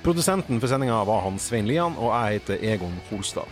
Produsenten 0.04 0.60
for 0.62 0.70
sendinga 0.70 1.04
var 1.06 1.24
han 1.26 1.40
Svein 1.42 1.68
Lian, 1.70 1.98
og 1.98 2.14
jeg 2.14 2.40
heter 2.40 2.64
Egon 2.74 2.94
Holstad. 3.10 3.50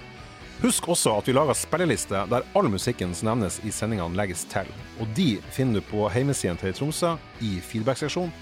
Husk 0.60 0.90
også 0.92 1.14
at 1.16 1.30
vi 1.30 1.34
lager 1.34 1.56
spilleliste 1.56 2.26
der 2.30 2.46
all 2.58 2.68
musikken 2.70 3.14
som 3.16 3.30
nevnes 3.30 3.62
i 3.64 3.72
sendingene, 3.72 4.18
legges 4.18 4.44
til. 4.52 4.68
Og 5.00 5.10
de 5.18 5.38
finner 5.56 5.80
du 5.80 5.88
på 5.88 6.10
hjemmesiden 6.14 6.60
til 6.60 6.76
Tromsø 6.76 7.16
i 7.42 7.58
feedback-seksjonen, 7.64 8.34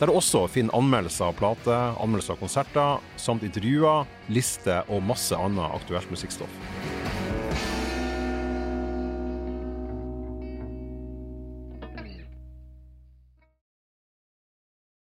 der 0.00 0.10
du 0.10 0.16
også 0.16 0.46
finner 0.52 0.76
anmeldelser 0.76 1.30
av 1.30 1.36
plater, 1.38 1.94
anmeldelser 2.02 2.34
av 2.34 2.42
konserter, 2.42 3.04
samt 3.20 3.46
intervjuer, 3.46 4.08
liste 4.32 4.82
og 4.88 5.04
masse 5.04 5.36
annet 5.36 5.78
aktuelt 5.78 6.10
musikkstoff. 6.12 6.58